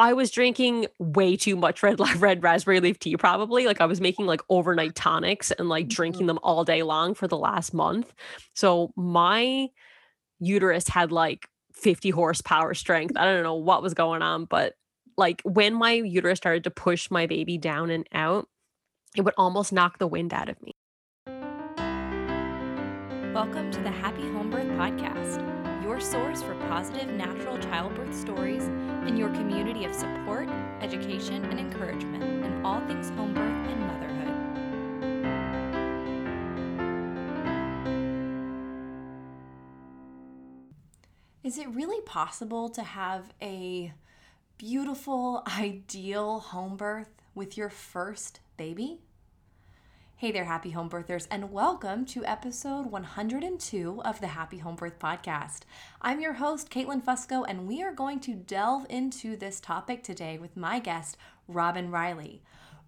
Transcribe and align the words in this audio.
I 0.00 0.14
was 0.14 0.30
drinking 0.30 0.86
way 0.98 1.36
too 1.36 1.56
much 1.56 1.82
red 1.82 2.00
red 2.22 2.42
raspberry 2.42 2.80
leaf 2.80 2.98
tea 2.98 3.18
probably 3.18 3.66
like 3.66 3.82
I 3.82 3.84
was 3.84 4.00
making 4.00 4.24
like 4.24 4.40
overnight 4.48 4.94
tonics 4.94 5.50
and 5.50 5.68
like 5.68 5.88
drinking 5.88 6.20
mm-hmm. 6.20 6.28
them 6.28 6.38
all 6.42 6.64
day 6.64 6.82
long 6.82 7.12
for 7.12 7.28
the 7.28 7.36
last 7.36 7.74
month. 7.74 8.10
So 8.54 8.92
my 8.96 9.68
uterus 10.38 10.88
had 10.88 11.12
like 11.12 11.46
50 11.74 12.08
horsepower 12.08 12.72
strength. 12.72 13.14
I 13.14 13.26
don't 13.26 13.42
know 13.42 13.56
what 13.56 13.82
was 13.82 13.92
going 13.92 14.22
on, 14.22 14.46
but 14.46 14.72
like 15.18 15.42
when 15.44 15.74
my 15.74 15.92
uterus 15.92 16.38
started 16.38 16.64
to 16.64 16.70
push 16.70 17.10
my 17.10 17.26
baby 17.26 17.58
down 17.58 17.90
and 17.90 18.08
out, 18.10 18.48
it 19.18 19.20
would 19.20 19.34
almost 19.36 19.70
knock 19.70 19.98
the 19.98 20.06
wind 20.06 20.32
out 20.32 20.48
of 20.48 20.56
me. 20.62 20.72
Welcome 23.34 23.70
to 23.70 23.80
the 23.82 23.90
Happy 23.90 24.22
Home 24.22 24.48
Birth 24.48 24.66
Podcast, 24.68 25.59
your 25.90 25.98
source 25.98 26.40
for 26.40 26.54
positive 26.68 27.08
natural 27.08 27.58
childbirth 27.58 28.14
stories 28.14 28.62
and 28.62 29.18
your 29.18 29.28
community 29.30 29.84
of 29.84 29.92
support, 29.92 30.48
education, 30.80 31.44
and 31.46 31.58
encouragement 31.58 32.22
in 32.22 32.64
all 32.64 32.80
things 32.86 33.10
home 33.10 33.34
birth 33.34 33.68
and 33.68 33.80
motherhood. 33.88 34.28
Is 41.42 41.58
it 41.58 41.68
really 41.70 42.00
possible 42.02 42.68
to 42.68 42.84
have 42.84 43.34
a 43.42 43.92
beautiful, 44.58 45.42
ideal 45.58 46.38
home 46.38 46.76
birth 46.76 47.10
with 47.34 47.56
your 47.56 47.68
first 47.68 48.38
baby? 48.56 49.00
Hey 50.20 50.32
there, 50.32 50.44
happy 50.44 50.72
home 50.72 50.90
birthers, 50.90 51.26
and 51.30 51.50
welcome 51.50 52.04
to 52.04 52.26
episode 52.26 52.84
102 52.84 54.02
of 54.04 54.20
the 54.20 54.26
Happy 54.26 54.58
Home 54.58 54.76
Birth 54.76 54.98
Podcast. 54.98 55.60
I'm 56.02 56.20
your 56.20 56.34
host, 56.34 56.68
Katelyn 56.68 57.02
Fusco, 57.02 57.42
and 57.48 57.66
we 57.66 57.82
are 57.82 57.94
going 57.94 58.20
to 58.20 58.34
delve 58.34 58.84
into 58.90 59.34
this 59.34 59.60
topic 59.60 60.02
today 60.02 60.36
with 60.36 60.58
my 60.58 60.78
guest, 60.78 61.16
Robin 61.48 61.90
Riley. 61.90 62.42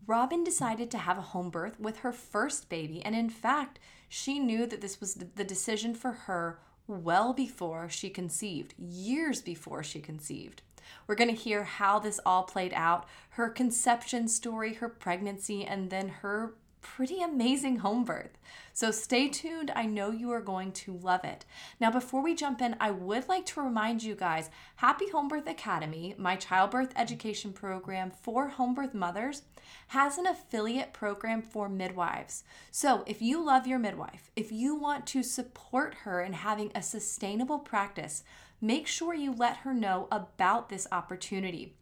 Robin 0.06 0.44
decided 0.44 0.90
to 0.90 0.98
have 0.98 1.16
a 1.16 1.22
home 1.22 1.48
birth 1.48 1.80
with 1.80 2.00
her 2.00 2.12
first 2.12 2.68
baby, 2.68 3.02
and 3.02 3.14
in 3.14 3.30
fact, 3.30 3.78
she 4.10 4.38
knew 4.38 4.66
that 4.66 4.82
this 4.82 5.00
was 5.00 5.14
the 5.14 5.42
decision 5.42 5.94
for 5.94 6.12
her 6.12 6.58
well 6.86 7.32
before 7.32 7.88
she 7.88 8.10
conceived, 8.10 8.74
years 8.76 9.40
before 9.40 9.82
she 9.82 10.00
conceived. 10.00 10.60
We're 11.06 11.14
going 11.14 11.34
to 11.34 11.42
hear 11.42 11.64
how 11.64 11.98
this 11.98 12.20
all 12.26 12.42
played 12.42 12.74
out, 12.74 13.06
her 13.30 13.48
conception 13.48 14.28
story, 14.28 14.74
her 14.74 14.88
pregnancy, 14.90 15.64
and 15.64 15.88
then 15.88 16.08
her 16.08 16.56
pretty 16.82 17.22
amazing 17.22 17.78
home 17.78 18.04
birth. 18.04 18.36
So 18.74 18.90
stay 18.90 19.28
tuned. 19.28 19.70
I 19.74 19.86
know 19.86 20.10
you 20.10 20.30
are 20.32 20.40
going 20.40 20.72
to 20.72 20.98
love 20.98 21.24
it. 21.24 21.44
Now, 21.80 21.90
before 21.90 22.22
we 22.22 22.34
jump 22.34 22.60
in, 22.60 22.76
I 22.80 22.90
would 22.90 23.28
like 23.28 23.46
to 23.46 23.62
remind 23.62 24.02
you 24.02 24.14
guys 24.14 24.50
Happy 24.76 25.08
Home 25.10 25.28
Birth 25.28 25.48
Academy, 25.48 26.14
my 26.18 26.36
childbirth 26.36 26.92
education 26.96 27.52
program 27.52 28.10
for 28.10 28.48
home 28.48 28.74
birth 28.74 28.92
mothers, 28.92 29.42
has 29.88 30.18
an 30.18 30.26
affiliate 30.26 30.92
program 30.92 31.40
for 31.40 31.68
midwives. 31.68 32.44
So 32.70 33.04
if 33.06 33.22
you 33.22 33.44
love 33.44 33.66
your 33.66 33.78
midwife, 33.78 34.30
if 34.36 34.52
you 34.52 34.74
want 34.74 35.06
to 35.08 35.22
support 35.22 35.94
her 36.02 36.20
in 36.20 36.32
having 36.32 36.72
a 36.74 36.82
sustainable 36.82 37.58
practice, 37.58 38.24
make 38.60 38.86
sure 38.86 39.14
you 39.14 39.32
let 39.32 39.58
her 39.58 39.72
know 39.72 40.08
about 40.10 40.68
this 40.68 40.86
opportunity. 40.92 41.74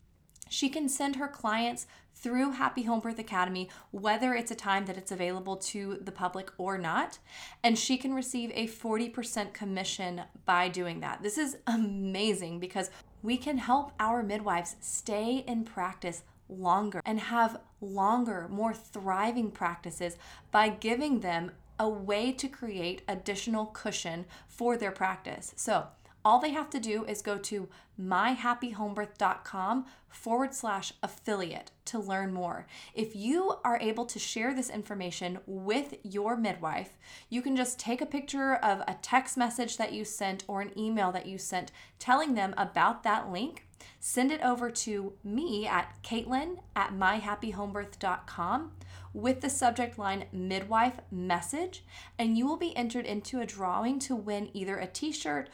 She 0.49 0.69
can 0.69 0.89
send 0.89 1.17
her 1.17 1.29
clients 1.29 1.87
through 2.21 2.53
Happy 2.53 2.83
Home 2.83 3.01
Birth 3.01 3.19
Academy, 3.19 3.69
whether 3.91 4.35
it's 4.35 4.51
a 4.51 4.55
time 4.57 4.87
that 4.87 4.97
it's 4.97 5.13
available 5.13 5.57
to 5.57 5.99
the 6.03 6.13
public 6.13 6.51
or 6.59 6.77
not. 6.77 7.19
And 7.63 7.79
she 7.79 7.97
can 7.97 8.15
receive 8.15 8.51
a 8.55 8.69
40% 8.69 9.53
commission 9.53 10.23
by 10.45 10.69
doing 10.69 11.01
that. 11.01 11.23
This 11.23 11.39
is 11.39 11.57
amazing 11.67 12.61
because 12.61 12.91
we 13.23 13.37
can 13.37 13.59
help 13.59 13.93
our 13.99 14.23
midwives 14.23 14.77
stay 14.81 15.45
in 15.47 15.65
practice 15.65 16.23
longer 16.49 17.01
and 17.05 17.21
have 17.21 17.61
longer, 17.81 18.49
more 18.51 18.75
thriving 18.75 19.51
practices 19.51 20.17
by 20.51 20.69
giving 20.69 21.21
them 21.21 21.53
a 21.79 21.89
way 21.89 22.31
to 22.33 22.49
create 22.49 23.03
additional 23.09 23.67
cushion 23.67 24.27
for 24.47 24.77
their 24.77 24.91
practice. 24.91 25.55
So, 25.57 25.87
all 26.25 26.39
they 26.39 26.51
have 26.51 26.71
to 26.71 26.81
do 26.81 27.05
is 27.05 27.23
go 27.23 27.39
to 27.39 27.69
myhappyhomebirth.com 28.01 29.87
forward 30.09 30.55
slash 30.55 30.93
affiliate 31.03 31.71
to 31.85 31.99
learn 31.99 32.33
more. 32.33 32.67
If 32.95 33.15
you 33.15 33.57
are 33.65 33.79
able 33.81 34.05
to 34.07 34.19
share 34.19 34.55
this 34.55 34.71
information 34.71 35.39
with 35.47 35.95
your 36.03 36.37
midwife, 36.37 36.99
you 37.29 37.43
can 37.43 37.57
just 37.57 37.79
take 37.79 38.01
a 38.01 38.07
picture 38.07 38.55
of 38.55 38.81
a 38.81 38.99
text 39.03 39.37
message 39.37 39.77
that 39.77 39.93
you 39.93 40.05
sent 40.05 40.45
or 40.49 40.61
an 40.61 40.79
email 40.79 41.13
that 41.13 41.27
you 41.27 41.39
sent 41.39 41.73
telling 41.99 42.35
them 42.35 42.55
about 42.57 43.03
that 43.05 43.31
link. 43.31 43.67
Send 43.99 44.31
it 44.31 44.43
over 44.43 44.71
to 44.71 45.13
me 45.23 45.67
at 45.67 45.95
katelyn 46.03 46.59
at 46.75 46.93
myhappyhomebirth.com 46.93 48.73
with 49.13 49.41
the 49.41 49.51
subject 49.51 49.99
line 49.99 50.27
midwife 50.33 51.01
message, 51.11 51.85
and 52.19 52.39
you 52.39 52.47
will 52.47 52.57
be 52.57 52.77
entered 52.77 53.07
into 53.07 53.41
a 53.41 53.47
drawing 53.47 53.99
to 53.99 54.15
win 54.15 54.51
either 54.55 54.79
a 54.79 54.87
t 54.87 55.13
shirt 55.13 55.49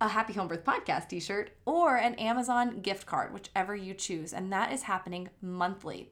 a 0.00 0.08
Happy 0.08 0.32
Home 0.32 0.48
Birth 0.48 0.64
podcast 0.64 1.08
t 1.08 1.20
shirt 1.20 1.50
or 1.66 1.96
an 1.96 2.14
Amazon 2.14 2.80
gift 2.80 3.06
card, 3.06 3.32
whichever 3.32 3.76
you 3.76 3.94
choose. 3.94 4.32
And 4.32 4.52
that 4.52 4.72
is 4.72 4.82
happening 4.82 5.28
monthly. 5.42 6.10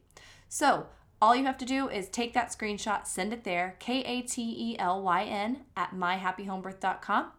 So, 0.49 0.87
all 1.21 1.34
you 1.34 1.44
have 1.47 1.59
to 1.59 1.65
do 1.65 1.88
is 1.88 2.09
take 2.09 2.32
that 2.34 2.53
screenshot, 2.53 3.06
send 3.06 3.32
it 3.32 3.44
there, 3.44 3.76
K 3.81 4.03
A 4.03 4.22
T 4.22 4.43
E 4.43 4.78
L 4.78 5.03
Y 5.03 5.25
N, 5.25 5.65
at 5.76 5.94
myhappyhomebirth.com. 5.94 7.32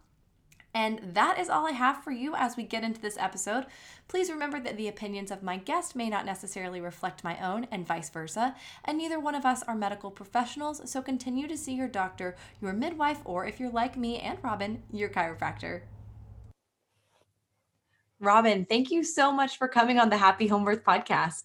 And 0.72 1.00
that 1.14 1.38
is 1.38 1.48
all 1.48 1.66
I 1.66 1.72
have 1.72 2.04
for 2.04 2.12
you 2.12 2.34
as 2.36 2.56
we 2.56 2.62
get 2.62 2.84
into 2.84 3.00
this 3.00 3.16
episode. 3.18 3.66
Please 4.06 4.30
remember 4.30 4.60
that 4.60 4.76
the 4.76 4.86
opinions 4.86 5.30
of 5.30 5.42
my 5.42 5.56
guest 5.56 5.96
may 5.96 6.08
not 6.08 6.26
necessarily 6.26 6.80
reflect 6.80 7.24
my 7.24 7.38
own, 7.44 7.66
and 7.72 7.86
vice 7.86 8.10
versa. 8.10 8.54
And 8.84 8.98
neither 8.98 9.18
one 9.18 9.34
of 9.34 9.44
us 9.44 9.62
are 9.64 9.74
medical 9.74 10.10
professionals, 10.10 10.88
so 10.88 11.02
continue 11.02 11.48
to 11.48 11.56
see 11.56 11.74
your 11.74 11.88
doctor, 11.88 12.36
your 12.60 12.72
midwife, 12.72 13.20
or 13.24 13.46
if 13.46 13.58
you're 13.58 13.70
like 13.70 13.96
me 13.96 14.18
and 14.18 14.38
Robin, 14.42 14.82
your 14.92 15.08
chiropractor. 15.08 15.82
Robin, 18.20 18.66
thank 18.66 18.90
you 18.90 19.02
so 19.02 19.32
much 19.32 19.56
for 19.56 19.66
coming 19.66 19.98
on 19.98 20.10
the 20.10 20.16
Happy 20.16 20.46
Home 20.46 20.64
Birth 20.64 20.84
podcast. 20.84 21.44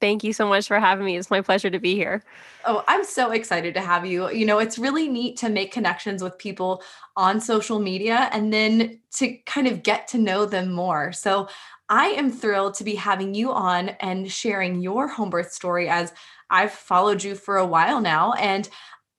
Thank 0.00 0.22
you 0.22 0.32
so 0.32 0.48
much 0.48 0.68
for 0.68 0.78
having 0.78 1.04
me. 1.04 1.16
It's 1.16 1.30
my 1.30 1.40
pleasure 1.40 1.70
to 1.70 1.78
be 1.78 1.94
here. 1.96 2.22
Oh, 2.64 2.84
I'm 2.86 3.04
so 3.04 3.32
excited 3.32 3.74
to 3.74 3.80
have 3.80 4.06
you. 4.06 4.30
You 4.30 4.46
know, 4.46 4.58
it's 4.58 4.78
really 4.78 5.08
neat 5.08 5.36
to 5.38 5.48
make 5.48 5.72
connections 5.72 6.22
with 6.22 6.38
people 6.38 6.82
on 7.16 7.40
social 7.40 7.80
media 7.80 8.30
and 8.32 8.52
then 8.52 9.00
to 9.16 9.36
kind 9.44 9.66
of 9.66 9.82
get 9.82 10.06
to 10.08 10.18
know 10.18 10.46
them 10.46 10.72
more. 10.72 11.12
So, 11.12 11.48
I 11.90 12.08
am 12.08 12.30
thrilled 12.30 12.74
to 12.74 12.84
be 12.84 12.96
having 12.96 13.34
you 13.34 13.50
on 13.50 13.88
and 14.00 14.30
sharing 14.30 14.82
your 14.82 15.08
home 15.08 15.30
birth 15.30 15.52
story 15.52 15.88
as 15.88 16.12
I've 16.50 16.72
followed 16.72 17.24
you 17.24 17.34
for 17.34 17.56
a 17.56 17.66
while 17.66 18.02
now. 18.02 18.34
And 18.34 18.68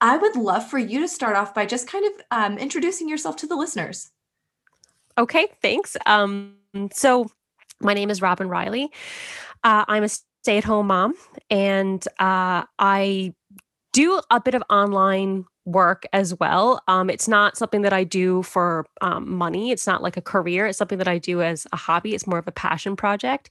I 0.02 0.18
would 0.18 0.36
love 0.36 0.70
for 0.70 0.78
you 0.78 1.00
to 1.00 1.08
start 1.08 1.36
off 1.36 1.56
by 1.56 1.66
just 1.66 1.88
kind 1.88 2.06
of 2.06 2.12
um, 2.30 2.58
introducing 2.60 3.10
yourself 3.10 3.38
to 3.38 3.48
the 3.48 3.56
listeners. 3.56 4.12
Okay, 5.18 5.48
thanks. 5.64 5.98
Um, 6.06 6.59
so, 6.94 7.28
my 7.82 7.94
name 7.94 8.10
is 8.10 8.22
Robin 8.22 8.50
Riley. 8.50 8.90
Uh, 9.64 9.86
I'm 9.88 10.04
a 10.04 10.10
stay 10.10 10.58
at 10.58 10.64
home 10.64 10.88
mom, 10.88 11.14
and 11.50 12.06
uh, 12.20 12.64
I 12.80 13.34
do 13.94 14.22
a 14.32 14.42
bit 14.42 14.56
of 14.56 14.64
online 14.70 15.46
work 15.66 16.06
as 16.14 16.38
well. 16.40 16.82
Um, 16.88 17.10
it's 17.10 17.28
not 17.28 17.58
something 17.58 17.82
that 17.84 17.94
I 17.94 18.04
do 18.04 18.44
for 18.44 18.86
um, 19.02 19.32
money. 19.32 19.72
It's 19.72 19.86
not 19.88 20.02
like 20.02 20.18
a 20.18 20.22
career. 20.22 20.66
It's 20.68 20.78
something 20.78 20.98
that 20.98 21.08
I 21.08 21.18
do 21.18 21.42
as 21.42 21.68
a 21.72 21.78
hobby. 21.78 22.16
It's 22.16 22.28
more 22.28 22.40
of 22.40 22.48
a 22.48 22.52
passion 22.52 22.96
project. 22.96 23.50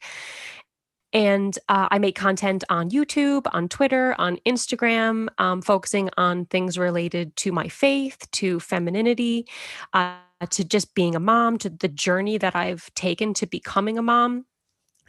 And 1.12 1.58
uh, 1.68 1.88
I 1.90 1.98
make 1.98 2.16
content 2.16 2.64
on 2.68 2.90
YouTube, 2.90 3.46
on 3.52 3.68
Twitter, 3.68 4.14
on 4.18 4.38
Instagram, 4.46 5.28
um, 5.38 5.62
focusing 5.62 6.10
on 6.16 6.46
things 6.46 6.78
related 6.78 7.34
to 7.36 7.52
my 7.52 7.68
faith, 7.68 8.28
to 8.32 8.60
femininity, 8.60 9.46
uh, 9.94 10.16
to 10.50 10.64
just 10.64 10.94
being 10.94 11.14
a 11.14 11.20
mom, 11.20 11.56
to 11.58 11.70
the 11.70 11.88
journey 11.88 12.36
that 12.38 12.54
I've 12.54 12.92
taken 12.94 13.32
to 13.34 13.46
becoming 13.46 13.96
a 13.98 14.02
mom. 14.02 14.44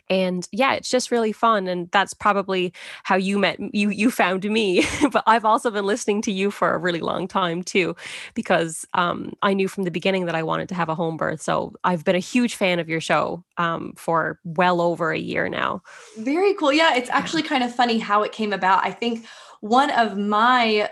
And 0.10 0.48
yeah, 0.52 0.74
it's 0.74 0.90
just 0.90 1.12
really 1.12 1.32
fun. 1.32 1.68
And 1.68 1.90
that's 1.92 2.14
probably 2.14 2.74
how 3.04 3.16
you 3.16 3.38
met 3.38 3.60
you 3.74 3.90
you 3.90 4.12
found 4.12 4.44
me. 4.46 4.86
but 5.12 5.24
I've 5.28 5.46
also 5.46 5.72
been 5.72 5.86
listening 5.86 6.22
to 6.24 6.32
you 6.32 6.52
for 6.52 6.74
a 6.74 6.78
really 6.78 7.02
long 7.02 7.28
time 7.28 7.64
too, 7.64 7.96
because 8.34 8.86
um, 8.94 9.34
I 9.42 9.54
knew 9.54 9.68
from 9.68 9.84
the 9.84 9.92
beginning 9.92 10.26
that 10.26 10.36
I 10.36 10.44
wanted 10.44 10.70
to 10.70 10.76
have 10.76 10.90
a 10.90 10.96
home 10.96 11.18
birth. 11.18 11.42
So 11.42 11.74
I've 11.84 12.04
been 12.04 12.16
a 12.16 12.20
huge 12.20 12.56
fan 12.56 12.80
of 12.80 12.90
your 12.90 13.02
show 13.02 13.44
um, 13.58 13.94
for 13.96 14.40
well 14.44 14.82
over 14.82 15.12
a 15.12 15.20
year 15.20 15.50
now. 15.50 15.82
Very 16.18 16.54
cool. 16.56 16.74
Yeah, 16.74 16.96
it's 16.96 17.10
actually 17.10 17.44
kind 17.44 17.64
of 17.64 17.74
funny 17.74 18.00
how 18.00 18.24
it 18.24 18.32
came 18.32 18.54
about. 18.54 18.86
I 18.86 18.92
think 18.92 19.26
one 19.62 19.92
of 19.92 20.18
my 20.18 20.90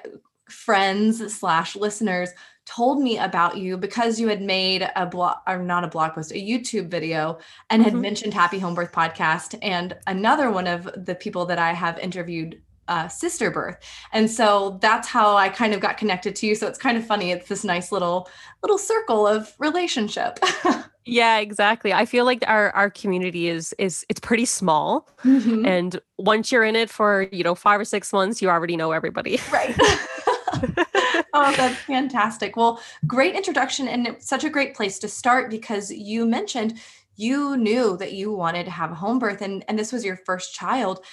friends 0.50 1.34
slash 1.34 1.76
listeners 1.76 2.30
told 2.68 3.02
me 3.02 3.18
about 3.18 3.58
you 3.58 3.78
because 3.78 4.20
you 4.20 4.28
had 4.28 4.42
made 4.42 4.88
a 4.96 5.06
blog 5.06 5.38
or 5.48 5.58
not 5.58 5.84
a 5.84 5.88
blog 5.88 6.14
post, 6.14 6.32
a 6.32 6.36
YouTube 6.36 6.90
video 6.90 7.40
and 7.70 7.82
had 7.82 7.94
mm-hmm. 7.94 8.02
mentioned 8.02 8.34
Happy 8.34 8.60
Home 8.60 8.76
Birth 8.76 8.92
podcast. 8.92 9.58
And 9.62 9.96
another 10.06 10.52
one 10.52 10.68
of 10.68 10.90
the 11.06 11.16
people 11.16 11.46
that 11.46 11.58
I 11.58 11.74
have 11.74 11.98
interviewed 11.98 12.62
uh, 12.90 13.08
sister 13.08 13.52
birth. 13.52 13.78
And 14.14 14.30
so 14.30 14.78
that's 14.82 15.08
how 15.08 15.36
I 15.36 15.50
kind 15.50 15.74
of 15.74 15.80
got 15.80 15.98
connected 15.98 16.36
to 16.38 16.48
you. 16.48 16.56
So 16.56 16.68
it's 16.68 16.78
kind 16.78 16.98
of 16.98 17.06
funny. 17.06 17.32
It's 17.32 17.48
this 17.48 17.64
nice 17.64 17.92
little 17.92 18.30
little 18.64 18.78
circle 18.78 19.28
of 19.28 19.54
relationship. 19.60 20.40
yeah, 21.06 21.40
exactly. 21.40 21.94
I 21.94 22.06
feel 22.06 22.26
like 22.26 22.44
our 22.48 22.72
our 22.72 22.90
community 22.90 23.50
is 23.50 23.74
is 23.78 24.06
it's 24.08 24.22
pretty 24.22 24.46
small. 24.46 25.10
Mm-hmm. 25.24 25.66
And 25.66 26.02
once 26.18 26.52
you're 26.52 26.64
in 26.64 26.76
it 26.76 26.90
for, 26.90 27.28
you 27.32 27.44
know, 27.44 27.56
5 27.56 27.82
or 27.82 27.86
6 27.86 28.14
months, 28.14 28.42
you 28.42 28.50
already 28.50 28.78
know 28.78 28.92
everybody. 28.92 29.40
Right. 29.52 29.76
oh, 31.34 31.54
that's 31.56 31.78
fantastic. 31.82 32.56
Well, 32.56 32.82
great 33.06 33.36
introduction 33.36 33.88
and 33.88 34.18
such 34.20 34.44
a 34.44 34.50
great 34.50 34.76
place 34.76 35.00
to 35.00 35.08
start 35.08 35.50
because 35.50 35.92
you 35.92 36.26
mentioned 36.26 36.80
you 37.16 37.58
knew 37.58 37.98
that 37.98 38.14
you 38.14 38.32
wanted 38.32 38.66
to 38.66 38.72
have 38.72 38.92
a 38.92 38.96
home 38.96 39.20
birth 39.20 39.42
and, 39.42 39.66
and 39.68 39.78
this 39.78 39.92
was 39.92 40.06
your 40.06 40.18
first 40.18 40.54
child. 40.54 41.04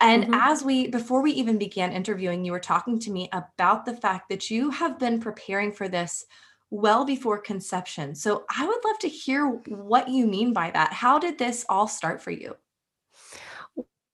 And 0.00 0.24
mm-hmm. 0.24 0.34
as 0.34 0.64
we, 0.64 0.88
before 0.88 1.22
we 1.22 1.32
even 1.32 1.58
began 1.58 1.92
interviewing, 1.92 2.44
you 2.44 2.52
were 2.52 2.60
talking 2.60 2.98
to 3.00 3.10
me 3.10 3.28
about 3.32 3.84
the 3.84 3.94
fact 3.94 4.30
that 4.30 4.50
you 4.50 4.70
have 4.70 4.98
been 4.98 5.20
preparing 5.20 5.70
for 5.70 5.88
this 5.88 6.24
well 6.70 7.04
before 7.04 7.38
conception. 7.38 8.14
So 8.14 8.44
I 8.56 8.66
would 8.66 8.84
love 8.84 8.98
to 9.00 9.08
hear 9.08 9.46
what 9.66 10.08
you 10.08 10.26
mean 10.26 10.52
by 10.52 10.70
that. 10.70 10.92
How 10.92 11.18
did 11.18 11.38
this 11.38 11.66
all 11.68 11.86
start 11.86 12.22
for 12.22 12.30
you? 12.30 12.56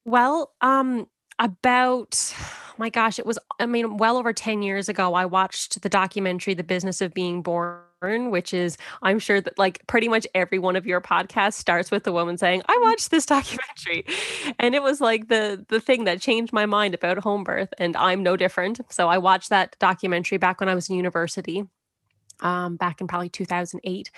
Well, 0.05 0.51
um, 0.61 1.07
about 1.39 2.33
my 2.77 2.89
gosh, 2.89 3.19
it 3.19 3.25
was, 3.25 3.37
I 3.59 3.65
mean, 3.65 3.97
well 3.97 4.17
over 4.17 4.33
10 4.33 4.61
years 4.61 4.89
ago, 4.89 5.13
I 5.13 5.25
watched 5.25 5.81
the 5.81 5.89
documentary, 5.89 6.53
The 6.53 6.63
Business 6.63 7.01
of 7.01 7.13
Being 7.13 7.41
Born, 7.41 8.31
which 8.31 8.53
is, 8.53 8.77
I'm 9.01 9.19
sure 9.19 9.41
that 9.41 9.57
like 9.57 9.85
pretty 9.87 10.07
much 10.07 10.27
every 10.35 10.59
one 10.59 10.75
of 10.75 10.85
your 10.85 11.01
podcasts 11.01 11.53
starts 11.53 11.91
with 11.91 12.03
the 12.03 12.11
woman 12.11 12.37
saying, 12.37 12.61
I 12.67 12.79
watched 12.83 13.11
this 13.11 13.25
documentary. 13.37 14.05
And 14.59 14.75
it 14.75 14.83
was 14.83 15.01
like 15.01 15.27
the 15.27 15.65
the 15.69 15.79
thing 15.79 16.05
that 16.05 16.21
changed 16.21 16.53
my 16.53 16.65
mind 16.65 16.93
about 16.93 17.17
home 17.19 17.43
birth. 17.43 17.73
And 17.77 17.95
I'm 17.97 18.23
no 18.23 18.37
different. 18.37 18.79
So 18.89 19.07
I 19.07 19.17
watched 19.17 19.49
that 19.49 19.75
documentary 19.79 20.37
back 20.37 20.59
when 20.59 20.69
I 20.69 20.75
was 20.75 20.89
in 20.89 20.95
university. 20.95 21.65
Um, 22.39 22.75
back 22.75 23.01
in 23.01 23.07
probably 23.07 23.29
2008. 23.29 24.11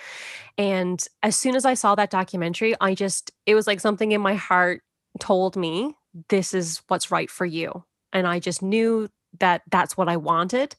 And 0.58 1.02
as 1.22 1.36
soon 1.36 1.56
as 1.56 1.64
I 1.64 1.72
saw 1.72 1.94
that 1.94 2.10
documentary, 2.10 2.74
I 2.78 2.94
just, 2.94 3.30
it 3.46 3.54
was 3.54 3.66
like 3.66 3.80
something 3.80 4.12
in 4.12 4.20
my 4.20 4.34
heart 4.34 4.82
told 5.18 5.56
me, 5.56 5.94
this 6.28 6.52
is 6.52 6.82
what's 6.88 7.10
right 7.10 7.30
for 7.30 7.46
you 7.46 7.82
and 8.12 8.26
I 8.26 8.38
just 8.38 8.62
knew 8.62 9.08
that 9.38 9.62
that's 9.70 9.96
what 9.96 10.08
I 10.08 10.16
wanted 10.16 10.76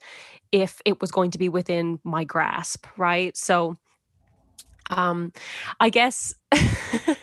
if 0.52 0.82
it 0.86 1.00
was 1.00 1.12
going 1.12 1.32
to 1.32 1.38
be 1.38 1.50
within 1.50 2.00
my 2.04 2.24
grasp, 2.24 2.86
right? 2.98 3.36
So 3.36 3.78
um 4.90 5.32
I 5.80 5.90
guess 5.90 6.36
I 6.52 7.16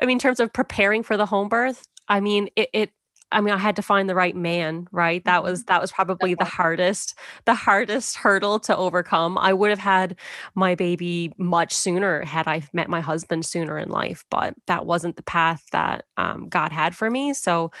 mean 0.00 0.10
in 0.10 0.18
terms 0.18 0.40
of 0.40 0.52
preparing 0.52 1.02
for 1.02 1.16
the 1.16 1.26
home 1.26 1.48
birth, 1.48 1.86
I 2.08 2.20
mean 2.20 2.48
it, 2.56 2.68
it 2.72 2.90
I 3.32 3.40
mean, 3.40 3.52
I 3.52 3.58
had 3.58 3.76
to 3.76 3.82
find 3.82 4.08
the 4.08 4.14
right 4.14 4.36
man, 4.36 4.86
right? 4.92 5.24
That 5.24 5.42
was 5.42 5.60
mm-hmm. 5.60 5.66
that 5.72 5.80
was 5.80 5.90
probably 5.90 6.34
the 6.34 6.44
hardest, 6.44 7.18
the 7.44 7.54
hardest 7.54 8.16
hurdle 8.16 8.60
to 8.60 8.76
overcome. 8.76 9.36
I 9.36 9.52
would 9.52 9.70
have 9.70 9.80
had 9.80 10.16
my 10.54 10.74
baby 10.76 11.32
much 11.36 11.72
sooner 11.72 12.24
had 12.24 12.46
I 12.46 12.62
met 12.72 12.88
my 12.88 13.00
husband 13.00 13.44
sooner 13.44 13.78
in 13.78 13.88
life, 13.88 14.24
but 14.30 14.54
that 14.68 14.86
wasn't 14.86 15.16
the 15.16 15.24
path 15.24 15.64
that 15.72 16.04
um, 16.16 16.48
God 16.48 16.70
had 16.70 16.94
for 16.94 17.10
me. 17.10 17.34
So 17.34 17.72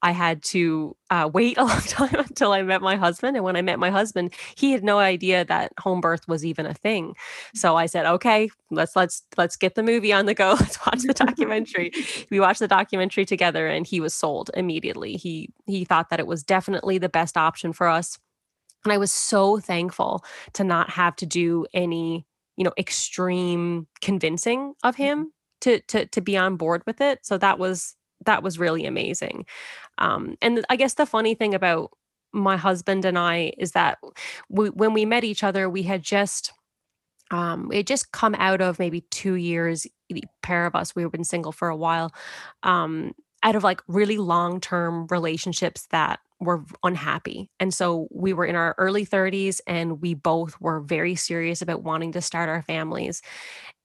I 0.00 0.12
had 0.12 0.42
to 0.44 0.96
uh, 1.14 1.28
wait 1.28 1.56
a 1.58 1.64
long 1.64 1.80
time 1.82 2.14
until 2.14 2.52
I 2.52 2.62
met 2.62 2.82
my 2.82 2.96
husband. 2.96 3.36
And 3.36 3.44
when 3.44 3.56
I 3.56 3.62
met 3.62 3.78
my 3.78 3.90
husband, 3.90 4.34
he 4.56 4.72
had 4.72 4.82
no 4.82 4.98
idea 4.98 5.44
that 5.44 5.72
home 5.78 6.00
birth 6.00 6.26
was 6.26 6.44
even 6.44 6.66
a 6.66 6.74
thing. 6.74 7.14
So 7.54 7.76
I 7.76 7.86
said, 7.86 8.06
"Okay, 8.06 8.50
let's 8.70 8.96
let's 8.96 9.22
let's 9.36 9.56
get 9.56 9.76
the 9.76 9.82
movie 9.82 10.12
on 10.12 10.26
the 10.26 10.34
go. 10.34 10.56
Let's 10.60 10.78
watch 10.84 11.02
the 11.02 11.14
documentary." 11.14 11.92
we 12.30 12.40
watched 12.40 12.60
the 12.60 12.68
documentary 12.68 13.24
together, 13.24 13.66
and 13.66 13.86
he 13.86 14.00
was 14.00 14.14
sold 14.14 14.50
immediately. 14.54 15.14
He 15.16 15.50
he 15.66 15.84
thought 15.84 16.10
that 16.10 16.20
it 16.20 16.26
was 16.26 16.42
definitely 16.42 16.98
the 16.98 17.08
best 17.08 17.36
option 17.36 17.72
for 17.72 17.88
us, 17.88 18.18
and 18.84 18.92
I 18.92 18.98
was 18.98 19.12
so 19.12 19.58
thankful 19.60 20.24
to 20.54 20.64
not 20.64 20.90
have 20.90 21.16
to 21.16 21.26
do 21.26 21.66
any 21.72 22.26
you 22.56 22.64
know 22.64 22.72
extreme 22.78 23.86
convincing 24.00 24.74
of 24.82 24.96
him 24.96 25.18
mm-hmm. 25.18 25.28
to 25.60 25.80
to 25.88 26.06
to 26.06 26.20
be 26.20 26.36
on 26.36 26.56
board 26.56 26.82
with 26.86 27.00
it. 27.00 27.20
So 27.22 27.38
that 27.38 27.58
was 27.58 27.94
that 28.26 28.42
was 28.42 28.58
really 28.58 28.86
amazing. 28.86 29.46
Um, 29.98 30.36
and 30.42 30.64
I 30.68 30.76
guess 30.76 30.94
the 30.94 31.06
funny 31.06 31.34
thing 31.34 31.54
about 31.54 31.90
my 32.32 32.56
husband 32.56 33.04
and 33.04 33.18
I 33.18 33.52
is 33.58 33.72
that 33.72 33.98
we, 34.48 34.70
when 34.70 34.92
we 34.92 35.04
met 35.04 35.24
each 35.24 35.44
other, 35.44 35.70
we 35.70 35.82
had 35.82 36.02
just 36.02 36.52
um, 37.30 37.68
we 37.68 37.78
had 37.78 37.86
just 37.86 38.12
come 38.12 38.34
out 38.36 38.60
of 38.60 38.78
maybe 38.78 39.00
two 39.10 39.34
years. 39.34 39.86
The 40.10 40.24
pair 40.42 40.66
of 40.66 40.74
us, 40.74 40.94
we 40.94 41.02
had 41.02 41.12
been 41.12 41.24
single 41.24 41.52
for 41.52 41.68
a 41.68 41.76
while, 41.76 42.12
um, 42.62 43.12
out 43.42 43.56
of 43.56 43.64
like 43.64 43.82
really 43.88 44.18
long 44.18 44.60
term 44.60 45.06
relationships 45.08 45.86
that 45.90 46.20
were 46.40 46.64
unhappy. 46.82 47.48
And 47.58 47.72
so 47.72 48.08
we 48.10 48.32
were 48.32 48.44
in 48.44 48.56
our 48.56 48.74
early 48.78 49.06
30s 49.06 49.60
and 49.66 50.00
we 50.02 50.14
both 50.14 50.60
were 50.60 50.80
very 50.80 51.14
serious 51.14 51.62
about 51.62 51.82
wanting 51.82 52.12
to 52.12 52.20
start 52.20 52.48
our 52.48 52.62
families. 52.62 53.22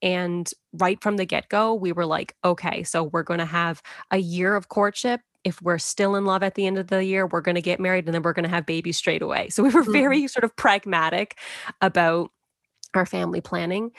And 0.02 0.50
right 0.74 1.02
from 1.02 1.18
the 1.18 1.26
get 1.26 1.50
go, 1.50 1.74
we 1.74 1.92
were 1.92 2.06
like, 2.06 2.36
okay, 2.44 2.84
so 2.84 3.04
we're 3.04 3.24
going 3.24 3.40
to 3.40 3.46
have 3.46 3.82
a 4.12 4.18
year 4.18 4.56
of 4.56 4.70
courtship. 4.70 5.22
If 5.44 5.62
we're 5.62 5.78
still 5.78 6.16
in 6.16 6.26
love 6.26 6.44
at 6.44 6.56
the 6.56 6.68
end 6.68 6.78
of 6.78 6.88
the 6.88 7.04
year, 7.04 7.26
we're 7.26 7.42
going 7.42 7.56
to 7.56 7.62
get 7.62 7.80
married 7.80 8.06
and 8.06 8.14
then 8.14 8.22
we're 8.22 8.34
going 8.34 8.44
to 8.44 8.50
have 8.50 8.66
babies 8.66 8.98
straight 8.98 9.22
away. 9.22 9.50
So 9.50 9.64
we 9.64 9.70
were 9.70 9.82
mm-hmm. 9.84 9.92
very 9.92 10.28
sort 10.28 10.44
of 10.44 10.56
pragmatic 10.56 11.38
about 11.82 12.32
our 12.96 13.06
family 13.06 13.42
planning 13.42 13.92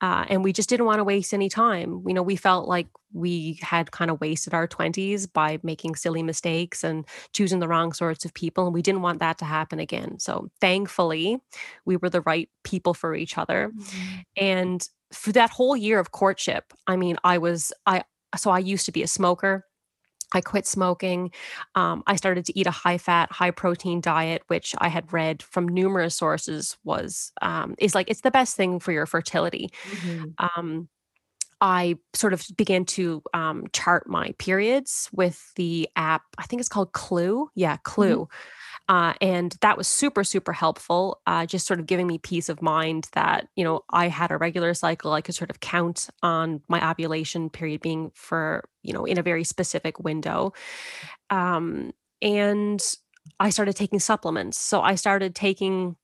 uh, 0.00 0.24
and 0.28 0.44
we 0.44 0.52
just 0.52 0.68
didn't 0.68 0.86
want 0.86 0.98
to 0.98 1.04
waste 1.04 1.34
any 1.34 1.48
time 1.48 2.02
you 2.06 2.14
know 2.14 2.22
we 2.22 2.36
felt 2.36 2.68
like 2.68 2.86
we 3.12 3.58
had 3.60 3.90
kind 3.90 4.10
of 4.10 4.20
wasted 4.20 4.54
our 4.54 4.68
20s 4.68 5.30
by 5.32 5.58
making 5.62 5.94
silly 5.96 6.22
mistakes 6.22 6.84
and 6.84 7.04
choosing 7.32 7.58
the 7.58 7.68
wrong 7.68 7.92
sorts 7.92 8.24
of 8.24 8.32
people 8.34 8.66
and 8.66 8.74
we 8.74 8.82
didn't 8.82 9.02
want 9.02 9.18
that 9.18 9.38
to 9.38 9.44
happen 9.44 9.80
again 9.80 10.18
so 10.18 10.48
thankfully 10.60 11.38
we 11.84 11.96
were 11.96 12.10
the 12.10 12.20
right 12.22 12.48
people 12.62 12.94
for 12.94 13.14
each 13.14 13.36
other 13.36 13.72
mm-hmm. 13.76 14.20
and 14.36 14.88
for 15.12 15.32
that 15.32 15.50
whole 15.50 15.76
year 15.76 15.98
of 15.98 16.12
courtship 16.12 16.72
i 16.86 16.96
mean 16.96 17.16
i 17.24 17.38
was 17.38 17.72
i 17.86 18.02
so 18.36 18.50
i 18.50 18.58
used 18.58 18.86
to 18.86 18.92
be 18.92 19.02
a 19.02 19.08
smoker 19.08 19.64
I 20.32 20.40
quit 20.40 20.66
smoking. 20.66 21.30
Um, 21.74 22.02
I 22.06 22.16
started 22.16 22.44
to 22.46 22.58
eat 22.58 22.66
a 22.66 22.72
high 22.72 22.98
fat, 22.98 23.30
high 23.30 23.52
protein 23.52 24.00
diet, 24.00 24.42
which 24.48 24.74
I 24.78 24.88
had 24.88 25.12
read 25.12 25.42
from 25.42 25.68
numerous 25.68 26.14
sources 26.14 26.76
was 26.84 27.32
um, 27.42 27.74
is 27.78 27.94
like 27.94 28.10
it's 28.10 28.22
the 28.22 28.30
best 28.30 28.56
thing 28.56 28.80
for 28.80 28.92
your 28.92 29.06
fertility. 29.06 29.70
Mm-hmm. 29.90 30.24
Um, 30.38 30.88
I 31.60 31.96
sort 32.12 32.32
of 32.32 32.44
began 32.56 32.84
to 32.84 33.22
um, 33.32 33.64
chart 33.72 34.08
my 34.08 34.34
periods 34.38 35.08
with 35.12 35.52
the 35.54 35.88
app. 35.96 36.22
I 36.36 36.42
think 36.44 36.60
it's 36.60 36.68
called 36.68 36.92
Clue. 36.92 37.48
Yeah, 37.54 37.78
Clue. 37.78 38.22
Mm-hmm. 38.22 38.36
Uh, 38.88 39.14
and 39.20 39.56
that 39.62 39.76
was 39.76 39.88
super, 39.88 40.22
super 40.22 40.52
helpful, 40.52 41.20
uh, 41.26 41.44
just 41.44 41.66
sort 41.66 41.80
of 41.80 41.86
giving 41.86 42.06
me 42.06 42.18
peace 42.18 42.48
of 42.48 42.62
mind 42.62 43.08
that, 43.12 43.48
you 43.56 43.64
know, 43.64 43.82
I 43.90 44.08
had 44.08 44.30
a 44.30 44.36
regular 44.36 44.74
cycle. 44.74 45.12
I 45.12 45.22
could 45.22 45.34
sort 45.34 45.50
of 45.50 45.60
count 45.60 46.08
on 46.22 46.60
my 46.68 46.90
ovulation 46.90 47.50
period 47.50 47.80
being 47.80 48.12
for, 48.14 48.68
you 48.82 48.92
know, 48.92 49.04
in 49.04 49.18
a 49.18 49.22
very 49.22 49.42
specific 49.42 49.98
window. 49.98 50.52
Um, 51.30 51.92
and 52.22 52.80
I 53.40 53.50
started 53.50 53.74
taking 53.74 53.98
supplements. 53.98 54.58
So 54.58 54.80
I 54.80 54.94
started 54.94 55.34
taking 55.34 55.96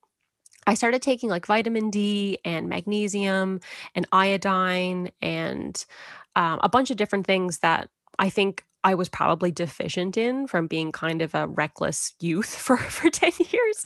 I 0.65 0.75
started 0.75 1.03
taking 1.03 1.29
like 1.29 1.47
vitamin 1.47 1.91
D 1.91 2.39
and 2.45 2.69
magnesium 2.69 3.59
and 3.97 4.07
iodine 4.13 5.11
and 5.21 5.85
um, 6.37 6.61
a 6.63 6.69
bunch 6.69 6.93
of 6.93 6.97
different 6.97 7.27
things 7.27 7.59
that 7.59 7.89
I 8.19 8.31
think 8.31 8.65
I 8.85 8.95
was 8.95 9.09
probably 9.09 9.51
deficient 9.51 10.17
in 10.17 10.47
from 10.47 10.67
being 10.67 10.93
kind 10.93 11.23
of 11.23 11.35
a 11.35 11.47
reckless 11.47 12.15
youth 12.21 12.55
for 12.55 12.77
for 12.77 13.11
10 13.11 13.33
years. 13.51 13.85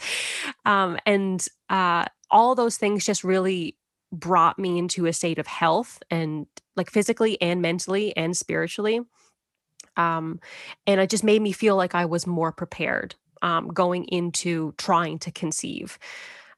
Um, 0.65 0.99
and 1.07 1.47
uh, 1.69 2.07
all 2.31 2.55
those 2.55 2.77
things 2.77 3.05
just 3.05 3.25
really 3.25 3.77
brought 4.13 4.59
me 4.59 4.79
into 4.79 5.07
a 5.07 5.13
state 5.13 5.39
of 5.39 5.47
health 5.47 6.03
and 6.11 6.47
like 6.77 6.91
physically 6.91 7.41
and 7.41 7.61
mentally 7.61 8.17
and 8.17 8.37
spiritually. 8.37 9.01
Um, 9.97 10.41
and 10.87 11.01
it 11.01 11.11
just 11.11 11.25
made 11.25 11.43
me 11.43 11.53
feel 11.53 11.77
like 11.77 11.95
I 11.95 12.05
was 12.05 12.27
more 12.27 12.53
prepared 12.53 13.15
um, 13.43 13.69
going 13.69 14.05
into 14.05 14.75
trying 14.79 15.19
to 15.21 15.33
conceive. 15.33 15.99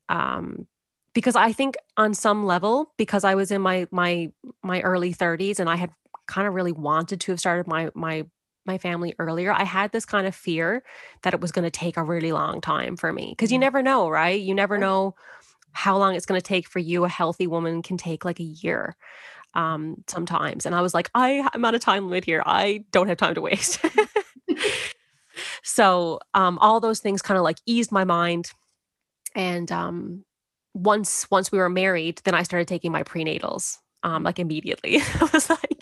Um, 0.08 0.66
because 1.14 1.36
I 1.36 1.52
think 1.52 1.76
on 1.96 2.14
some 2.14 2.44
level, 2.44 2.92
because 2.96 3.24
I 3.24 3.34
was 3.34 3.50
in 3.50 3.60
my 3.60 3.86
my 3.90 4.30
my 4.62 4.80
early 4.82 5.12
30s 5.12 5.58
and 5.58 5.68
I 5.68 5.76
had 5.76 5.90
kind 6.28 6.46
of 6.46 6.54
really 6.54 6.72
wanted 6.72 7.20
to 7.22 7.32
have 7.32 7.40
started 7.40 7.66
my 7.66 7.90
my 7.94 8.24
my 8.66 8.78
family 8.78 9.14
earlier, 9.18 9.50
I 9.50 9.64
had 9.64 9.90
this 9.90 10.04
kind 10.04 10.26
of 10.26 10.34
fear 10.34 10.84
that 11.22 11.34
it 11.34 11.40
was 11.40 11.50
going 11.50 11.64
to 11.64 11.70
take 11.70 11.96
a 11.96 12.02
really 12.04 12.32
long 12.32 12.60
time 12.60 12.96
for 12.96 13.12
me 13.12 13.30
because 13.30 13.50
you 13.50 13.56
mm-hmm. 13.56 13.62
never 13.62 13.82
know, 13.82 14.08
right? 14.08 14.40
You 14.40 14.54
never 14.54 14.78
know 14.78 15.14
how 15.72 15.96
long 15.96 16.14
it's 16.14 16.26
going 16.26 16.40
to 16.40 16.46
take 16.46 16.68
for 16.68 16.78
you. 16.78 17.04
A 17.04 17.08
healthy 17.08 17.46
woman 17.46 17.82
can 17.82 17.96
take 17.96 18.24
like 18.24 18.38
a 18.40 18.44
year 18.44 18.94
um, 19.54 20.04
sometimes. 20.06 20.66
And 20.66 20.74
I 20.74 20.82
was 20.82 20.94
like, 20.94 21.10
I, 21.14 21.48
I'm 21.52 21.64
on 21.64 21.74
a 21.74 21.78
time 21.78 22.08
limit 22.08 22.24
here. 22.24 22.42
I 22.44 22.84
don't 22.92 23.08
have 23.08 23.16
time 23.16 23.34
to 23.34 23.40
waste. 23.40 23.80
so 25.62 26.20
um, 26.34 26.58
all 26.58 26.80
those 26.80 27.00
things 27.00 27.22
kind 27.22 27.38
of 27.38 27.44
like 27.44 27.58
eased 27.66 27.92
my 27.92 28.04
mind. 28.04 28.50
And 29.34 29.70
um, 29.72 30.24
once 30.74 31.26
once 31.30 31.52
we 31.52 31.58
were 31.58 31.70
married, 31.70 32.20
then 32.24 32.34
I 32.34 32.42
started 32.42 32.68
taking 32.68 32.92
my 32.92 33.02
prenatals 33.02 33.76
um, 34.02 34.22
like 34.22 34.38
immediately. 34.38 35.00
I 35.20 35.28
was 35.32 35.50
like, 35.50 35.77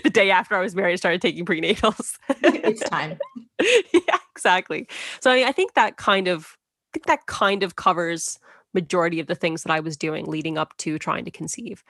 the 0.04 0.10
day 0.10 0.30
after 0.30 0.54
I 0.54 0.60
was 0.60 0.74
married, 0.74 0.94
I 0.94 0.96
started 0.96 1.22
taking 1.22 1.44
prenatals. 1.44 2.18
it's 2.28 2.80
time. 2.90 3.18
yeah. 3.60 4.18
exactly. 4.32 4.88
So 5.20 5.30
I, 5.30 5.36
mean, 5.36 5.46
I 5.46 5.52
think 5.52 5.74
that 5.74 5.96
kind 5.96 6.28
of 6.28 6.56
I 6.88 6.90
think 6.94 7.06
that 7.06 7.26
kind 7.26 7.62
of 7.62 7.76
covers 7.76 8.38
majority 8.72 9.20
of 9.20 9.26
the 9.26 9.34
things 9.34 9.62
that 9.64 9.72
I 9.72 9.80
was 9.80 9.96
doing 9.96 10.26
leading 10.26 10.56
up 10.56 10.76
to 10.78 10.98
trying 10.98 11.24
to 11.24 11.30
conceive. 11.30 11.82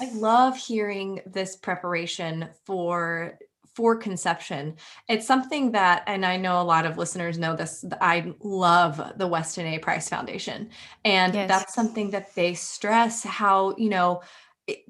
I 0.00 0.10
love 0.12 0.56
hearing 0.56 1.20
this 1.26 1.56
preparation 1.56 2.48
for 2.64 3.38
for 3.78 3.94
conception. 3.94 4.74
It's 5.08 5.24
something 5.24 5.70
that, 5.70 6.02
and 6.08 6.26
I 6.26 6.36
know 6.36 6.60
a 6.60 6.64
lot 6.64 6.84
of 6.84 6.98
listeners 6.98 7.38
know 7.38 7.54
this, 7.54 7.84
I 8.00 8.34
love 8.40 9.00
the 9.14 9.28
Weston 9.28 9.66
A. 9.68 9.78
Price 9.78 10.08
Foundation. 10.08 10.70
And 11.04 11.32
yes. 11.32 11.48
that's 11.48 11.74
something 11.74 12.10
that 12.10 12.34
they 12.34 12.54
stress 12.54 13.22
how, 13.22 13.76
you 13.78 13.88
know, 13.88 14.22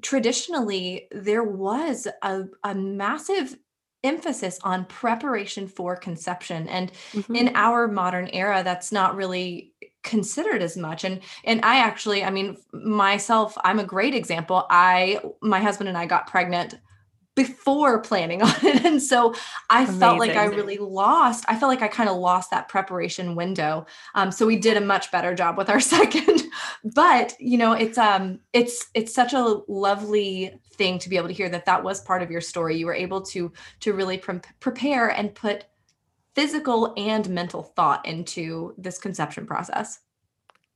traditionally 0.01 1.07
there 1.11 1.43
was 1.43 2.07
a, 2.21 2.43
a 2.63 2.75
massive 2.75 3.57
emphasis 4.03 4.59
on 4.63 4.85
preparation 4.85 5.67
for 5.67 5.95
conception 5.95 6.67
and 6.69 6.91
mm-hmm. 7.11 7.35
in 7.35 7.51
our 7.55 7.87
modern 7.87 8.27
era 8.29 8.61
that's 8.63 8.91
not 8.91 9.15
really 9.15 9.73
considered 10.03 10.61
as 10.61 10.77
much 10.77 11.03
and 11.03 11.19
and 11.43 11.59
I 11.65 11.79
actually 11.79 12.23
I 12.23 12.29
mean 12.29 12.55
myself 12.71 13.57
I'm 13.63 13.79
a 13.79 13.83
great 13.83 14.15
example 14.15 14.65
I 14.69 15.19
my 15.41 15.59
husband 15.59 15.89
and 15.89 15.97
I 15.97 16.05
got 16.05 16.27
pregnant 16.27 16.75
before 17.39 18.01
planning 18.01 18.41
on 18.49 18.53
it. 18.63 18.83
And 18.83 19.01
so 19.01 19.33
I 19.69 19.83
Amazing. 19.83 19.99
felt 20.01 20.19
like 20.19 20.35
I 20.35 20.45
really 20.45 20.77
lost, 20.77 21.45
I 21.47 21.57
felt 21.57 21.69
like 21.69 21.81
I 21.81 21.87
kind 21.87 22.09
of 22.09 22.17
lost 22.17 22.51
that 22.51 22.67
preparation 22.67 23.33
window. 23.33 23.85
Um, 24.13 24.29
so 24.29 24.45
we 24.45 24.57
did 24.57 24.75
a 24.75 24.81
much 24.81 25.09
better 25.09 25.33
job 25.33 25.57
with 25.57 25.69
our 25.69 25.79
second, 25.95 26.43
but 26.83 27.33
you 27.39 27.57
know, 27.57 27.71
it's, 27.71 27.97
um, 27.97 28.39
it's, 28.51 28.87
it's 28.93 29.13
such 29.13 29.31
a 29.31 29.61
lovely 29.69 30.53
thing 30.73 30.99
to 30.99 31.07
be 31.07 31.15
able 31.15 31.29
to 31.29 31.33
hear 31.33 31.47
that 31.47 31.65
that 31.65 31.81
was 31.81 32.01
part 32.01 32.21
of 32.21 32.29
your 32.29 32.41
story. 32.41 32.75
You 32.75 32.87
were 32.87 32.93
able 32.93 33.21
to, 33.27 33.53
to 33.79 33.93
really 33.93 34.17
pre- 34.17 34.41
prepare 34.59 35.07
and 35.07 35.33
put 35.33 35.63
physical 36.35 36.93
and 36.97 37.29
mental 37.29 37.63
thought 37.63 38.05
into 38.05 38.73
this 38.77 38.97
conception 38.97 39.45
process. 39.45 39.99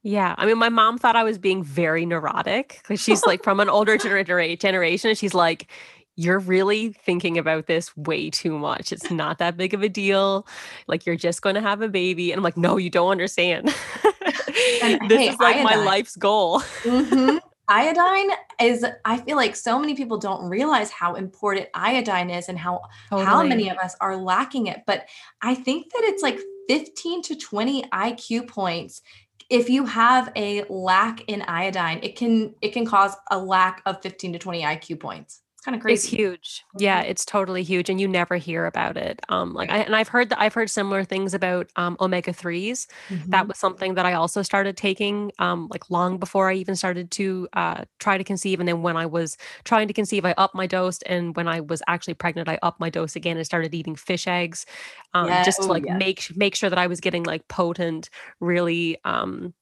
Yeah. 0.01 0.35
I 0.37 0.45
mean, 0.45 0.57
my 0.57 0.69
mom 0.69 0.97
thought 0.97 1.15
I 1.15 1.23
was 1.23 1.37
being 1.37 1.63
very 1.63 2.05
neurotic 2.05 2.79
because 2.81 3.01
she's 3.01 3.25
like 3.25 3.43
from 3.43 3.59
an 3.59 3.69
older 3.69 3.97
gener- 3.97 4.59
generation. 4.59 5.09
And 5.09 5.17
she's 5.17 5.33
like, 5.33 5.69
you're 6.15 6.39
really 6.39 6.89
thinking 6.89 7.37
about 7.37 7.67
this 7.67 7.95
way 7.97 8.29
too 8.29 8.57
much. 8.57 8.91
It's 8.91 9.09
not 9.09 9.39
that 9.39 9.57
big 9.57 9.73
of 9.73 9.81
a 9.81 9.89
deal. 9.89 10.47
Like 10.87 11.05
you're 11.05 11.15
just 11.15 11.41
going 11.41 11.55
to 11.55 11.61
have 11.61 11.81
a 11.81 11.89
baby. 11.89 12.31
And 12.31 12.39
I'm 12.39 12.43
like, 12.43 12.57
no, 12.57 12.77
you 12.77 12.89
don't 12.89 13.11
understand. 13.11 13.67
this 14.13 15.09
hey, 15.09 15.29
is 15.29 15.39
like 15.39 15.57
iodine. 15.57 15.63
my 15.63 15.75
life's 15.75 16.15
goal. 16.15 16.59
mm-hmm. 16.59 17.37
Iodine 17.69 18.31
is, 18.61 18.85
I 19.05 19.17
feel 19.17 19.37
like 19.37 19.55
so 19.55 19.79
many 19.79 19.95
people 19.95 20.17
don't 20.17 20.49
realize 20.49 20.91
how 20.91 21.15
important 21.15 21.69
iodine 21.73 22.29
is 22.29 22.49
and 22.49 22.59
how 22.59 22.81
totally. 23.09 23.25
how 23.25 23.41
many 23.41 23.69
of 23.69 23.77
us 23.77 23.95
are 24.01 24.17
lacking 24.17 24.67
it. 24.67 24.81
But 24.85 25.05
I 25.41 25.55
think 25.55 25.89
that 25.93 26.01
it's 26.03 26.21
like 26.21 26.39
15 26.67 27.21
to 27.23 27.35
20 27.37 27.83
IQ 27.83 28.49
points 28.49 29.01
if 29.49 29.69
you 29.69 29.85
have 29.85 30.31
a 30.35 30.63
lack 30.69 31.21
in 31.27 31.41
iodine 31.43 31.99
it 32.01 32.15
can 32.15 32.55
it 32.61 32.69
can 32.69 32.85
cause 32.85 33.15
a 33.29 33.37
lack 33.37 33.81
of 33.85 34.01
15 34.01 34.33
to 34.33 34.39
20 34.39 34.63
iq 34.63 34.99
points 34.99 35.42
kind 35.63 35.75
of 35.75 35.81
crazy. 35.81 35.93
It's 35.93 36.05
huge. 36.05 36.63
Yeah, 36.77 37.01
mm-hmm. 37.01 37.11
it's 37.11 37.25
totally 37.25 37.63
huge, 37.63 37.89
and 37.89 37.99
you 37.99 38.07
never 38.07 38.35
hear 38.35 38.65
about 38.65 38.97
it. 38.97 39.21
Um, 39.29 39.53
like 39.53 39.69
I 39.69 39.77
and 39.79 39.95
I've 39.95 40.07
heard 40.07 40.29
that 40.29 40.39
I've 40.39 40.53
heard 40.53 40.69
similar 40.69 41.03
things 41.03 41.33
about 41.33 41.69
um, 41.75 41.97
omega 41.99 42.31
3s 42.31 42.87
mm-hmm. 43.09 43.29
That 43.29 43.47
was 43.47 43.57
something 43.57 43.95
that 43.95 44.05
I 44.05 44.13
also 44.13 44.41
started 44.41 44.77
taking 44.77 45.31
um, 45.39 45.67
like 45.71 45.89
long 45.89 46.17
before 46.17 46.49
I 46.49 46.53
even 46.55 46.75
started 46.75 47.11
to 47.11 47.47
uh, 47.53 47.85
try 47.99 48.17
to 48.17 48.23
conceive. 48.23 48.59
And 48.59 48.67
then 48.67 48.81
when 48.81 48.97
I 48.97 49.05
was 49.05 49.37
trying 49.63 49.87
to 49.87 49.93
conceive, 49.93 50.25
I 50.25 50.33
upped 50.37 50.55
my 50.55 50.67
dose, 50.67 51.01
and 51.03 51.35
when 51.35 51.47
I 51.47 51.61
was 51.61 51.81
actually 51.87 52.15
pregnant, 52.15 52.49
I 52.49 52.59
upped 52.61 52.79
my 52.79 52.89
dose 52.89 53.15
again 53.15 53.37
and 53.37 53.45
started 53.45 53.73
eating 53.73 53.95
fish 53.95 54.27
eggs, 54.27 54.65
um, 55.13 55.27
yeah. 55.27 55.43
just 55.43 55.61
to 55.61 55.67
like 55.67 55.85
oh, 55.89 55.97
make 55.97 56.35
make 56.35 56.55
sure 56.55 56.69
that 56.69 56.79
I 56.79 56.87
was 56.87 56.99
getting 56.99 57.23
like 57.23 57.47
potent, 57.47 58.09
really 58.39 58.97
um 59.05 59.53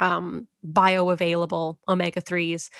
um 0.00 0.48
bioavailable 0.66 1.76
omega 1.86 2.22
3s 2.22 2.70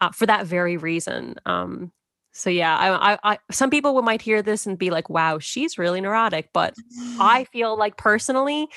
uh, 0.00 0.10
for 0.10 0.26
that 0.26 0.46
very 0.46 0.76
reason 0.76 1.34
um 1.44 1.90
so 2.32 2.50
yeah, 2.50 2.76
I, 2.76 3.12
I, 3.12 3.18
I, 3.24 3.38
some 3.50 3.70
people 3.70 4.00
might 4.02 4.22
hear 4.22 4.42
this 4.42 4.66
and 4.66 4.78
be 4.78 4.90
like, 4.90 5.10
"Wow, 5.10 5.38
she's 5.38 5.78
really 5.78 6.00
neurotic," 6.00 6.50
but 6.52 6.74
mm. 6.74 7.16
I 7.18 7.44
feel 7.44 7.76
like 7.76 7.96
personally, 7.96 8.68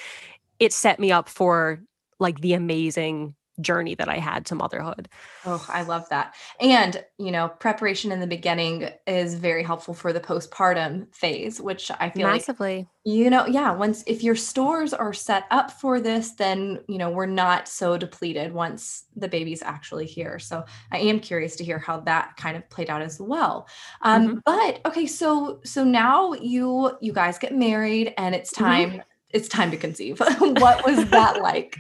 it 0.59 0.73
set 0.73 0.99
me 0.99 1.11
up 1.11 1.29
for 1.29 1.81
like 2.19 2.39
the 2.41 2.53
amazing 2.53 3.35
journey 3.61 3.95
that 3.95 4.09
I 4.09 4.17
had 4.17 4.45
to 4.47 4.55
motherhood. 4.55 5.09
Oh, 5.45 5.65
I 5.69 5.83
love 5.83 6.07
that. 6.09 6.35
And, 6.59 7.03
you 7.17 7.31
know, 7.31 7.49
preparation 7.49 8.11
in 8.11 8.19
the 8.19 8.27
beginning 8.27 8.89
is 9.05 9.35
very 9.35 9.63
helpful 9.63 9.93
for 9.93 10.11
the 10.11 10.19
postpartum 10.19 11.13
phase, 11.13 11.61
which 11.61 11.91
I 11.99 12.09
feel 12.09 12.27
massively. 12.27 12.77
Like, 12.77 12.87
you 13.05 13.29
know, 13.29 13.45
yeah, 13.45 13.71
once 13.71 14.03
if 14.07 14.23
your 14.23 14.35
stores 14.35 14.93
are 14.93 15.13
set 15.13 15.45
up 15.51 15.71
for 15.71 15.99
this, 15.99 16.31
then, 16.31 16.79
you 16.87 16.97
know, 16.97 17.09
we're 17.09 17.25
not 17.25 17.67
so 17.67 17.97
depleted 17.97 18.53
once 18.53 19.03
the 19.15 19.27
baby's 19.27 19.61
actually 19.61 20.05
here. 20.05 20.39
So 20.39 20.63
I 20.91 20.99
am 20.99 21.19
curious 21.19 21.55
to 21.57 21.63
hear 21.63 21.79
how 21.79 21.99
that 22.01 22.37
kind 22.37 22.55
of 22.55 22.69
played 22.69 22.89
out 22.89 23.01
as 23.01 23.19
well. 23.19 23.67
Um, 24.01 24.27
mm-hmm. 24.27 24.37
but 24.45 24.79
okay, 24.85 25.05
so 25.05 25.59
so 25.63 25.83
now 25.83 26.33
you 26.33 26.97
you 27.01 27.13
guys 27.13 27.37
get 27.37 27.53
married 27.53 28.13
and 28.17 28.33
it's 28.33 28.53
mm-hmm. 28.53 28.63
time 28.63 28.89
mm-hmm. 28.91 28.99
it's 29.31 29.47
time 29.47 29.71
to 29.71 29.77
conceive. 29.77 30.19
what 30.39 30.85
was 30.85 31.09
that 31.09 31.41
like? 31.41 31.77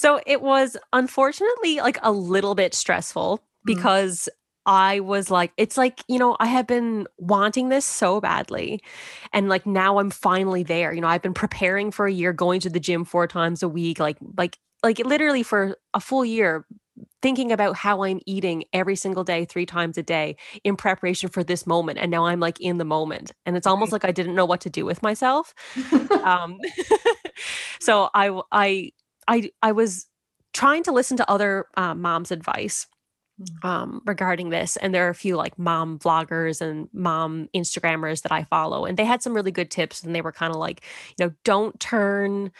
So 0.00 0.18
it 0.26 0.40
was 0.40 0.78
unfortunately 0.94 1.76
like 1.76 1.98
a 2.02 2.10
little 2.10 2.54
bit 2.54 2.72
stressful 2.72 3.36
mm. 3.36 3.42
because 3.66 4.30
mm. 4.32 4.36
I 4.64 5.00
was 5.00 5.30
like, 5.30 5.52
it's 5.58 5.76
like, 5.76 6.02
you 6.08 6.18
know, 6.18 6.38
I 6.40 6.46
have 6.46 6.66
been 6.66 7.06
wanting 7.18 7.68
this 7.68 7.84
so 7.84 8.18
badly. 8.18 8.82
And 9.34 9.50
like 9.50 9.66
now 9.66 9.98
I'm 9.98 10.08
finally 10.08 10.62
there. 10.62 10.94
You 10.94 11.02
know, 11.02 11.06
I've 11.06 11.20
been 11.20 11.34
preparing 11.34 11.90
for 11.90 12.06
a 12.06 12.12
year, 12.12 12.32
going 12.32 12.60
to 12.60 12.70
the 12.70 12.80
gym 12.80 13.04
four 13.04 13.26
times 13.26 13.62
a 13.62 13.68
week, 13.68 14.00
like, 14.00 14.16
like, 14.38 14.56
like 14.82 15.00
literally 15.00 15.42
for 15.42 15.76
a 15.92 16.00
full 16.00 16.24
year, 16.24 16.64
thinking 17.20 17.52
about 17.52 17.76
how 17.76 18.02
I'm 18.02 18.20
eating 18.24 18.64
every 18.72 18.96
single 18.96 19.22
day, 19.22 19.44
three 19.44 19.66
times 19.66 19.98
a 19.98 20.02
day 20.02 20.36
in 20.64 20.76
preparation 20.76 21.28
for 21.28 21.44
this 21.44 21.66
moment. 21.66 21.98
And 21.98 22.10
now 22.10 22.24
I'm 22.24 22.40
like 22.40 22.58
in 22.58 22.78
the 22.78 22.86
moment. 22.86 23.32
And 23.44 23.54
it's 23.54 23.66
almost 23.66 23.92
like 23.92 24.06
I 24.06 24.12
didn't 24.12 24.34
know 24.34 24.46
what 24.46 24.62
to 24.62 24.70
do 24.70 24.86
with 24.86 25.02
myself. 25.02 25.52
um, 26.24 26.56
so 27.80 28.08
I, 28.14 28.40
I, 28.50 28.92
I 29.28 29.50
I 29.62 29.72
was 29.72 30.06
trying 30.52 30.82
to 30.84 30.92
listen 30.92 31.16
to 31.16 31.30
other 31.30 31.66
uh, 31.76 31.94
moms' 31.94 32.30
advice 32.30 32.86
mm. 33.40 33.68
um, 33.68 34.02
regarding 34.06 34.50
this, 34.50 34.76
and 34.76 34.94
there 34.94 35.06
are 35.06 35.10
a 35.10 35.14
few 35.14 35.36
like 35.36 35.58
mom 35.58 35.98
vloggers 35.98 36.60
and 36.60 36.88
mom 36.92 37.48
Instagrammers 37.54 38.22
that 38.22 38.32
I 38.32 38.44
follow, 38.44 38.84
and 38.84 38.96
they 38.96 39.04
had 39.04 39.22
some 39.22 39.34
really 39.34 39.52
good 39.52 39.70
tips, 39.70 40.02
and 40.02 40.14
they 40.14 40.22
were 40.22 40.32
kind 40.32 40.52
of 40.52 40.58
like, 40.58 40.84
you 41.18 41.26
know, 41.26 41.32
don't 41.44 41.78
turn. 41.80 42.52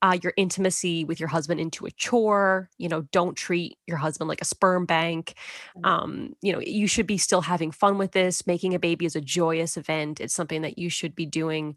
Uh, 0.00 0.16
your 0.22 0.32
intimacy 0.36 1.04
with 1.04 1.18
your 1.18 1.28
husband 1.28 1.58
into 1.58 1.84
a 1.84 1.90
chore 1.90 2.70
you 2.78 2.88
know 2.88 3.00
don't 3.10 3.34
treat 3.34 3.76
your 3.88 3.96
husband 3.96 4.28
like 4.28 4.40
a 4.40 4.44
sperm 4.44 4.86
bank 4.86 5.34
mm. 5.76 5.84
um, 5.84 6.36
you 6.40 6.52
know 6.52 6.60
you 6.60 6.86
should 6.86 7.04
be 7.04 7.18
still 7.18 7.40
having 7.40 7.72
fun 7.72 7.98
with 7.98 8.12
this 8.12 8.46
making 8.46 8.76
a 8.76 8.78
baby 8.78 9.06
is 9.06 9.16
a 9.16 9.20
joyous 9.20 9.76
event 9.76 10.20
it's 10.20 10.32
something 10.32 10.62
that 10.62 10.78
you 10.78 10.88
should 10.88 11.16
be 11.16 11.26
doing 11.26 11.76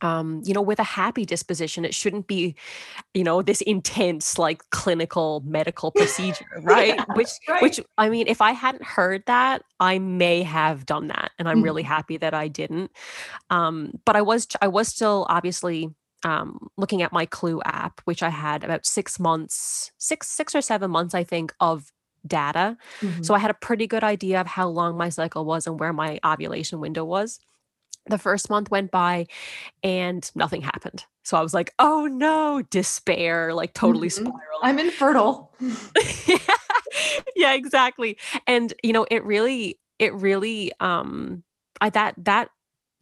um, 0.00 0.42
you 0.44 0.52
know, 0.52 0.62
with 0.62 0.78
a 0.78 0.84
happy 0.84 1.24
disposition. 1.24 1.84
It 1.84 1.94
shouldn't 1.94 2.26
be, 2.26 2.54
you 3.14 3.24
know, 3.24 3.42
this 3.42 3.60
intense, 3.62 4.38
like 4.38 4.68
clinical 4.70 5.42
medical 5.46 5.90
procedure, 5.96 6.46
right? 6.62 6.96
yeah, 6.96 7.04
which, 7.14 7.30
right. 7.48 7.62
which, 7.62 7.80
I 7.96 8.08
mean, 8.08 8.26
if 8.26 8.40
I 8.40 8.52
hadn't 8.52 8.84
heard 8.84 9.22
that, 9.26 9.62
I 9.80 9.98
may 9.98 10.42
have 10.42 10.86
done 10.86 11.08
that, 11.08 11.32
and 11.38 11.48
I'm 11.48 11.56
mm-hmm. 11.56 11.64
really 11.64 11.82
happy 11.82 12.16
that 12.18 12.34
I 12.34 12.48
didn't. 12.48 12.90
Um, 13.50 13.92
but 14.04 14.16
I 14.16 14.22
was, 14.22 14.46
I 14.60 14.68
was 14.68 14.88
still 14.88 15.26
obviously 15.28 15.90
um, 16.24 16.70
looking 16.76 17.02
at 17.02 17.12
my 17.12 17.26
Clue 17.26 17.60
app, 17.64 18.00
which 18.04 18.22
I 18.22 18.30
had 18.30 18.64
about 18.64 18.86
six 18.86 19.20
months, 19.20 19.92
six, 19.98 20.28
six 20.28 20.54
or 20.54 20.60
seven 20.60 20.90
months, 20.90 21.14
I 21.14 21.24
think, 21.24 21.52
of 21.60 21.92
data. 22.26 22.76
Mm-hmm. 23.00 23.22
So 23.22 23.34
I 23.34 23.38
had 23.38 23.50
a 23.50 23.54
pretty 23.54 23.86
good 23.86 24.02
idea 24.02 24.40
of 24.40 24.46
how 24.46 24.68
long 24.68 24.96
my 24.96 25.10
cycle 25.10 25.44
was 25.44 25.66
and 25.66 25.78
where 25.78 25.92
my 25.92 26.18
ovulation 26.24 26.80
window 26.80 27.04
was 27.04 27.38
the 28.06 28.18
first 28.18 28.50
month 28.50 28.70
went 28.70 28.90
by 28.90 29.26
and 29.82 30.30
nothing 30.34 30.62
happened. 30.62 31.04
So 31.22 31.36
I 31.36 31.42
was 31.42 31.54
like, 31.54 31.72
oh 31.78 32.06
no, 32.06 32.62
despair, 32.70 33.54
like 33.54 33.72
totally 33.72 34.08
mm-hmm. 34.08 34.26
spiral. 34.26 34.58
I'm 34.62 34.78
infertile. 34.78 35.52
yeah. 36.26 36.38
yeah, 37.36 37.54
exactly. 37.54 38.18
And 38.46 38.72
you 38.82 38.92
know, 38.92 39.06
it 39.10 39.24
really, 39.24 39.78
it 39.98 40.14
really 40.14 40.72
um 40.80 41.42
I 41.80 41.90
that 41.90 42.14
that 42.18 42.50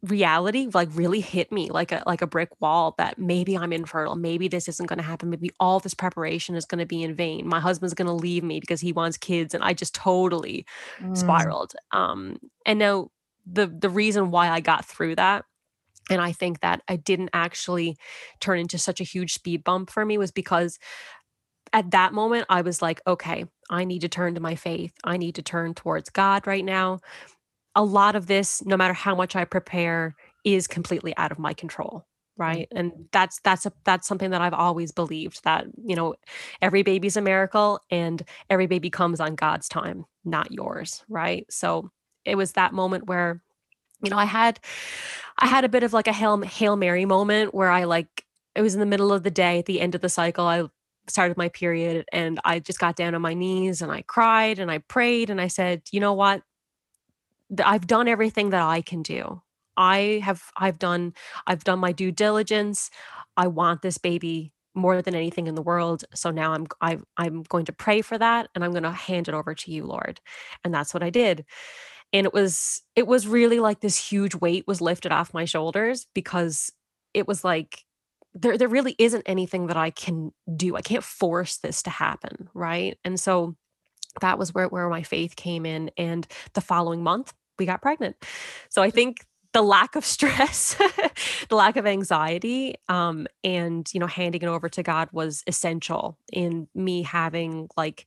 reality 0.03 0.69
like 0.75 0.89
really 0.95 1.21
hit 1.21 1.53
me 1.53 1.71
like 1.71 1.93
a 1.93 2.03
like 2.07 2.23
a 2.23 2.27
brick 2.27 2.49
wall 2.61 2.95
that 2.99 3.19
maybe 3.19 3.57
I'm 3.57 3.73
infertile, 3.73 4.17
maybe 4.17 4.49
this 4.49 4.69
isn't 4.69 4.87
going 4.87 4.99
to 4.99 5.05
happen, 5.05 5.31
maybe 5.31 5.51
all 5.61 5.79
this 5.79 5.95
preparation 5.95 6.57
is 6.57 6.65
going 6.65 6.81
to 6.81 6.87
be 6.87 7.03
in 7.03 7.15
vain. 7.15 7.47
My 7.47 7.61
husband's 7.61 7.95
going 7.95 8.09
to 8.09 8.13
leave 8.13 8.43
me 8.43 8.59
because 8.61 8.81
he 8.81 8.93
wants 8.93 9.17
kids 9.17 9.55
and 9.55 9.63
I 9.63 9.75
just 9.75 9.95
totally 9.95 10.67
mm. 11.01 11.17
spiraled. 11.17 11.75
Um 11.93 12.37
and 12.67 12.79
now 12.79 13.11
the 13.47 13.67
the 13.67 13.91
reason 13.91 14.31
why 14.31 14.51
I 14.51 14.61
got 14.61 14.85
through 14.85 15.17
that 15.17 15.45
and 16.11 16.21
I 16.21 16.33
think 16.33 16.61
that 16.61 16.83
I 16.89 16.97
didn't 16.97 17.31
actually 17.33 17.97
turn 18.41 18.59
into 18.59 18.79
such 18.79 19.01
a 19.01 19.05
huge 19.05 19.35
speed 19.35 19.65
bump 19.65 19.91
for 19.91 20.05
me 20.05 20.19
was 20.19 20.31
because 20.33 20.79
at 21.73 21.91
that 21.93 22.13
moment 22.13 22.47
I 22.49 22.63
was 22.63 22.83
like, 22.83 23.01
okay, 23.07 23.47
I 23.71 23.85
need 23.85 24.01
to 24.01 24.09
turn 24.09 24.35
to 24.35 24.41
my 24.41 24.55
faith. 24.57 24.93
I 25.05 25.17
need 25.17 25.37
to 25.37 25.43
turn 25.43 25.75
towards 25.75 26.11
God 26.11 26.47
right 26.47 26.65
now. 26.65 27.01
A 27.75 27.85
lot 27.85 28.17
of 28.17 28.27
this, 28.27 28.63
no 28.65 28.77
matter 28.77 28.93
how 28.93 29.15
much 29.15 29.35
I 29.37 29.45
prepare, 29.45 30.15
is 30.45 30.67
completely 30.67 31.17
out 31.17 31.33
of 31.33 31.39
my 31.39 31.55
control. 31.55 32.05
Mm. 32.39 32.45
right 32.45 32.69
and 32.73 32.93
that's 33.13 33.41
that's 33.45 33.67
a 33.67 33.73
that's 33.85 34.09
something 34.09 34.31
that 34.31 34.41
i've 34.41 34.55
always 34.55 34.93
believed 34.93 35.45
that 35.45 35.67
you 35.85 35.95
know 35.95 36.15
every 36.63 36.83
baby's 36.83 37.17
a 37.17 37.21
miracle 37.21 37.81
and 37.91 38.23
every 38.49 38.67
baby 38.67 38.91
comes 38.91 39.21
on 39.21 39.35
god's 39.35 39.69
time 39.69 40.05
not 40.25 40.51
yours 40.51 41.05
right 41.09 41.47
so 41.51 41.91
it 42.25 42.37
was 42.37 42.53
that 42.53 42.73
moment 42.73 43.07
where 43.07 43.41
you 44.03 44.11
know 44.11 44.19
i 44.19 44.25
had 44.25 44.59
i 45.39 45.47
had 45.47 45.65
a 45.65 45.69
bit 45.69 45.83
of 45.83 45.93
like 45.93 46.07
a 46.07 46.13
hail, 46.13 46.41
hail 46.43 46.77
mary 46.77 47.05
moment 47.05 47.55
where 47.55 47.71
i 47.71 47.85
like 47.85 48.25
it 48.55 48.63
was 48.63 48.75
in 48.75 48.81
the 48.81 48.87
middle 48.87 49.13
of 49.13 49.23
the 49.23 49.31
day 49.31 49.59
at 49.59 49.67
the 49.67 49.81
end 49.81 49.95
of 49.95 50.01
the 50.01 50.09
cycle 50.09 50.47
i 50.47 50.63
started 51.09 51.37
my 51.37 51.49
period 51.49 52.05
and 52.13 52.41
i 52.45 52.59
just 52.59 52.79
got 52.79 52.97
down 52.97 53.15
on 53.15 53.23
my 53.23 53.35
knees 53.35 53.83
and 53.83 53.91
i 53.91 54.03
cried 54.03 54.59
and 54.59 54.71
i 54.71 54.79
prayed 54.79 55.31
and 55.31 55.41
i 55.41 55.49
said 55.49 55.83
you 55.91 56.01
know 56.01 56.13
what 56.13 56.43
i've 57.65 57.87
done 57.87 58.09
everything 58.09 58.51
that 58.51 58.63
i 58.63 58.81
can 58.81 59.03
do 59.03 59.43
I 59.77 60.21
have 60.25 60.43
I've 60.57 60.79
done 60.79 61.15
I've 61.47 61.65
done 61.65 61.79
my 61.79 61.93
due 61.93 62.13
diligence. 62.13 62.91
I 63.37 63.47
want 63.47 63.83
this 63.83 63.99
baby 63.99 64.53
more 64.75 65.03
than 65.03 65.15
anything 65.15 65.47
in 65.47 65.55
the 65.55 65.63
world. 65.63 66.05
So 66.15 66.31
now 66.31 66.53
I'm 66.53 66.67
I, 66.81 66.99
I'm 67.17 67.43
going 67.45 67.67
to 67.67 67.73
pray 67.73 68.03
for 68.03 68.19
that 68.19 68.49
and 68.55 68.65
I'm 68.65 68.73
going 68.73 68.83
to 68.85 68.91
hand 68.91 69.29
it 69.29 69.35
over 69.35 69.55
to 69.55 69.71
you, 69.71 69.85
Lord. 69.85 70.21
And 70.65 70.73
that's 70.73 70.95
what 70.95 71.03
I 71.03 71.11
did. 71.11 71.45
And 72.13 72.27
it 72.27 72.33
was 72.33 72.83
it 72.95 73.07
was 73.07 73.27
really 73.27 73.61
like 73.61 73.81
this 73.81 73.97
huge 73.97 74.35
weight 74.35 74.67
was 74.67 74.81
lifted 74.81 75.13
off 75.13 75.35
my 75.35 75.45
shoulders 75.45 76.07
because 76.15 76.71
it 77.15 77.27
was 77.27 77.45
like 77.45 77.85
there 78.35 78.57
there 78.57 78.69
really 78.69 78.95
isn't 78.99 79.25
anything 79.27 79.67
that 79.69 79.77
I 79.77 79.91
can 79.91 80.33
do. 80.57 80.77
I 80.77 80.83
can't 80.83 81.05
force 81.05 81.59
this 81.59 81.83
to 81.85 81.91
happen, 81.91 82.49
right? 82.55 82.99
And 83.05 83.19
so 83.19 83.57
that 84.21 84.39
was 84.39 84.53
where 84.53 84.69
where 84.69 84.89
my 84.89 85.03
faith 85.03 85.37
came 85.37 85.65
in 85.65 85.91
and 85.97 86.27
the 86.55 86.61
following 86.61 87.03
month 87.03 87.33
we 87.59 87.67
got 87.67 87.83
pregnant. 87.83 88.17
So 88.69 88.83
I 88.83 88.91
think 88.91 89.27
the 89.53 89.63
lack 89.63 89.97
of 89.97 90.05
stress, 90.17 90.75
the 91.49 91.57
lack 91.57 91.77
of 91.77 91.87
anxiety, 91.87 92.75
um, 92.89 93.27
and 93.45 93.89
you 93.93 94.01
know, 94.01 94.07
handing 94.07 94.43
it 94.43 94.49
over 94.49 94.69
to 94.71 94.83
God 94.83 95.09
was 95.13 95.43
essential 95.47 96.19
in 96.33 96.69
me 96.75 97.03
having 97.03 97.69
like 97.77 98.07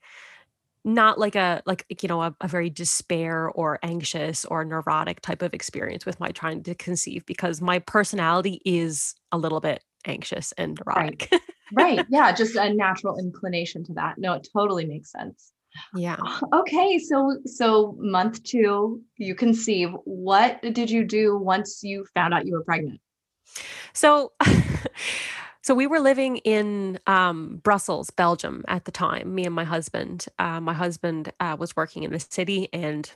not 0.86 1.18
like 1.20 1.36
a 1.36 1.62
like 1.66 1.86
you 2.02 2.08
know 2.08 2.22
a, 2.22 2.36
a, 2.42 2.48
very 2.48 2.70
despair 2.70 3.50
or 3.50 3.80
anxious 3.82 4.46
or 4.46 4.64
neurotic 4.64 5.20
type 5.22 5.42
of 5.42 5.54
experience 5.54 6.06
with 6.06 6.20
my 6.20 6.30
trying 6.30 6.62
to 6.64 6.76
conceive 6.76 7.26
because 7.26 7.60
my 7.60 7.80
personality 7.80 8.62
is 8.64 9.16
a 9.32 9.38
little 9.38 9.60
bit 9.60 9.84
anxious 10.06 10.54
and 10.60 10.80
neurotic 10.86 11.28
right, 11.32 11.98
right. 11.98 12.06
yeah 12.10 12.32
just 12.32 12.56
a 12.56 12.72
natural 12.72 13.18
inclination 13.18 13.84
to 13.84 13.94
that 13.94 14.18
no 14.20 14.34
it 14.34 14.48
totally 14.54 14.86
makes 14.86 15.12
sense 15.12 15.52
yeah. 15.94 16.18
Okay, 16.54 17.00
so 17.00 17.38
so 17.46 17.96
month 18.00 18.44
2, 18.44 19.02
you 19.18 19.36
conceive. 19.36 19.90
What 20.06 20.62
did 20.62 20.90
you 20.90 21.04
do 21.04 21.38
once 21.38 21.84
you 21.84 22.06
found 22.14 22.34
out 22.34 22.46
you 22.46 22.54
were 22.54 22.64
pregnant? 22.64 23.02
So 23.94 24.32
so 25.66 25.74
we 25.74 25.88
were 25.88 26.00
living 26.00 26.38
in 26.38 27.00
um, 27.08 27.60
Brussels, 27.64 28.12
Belgium 28.12 28.64
at 28.68 28.86
the 28.86 28.92
time, 28.92 29.34
me 29.34 29.46
and 29.46 29.56
my 29.56 29.64
husband. 29.64 30.28
Uh, 30.38 30.62
my 30.62 30.76
husband 30.76 31.34
uh, 31.40 31.58
was 31.58 31.76
working 31.76 32.04
in 32.04 32.12
the 32.12 32.20
city 32.20 32.70
and 32.72 33.12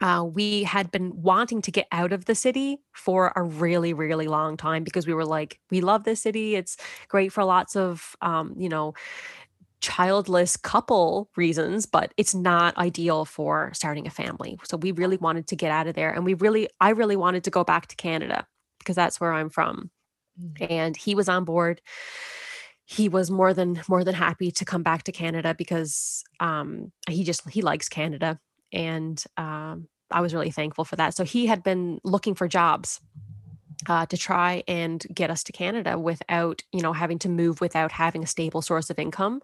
uh, 0.00 0.24
we 0.24 0.62
had 0.62 0.92
been 0.92 1.20
wanting 1.20 1.60
to 1.62 1.72
get 1.72 1.88
out 1.90 2.12
of 2.12 2.26
the 2.26 2.36
city 2.36 2.78
for 2.92 3.32
a 3.34 3.42
really, 3.42 3.92
really 3.92 4.28
long 4.28 4.56
time 4.56 4.84
because 4.84 5.04
we 5.04 5.14
were 5.14 5.24
like, 5.24 5.58
we 5.72 5.80
love 5.80 6.04
this 6.04 6.22
city. 6.22 6.54
It's 6.54 6.76
great 7.08 7.32
for 7.32 7.42
lots 7.42 7.74
of, 7.74 8.14
um, 8.22 8.54
you 8.56 8.68
know, 8.68 8.94
childless 9.80 10.56
couple 10.56 11.28
reasons, 11.34 11.86
but 11.86 12.14
it's 12.16 12.36
not 12.36 12.78
ideal 12.78 13.24
for 13.24 13.72
starting 13.74 14.06
a 14.06 14.10
family. 14.10 14.60
So 14.62 14.76
we 14.76 14.92
really 14.92 15.16
wanted 15.16 15.48
to 15.48 15.56
get 15.56 15.72
out 15.72 15.88
of 15.88 15.96
there. 15.96 16.12
And 16.12 16.24
we 16.24 16.34
really, 16.34 16.68
I 16.80 16.90
really 16.90 17.16
wanted 17.16 17.42
to 17.44 17.50
go 17.50 17.64
back 17.64 17.88
to 17.88 17.96
Canada 17.96 18.46
because 18.78 18.94
that's 18.94 19.20
where 19.20 19.32
I'm 19.32 19.50
from. 19.50 19.90
Mm-hmm. 20.40 20.72
And 20.72 20.96
he 20.96 21.14
was 21.14 21.28
on 21.28 21.44
board. 21.44 21.80
He 22.86 23.08
was 23.08 23.30
more 23.30 23.54
than 23.54 23.80
more 23.88 24.04
than 24.04 24.14
happy 24.14 24.50
to 24.50 24.64
come 24.64 24.82
back 24.82 25.04
to 25.04 25.12
Canada 25.12 25.54
because 25.56 26.22
um, 26.40 26.92
he 27.08 27.24
just 27.24 27.48
he 27.48 27.62
likes 27.62 27.88
Canada, 27.88 28.38
and 28.72 29.22
um, 29.38 29.88
I 30.10 30.20
was 30.20 30.34
really 30.34 30.50
thankful 30.50 30.84
for 30.84 30.96
that. 30.96 31.14
So 31.14 31.24
he 31.24 31.46
had 31.46 31.62
been 31.62 31.98
looking 32.04 32.34
for 32.34 32.46
jobs 32.46 33.00
uh, 33.88 34.06
to 34.06 34.16
try 34.16 34.62
and 34.68 35.04
get 35.12 35.30
us 35.30 35.42
to 35.44 35.52
Canada 35.52 35.98
without, 35.98 36.62
you 36.72 36.80
know, 36.80 36.92
having 36.92 37.18
to 37.20 37.28
move 37.28 37.60
without 37.60 37.92
having 37.92 38.22
a 38.22 38.26
stable 38.26 38.62
source 38.62 38.90
of 38.90 38.98
income. 38.98 39.40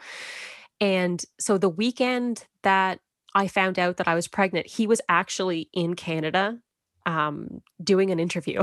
And 0.81 1.23
so 1.39 1.59
the 1.59 1.69
weekend 1.69 2.45
that 2.63 3.01
I 3.35 3.49
found 3.49 3.79
out 3.79 3.99
that 3.99 4.09
I 4.09 4.15
was 4.15 4.29
pregnant, 4.29 4.67
he 4.67 4.87
was 4.87 5.01
actually 5.09 5.69
in 5.73 5.95
Canada 5.95 6.59
um, 7.07 7.63
doing 7.83 8.11
an 8.11 8.21
interview. 8.21 8.63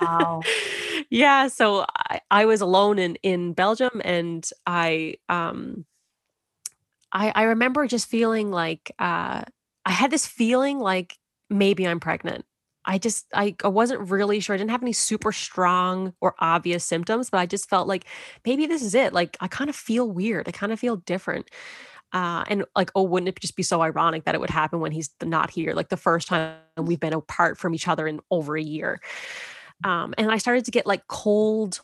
Wow. 0.00 0.42
yeah. 1.10 1.48
So 1.48 1.84
I, 2.08 2.20
I 2.30 2.44
was 2.46 2.60
alone 2.60 2.98
in, 2.98 3.16
in 3.22 3.52
Belgium 3.52 4.00
and 4.04 4.48
I, 4.66 5.16
um, 5.28 5.84
I, 7.12 7.32
I 7.34 7.42
remember 7.42 7.86
just 7.86 8.08
feeling 8.08 8.50
like, 8.50 8.92
uh, 8.98 9.42
I 9.84 9.90
had 9.90 10.10
this 10.10 10.26
feeling 10.26 10.78
like 10.78 11.18
maybe 11.48 11.86
I'm 11.86 12.00
pregnant. 12.00 12.44
I 12.84 12.98
just 12.98 13.26
I, 13.34 13.54
I 13.62 13.68
wasn't 13.68 14.10
really 14.10 14.40
sure. 14.40 14.54
I 14.54 14.56
didn't 14.56 14.70
have 14.70 14.82
any 14.82 14.92
super 14.92 15.32
strong 15.32 16.14
or 16.20 16.34
obvious 16.38 16.84
symptoms, 16.84 17.28
but 17.28 17.38
I 17.38 17.46
just 17.46 17.68
felt 17.68 17.86
like 17.88 18.04
maybe 18.46 18.66
this 18.66 18.82
is 18.82 18.94
it. 18.94 19.12
Like 19.12 19.36
I 19.40 19.48
kind 19.48 19.68
of 19.68 19.76
feel 19.76 20.10
weird. 20.10 20.48
I 20.48 20.52
kind 20.52 20.72
of 20.72 20.80
feel 20.80 20.96
different. 20.96 21.50
Uh, 22.12 22.44
and 22.48 22.64
like, 22.74 22.90
oh, 22.94 23.02
wouldn't 23.02 23.28
it 23.28 23.40
just 23.40 23.54
be 23.54 23.62
so 23.62 23.82
ironic 23.82 24.24
that 24.24 24.34
it 24.34 24.40
would 24.40 24.50
happen 24.50 24.80
when 24.80 24.92
he's 24.92 25.10
not 25.22 25.50
here? 25.50 25.74
Like 25.74 25.90
the 25.90 25.96
first 25.96 26.28
time 26.28 26.56
we've 26.76 26.98
been 26.98 27.12
apart 27.12 27.58
from 27.58 27.74
each 27.74 27.86
other 27.86 28.06
in 28.06 28.20
over 28.30 28.56
a 28.56 28.62
year. 28.62 29.00
Um, 29.84 30.14
and 30.18 30.30
I 30.30 30.38
started 30.38 30.64
to 30.66 30.70
get 30.70 30.86
like 30.86 31.06
cold 31.08 31.80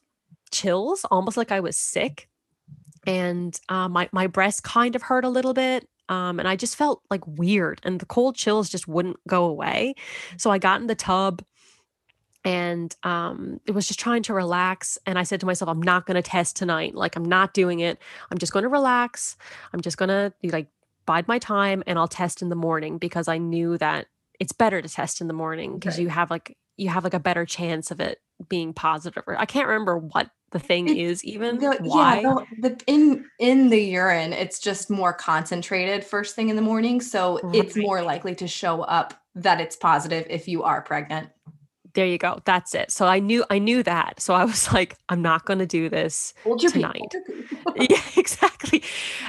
chills, 0.50 1.04
almost 1.10 1.36
like 1.36 1.52
I 1.52 1.60
was 1.60 1.76
sick. 1.76 2.28
And 3.06 3.58
uh, 3.68 3.88
my 3.88 4.08
my 4.12 4.26
breast 4.26 4.62
kind 4.62 4.96
of 4.96 5.02
hurt 5.02 5.24
a 5.24 5.28
little 5.28 5.54
bit. 5.54 5.88
Um, 6.08 6.38
and 6.38 6.46
I 6.48 6.54
just 6.54 6.76
felt 6.76 7.02
like 7.10 7.26
weird, 7.26 7.80
and 7.82 8.00
the 8.00 8.06
cold 8.06 8.36
chills 8.36 8.68
just 8.68 8.86
wouldn't 8.86 9.18
go 9.26 9.44
away. 9.44 9.94
So 10.36 10.50
I 10.50 10.58
got 10.58 10.80
in 10.80 10.86
the 10.86 10.94
tub 10.94 11.42
and 12.46 12.94
um, 13.02 13.60
it 13.66 13.72
was 13.72 13.88
just 13.88 13.98
trying 13.98 14.22
to 14.22 14.32
relax. 14.32 14.98
And 15.04 15.18
I 15.18 15.24
said 15.24 15.40
to 15.40 15.46
myself, 15.46 15.68
I'm 15.68 15.82
not 15.82 16.06
going 16.06 16.14
to 16.14 16.22
test 16.22 16.54
tonight. 16.54 16.94
Like, 16.94 17.16
I'm 17.16 17.24
not 17.24 17.54
doing 17.54 17.80
it. 17.80 17.98
I'm 18.30 18.38
just 18.38 18.52
going 18.52 18.62
to 18.62 18.68
relax. 18.68 19.36
I'm 19.72 19.80
just 19.80 19.98
going 19.98 20.10
to 20.10 20.32
like 20.44 20.68
bide 21.06 21.26
my 21.26 21.40
time 21.40 21.82
and 21.88 21.98
I'll 21.98 22.06
test 22.06 22.42
in 22.42 22.48
the 22.48 22.54
morning 22.54 22.98
because 22.98 23.26
I 23.26 23.38
knew 23.38 23.76
that 23.78 24.06
it's 24.38 24.52
better 24.52 24.80
to 24.80 24.88
test 24.88 25.20
in 25.20 25.26
the 25.26 25.34
morning 25.34 25.74
because 25.74 25.98
you 25.98 26.08
have 26.08 26.30
like 26.30 26.56
you 26.76 26.88
have 26.88 27.04
like 27.04 27.14
a 27.14 27.20
better 27.20 27.44
chance 27.44 27.90
of 27.90 28.00
it 28.00 28.20
being 28.48 28.72
positive. 28.72 29.22
I 29.26 29.46
can't 29.46 29.66
remember 29.66 29.96
what 29.98 30.30
the 30.50 30.58
thing 30.58 30.88
it, 30.88 30.96
is 30.96 31.24
even 31.24 31.58
the, 31.58 31.76
why 31.80 32.20
yeah 32.20 32.34
the, 32.60 32.68
the, 32.68 32.80
in 32.86 33.24
in 33.38 33.68
the 33.68 33.80
urine 33.80 34.32
it's 34.32 34.58
just 34.58 34.90
more 34.90 35.12
concentrated 35.12 36.04
first 36.04 36.34
thing 36.34 36.48
in 36.48 36.56
the 36.56 36.62
morning 36.62 37.00
so 37.00 37.40
right. 37.42 37.56
it's 37.56 37.76
more 37.76 38.02
likely 38.02 38.34
to 38.34 38.46
show 38.46 38.82
up 38.82 39.14
that 39.34 39.60
it's 39.60 39.76
positive 39.76 40.26
if 40.30 40.46
you 40.46 40.62
are 40.62 40.80
pregnant 40.82 41.28
there 41.94 42.06
you 42.06 42.16
go 42.16 42.40
that's 42.44 42.74
it 42.74 42.90
so 42.90 43.06
i 43.06 43.18
knew 43.18 43.44
i 43.50 43.58
knew 43.58 43.82
that 43.82 44.20
so 44.20 44.34
i 44.34 44.44
was 44.44 44.72
like 44.72 44.96
i'm 45.08 45.20
not 45.20 45.44
going 45.44 45.58
to 45.58 45.66
do 45.66 45.88
this 45.88 46.32
tonight 46.58 47.14
yeah 47.76 48.00
exactly 48.16 48.82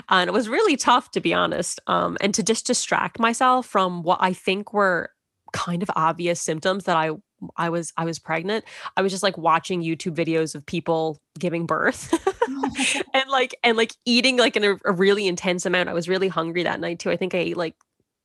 and 0.10 0.30
it 0.30 0.34
was 0.34 0.48
really 0.48 0.78
tough 0.78 1.10
to 1.12 1.20
be 1.20 1.34
honest 1.34 1.80
um 1.88 2.16
and 2.22 2.34
to 2.34 2.44
just 2.44 2.68
distract 2.68 3.20
myself 3.20 3.66
from 3.66 4.04
what 4.04 4.20
i 4.22 4.34
think 4.34 4.72
were 4.72 5.10
kind 5.52 5.82
of 5.82 5.90
obvious 5.96 6.40
symptoms 6.40 6.84
that 6.84 6.96
i 6.96 7.10
I 7.56 7.70
was 7.70 7.94
I 7.98 8.06
was 8.06 8.20
pregnant, 8.20 8.66
I 8.96 9.02
was 9.02 9.12
just 9.12 9.24
like 9.24 9.38
watching 9.38 9.84
YouTube 9.84 10.16
videos 10.16 10.56
of 10.56 10.66
people 10.66 11.20
giving 11.38 11.66
birth 11.66 12.14
and 13.14 13.30
like 13.30 13.56
and 13.64 13.78
like 13.78 13.94
eating 14.06 14.38
like 14.38 14.56
in 14.56 14.64
a, 14.64 14.76
a, 14.86 14.92
really 14.92 15.28
intense 15.28 15.66
amount. 15.66 15.90
I 15.90 15.94
was 15.94 16.10
really 16.10 16.28
hungry 16.28 16.64
that 16.64 16.80
night 16.80 17.00
too. 17.00 17.12
I 17.12 17.18
think 17.18 17.36
I 17.36 17.40
ate 17.40 17.58
like 17.58 17.76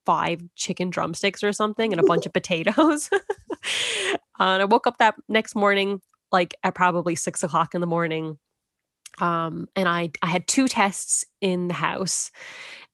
five 0.04 0.42
chicken 0.56 0.90
drumsticks 0.90 1.44
or 1.44 1.52
something 1.52 1.92
and 1.92 2.00
a 2.00 2.06
bunch 2.06 2.26
of 2.26 2.32
potatoes. 2.32 3.10
and 4.38 4.62
I 4.62 4.64
woke 4.64 4.86
up 4.86 4.98
that 4.98 5.14
next 5.28 5.54
morning 5.54 6.00
like 6.30 6.54
at 6.62 6.74
probably 6.74 7.14
six 7.14 7.42
o'clock 7.42 7.74
in 7.74 7.80
the 7.80 7.86
morning. 7.86 8.38
Um, 9.18 9.68
and 9.76 9.88
I 9.88 10.10
I 10.22 10.26
had 10.26 10.46
two 10.46 10.68
tests 10.68 11.24
in 11.40 11.68
the 11.68 11.74
house 11.74 12.30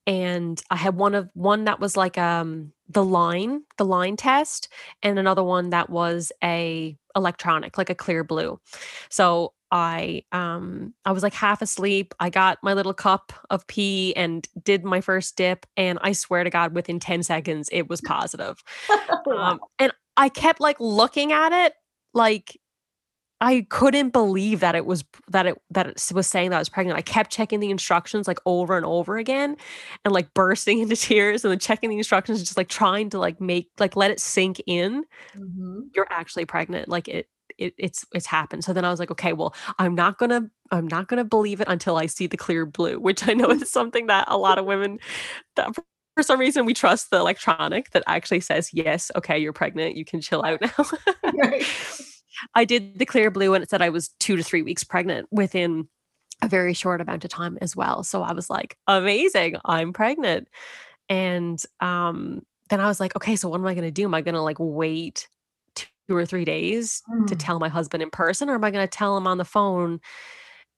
and 0.09 0.61
I 0.71 0.77
had 0.77 0.97
one 0.97 1.15
of 1.15 1.29
one 1.35 1.65
that 1.65 1.79
was 1.79 1.97
like 1.97 2.19
um 2.19 2.73
the 2.89 3.05
line, 3.05 3.63
the 3.77 3.85
line 3.85 4.17
test, 4.17 4.69
and 5.03 5.19
another 5.19 5.45
one 5.45 5.71
that 5.71 5.91
was 5.91 6.33
a 6.43 6.97
electronic, 7.15 7.77
like 7.77 7.91
a 7.91 7.95
Clearblue. 7.95 8.59
So 9.11 9.53
I 9.71 10.23
um 10.33 10.95
I 11.05 11.13
was 11.13 11.23
like 11.23 11.35
half 11.35 11.61
asleep. 11.61 12.15
I 12.19 12.31
got 12.31 12.59
my 12.63 12.73
little 12.73 12.95
cup 12.95 13.35
of 13.51 13.67
pee 13.67 14.15
and 14.17 14.49
did 14.65 14.83
my 14.83 15.03
first 15.03 15.37
dip 15.37 15.67
and 15.77 15.99
I 16.01 16.13
swear 16.13 16.43
to 16.43 16.49
god 16.51 16.75
within 16.75 16.99
10 16.99 17.23
seconds 17.23 17.69
it 17.71 17.89
was 17.91 18.01
positive. 18.01 18.65
um 19.37 19.61
and 19.79 19.93
I 20.17 20.31
kept 20.31 20.59
like 20.59 20.81
looking 20.81 21.33
at 21.33 21.53
it 21.53 21.75
like 22.15 22.59
I 23.41 23.67
couldn't 23.71 24.11
believe 24.11 24.61
that 24.61 24.75
it 24.75 24.85
was 24.85 25.05
that 25.29 25.47
it 25.47 25.61
that 25.71 25.87
it 25.87 26.11
was 26.13 26.27
saying 26.27 26.51
that 26.51 26.57
I 26.57 26.59
was 26.59 26.69
pregnant. 26.69 26.99
I 26.99 27.03
kept 27.03 27.31
checking 27.31 27.61
the 27.61 27.71
instructions 27.71 28.27
like 28.27 28.39
over 28.47 28.77
and 28.77 28.85
over 28.85 29.17
again 29.17 29.57
and 30.05 30.13
like 30.13 30.33
bursting 30.35 30.79
into 30.81 30.97
tears 30.97 31.45
and 31.45 31.53
then 31.53 31.59
checking 31.59 31.91
the 31.91 31.99
instructions 31.99 32.41
just 32.41 32.57
like 32.57 32.69
trying 32.69 33.11
to 33.11 33.19
like 33.19 33.41
make 33.41 33.71
like 33.79 33.97
let 33.97 34.11
it 34.11 34.21
sink 34.21 34.61
in. 34.67 35.05
Mm-hmm. 35.37 35.81
You're 35.95 36.09
actually 36.11 36.47
pregnant. 36.47 36.89
Like 36.89 37.07
it 37.09 37.29
it, 37.59 37.75
it's 37.79 38.05
it's 38.13 38.27
happened. 38.27 38.65
So 38.65 38.73
then 38.73 38.85
I 38.85 38.91
was 38.91 38.99
like, 39.01 39.11
okay, 39.11 39.33
well, 39.33 39.55
I'm 39.79 39.95
not 39.95 40.19
gonna 40.19 40.51
I'm 40.71 40.89
not 40.89 41.09
gonna 41.09 41.25
believe 41.25 41.61
it 41.61 41.69
until 41.69 41.97
I 41.97 42.07
see 42.07 42.27
the 42.27 42.37
Clearblue, 42.37 42.99
which 42.99 43.29
I 43.29 43.35
know 43.35 43.51
is 43.51 43.71
something 43.71 44.07
that 44.09 44.25
a 44.29 44.39
lot 44.39 44.59
of 44.59 44.65
women 44.65 44.99
that 45.57 45.75
for 46.17 46.23
some 46.23 46.41
reason 46.41 46.65
we 46.67 46.75
trust 46.75 47.11
the 47.11 47.19
electronic 47.19 47.91
that 47.91 48.03
actually 48.09 48.41
says 48.41 48.71
yes, 48.73 49.11
okay, 49.15 49.39
you're 49.39 49.53
pregnant, 49.53 49.97
you 49.97 50.05
can 50.05 50.21
chill 50.21 50.45
out 50.45 50.61
now. 50.61 50.85
right. 51.35 51.65
I 52.55 52.65
did 52.65 52.99
the 52.99 53.07
Clearblue 53.07 53.55
and 53.55 53.63
it 53.63 53.71
said 53.71 53.83
I 53.83 53.89
was 53.89 54.09
two 54.21 54.37
to 54.37 54.43
three 54.43 54.63
weeks 54.63 54.85
pregnant 54.85 55.29
within 55.31 55.89
a 56.43 56.49
very 56.49 56.75
short 56.75 57.01
amount 57.01 57.25
of 57.25 57.31
time 57.31 57.59
as 57.61 57.75
well. 57.75 58.05
So 58.05 58.23
I 58.23 58.33
was 58.33 58.49
like, 58.49 58.77
amazing, 58.87 59.57
I'm 59.65 59.93
pregnant. 59.93 60.49
And 61.09 61.61
um, 61.81 62.43
then 62.71 62.81
I 62.81 62.87
was 62.87 63.01
like, 63.01 63.17
okay, 63.17 63.37
so 63.37 63.49
what 63.49 63.61
am 63.61 63.67
I 63.67 63.75
going 63.75 63.87
to 63.87 63.91
do? 63.91 64.05
Am 64.05 64.15
I 64.15 64.21
going 64.21 64.35
to 64.35 64.43
like 64.43 64.59
wait 64.59 65.29
two 65.75 66.17
or 66.17 66.25
three 66.25 66.45
days 66.45 67.03
mm. 67.11 67.27
to 67.27 67.37
tell 67.37 67.59
my 67.59 67.69
husband 67.69 68.03
in 68.03 68.11
person, 68.11 68.49
or 68.49 68.55
am 68.55 68.65
I 68.65 68.71
going 68.71 68.87
to 68.87 68.91
tell 68.91 69.17
him 69.17 69.27
on 69.27 69.39
the 69.39 69.45
phone 69.45 70.01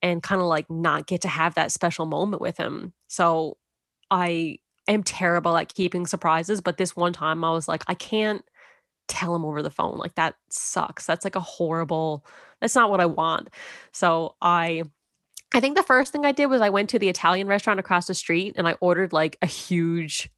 and 0.03 0.23
kind 0.23 0.41
of 0.41 0.47
like 0.47 0.69
not 0.71 1.07
get 1.07 1.21
to 1.23 1.29
have 1.29 1.55
that 1.55 1.73
special 1.73 2.07
moment 2.07 2.41
with 2.41 2.57
him? 2.57 2.93
So 3.09 3.57
I 4.11 4.59
am 4.89 5.03
terrible 5.03 5.57
at 5.57 5.75
keeping 5.75 6.07
surprises, 6.07 6.61
but 6.61 6.79
this 6.79 6.97
one 6.97 7.13
time 7.13 7.45
I 7.45 7.51
was 7.51 7.69
like, 7.69 7.85
I 7.87 7.95
can't 7.95 8.45
tell 9.11 9.35
him 9.35 9.45
over 9.45 9.63
the 9.63 9.71
phone. 9.71 9.99
Like 9.99 10.15
that 10.15 10.37
sucks. 10.49 11.05
That's 11.05 11.25
like 11.25 11.37
a 11.37 11.41
horrible, 11.41 12.25
that's 12.61 12.75
not 12.75 12.91
what 12.91 13.01
I 13.01 13.07
want. 13.07 13.51
So 13.93 14.37
I 14.41 14.85
I 15.53 15.61
think 15.61 15.77
the 15.77 15.83
first 15.83 16.13
thing 16.13 16.25
I 16.25 16.33
did 16.33 16.47
was 16.47 16.61
I 16.61 16.71
went 16.71 16.91
to 16.91 16.99
the 16.99 17.09
Italian 17.09 17.49
restaurant 17.49 17.81
across 17.81 18.07
the 18.07 18.15
street 18.15 18.55
and 18.57 18.69
I 18.69 18.77
ordered 18.81 19.13
like 19.13 19.37
a 19.43 19.47
huge 19.47 20.31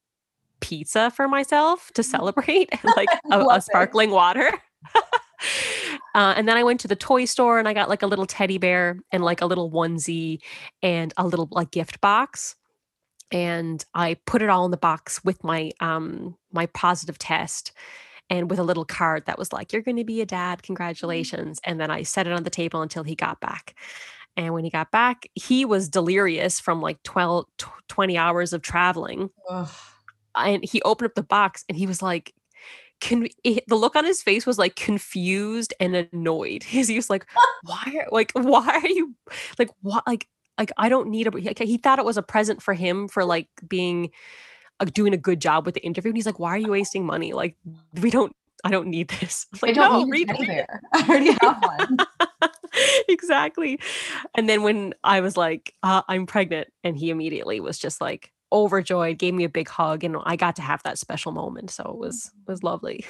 pizza 0.61 1.11
for 1.11 1.28
myself 1.28 1.90
to 1.94 2.02
mm. 2.02 2.04
celebrate 2.06 2.70
and 2.72 2.92
like 2.96 3.08
a, 3.30 3.40
a 3.40 3.61
sparkling 3.61 4.11
water. 4.11 4.50
uh, 6.14 6.35
and 6.37 6.48
then 6.48 6.56
I 6.56 6.64
went 6.64 6.80
to 6.80 6.88
the 6.88 6.96
toy 6.96 7.26
store 7.26 7.58
and 7.58 7.68
I 7.68 7.74
got 7.74 7.90
like 7.90 8.02
a 8.02 8.06
little 8.06 8.26
teddy 8.26 8.56
bear 8.56 8.98
and 9.11 9.22
like 9.22 9.42
a 9.42 9.46
little 9.46 9.70
onesie 9.70 10.40
and 10.82 11.12
a 11.18 11.26
little 11.26 11.48
like 11.50 11.70
gift 11.70 12.00
box. 12.00 12.56
And 13.30 13.85
I 13.94 14.16
put 14.26 14.42
it 14.42 14.50
all 14.50 14.64
in 14.64 14.70
the 14.70 14.76
box 14.76 15.22
with 15.24 15.42
my 15.44 15.72
um 15.80 16.37
my 16.52 16.66
positive 16.66 17.18
test 17.18 17.72
and 18.33 18.49
with 18.49 18.59
a 18.59 18.64
little 18.64 18.87
card 18.87 19.27
that 19.27 19.38
was 19.38 19.53
like, 19.53 19.73
You're 19.73 19.83
gonna 19.83 20.05
be 20.05 20.23
a 20.23 20.27
dad, 20.27 20.59
mm. 20.59 20.62
congratulations. 20.62 21.61
And 21.64 21.79
then 21.79 21.90
I 21.90 22.03
set 22.03 22.27
it 22.27 22.33
on 22.33 22.45
the 22.45 22.51
table 22.51 22.81
until 22.81 23.05
he 23.05 23.14
got 23.14 23.40
back. 23.40 23.77
And 24.37 24.55
when 24.55 24.64
he 24.64 24.71
got 24.71 24.90
back, 24.90 25.29
he 25.35 25.66
was 25.66 25.90
delirious 25.90 26.59
from 26.59 26.81
like 26.81 27.03
12, 27.03 27.45
20 27.88 28.16
hours 28.16 28.55
of 28.55 28.62
traveling. 28.62 29.29
Ugh. 29.51 29.68
And 30.35 30.64
he 30.64 30.81
opened 30.81 31.11
up 31.11 31.14
the 31.14 31.23
box 31.23 31.66
and 31.68 31.77
he 31.77 31.87
was 31.87 32.01
like, 32.01 32.33
can 33.01 33.29
it, 33.45 33.64
the 33.68 33.75
look 33.75 33.97
on 33.97 34.07
his 34.07 34.23
face 34.23 34.47
was 34.47 34.59
like 34.59 34.77
confused 34.77 35.75
and 35.79 35.95
annoyed. 35.95 36.62
He's 36.62 36.90
was 36.90 37.11
like, 37.11 37.27
why, 37.64 38.01
are, 38.01 38.09
like, 38.11 38.33
why 38.33 38.81
are 38.83 38.88
you 38.88 39.14
like, 39.59 39.68
what, 39.83 40.07
like, 40.07 40.27
like 40.57 40.73
I 40.79 40.88
don't 40.88 41.11
need 41.11 41.27
a. 41.27 41.64
He 41.64 41.77
thought 41.77 41.99
it 41.99 42.05
was 42.05 42.16
a 42.16 42.23
present 42.23 42.62
for 42.62 42.73
him 42.73 43.09
for 43.09 43.25
like 43.25 43.49
being, 43.68 44.11
doing 44.85 45.14
a 45.14 45.18
good 45.18 45.40
job 45.40 45.66
with 45.66 45.75
the 45.75 45.85
interview. 45.85 46.11
And 46.11 46.16
he's 46.16 46.27
like, 46.27 46.38
why 46.38 46.51
are 46.51 46.59
you 46.59 46.71
wasting 46.71 47.05
money? 47.05 47.33
Like, 47.33 47.57
we 48.01 48.11
don't 48.11 48.35
I 48.64 48.71
don't 48.71 48.88
need 48.88 49.09
this. 49.09 49.47
I, 49.55 49.59
like, 49.62 49.71
I 49.71 49.75
don't 49.75 49.92
no, 49.92 50.05
need 50.05 50.29
read, 50.29 50.49
read 50.49 50.66
I 50.92 51.09
already 51.09 51.37
have 51.40 51.62
one. 51.62 51.97
exactly. 53.09 53.79
And 54.35 54.49
then 54.49 54.62
when 54.62 54.95
I 55.05 55.21
was 55.21 55.37
like, 55.37 55.75
uh, 55.83 56.03
I'm 56.09 56.27
pregnant, 56.27 56.68
and 56.85 56.97
he 56.97 57.11
immediately 57.11 57.61
was 57.61 57.79
just 57.79 58.01
like 58.01 58.33
overjoyed, 58.53 59.18
gave 59.18 59.35
me 59.35 59.45
a 59.45 59.49
big 59.49 59.68
hug, 59.68 60.05
and 60.05 60.16
I 60.25 60.37
got 60.37 60.57
to 60.57 60.62
have 60.62 60.83
that 60.85 60.99
special 60.99 61.33
moment. 61.33 61.71
So 61.71 61.85
it 61.85 61.99
was 61.99 62.31
was 62.47 62.62
lovely. 62.62 63.05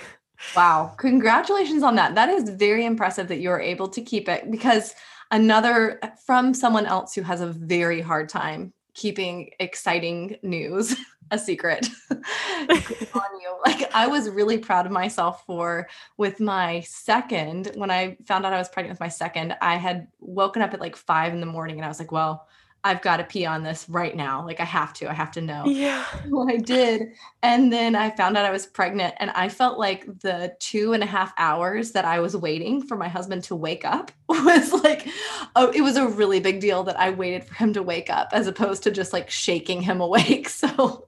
Wow. 0.57 0.95
Congratulations 0.99 1.83
on 1.83 1.95
that. 1.97 2.15
That 2.15 2.29
is 2.29 2.49
very 2.49 2.85
impressive 2.85 3.29
that 3.29 3.39
you 3.39 3.51
were 3.51 3.61
able 3.61 3.89
to 3.89 4.03
keep 4.03 4.29
it 4.29 4.51
because 4.51 4.95
another 5.31 6.01
from 6.27 6.53
someone 6.53 6.87
else 6.87 7.15
who 7.15 7.23
has 7.23 7.41
a 7.41 7.47
very 7.47 8.01
hard 8.01 8.29
time 8.29 8.73
keeping 8.95 9.51
exciting 9.59 10.37
news 10.43 10.95
a 11.31 11.39
secret 11.39 11.89
on 12.11 12.21
you. 12.21 13.49
Like 13.65 13.95
I 13.95 14.09
was 14.09 14.29
really 14.29 14.59
proud 14.59 14.87
of 14.87 14.93
myself 14.93 15.45
for 15.47 15.89
with 16.17 16.41
my 16.41 16.81
second, 16.81 17.71
when 17.77 17.93
I 17.93 18.17
found 18.27 18.45
out 18.45 18.53
I 18.53 18.59
was 18.59 18.69
pregnant 18.69 18.95
with 18.95 19.01
my 19.01 19.09
second, 19.09 19.57
I 19.63 19.77
had 19.77 20.09
woken 20.19 20.63
up 20.63 20.75
at 20.75 20.81
like 20.81 20.97
five 20.97 21.33
in 21.33 21.39
the 21.39 21.47
morning 21.47 21.77
and 21.77 21.85
I 21.85 21.89
was 21.89 22.01
like, 22.01 22.11
well, 22.11 22.49
I've 22.85 23.01
got 23.01 23.19
to 23.19 23.25
pee 23.25 23.47
on 23.47 23.63
this 23.63 23.89
right 23.89 24.17
now. 24.17 24.45
Like 24.45 24.59
I 24.59 24.65
have 24.65 24.93
to, 24.95 25.09
I 25.09 25.13
have 25.13 25.31
to 25.33 25.41
know. 25.41 25.65
Yeah. 25.67 26.05
Well, 26.29 26.49
I 26.49 26.57
did. 26.57 27.13
And 27.43 27.73
then 27.73 27.95
I 27.95 28.11
found 28.11 28.37
out 28.37 28.45
I 28.45 28.51
was 28.51 28.67
pregnant 28.67 29.15
and 29.19 29.31
I 29.33 29.49
felt 29.49 29.79
like 29.79 30.07
the 30.21 30.57
two 30.61 30.93
and 30.93 31.03
a 31.03 31.07
half 31.07 31.33
hours 31.37 31.93
that 31.93 32.05
I 32.05 32.21
was 32.21 32.37
waiting 32.37 32.83
for 32.83 32.97
my 32.97 33.09
husband 33.09 33.45
to 33.45 33.55
wake 33.57 33.85
up 33.85 34.11
was 34.29 34.73
like, 34.73 35.07
oh, 35.55 35.71
it 35.73 35.83
was 35.83 35.97
a 35.97 36.09
really 36.09 36.41
big 36.41 36.61
deal 36.61 36.83
that 36.85 36.99
I 36.99 37.11
waited 37.11 37.45
for 37.45 37.55
him 37.55 37.73
to 37.75 37.83
wake 37.83 38.11
up 38.11 38.31
as 38.33 38.47
opposed 38.47 38.83
to 38.85 38.91
just 38.91 39.13
like 39.13 39.31
shaking 39.31 39.83
him 39.83 40.01
awake. 40.09 40.49
So 40.49 41.07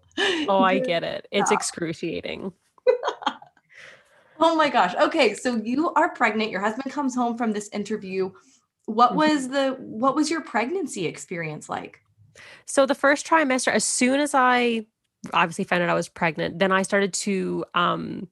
Oh, 0.49 0.61
I 0.63 0.79
get 0.79 1.03
it. 1.03 1.27
It's 1.33 1.51
excruciating. 1.51 2.53
oh 4.39 4.55
my 4.55 4.69
gosh. 4.69 4.95
Okay, 4.95 5.35
so 5.35 5.57
you 5.57 5.93
are 5.95 6.15
pregnant. 6.15 6.51
Your 6.51 6.61
husband 6.61 6.93
comes 6.93 7.15
home 7.15 7.37
from 7.37 7.53
this 7.53 7.69
interview. 7.71 8.31
What 8.87 9.11
mm-hmm. 9.11 9.19
was 9.19 9.49
the 9.49 9.77
what 9.79 10.15
was 10.15 10.31
your 10.31 10.41
pregnancy 10.41 11.07
experience 11.07 11.69
like? 11.69 12.01
So 12.67 12.87
the 12.87 12.95
first 12.95 13.27
trimester 13.27 13.73
as 13.73 13.85
soon 13.85 14.21
as 14.21 14.35
I 14.35 14.87
obviously 15.33 15.65
found 15.65 15.83
out 15.83 15.89
I 15.89 15.95
was 15.95 16.09
pregnant, 16.09 16.59
then 16.59 16.73
I 16.73 16.83
started 16.83 17.13
to 17.15 17.65
um 17.75 18.29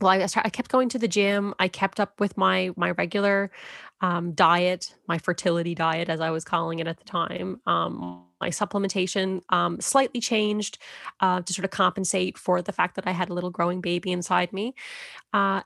well 0.00 0.10
I, 0.10 0.26
I 0.36 0.50
kept 0.50 0.70
going 0.70 0.88
to 0.90 0.98
the 0.98 1.08
gym. 1.08 1.54
I 1.58 1.68
kept 1.68 2.00
up 2.00 2.20
with 2.20 2.36
my 2.36 2.72
my 2.76 2.92
regular 2.92 3.50
um, 4.02 4.32
diet, 4.32 4.94
my 5.06 5.18
fertility 5.18 5.74
diet, 5.74 6.08
as 6.08 6.20
I 6.20 6.30
was 6.30 6.44
calling 6.44 6.80
it 6.80 6.88
at 6.88 6.98
the 6.98 7.04
time. 7.04 7.60
Um, 7.66 8.24
my 8.40 8.50
supplementation 8.50 9.40
um, 9.50 9.80
slightly 9.80 10.20
changed 10.20 10.78
uh, 11.20 11.40
to 11.40 11.52
sort 11.52 11.64
of 11.64 11.70
compensate 11.70 12.36
for 12.36 12.60
the 12.60 12.72
fact 12.72 12.96
that 12.96 13.06
I 13.06 13.12
had 13.12 13.30
a 13.30 13.32
little 13.32 13.50
growing 13.50 13.80
baby 13.80 14.10
inside 14.10 14.52
me. 14.52 14.74
Uh, 15.32 15.62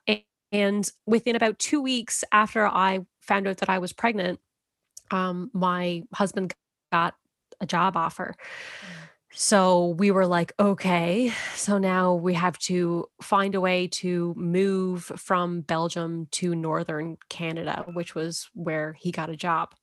and 0.52 0.90
within 1.06 1.34
about 1.34 1.58
two 1.58 1.80
weeks 1.80 2.22
after 2.30 2.66
I 2.66 3.06
found 3.26 3.46
out 3.46 3.58
that 3.58 3.70
I 3.70 3.78
was 3.78 3.92
pregnant, 3.92 4.40
um, 5.10 5.50
my 5.52 6.02
husband 6.12 6.54
got 6.92 7.14
a 7.60 7.66
job 7.66 7.96
offer. 7.96 8.34
Mm. 8.36 9.06
So 9.38 9.88
we 9.98 10.10
were 10.10 10.26
like, 10.26 10.54
okay, 10.58 11.30
so 11.54 11.76
now 11.76 12.14
we 12.14 12.32
have 12.32 12.58
to 12.60 13.06
find 13.20 13.54
a 13.54 13.60
way 13.60 13.86
to 13.88 14.32
move 14.34 15.04
from 15.04 15.60
Belgium 15.60 16.26
to 16.32 16.54
northern 16.54 17.18
Canada, 17.28 17.84
which 17.92 18.14
was 18.14 18.48
where 18.54 18.94
he 18.94 19.10
got 19.12 19.28
a 19.28 19.36
job. 19.36 19.74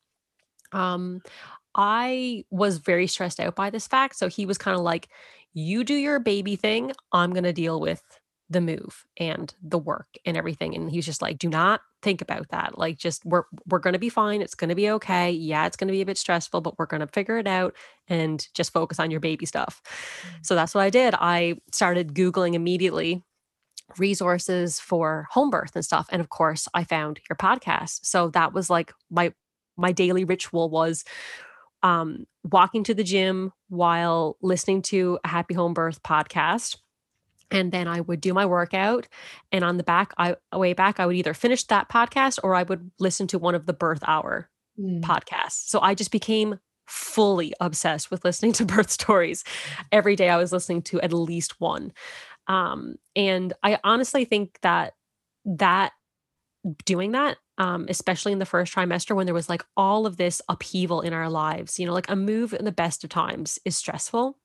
Um, 0.72 1.22
I 1.76 2.46
was 2.50 2.80
very 2.80 3.06
stressed 3.06 3.40
out 3.40 3.56
by 3.56 3.70
this 3.70 3.86
fact. 3.86 4.16
So 4.16 4.28
he 4.28 4.48
was 4.48 4.58
kind 4.58 4.76
of 4.76 4.82
like, 4.82 5.08
you 5.54 5.84
do 5.84 5.94
your 5.94 6.20
baby 6.20 6.56
thing, 6.56 6.92
I'm 7.12 7.32
going 7.32 7.44
to 7.44 7.54
deal 7.54 7.80
with 7.80 8.02
the 8.54 8.62
move 8.62 9.06
and 9.18 9.54
the 9.62 9.78
work 9.78 10.08
and 10.26 10.38
everything 10.38 10.76
and 10.76 10.90
he's 10.90 11.06
just 11.06 11.22
like 11.22 11.38
do 11.38 11.50
not 11.50 11.82
think 12.02 12.22
about 12.22 12.48
that 12.50 12.78
like 12.78 12.98
just 12.98 13.26
we're 13.26 13.44
we're 13.68 13.80
going 13.80 13.94
to 13.94 14.00
be 14.00 14.10
fine 14.10 14.42
it's 14.42 14.56
going 14.56 14.70
to 14.70 14.76
be 14.76 14.90
okay 14.90 15.32
yeah 15.32 15.66
it's 15.66 15.76
going 15.76 15.88
to 15.88 15.94
be 15.94 16.02
a 16.02 16.06
bit 16.06 16.18
stressful 16.18 16.62
but 16.62 16.78
we're 16.78 16.86
going 16.86 17.02
to 17.02 17.08
figure 17.08 17.38
it 17.38 17.48
out 17.48 17.76
and 18.08 18.48
just 18.54 18.72
focus 18.72 19.00
on 19.00 19.12
your 19.12 19.20
baby 19.20 19.46
stuff 19.46 19.82
mm-hmm. 19.84 20.38
so 20.42 20.56
that's 20.56 20.76
what 20.76 20.82
i 20.82 20.90
did 20.90 21.16
i 21.16 21.56
started 21.72 22.14
googling 22.14 22.54
immediately 22.54 23.24
resources 23.98 24.80
for 24.80 25.28
home 25.32 25.50
birth 25.50 25.72
and 25.76 25.84
stuff 25.84 26.08
and 26.12 26.22
of 26.22 26.30
course 26.30 26.68
i 26.74 26.84
found 26.84 27.20
your 27.30 27.38
podcast 27.38 28.06
so 28.06 28.30
that 28.30 28.54
was 28.54 28.70
like 28.70 28.94
my 29.10 29.34
my 29.78 29.92
daily 29.92 30.24
ritual 30.24 30.70
was 30.70 31.04
um 31.82 32.26
walking 32.44 32.84
to 32.84 32.94
the 32.94 33.04
gym 33.04 33.52
while 33.70 34.38
listening 34.42 34.82
to 34.82 35.20
a 35.24 35.28
happy 35.28 35.54
home 35.54 35.74
birth 35.74 36.02
podcast 36.04 36.78
and 37.52 37.72
then 37.72 37.88
I 37.88 38.02
would 38.02 38.22
do 38.22 38.34
my 38.34 38.46
workout. 38.46 39.08
And 39.52 39.64
on 39.64 39.78
the 39.78 39.84
back, 39.84 40.14
I 40.18 40.36
way 40.54 40.74
back, 40.74 41.00
I 41.00 41.06
would 41.06 41.16
either 41.16 41.34
finish 41.34 41.64
that 41.66 41.90
podcast 41.90 42.40
or 42.44 42.56
I 42.56 42.64
would 42.64 42.92
listen 43.00 43.28
to 43.28 43.40
one 43.40 43.56
of 43.56 43.66
the 43.66 43.74
birth 43.74 44.04
hour 44.08 44.50
mm. 44.80 45.02
podcasts. 45.02 45.68
So 45.68 45.80
I 45.80 45.96
just 45.96 46.12
became 46.12 46.60
fully 46.88 47.54
obsessed 47.60 48.12
with 48.12 48.26
listening 48.26 48.54
to 48.54 48.66
birth 48.66 48.90
stories. 48.90 49.44
Every 49.92 50.16
day 50.16 50.30
I 50.30 50.38
was 50.38 50.52
listening 50.52 50.82
to 50.84 51.02
at 51.02 51.14
least 51.14 51.60
one. 51.60 51.94
Um, 52.48 52.96
and 53.16 53.54
I 53.64 53.80
honestly 53.84 54.26
think 54.26 54.60
that 54.62 54.94
that 55.46 55.94
doing 56.86 57.12
that 57.12 57.38
um, 57.58 57.86
especially 57.90 58.32
in 58.32 58.40
the 58.40 58.46
first 58.46 58.74
trimester 58.74 59.16
when 59.16 59.26
there 59.26 59.34
was 59.34 59.50
like 59.50 59.64
all 59.78 60.06
of 60.06 60.18
this 60.18 60.42
upheaval 60.50 61.02
in 61.02 61.14
our 61.14 61.30
lives 61.30 61.78
you 61.78 61.86
know 61.86 61.94
like 61.94 62.10
a 62.10 62.16
move 62.16 62.54
in 62.54 62.66
the 62.66 62.72
best 62.72 63.04
of 63.04 63.10
times 63.10 63.60
is 63.66 63.78
stressful. 63.78 64.38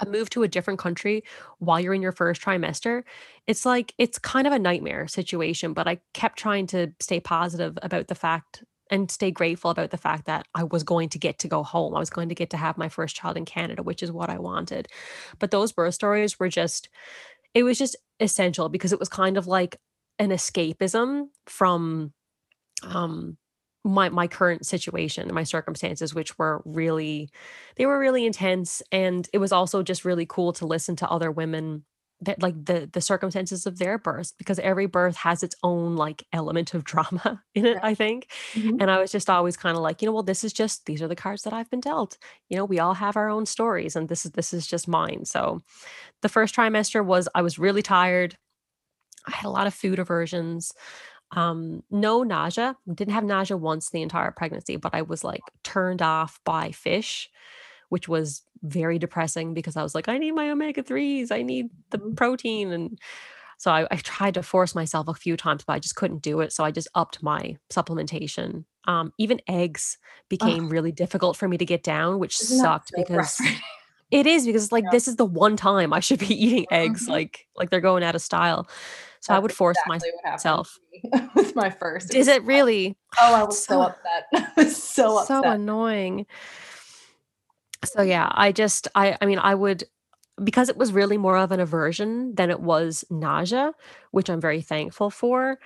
A 0.00 0.06
move 0.06 0.30
to 0.30 0.42
a 0.42 0.48
different 0.48 0.78
country 0.78 1.22
while 1.58 1.80
you're 1.80 1.94
in 1.94 2.02
your 2.02 2.12
first 2.12 2.40
trimester 2.40 3.02
it's 3.46 3.64
like 3.64 3.94
it's 3.98 4.18
kind 4.18 4.46
of 4.46 4.52
a 4.52 4.58
nightmare 4.58 5.06
situation 5.08 5.72
but 5.72 5.88
i 5.88 5.98
kept 6.14 6.38
trying 6.38 6.66
to 6.66 6.92
stay 7.00 7.20
positive 7.20 7.78
about 7.82 8.08
the 8.08 8.14
fact 8.14 8.64
and 8.90 9.10
stay 9.10 9.32
grateful 9.32 9.70
about 9.70 9.90
the 9.90 9.96
fact 9.96 10.26
that 10.26 10.46
i 10.54 10.62
was 10.64 10.82
going 10.82 11.08
to 11.08 11.18
get 11.18 11.38
to 11.38 11.48
go 11.48 11.62
home. 11.62 11.94
I 11.94 11.98
was 11.98 12.10
going 12.10 12.28
to 12.28 12.34
get 12.34 12.50
to 12.50 12.56
have 12.56 12.78
my 12.78 12.88
first 12.88 13.16
child 13.16 13.36
in 13.36 13.44
canada 13.44 13.82
which 13.82 14.02
is 14.02 14.12
what 14.12 14.30
i 14.30 14.38
wanted. 14.38 14.88
But 15.38 15.50
those 15.50 15.72
birth 15.72 15.94
stories 15.94 16.38
were 16.38 16.48
just 16.48 16.88
it 17.54 17.62
was 17.62 17.78
just 17.78 17.96
essential 18.20 18.68
because 18.68 18.92
it 18.92 19.00
was 19.00 19.08
kind 19.08 19.36
of 19.36 19.46
like 19.46 19.78
an 20.18 20.30
escapism 20.30 21.28
from 21.46 22.12
um 22.82 23.38
my 23.86 24.08
my 24.10 24.26
current 24.26 24.66
situation 24.66 25.24
and 25.24 25.34
my 25.34 25.44
circumstances 25.44 26.14
which 26.14 26.38
were 26.38 26.62
really 26.64 27.30
they 27.76 27.86
were 27.86 27.98
really 27.98 28.26
intense 28.26 28.82
and 28.92 29.28
it 29.32 29.38
was 29.38 29.52
also 29.52 29.82
just 29.82 30.04
really 30.04 30.26
cool 30.26 30.52
to 30.52 30.66
listen 30.66 30.96
to 30.96 31.08
other 31.10 31.30
women 31.30 31.84
that 32.20 32.40
like 32.42 32.54
the 32.64 32.88
the 32.92 33.00
circumstances 33.00 33.66
of 33.66 33.78
their 33.78 33.98
birth 33.98 34.32
because 34.38 34.58
every 34.60 34.86
birth 34.86 35.16
has 35.16 35.42
its 35.42 35.54
own 35.62 35.96
like 35.96 36.24
element 36.32 36.74
of 36.74 36.84
drama 36.92 37.42
in 37.54 37.66
it 37.66 37.78
i 37.82 37.94
think 37.94 38.28
Mhm. 38.54 38.76
and 38.80 38.90
i 38.90 38.98
was 38.98 39.12
just 39.12 39.28
always 39.30 39.56
kind 39.56 39.76
of 39.76 39.82
like 39.82 40.02
you 40.02 40.06
know 40.06 40.12
well 40.12 40.22
this 40.22 40.42
is 40.44 40.52
just 40.52 40.86
these 40.86 41.02
are 41.02 41.08
the 41.08 41.16
cards 41.16 41.42
that 41.42 41.52
i've 41.52 41.70
been 41.70 41.80
dealt. 41.80 42.18
You 42.48 42.56
know 42.56 42.64
we 42.64 42.78
all 42.78 42.94
have 42.94 43.16
our 43.16 43.28
own 43.28 43.46
stories 43.46 43.96
and 43.96 44.08
this 44.08 44.24
is 44.24 44.32
this 44.32 44.52
is 44.54 44.66
just 44.66 44.88
mine. 44.88 45.24
So 45.26 45.62
the 46.22 46.28
first 46.30 46.54
trimester 46.56 47.04
was 47.04 47.28
i 47.34 47.42
was 47.42 47.58
really 47.58 47.82
tired. 47.82 48.36
I 49.26 49.32
had 49.32 49.46
a 49.46 49.50
lot 49.50 49.66
of 49.66 49.74
food 49.74 49.98
aversions 49.98 50.72
um 51.32 51.82
no 51.90 52.22
nausea 52.22 52.76
didn't 52.94 53.12
have 53.14 53.24
nausea 53.24 53.56
once 53.56 53.90
the 53.90 54.02
entire 54.02 54.30
pregnancy 54.30 54.76
but 54.76 54.94
i 54.94 55.02
was 55.02 55.24
like 55.24 55.42
turned 55.64 56.00
off 56.02 56.40
by 56.44 56.70
fish 56.70 57.28
which 57.88 58.08
was 58.08 58.42
very 58.62 58.98
depressing 58.98 59.54
because 59.54 59.76
I 59.76 59.82
was 59.84 59.94
like, 59.94 60.08
I 60.08 60.18
need 60.18 60.32
my 60.32 60.50
omega 60.50 60.82
3s, 60.82 61.30
I 61.30 61.42
need 61.42 61.68
the 61.90 61.98
Mhm. 61.98 62.16
protein. 62.16 62.72
And 62.72 62.98
so 63.58 63.70
I, 63.70 63.86
I 63.90 63.96
tried 63.96 64.34
to 64.34 64.42
force 64.42 64.74
myself 64.74 65.08
a 65.08 65.14
few 65.14 65.36
times, 65.36 65.62
but 65.64 65.74
I 65.74 65.78
just 65.78 65.94
couldn't 65.96 66.22
do 66.22 66.40
it. 66.40 66.52
So 66.52 66.64
I 66.64 66.72
just 66.72 66.88
upped 66.96 67.22
my 67.22 67.56
supplementation. 67.70 68.64
Um, 68.86 69.12
even 69.18 69.40
eggs 69.48 69.98
became 70.28 70.68
really 70.68 70.92
difficult 70.92 71.36
for 71.36 71.48
me 71.48 71.58
to 71.58 71.64
get 71.64 71.82
down, 71.84 72.18
which 72.18 72.40
isn't 72.42 72.58
sucked 72.60 72.88
so 72.90 72.96
because 73.02 73.40
it 74.10 74.26
is 74.26 74.46
because 74.46 74.72
like 74.72 74.84
Yeah. 74.84 74.90
this 74.90 75.08
is 75.08 75.16
the 75.16 75.24
one 75.24 75.56
time 75.56 75.92
I 75.92 76.00
should 76.00 76.20
be 76.20 76.34
eating 76.44 76.66
eggs, 76.70 77.06
Mhm. 77.06 77.10
like 77.10 77.46
like 77.56 77.70
they're 77.70 77.80
going 77.80 78.02
out 78.04 78.14
of 78.16 78.22
style. 78.22 78.68
So 79.26 79.34
I 79.34 79.40
would 79.40 79.52
force 79.52 79.76
exactly 79.86 80.12
myself. 80.30 80.78
with 81.34 81.56
my 81.56 81.70
first. 81.70 82.14
Is 82.14 82.28
it 82.28 82.44
really? 82.44 82.96
oh, 83.20 83.34
I 83.34 83.42
was 83.42 83.64
so 83.64 83.74
so 83.74 83.82
upset. 83.82 84.54
Was 84.56 84.82
so 84.82 85.24
so 85.24 85.42
annoying. 85.42 86.26
So 87.84 88.02
yeah, 88.02 88.28
I 88.32 88.52
just 88.52 88.86
I 88.94 89.16
I 89.20 89.26
mean 89.26 89.38
I 89.40 89.54
would 89.54 89.84
because 90.44 90.68
it 90.68 90.76
was 90.76 90.92
really 90.92 91.16
more 91.18 91.36
of 91.36 91.50
an 91.50 91.60
aversion 91.60 92.34
than 92.34 92.50
it 92.50 92.60
was 92.60 93.04
nausea, 93.10 93.72
which 94.12 94.28
I'm 94.30 94.40
very 94.40 94.60
thankful 94.62 95.10
for. 95.10 95.58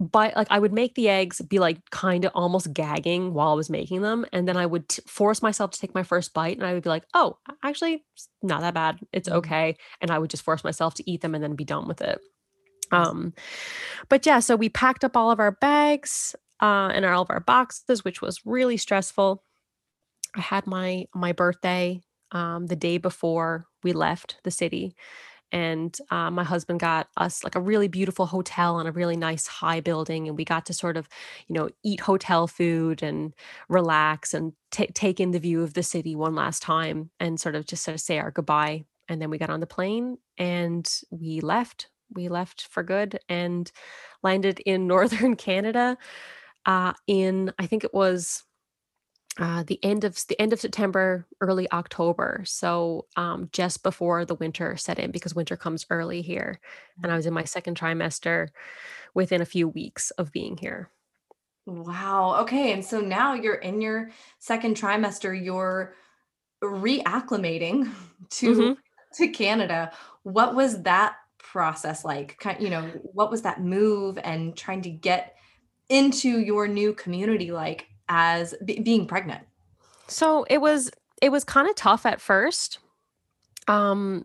But 0.00 0.34
like 0.36 0.48
I 0.50 0.58
would 0.58 0.72
make 0.72 0.94
the 0.94 1.08
eggs 1.08 1.40
be 1.40 1.58
like 1.60 1.78
kind 1.90 2.24
of 2.24 2.32
almost 2.34 2.72
gagging 2.72 3.32
while 3.34 3.50
I 3.50 3.54
was 3.54 3.70
making 3.70 4.02
them, 4.02 4.26
and 4.32 4.46
then 4.48 4.56
I 4.56 4.66
would 4.66 4.88
t- 4.88 5.02
force 5.06 5.42
myself 5.42 5.70
to 5.72 5.80
take 5.80 5.94
my 5.94 6.02
first 6.04 6.34
bite, 6.34 6.56
and 6.56 6.66
I 6.66 6.72
would 6.74 6.82
be 6.84 6.88
like, 6.88 7.04
"Oh, 7.14 7.38
actually, 7.64 8.04
not 8.42 8.60
that 8.62 8.74
bad. 8.74 9.00
It's 9.12 9.28
Mhm. 9.28 9.34
okay," 9.36 9.76
and 10.00 10.10
I 10.10 10.18
would 10.18 10.30
just 10.30 10.44
force 10.44 10.64
myself 10.64 10.94
to 10.94 11.10
eat 11.10 11.20
them 11.20 11.34
and 11.34 11.42
then 11.44 11.54
be 11.56 11.64
done 11.64 11.88
with 11.88 12.00
it. 12.00 12.20
Um, 12.92 13.34
but 14.08 14.26
yeah, 14.26 14.40
so 14.40 14.56
we 14.56 14.68
packed 14.68 15.04
up 15.04 15.16
all 15.16 15.30
of 15.30 15.40
our 15.40 15.52
bags 15.52 16.34
uh, 16.60 16.90
and 16.92 17.04
all 17.04 17.22
of 17.22 17.30
our 17.30 17.40
boxes, 17.40 18.04
which 18.04 18.22
was 18.22 18.44
really 18.44 18.76
stressful. 18.76 19.42
I 20.36 20.40
had 20.40 20.66
my 20.66 21.06
my 21.14 21.32
birthday 21.32 22.02
um, 22.32 22.66
the 22.66 22.76
day 22.76 22.98
before 22.98 23.66
we 23.82 23.92
left 23.92 24.38
the 24.44 24.50
city, 24.50 24.94
and 25.50 25.96
uh, 26.10 26.30
my 26.30 26.44
husband 26.44 26.80
got 26.80 27.08
us 27.16 27.42
like 27.42 27.54
a 27.54 27.60
really 27.60 27.88
beautiful 27.88 28.26
hotel 28.26 28.76
on 28.76 28.86
a 28.86 28.92
really 28.92 29.16
nice 29.16 29.46
high 29.46 29.80
building, 29.80 30.28
and 30.28 30.36
we 30.36 30.44
got 30.44 30.66
to 30.66 30.74
sort 30.74 30.96
of, 30.96 31.08
you 31.46 31.54
know, 31.54 31.70
eat 31.82 32.00
hotel 32.00 32.46
food 32.46 33.02
and 33.02 33.34
relax 33.68 34.34
and 34.34 34.52
ta 34.70 34.84
take 34.94 35.20
in 35.20 35.30
the 35.30 35.38
view 35.38 35.62
of 35.62 35.74
the 35.74 35.82
city 35.82 36.14
one 36.14 36.34
last 36.34 36.62
time, 36.62 37.10
and 37.18 37.40
sort 37.40 37.54
of 37.54 37.66
just 37.66 37.84
sort 37.84 37.94
of 37.94 38.00
say 38.00 38.18
our 38.18 38.30
goodbye. 38.30 38.84
And 39.08 39.22
then 39.22 39.30
we 39.30 39.38
got 39.38 39.48
on 39.48 39.60
the 39.60 39.66
plane 39.66 40.18
and 40.36 40.86
we 41.10 41.40
left. 41.40 41.88
We 42.14 42.28
left 42.28 42.66
for 42.68 42.82
good 42.82 43.18
and 43.28 43.70
landed 44.22 44.60
in 44.60 44.86
northern 44.88 45.36
Canada 45.36 45.96
uh, 46.66 46.92
in 47.06 47.52
I 47.58 47.66
think 47.66 47.84
it 47.84 47.94
was 47.94 48.44
uh, 49.38 49.62
the 49.66 49.78
end 49.84 50.04
of 50.04 50.26
the 50.26 50.40
end 50.40 50.52
of 50.52 50.60
September, 50.60 51.26
early 51.40 51.70
October. 51.70 52.42
So 52.44 53.06
um, 53.16 53.48
just 53.52 53.82
before 53.82 54.24
the 54.24 54.34
winter 54.34 54.76
set 54.76 54.98
in, 54.98 55.12
because 55.12 55.34
winter 55.34 55.56
comes 55.56 55.86
early 55.90 56.22
here, 56.22 56.60
and 57.02 57.12
I 57.12 57.16
was 57.16 57.26
in 57.26 57.32
my 57.32 57.44
second 57.44 57.78
trimester 57.78 58.48
within 59.14 59.40
a 59.40 59.46
few 59.46 59.68
weeks 59.68 60.10
of 60.12 60.32
being 60.32 60.56
here. 60.56 60.90
Wow. 61.66 62.40
Okay. 62.40 62.72
And 62.72 62.84
so 62.84 63.00
now 63.00 63.34
you're 63.34 63.54
in 63.54 63.80
your 63.80 64.10
second 64.38 64.76
trimester, 64.76 65.40
you're 65.40 65.94
reacclimating 66.62 67.90
to 68.30 68.54
hmm 68.54 68.72
to 69.14 69.28
Canada. 69.28 69.90
What 70.22 70.54
was 70.54 70.82
that 70.82 71.16
process 71.52 72.04
like? 72.04 72.42
You 72.60 72.70
know, 72.70 72.82
what 73.02 73.30
was 73.30 73.42
that 73.42 73.60
move 73.60 74.18
and 74.18 74.56
trying 74.56 74.82
to 74.82 74.90
get 74.90 75.34
into 75.88 76.40
your 76.40 76.68
new 76.68 76.92
community 76.92 77.50
like 77.50 77.86
as 78.08 78.54
be 78.64 78.80
being 78.80 79.06
pregnant? 79.06 79.44
So 80.06 80.44
it 80.48 80.60
was 80.60 80.90
it 81.20 81.30
was 81.30 81.44
kind 81.44 81.68
of 81.68 81.74
tough 81.74 82.06
at 82.06 82.20
first, 82.20 82.78
um, 83.66 84.24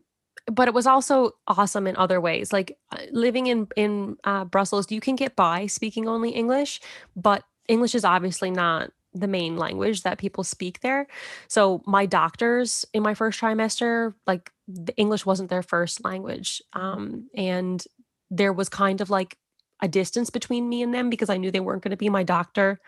but 0.51 0.67
it 0.67 0.73
was 0.73 0.87
also 0.87 1.31
awesome 1.47 1.87
in 1.87 1.95
other 1.97 2.21
ways. 2.21 2.53
Like 2.53 2.77
uh, 2.91 2.97
living 3.11 3.47
in 3.47 3.67
in 3.75 4.17
uh, 4.23 4.45
Brussels, 4.45 4.91
you 4.91 5.01
can 5.01 5.15
get 5.15 5.35
by 5.35 5.67
speaking 5.67 6.07
only 6.07 6.31
English, 6.31 6.81
but 7.15 7.43
English 7.67 7.95
is 7.95 8.05
obviously 8.05 8.51
not 8.51 8.91
the 9.13 9.27
main 9.27 9.57
language 9.57 10.03
that 10.03 10.17
people 10.17 10.43
speak 10.43 10.81
there. 10.81 11.07
So 11.47 11.81
my 11.85 12.05
doctors 12.05 12.85
in 12.93 13.03
my 13.03 13.13
first 13.13 13.39
trimester, 13.39 14.13
like 14.27 14.51
the 14.67 14.95
English 14.97 15.25
wasn't 15.25 15.49
their 15.49 15.63
first 15.63 16.03
language, 16.03 16.61
um, 16.73 17.29
and 17.35 17.83
there 18.31 18.53
was 18.53 18.69
kind 18.69 19.01
of 19.01 19.09
like 19.09 19.37
a 19.81 19.87
distance 19.87 20.29
between 20.29 20.69
me 20.69 20.81
and 20.81 20.93
them 20.93 21.09
because 21.09 21.29
I 21.29 21.37
knew 21.37 21.51
they 21.51 21.59
weren't 21.59 21.83
going 21.83 21.91
to 21.91 21.97
be 21.97 22.09
my 22.09 22.23
doctor 22.23 22.79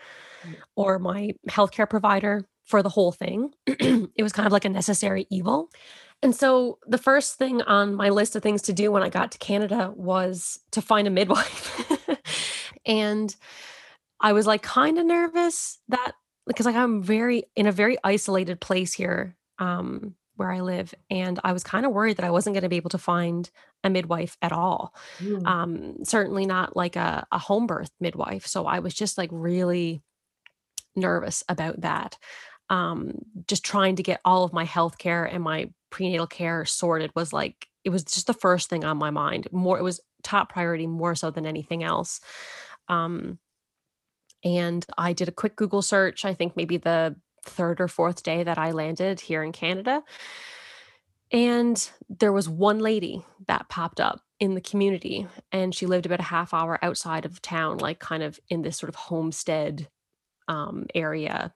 or 0.76 0.98
my 0.98 1.34
healthcare 1.50 1.90
provider 1.90 2.48
for 2.64 2.82
the 2.82 2.90
whole 2.90 3.12
thing. 3.12 3.54
it 3.68 4.24
was 4.24 4.32
kind 4.32 4.48
of 4.48 4.54
like 4.54 4.66
a 4.66 4.70
necessary 4.70 5.28
evil. 5.30 5.70
And 6.24 6.36
so 6.36 6.80
the 6.88 6.98
first 6.98 7.38
thing 7.38 7.62
on 7.64 7.94
my 7.94 8.10
list 8.10 8.36
of 8.36 8.42
things 8.42 8.62
to 8.64 8.74
do 8.74 8.92
when 8.92 9.04
I 9.04 9.10
got 9.10 9.32
to 9.34 9.38
Canada 9.38 9.92
was 9.96 10.60
to 10.72 10.82
find 10.82 11.08
a 11.08 11.12
midwife. 11.12 12.08
and 12.86 13.36
I 14.26 14.34
was 14.34 14.48
like 14.48 14.64
kind 14.64 14.98
of 14.98 15.06
nervous 15.06 15.80
that 15.90 16.14
because 16.48 16.66
like 16.66 16.76
I'm 16.76 17.04
very 17.04 17.44
in 17.56 17.68
a 17.68 17.72
very 17.72 17.98
isolated 18.04 18.60
place 18.60 18.92
here 18.92 19.38
um 19.60 20.16
where 20.36 20.52
I 20.52 20.62
live 20.62 20.94
and 21.12 21.40
I 21.44 21.54
was 21.54 21.64
kind 21.64 21.86
of 21.86 21.94
worried 21.94 22.18
that 22.18 22.26
I 22.26 22.32
wasn't 22.32 22.56
going 22.56 22.64
to 22.64 22.70
be 22.70 22.76
able 22.76 22.90
to 22.90 22.98
find 22.98 23.50
a 23.84 23.90
midwife 23.90 24.36
at 24.42 24.52
all. 24.52 24.96
Mm, 25.22 25.46
Um 25.46 26.04
certainly 26.04 26.48
not 26.48 26.76
like 26.76 26.96
a 26.96 27.28
a 27.32 27.38
home 27.38 27.68
birth 27.68 27.92
midwife. 28.00 28.48
So 28.48 28.66
I 28.66 28.80
was 28.80 28.96
just 28.96 29.18
like 29.18 29.30
really 29.32 30.02
nervous 30.96 31.44
about 31.48 31.82
that. 31.82 32.18
Um, 32.70 33.20
just 33.48 33.64
trying 33.64 33.98
to 33.98 34.04
get 34.04 34.22
all 34.26 34.44
of 34.44 34.54
my 34.54 34.64
health 34.66 34.98
care 34.98 35.26
and 35.26 35.44
my 35.44 35.70
prenatal 35.92 36.26
care 36.28 36.66
sorted 36.66 37.12
was 37.16 37.32
like 37.32 37.68
it 37.84 37.92
was 37.92 38.04
just 38.04 38.26
the 38.28 38.34
first 38.34 38.70
thing 38.70 38.84
on 38.84 38.98
my 38.98 39.12
mind. 39.12 39.48
More 39.52 39.78
it 39.78 39.84
was 39.84 40.02
top 40.24 40.50
priority 40.52 40.88
more 40.88 41.14
so 41.14 41.30
than 41.30 41.46
anything 41.46 41.84
else. 41.84 42.22
Um, 42.88 43.40
and 44.46 44.86
I 44.98 45.12
did 45.12 45.28
a 45.28 45.34
quick 45.34 45.56
Google 45.56 45.82
search, 45.82 46.24
I 46.24 46.36
think 46.36 46.56
maybe 46.56 46.78
the 46.78 47.16
third 47.44 47.82
or 47.82 47.88
fourth 47.88 48.24
day 48.24 48.44
that 48.44 48.60
I 48.60 48.72
landed 48.72 49.20
here 49.20 49.44
in 49.44 49.52
Canada. 49.52 50.04
And 51.32 51.90
there 52.08 52.32
was 52.32 52.48
one 52.48 52.80
lady 52.80 53.26
that 53.48 53.68
popped 53.68 54.00
up 54.00 54.22
in 54.40 54.54
the 54.54 54.62
community, 54.62 55.28
and 55.52 55.74
she 55.74 55.88
lived 55.88 56.06
about 56.06 56.20
a 56.20 56.24
half 56.24 56.54
hour 56.54 56.78
outside 56.84 57.26
of 57.26 57.42
town, 57.42 57.80
like 57.80 58.00
kind 58.00 58.22
of 58.22 58.40
in 58.50 58.62
this 58.62 58.78
sort 58.78 58.90
of 58.90 58.96
homestead 58.96 59.88
um, 60.48 60.86
area 60.94 61.54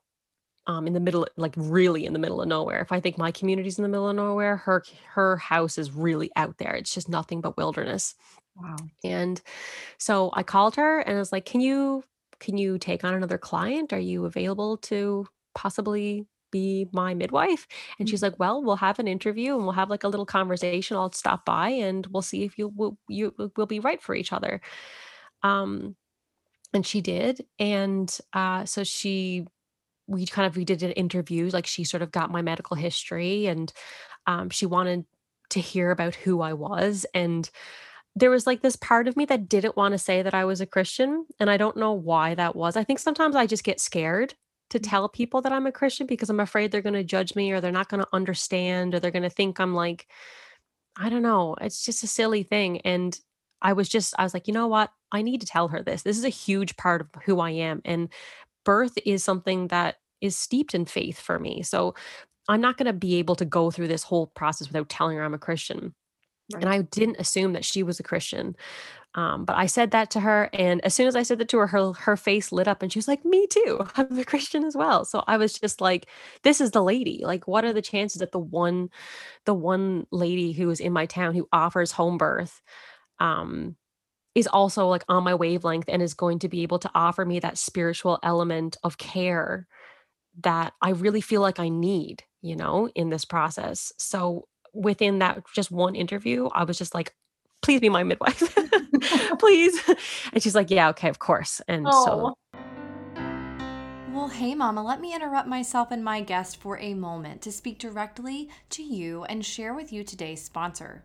um, 0.65 0.87
in 0.87 0.93
the 0.93 0.99
middle, 0.99 1.27
like 1.37 1.53
really 1.55 2.05
in 2.05 2.13
the 2.13 2.19
middle 2.19 2.41
of 2.41 2.47
nowhere. 2.47 2.81
If 2.81 2.91
I 2.91 2.99
think 2.99 3.17
my 3.17 3.31
community's 3.31 3.77
in 3.77 3.83
the 3.83 3.89
middle 3.89 4.09
of 4.09 4.15
nowhere, 4.15 4.57
her 4.57 4.83
her 5.09 5.37
house 5.37 5.77
is 5.77 5.91
really 5.91 6.31
out 6.35 6.57
there. 6.57 6.73
It's 6.73 6.93
just 6.93 7.09
nothing 7.09 7.41
but 7.41 7.57
wilderness. 7.57 8.15
wow. 8.55 8.77
And 9.03 9.39
so 9.97 10.31
I 10.33 10.41
called 10.43 10.75
her 10.75 10.99
and 10.99 11.15
I 11.15 11.19
was 11.19 11.31
like, 11.31 11.45
"Can 11.45 11.61
you 11.61 12.03
can 12.39 12.57
you 12.57 12.77
take 12.77 13.03
on 13.03 13.13
another 13.13 13.37
client? 13.37 13.93
Are 13.93 13.99
you 13.99 14.25
available 14.25 14.77
to 14.77 15.27
possibly 15.55 16.25
be 16.51 16.87
my 16.91 17.13
midwife?" 17.13 17.67
And 17.99 18.09
she's 18.09 18.23
like, 18.23 18.39
"Well, 18.39 18.63
we'll 18.63 18.77
have 18.77 18.99
an 18.99 19.07
interview 19.07 19.55
and 19.55 19.63
we'll 19.63 19.73
have 19.73 19.89
like 19.89 20.03
a 20.03 20.07
little 20.09 20.25
conversation. 20.25 20.97
I'll 20.97 21.11
stop 21.11 21.45
by 21.45 21.69
and 21.69 22.05
we'll 22.07 22.21
see 22.21 22.43
if 22.43 22.57
you 22.57 22.69
will 22.69 22.97
you 23.07 23.33
will 23.55 23.65
be 23.67 23.79
right 23.79 24.01
for 24.01 24.15
each 24.15 24.33
other." 24.33 24.61
Um, 25.43 25.95
and 26.73 26.85
she 26.85 27.01
did, 27.01 27.45
and 27.59 28.15
uh, 28.33 28.65
so 28.65 28.83
she 28.83 29.47
we 30.09 30.25
kind 30.25 30.47
of 30.47 30.57
we 30.57 30.65
did 30.65 30.81
an 30.83 30.91
interview 30.93 31.49
like 31.53 31.67
she 31.67 31.83
sort 31.83 32.01
of 32.01 32.11
got 32.11 32.31
my 32.31 32.41
medical 32.41 32.75
history 32.75 33.45
and 33.45 33.71
um, 34.25 34.49
she 34.49 34.65
wanted 34.65 35.05
to 35.51 35.59
hear 35.59 35.91
about 35.91 36.15
who 36.15 36.41
i 36.41 36.51
was 36.51 37.05
and 37.13 37.49
there 38.19 38.29
was 38.29 38.47
like 38.47 38.61
this 38.61 38.75
part 38.75 39.07
of 39.07 39.15
me 39.17 39.25
that 39.25 39.49
didn't 39.49 39.77
want 39.77 39.93
to 39.93 39.97
say 39.97 40.21
that 40.21 40.33
i 40.33 40.45
was 40.45 40.61
a 40.61 40.65
christian 40.65 41.25
and 41.39 41.49
i 41.49 41.57
don't 41.57 41.77
know 41.77 41.91
why 41.91 42.35
that 42.35 42.55
was 42.55 42.75
i 42.75 42.83
think 42.83 42.99
sometimes 42.99 43.35
i 43.35 43.45
just 43.45 43.63
get 43.63 43.79
scared 43.79 44.33
to 44.69 44.79
mm-hmm. 44.79 44.89
tell 44.89 45.09
people 45.09 45.41
that 45.41 45.51
i'm 45.51 45.67
a 45.67 45.71
christian 45.71 46.05
because 46.07 46.29
i'm 46.29 46.39
afraid 46.39 46.71
they're 46.71 46.81
going 46.81 46.93
to 46.93 47.03
judge 47.03 47.35
me 47.35 47.51
or 47.51 47.61
they're 47.61 47.71
not 47.71 47.89
going 47.89 48.01
to 48.01 48.09
understand 48.13 48.93
or 48.93 48.99
they're 48.99 49.11
going 49.11 49.23
to 49.23 49.29
think 49.29 49.59
i'm 49.59 49.73
like 49.73 50.07
i 50.97 51.09
don't 51.09 51.23
know 51.23 51.55
it's 51.61 51.85
just 51.85 52.03
a 52.03 52.07
silly 52.07 52.43
thing 52.43 52.81
and 52.81 53.19
I 53.61 53.73
was 53.73 53.89
just, 53.89 54.13
I 54.17 54.23
was 54.23 54.33
like, 54.33 54.47
you 54.47 54.53
know 54.53 54.67
what? 54.67 54.91
I 55.11 55.21
need 55.21 55.41
to 55.41 55.47
tell 55.47 55.67
her 55.69 55.83
this. 55.83 56.03
This 56.03 56.17
is 56.17 56.25
a 56.25 56.29
huge 56.29 56.77
part 56.77 57.01
of 57.01 57.09
who 57.25 57.39
I 57.39 57.51
am. 57.51 57.81
And 57.83 58.09
birth 58.63 58.97
is 59.05 59.23
something 59.23 59.67
that 59.67 59.95
is 60.21 60.35
steeped 60.35 60.73
in 60.73 60.85
faith 60.85 61.19
for 61.19 61.39
me. 61.39 61.63
So 61.63 61.95
I'm 62.47 62.61
not 62.61 62.77
going 62.77 62.87
to 62.87 62.93
be 62.93 63.15
able 63.15 63.35
to 63.35 63.45
go 63.45 63.71
through 63.71 63.87
this 63.87 64.03
whole 64.03 64.27
process 64.27 64.67
without 64.67 64.89
telling 64.89 65.17
her 65.17 65.23
I'm 65.23 65.33
a 65.33 65.39
Christian. 65.39 65.93
Right. 66.51 66.63
And 66.63 66.69
I 66.71 66.81
didn't 66.81 67.17
assume 67.19 67.53
that 67.53 67.65
she 67.65 67.83
was 67.83 67.99
a 67.99 68.03
Christian. 68.03 68.55
Um, 69.15 69.45
but 69.45 69.57
I 69.57 69.67
said 69.67 69.91
that 69.91 70.11
to 70.11 70.21
her, 70.21 70.49
and 70.53 70.83
as 70.85 70.93
soon 70.95 71.07
as 71.07 71.15
I 71.15 71.23
said 71.23 71.39
that 71.39 71.49
to 71.49 71.59
her, 71.59 71.67
her 71.67 71.93
her 71.93 72.17
face 72.17 72.51
lit 72.51 72.67
up, 72.67 72.83
and 72.83 72.91
she 72.93 72.99
was 72.99 73.07
like, 73.07 73.25
"Me 73.25 73.47
too. 73.47 73.79
I'm 73.95 74.19
a 74.19 74.25
Christian 74.25 74.63
as 74.65 74.75
well." 74.75 75.05
So 75.05 75.23
I 75.27 75.37
was 75.37 75.53
just 75.53 75.81
like, 75.81 76.07
"This 76.43 76.61
is 76.61 76.71
the 76.71 76.83
lady. 76.83 77.21
Like, 77.23 77.47
what 77.47 77.65
are 77.65 77.73
the 77.73 77.81
chances 77.81 78.19
that 78.21 78.31
the 78.33 78.39
one, 78.39 78.89
the 79.45 79.53
one 79.55 80.07
lady 80.11 80.53
who 80.53 80.69
is 80.71 80.79
in 80.81 80.93
my 80.93 81.05
town 81.07 81.35
who 81.35 81.47
offers 81.53 81.91
home 81.93 82.17
birth, 82.17 82.61
um, 83.19 83.77
is 84.35 84.47
also 84.47 84.87
like 84.87 85.03
on 85.09 85.23
my 85.25 85.35
wavelength 85.35 85.85
and 85.89 86.01
is 86.03 86.13
going 86.15 86.39
to 86.39 86.49
be 86.49 86.63
able 86.63 86.79
to 86.79 86.91
offer 86.95 87.25
me 87.25 87.39
that 87.39 87.57
spiritual 87.59 88.19
element 88.23 88.77
of 88.83 88.97
care 88.99 89.67
that 90.41 90.73
I 90.81 90.91
really 90.91 91.21
feel 91.21 91.41
like 91.41 91.59
I 91.59 91.69
need, 91.69 92.23
you 92.41 92.57
know, 92.57 92.89
in 92.95 93.09
this 93.09 93.25
process." 93.25 93.93
So 93.99 94.48
within 94.73 95.19
that 95.19 95.43
just 95.53 95.71
one 95.71 95.95
interview, 95.95 96.49
I 96.53 96.63
was 96.63 96.77
just 96.77 96.93
like, 96.93 97.13
please 97.61 97.81
be 97.81 97.89
my 97.89 98.03
midwife. 98.03 98.55
please. 99.39 99.81
And 100.33 100.41
she's 100.41 100.55
like, 100.55 100.69
yeah, 100.69 100.89
okay, 100.89 101.09
of 101.09 101.19
course. 101.19 101.61
And 101.67 101.85
oh. 101.87 102.05
so. 102.05 102.59
Well, 104.11 104.27
hey, 104.27 104.55
Mama, 104.55 104.83
let 104.83 104.99
me 104.99 105.13
interrupt 105.13 105.47
myself 105.47 105.91
and 105.91 106.03
my 106.03 106.21
guest 106.21 106.57
for 106.57 106.77
a 106.79 106.93
moment 106.93 107.41
to 107.43 107.51
speak 107.51 107.79
directly 107.79 108.49
to 108.71 108.83
you 108.83 109.23
and 109.25 109.45
share 109.45 109.73
with 109.73 109.93
you 109.93 110.03
today's 110.03 110.43
sponsor. 110.43 111.03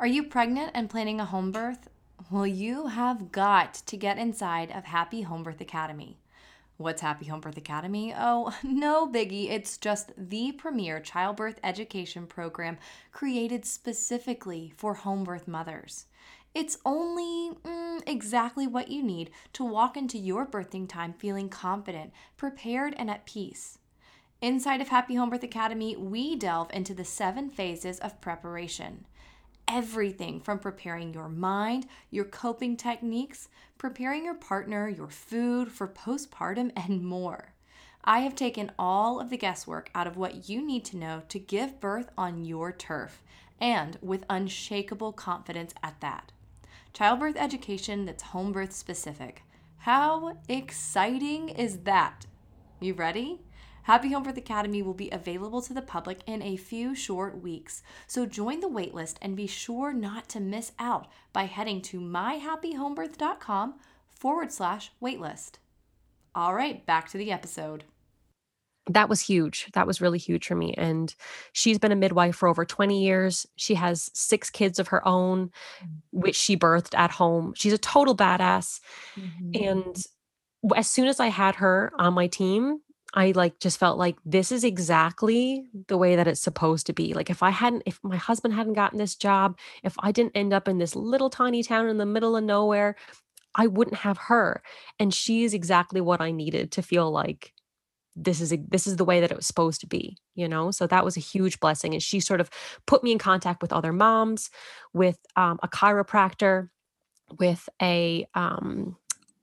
Are 0.00 0.06
you 0.06 0.24
pregnant 0.24 0.72
and 0.74 0.90
planning 0.90 1.20
a 1.20 1.24
home 1.24 1.52
birth? 1.52 1.88
Well, 2.30 2.46
you 2.46 2.88
have 2.88 3.30
got 3.30 3.74
to 3.74 3.96
get 3.96 4.18
inside 4.18 4.72
of 4.72 4.84
Happy 4.84 5.22
Home 5.22 5.42
Birth 5.42 5.60
Academy. 5.60 6.18
What's 6.80 7.02
Happy 7.02 7.26
Home 7.26 7.40
Birth 7.40 7.56
Academy? 7.56 8.14
Oh, 8.16 8.56
no 8.62 9.08
biggie. 9.08 9.50
It's 9.50 9.78
just 9.78 10.12
the 10.16 10.52
premier 10.52 11.00
childbirth 11.00 11.58
education 11.64 12.24
program 12.28 12.78
created 13.10 13.64
specifically 13.64 14.72
for 14.76 14.94
home 14.94 15.24
birth 15.24 15.48
mothers. 15.48 16.06
It's 16.54 16.78
only 16.86 17.56
mm, 17.64 18.00
exactly 18.06 18.68
what 18.68 18.92
you 18.92 19.02
need 19.02 19.30
to 19.54 19.64
walk 19.64 19.96
into 19.96 20.18
your 20.18 20.46
birthing 20.46 20.88
time 20.88 21.14
feeling 21.14 21.48
confident, 21.48 22.12
prepared, 22.36 22.94
and 22.96 23.10
at 23.10 23.26
peace. 23.26 23.78
Inside 24.40 24.80
of 24.80 24.86
Happy 24.86 25.16
Home 25.16 25.30
Birth 25.30 25.42
Academy, 25.42 25.96
we 25.96 26.36
delve 26.36 26.70
into 26.72 26.94
the 26.94 27.04
seven 27.04 27.50
phases 27.50 27.98
of 27.98 28.20
preparation 28.20 29.04
everything 29.68 30.40
from 30.40 30.58
preparing 30.58 31.12
your 31.12 31.28
mind, 31.28 31.86
your 32.10 32.24
coping 32.24 32.76
techniques, 32.76 33.48
preparing 33.76 34.24
your 34.24 34.34
partner, 34.34 34.88
your 34.88 35.10
food 35.10 35.70
for 35.70 35.86
postpartum, 35.86 36.72
and 36.74 37.04
more. 37.04 37.52
I 38.02 38.20
have 38.20 38.34
taken 38.34 38.72
all 38.78 39.20
of 39.20 39.28
the 39.28 39.36
guesswork 39.36 39.90
out 39.94 40.06
of 40.06 40.16
what 40.16 40.48
you 40.48 40.66
need 40.66 40.84
to 40.86 40.96
know 40.96 41.22
to 41.28 41.38
give 41.38 41.78
birth 41.78 42.08
on 42.16 42.44
your 42.44 42.72
turf 42.72 43.22
and 43.60 43.98
with 44.00 44.24
unshakable 44.30 45.12
confidence 45.12 45.74
at 45.82 46.00
that. 46.00 46.32
Childbirth 46.94 47.36
education 47.36 48.06
that's 48.06 48.22
home 48.22 48.52
birth 48.52 48.72
specific. 48.72 49.42
How 49.78 50.38
exciting 50.48 51.50
is 51.50 51.80
that? 51.80 52.26
You 52.80 52.94
ready? 52.94 53.40
Happy 53.88 54.12
Home 54.12 54.22
Birth 54.22 54.36
Academy 54.36 54.82
will 54.82 54.92
be 54.92 55.08
available 55.08 55.62
to 55.62 55.72
the 55.72 55.80
public 55.80 56.18
in 56.26 56.42
a 56.42 56.58
few 56.58 56.94
short 56.94 57.42
weeks. 57.42 57.82
So 58.06 58.26
join 58.26 58.60
the 58.60 58.68
waitlist 58.68 59.14
and 59.22 59.34
be 59.34 59.46
sure 59.46 59.94
not 59.94 60.28
to 60.28 60.40
miss 60.40 60.72
out 60.78 61.06
by 61.32 61.44
heading 61.44 61.80
to 61.84 61.98
myhappyhomebirth.com 61.98 63.76
forward 64.10 64.52
slash 64.52 64.92
waitlist. 65.02 65.52
All 66.34 66.52
right, 66.52 66.84
back 66.84 67.08
to 67.08 67.16
the 67.16 67.32
episode. 67.32 67.84
That 68.90 69.08
was 69.08 69.22
huge. 69.22 69.70
That 69.72 69.86
was 69.86 70.02
really 70.02 70.18
huge 70.18 70.46
for 70.46 70.54
me. 70.54 70.74
And 70.76 71.14
she's 71.54 71.78
been 71.78 71.90
a 71.90 71.96
midwife 71.96 72.36
for 72.36 72.46
over 72.46 72.66
20 72.66 73.02
years. 73.02 73.46
She 73.56 73.74
has 73.76 74.10
six 74.12 74.50
kids 74.50 74.78
of 74.78 74.88
her 74.88 75.08
own, 75.08 75.46
mm-hmm. 75.46 76.20
which 76.20 76.36
she 76.36 76.58
birthed 76.58 76.94
at 76.94 77.12
home. 77.12 77.54
She's 77.56 77.72
a 77.72 77.78
total 77.78 78.14
badass. 78.14 78.80
Mm-hmm. 79.16 79.64
And 79.64 80.04
as 80.76 80.90
soon 80.90 81.08
as 81.08 81.20
I 81.20 81.28
had 81.28 81.54
her 81.54 81.90
on 81.98 82.12
my 82.12 82.26
team, 82.26 82.80
I 83.14 83.32
like 83.32 83.58
just 83.58 83.78
felt 83.78 83.98
like 83.98 84.16
this 84.24 84.52
is 84.52 84.64
exactly 84.64 85.64
the 85.88 85.96
way 85.96 86.16
that 86.16 86.28
it's 86.28 86.40
supposed 86.40 86.86
to 86.86 86.92
be. 86.92 87.14
Like 87.14 87.30
if 87.30 87.42
I 87.42 87.50
hadn't 87.50 87.82
if 87.86 87.98
my 88.02 88.16
husband 88.16 88.54
hadn't 88.54 88.74
gotten 88.74 88.98
this 88.98 89.16
job, 89.16 89.58
if 89.82 89.94
I 90.00 90.12
didn't 90.12 90.36
end 90.36 90.52
up 90.52 90.68
in 90.68 90.78
this 90.78 90.94
little 90.94 91.30
tiny 91.30 91.62
town 91.62 91.88
in 91.88 91.96
the 91.96 92.06
middle 92.06 92.36
of 92.36 92.44
nowhere, 92.44 92.96
I 93.54 93.66
wouldn't 93.66 93.98
have 93.98 94.18
her. 94.18 94.62
And 94.98 95.12
she 95.12 95.44
is 95.44 95.54
exactly 95.54 96.00
what 96.00 96.20
I 96.20 96.30
needed 96.30 96.72
to 96.72 96.82
feel 96.82 97.10
like 97.10 97.52
this 98.14 98.40
is 98.40 98.52
a, 98.52 98.56
this 98.68 98.86
is 98.86 98.96
the 98.96 99.04
way 99.04 99.20
that 99.20 99.30
it 99.30 99.36
was 99.36 99.46
supposed 99.46 99.80
to 99.80 99.86
be, 99.86 100.18
you 100.34 100.48
know? 100.48 100.70
So 100.70 100.86
that 100.86 101.04
was 101.04 101.16
a 101.16 101.20
huge 101.20 101.60
blessing 101.60 101.94
and 101.94 102.02
she 102.02 102.20
sort 102.20 102.40
of 102.40 102.50
put 102.86 103.02
me 103.04 103.12
in 103.12 103.18
contact 103.18 103.62
with 103.62 103.72
other 103.72 103.92
moms, 103.92 104.50
with 104.92 105.18
um, 105.36 105.58
a 105.62 105.68
chiropractor, 105.68 106.68
with 107.38 107.68
a 107.80 108.26
um 108.34 108.96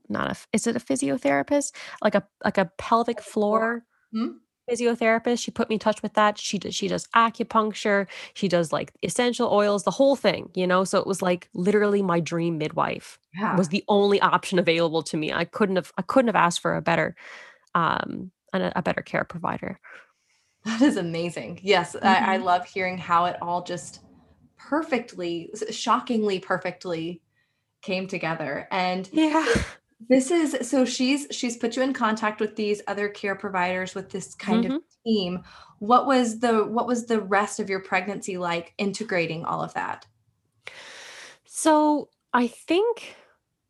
not 0.09 0.31
a 0.31 0.35
is 0.53 0.67
it 0.67 0.75
a 0.75 0.79
physiotherapist? 0.79 1.73
Like 2.01 2.15
a 2.15 2.23
like 2.43 2.57
a 2.57 2.71
pelvic 2.77 3.21
floor 3.21 3.85
hmm? 4.11 4.37
physiotherapist? 4.69 5.43
She 5.43 5.51
put 5.51 5.69
me 5.69 5.75
in 5.75 5.79
touch 5.79 6.01
with 6.01 6.13
that. 6.13 6.37
She 6.37 6.57
does 6.57 6.75
she 6.75 6.87
does 6.87 7.07
acupuncture. 7.15 8.07
She 8.33 8.47
does 8.47 8.71
like 8.71 8.91
essential 9.03 9.49
oils 9.51 9.83
the 9.83 9.91
whole 9.91 10.15
thing 10.15 10.49
you 10.53 10.67
know? 10.67 10.83
So 10.83 10.99
it 10.99 11.07
was 11.07 11.21
like 11.21 11.49
literally 11.53 12.01
my 12.01 12.19
dream 12.19 12.57
midwife 12.57 13.19
yeah. 13.33 13.55
was 13.55 13.69
the 13.69 13.83
only 13.87 14.19
option 14.21 14.59
available 14.59 15.03
to 15.03 15.17
me. 15.17 15.33
I 15.33 15.45
couldn't 15.45 15.75
have 15.77 15.91
i 15.97 16.01
couldn't 16.01 16.27
have 16.27 16.35
asked 16.35 16.61
for 16.61 16.75
a 16.75 16.81
better 16.81 17.15
um 17.73 18.31
a, 18.53 18.71
a 18.77 18.81
better 18.81 19.01
care 19.01 19.23
provider. 19.23 19.79
That 20.65 20.81
is 20.81 20.97
amazing. 20.97 21.59
Yes 21.61 21.95
mm-hmm. 21.95 22.07
I, 22.07 22.35
I 22.35 22.37
love 22.37 22.65
hearing 22.65 22.97
how 22.97 23.25
it 23.25 23.37
all 23.41 23.63
just 23.63 24.01
perfectly 24.57 25.51
shockingly 25.69 26.39
perfectly 26.39 27.21
came 27.81 28.07
together. 28.07 28.67
And 28.71 29.07
yeah 29.11 29.45
this 30.09 30.31
is 30.31 30.69
so 30.69 30.85
she's 30.85 31.27
she's 31.31 31.57
put 31.57 31.75
you 31.75 31.81
in 31.81 31.93
contact 31.93 32.39
with 32.39 32.55
these 32.55 32.81
other 32.87 33.09
care 33.09 33.35
providers 33.35 33.95
with 33.95 34.09
this 34.09 34.35
kind 34.35 34.65
mm-hmm. 34.65 34.75
of 34.75 34.83
team. 35.05 35.43
What 35.79 36.05
was 36.05 36.39
the 36.39 36.65
what 36.65 36.87
was 36.87 37.05
the 37.05 37.21
rest 37.21 37.59
of 37.59 37.69
your 37.69 37.81
pregnancy 37.81 38.37
like 38.37 38.73
integrating 38.77 39.45
all 39.45 39.61
of 39.61 39.73
that? 39.73 40.05
So, 41.45 42.09
I 42.33 42.47
think 42.47 43.15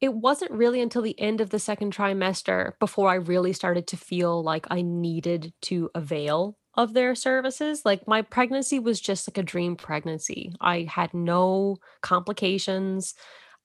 it 0.02 0.14
wasn't 0.14 0.52
really 0.52 0.82
until 0.82 1.02
the 1.02 1.20
end 1.20 1.40
of 1.40 1.52
the 1.52 1.60
second 1.60 1.96
trimester 1.96 2.74
before 2.80 3.10
I 3.10 3.16
really 3.16 3.54
started 3.54 3.88
to 3.88 3.98
feel 3.98 4.44
like 4.44 4.68
I 4.70 4.82
needed 4.82 5.54
to 5.64 5.90
avail 5.96 6.58
of 6.76 6.94
their 6.94 7.16
services. 7.16 7.84
Like 7.86 8.08
my 8.08 8.22
pregnancy 8.22 8.80
was 8.80 9.00
just 9.00 9.30
like 9.30 9.38
a 9.38 9.44
dream 9.44 9.76
pregnancy. 9.76 10.54
I 10.60 10.88
had 10.90 11.14
no 11.14 11.78
complications. 12.02 13.14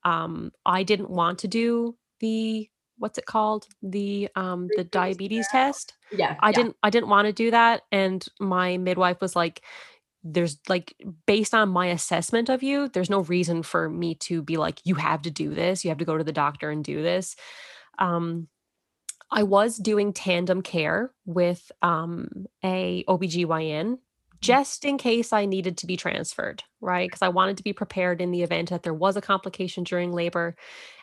Um, 0.05 0.53
I 0.65 0.83
didn't 0.83 1.11
want 1.11 1.41
to 1.41 1.49
do 1.49 1.97
the 2.21 2.69
what's 2.99 3.19
it 3.19 3.27
called 3.27 3.67
the 3.83 4.29
um 4.37 4.69
the 4.77 4.85
diabetes 4.85 5.47
test 5.51 5.95
yeah 6.13 6.37
i 6.41 6.49
yeah. 6.49 6.53
didn't 6.53 6.77
i 6.83 6.91
didn't 6.91 7.09
want 7.09 7.27
to 7.27 7.33
do 7.33 7.51
that 7.51 7.83
and 7.91 8.27
my 8.39 8.77
midwife 8.77 9.21
was 9.21 9.35
like 9.35 9.63
there's 10.23 10.59
like 10.69 10.95
based 11.27 11.55
on 11.55 11.71
my 11.71 11.87
assessment 11.87 12.51
of 12.51 12.63
you 12.63 12.89
there's 12.89 13.11
no 13.11 13.21
reason 13.21 13.63
for 13.63 13.89
me 13.89 14.15
to 14.15 14.43
be 14.43 14.59
like 14.59 14.81
you 14.85 14.95
have 14.95 15.23
to 15.23 15.31
do 15.31 15.55
this 15.55 15.83
you 15.83 15.89
have 15.91 15.99
to 15.99 16.05
go 16.05 16.19
to 16.19 16.25
the 16.25 16.33
doctor 16.33 16.71
and 16.71 16.85
do 16.85 17.03
this 17.03 17.37
um 17.99 18.47
i 19.31 19.43
was 19.43 19.77
doing 19.77 20.13
tandem 20.13 20.61
care 20.61 21.13
with 21.25 21.73
um 21.83 22.47
a 22.63 23.03
obgyn. 23.09 23.99
Just 24.41 24.85
in 24.85 24.99
case 24.99 25.33
I 25.33 25.45
needed 25.45 25.77
to 25.79 25.87
be 25.87 25.97
transferred, 25.97 26.63
right? 26.81 27.09
Because 27.09 27.23
I 27.23 27.29
wanted 27.29 27.57
to 27.59 27.63
be 27.63 27.73
prepared 27.73 28.21
in 28.21 28.31
the 28.31 28.43
event 28.43 28.71
that 28.71 28.83
there 28.83 28.95
was 28.95 29.17
a 29.17 29.21
complication 29.21 29.85
during 29.85 30.13
labor. 30.13 30.57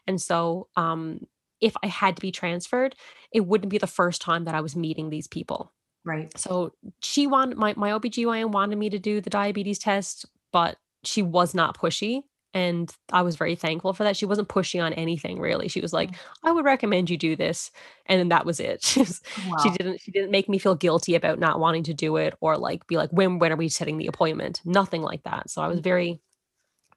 And 0.07 0.21
so, 0.21 0.67
um, 0.75 1.27
if 1.59 1.75
I 1.83 1.87
had 1.87 2.15
to 2.15 2.21
be 2.21 2.31
transferred, 2.31 2.95
it 3.31 3.41
wouldn't 3.41 3.69
be 3.69 3.79
the 3.79 3.87
first 3.87 4.21
time 4.21 4.45
that 4.45 4.55
I 4.55 4.61
was 4.61 4.75
meeting 4.75 5.09
these 5.09 5.27
people. 5.27 5.73
Right. 6.05 6.35
So 6.37 6.73
she 7.01 7.27
wanted 7.27 7.57
my 7.57 7.73
my 7.75 7.91
OBGYN 7.91 8.51
wanted 8.51 8.77
me 8.77 8.89
to 8.89 8.99
do 8.99 9.21
the 9.21 9.29
diabetes 9.29 9.79
test, 9.79 10.25
but 10.51 10.77
she 11.03 11.21
was 11.21 11.53
not 11.53 11.77
pushy. 11.77 12.21
And 12.53 12.91
I 13.11 13.21
was 13.21 13.35
very 13.35 13.55
thankful 13.55 13.93
for 13.93 14.03
that. 14.03 14.17
She 14.17 14.25
wasn't 14.25 14.47
pushing 14.47 14.81
on 14.81 14.93
anything 14.93 15.39
really. 15.39 15.67
She 15.67 15.81
was 15.81 15.93
like, 15.93 16.11
mm. 16.11 16.17
I 16.43 16.51
would 16.51 16.65
recommend 16.65 17.09
you 17.09 17.17
do 17.17 17.35
this. 17.35 17.71
And 18.07 18.19
then 18.19 18.29
that 18.29 18.45
was 18.45 18.59
it. 18.59 18.81
She, 18.83 19.01
was, 19.01 19.21
wow. 19.47 19.57
she 19.61 19.69
didn't 19.71 20.01
she 20.01 20.11
didn't 20.11 20.31
make 20.31 20.49
me 20.49 20.57
feel 20.57 20.75
guilty 20.75 21.15
about 21.15 21.39
not 21.39 21.59
wanting 21.59 21.83
to 21.83 21.93
do 21.93 22.15
it 22.15 22.33
or 22.39 22.57
like 22.57 22.87
be 22.87 22.97
like, 22.97 23.11
when 23.11 23.39
when 23.39 23.51
are 23.51 23.57
we 23.57 23.69
setting 23.69 23.97
the 23.97 24.07
appointment? 24.07 24.61
Nothing 24.65 25.01
like 25.01 25.23
that. 25.23 25.49
So 25.49 25.61
I 25.61 25.67
was 25.67 25.79
mm. 25.79 25.83
very, 25.83 26.19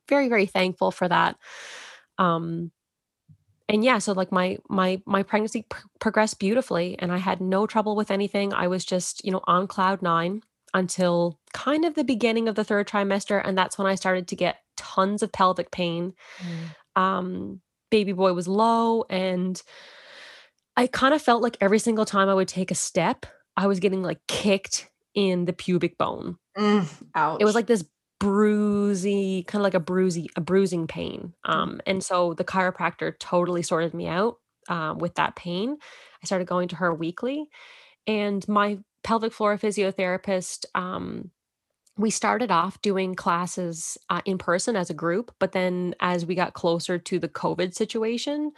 very, 0.09 0.28
very 0.28 0.46
thankful 0.46 0.90
for 0.90 1.09
that. 1.09 1.36
Um 2.18 2.70
and 3.70 3.84
yeah 3.84 3.98
so 3.98 4.12
like 4.12 4.32
my 4.32 4.59
my 4.68 5.01
my 5.07 5.22
pregnancy 5.22 5.64
pr- 5.68 5.86
progressed 6.01 6.40
beautifully 6.40 6.96
and 6.98 7.12
i 7.12 7.18
had 7.18 7.40
no 7.40 7.66
trouble 7.66 7.94
with 7.94 8.11
anything 8.11 8.53
i 8.53 8.66
was 8.66 8.84
just 8.84 9.24
you 9.24 9.30
know 9.30 9.40
on 9.46 9.68
cloud 9.68 10.03
9 10.03 10.42
until 10.74 11.38
kind 11.52 11.84
of 11.84 11.94
the 11.94 12.04
beginning 12.04 12.48
of 12.48 12.54
the 12.54 12.64
third 12.64 12.86
trimester 12.86 13.40
and 13.44 13.56
that's 13.56 13.76
when 13.76 13.86
i 13.86 13.94
started 13.94 14.28
to 14.28 14.36
get 14.36 14.58
tons 14.76 15.22
of 15.22 15.32
pelvic 15.32 15.70
pain 15.70 16.12
mm. 16.38 17.00
Um, 17.00 17.60
baby 17.90 18.12
boy 18.12 18.32
was 18.32 18.48
low 18.48 19.04
and 19.08 19.60
I 20.76 20.86
kind 20.86 21.14
of 21.14 21.20
felt 21.20 21.42
like 21.42 21.56
every 21.60 21.78
single 21.78 22.04
time 22.04 22.28
I 22.28 22.34
would 22.34 22.48
take 22.48 22.70
a 22.70 22.74
step, 22.74 23.26
I 23.56 23.66
was 23.66 23.80
getting 23.80 24.02
like 24.02 24.18
kicked 24.28 24.88
in 25.14 25.44
the 25.44 25.52
pubic 25.52 25.98
bone. 25.98 26.38
Mm, 26.56 26.88
ouch. 27.14 27.38
It 27.40 27.44
was 27.44 27.54
like 27.54 27.66
this 27.66 27.84
bruisey, 28.20 29.46
kind 29.46 29.60
of 29.60 29.64
like 29.64 29.74
a 29.74 29.80
bruisey, 29.80 30.28
a 30.36 30.40
bruising 30.40 30.86
pain. 30.86 31.34
Mm. 31.46 31.52
Um, 31.52 31.80
and 31.86 32.02
so 32.02 32.34
the 32.34 32.44
chiropractor 32.44 33.12
totally 33.18 33.62
sorted 33.62 33.94
me 33.94 34.06
out 34.06 34.36
um, 34.68 34.98
with 34.98 35.16
that 35.16 35.36
pain. 35.36 35.76
I 36.22 36.26
started 36.26 36.46
going 36.46 36.68
to 36.68 36.76
her 36.76 36.94
weekly, 36.94 37.46
and 38.06 38.46
my 38.48 38.78
pelvic 39.03 39.32
floor 39.32 39.57
physiotherapist. 39.59 40.64
Um, 40.74 41.30
we 41.96 42.11
started 42.11 42.51
off 42.51 42.80
doing 42.82 43.14
classes 43.14 43.98
uh, 44.09 44.22
in 44.24 44.38
person 44.38 44.74
as 44.76 44.90
a 44.90 44.94
group, 44.94 45.34
but 45.38 45.53
then 45.53 45.94
as 46.01 46.24
we 46.24 46.34
got 46.34 46.55
closer 46.55 46.98
to 46.98 47.18
the 47.18 47.28
COVID 47.28 47.74
situation, 47.74 48.53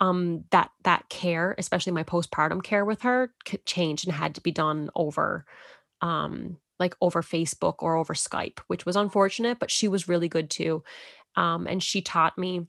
um, 0.00 0.44
that 0.50 0.70
that 0.84 1.08
care, 1.08 1.54
especially 1.58 1.92
my 1.92 2.04
postpartum 2.04 2.62
care 2.62 2.84
with 2.84 3.02
her, 3.02 3.32
changed 3.64 4.06
and 4.06 4.14
had 4.16 4.34
to 4.34 4.40
be 4.40 4.50
done 4.50 4.90
over 4.94 5.44
um 6.02 6.58
like 6.78 6.94
over 7.00 7.22
Facebook 7.22 7.76
or 7.78 7.96
over 7.96 8.12
Skype, 8.14 8.58
which 8.66 8.84
was 8.84 8.96
unfortunate, 8.96 9.58
but 9.58 9.70
she 9.70 9.88
was 9.88 10.08
really 10.08 10.28
good 10.28 10.50
too. 10.50 10.82
Um, 11.34 11.66
and 11.66 11.82
she 11.82 12.02
taught 12.02 12.36
me 12.38 12.66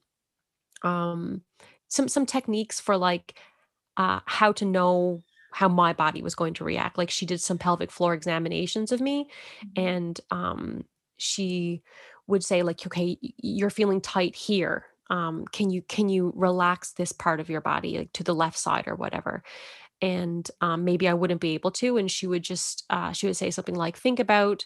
um 0.83 1.41
some 1.89 2.07
some 2.07 2.25
techniques 2.25 2.79
for 2.79 2.97
like 2.97 3.39
uh 3.97 4.19
how 4.25 4.51
to 4.53 4.65
know 4.65 5.23
how 5.57 5.67
my 5.67 5.93
body 5.93 6.21
was 6.21 6.35
going 6.35 6.53
to 6.55 6.63
react. 6.63 6.97
Like 6.97 7.09
she 7.09 7.25
did 7.25 7.41
some 7.41 7.57
pelvic 7.57 7.91
floor 7.91 8.13
examinations 8.13 8.91
of 8.91 9.01
me 9.01 9.29
Mhm. 9.61 9.87
and 9.87 10.19
um 10.31 10.85
she 11.17 11.81
would 12.27 12.43
say 12.43 12.61
like 12.63 12.85
okay 12.85 13.17
you're 13.37 13.69
feeling 13.69 14.01
tight 14.01 14.35
here 14.35 14.85
um 15.09 15.45
can 15.51 15.69
you 15.71 15.81
can 15.83 16.09
you 16.09 16.31
relax 16.35 16.93
this 16.93 17.11
part 17.11 17.39
of 17.39 17.49
your 17.49 17.61
body 17.61 17.97
like 17.97 18.13
to 18.13 18.23
the 18.23 18.35
left 18.35 18.57
side 18.57 18.87
or 18.87 18.95
whatever 18.95 19.43
and 20.01 20.49
um, 20.61 20.83
maybe 20.85 21.07
I 21.07 21.13
wouldn't 21.13 21.41
be 21.41 21.53
able 21.53 21.71
to. 21.71 21.97
And 21.97 22.09
she 22.11 22.27
would 22.27 22.43
just 22.43 22.85
uh, 22.89 23.11
she 23.11 23.25
would 23.27 23.37
say 23.37 23.51
something 23.51 23.75
like, 23.75 23.97
"Think 23.97 24.19
about 24.19 24.65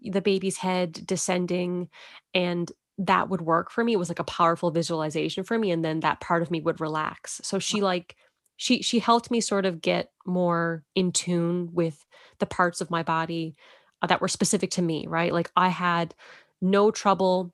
the 0.00 0.22
baby's 0.22 0.58
head 0.58 0.92
descending," 1.06 1.88
and 2.34 2.70
that 2.98 3.28
would 3.28 3.40
work 3.42 3.70
for 3.70 3.84
me. 3.84 3.94
It 3.94 3.98
was 3.98 4.08
like 4.10 4.18
a 4.20 4.24
powerful 4.24 4.70
visualization 4.70 5.44
for 5.44 5.58
me, 5.58 5.70
and 5.70 5.84
then 5.84 6.00
that 6.00 6.20
part 6.20 6.42
of 6.42 6.50
me 6.50 6.60
would 6.60 6.80
relax. 6.80 7.40
So 7.44 7.58
she 7.58 7.82
like 7.82 8.16
she 8.56 8.82
she 8.82 8.98
helped 8.98 9.30
me 9.30 9.40
sort 9.40 9.66
of 9.66 9.80
get 9.80 10.10
more 10.26 10.84
in 10.94 11.12
tune 11.12 11.70
with 11.72 12.04
the 12.38 12.46
parts 12.46 12.80
of 12.80 12.90
my 12.90 13.02
body 13.02 13.56
uh, 14.02 14.06
that 14.06 14.20
were 14.20 14.28
specific 14.28 14.70
to 14.72 14.82
me. 14.82 15.06
Right, 15.06 15.32
like 15.32 15.50
I 15.56 15.68
had 15.68 16.14
no 16.60 16.90
trouble 16.90 17.52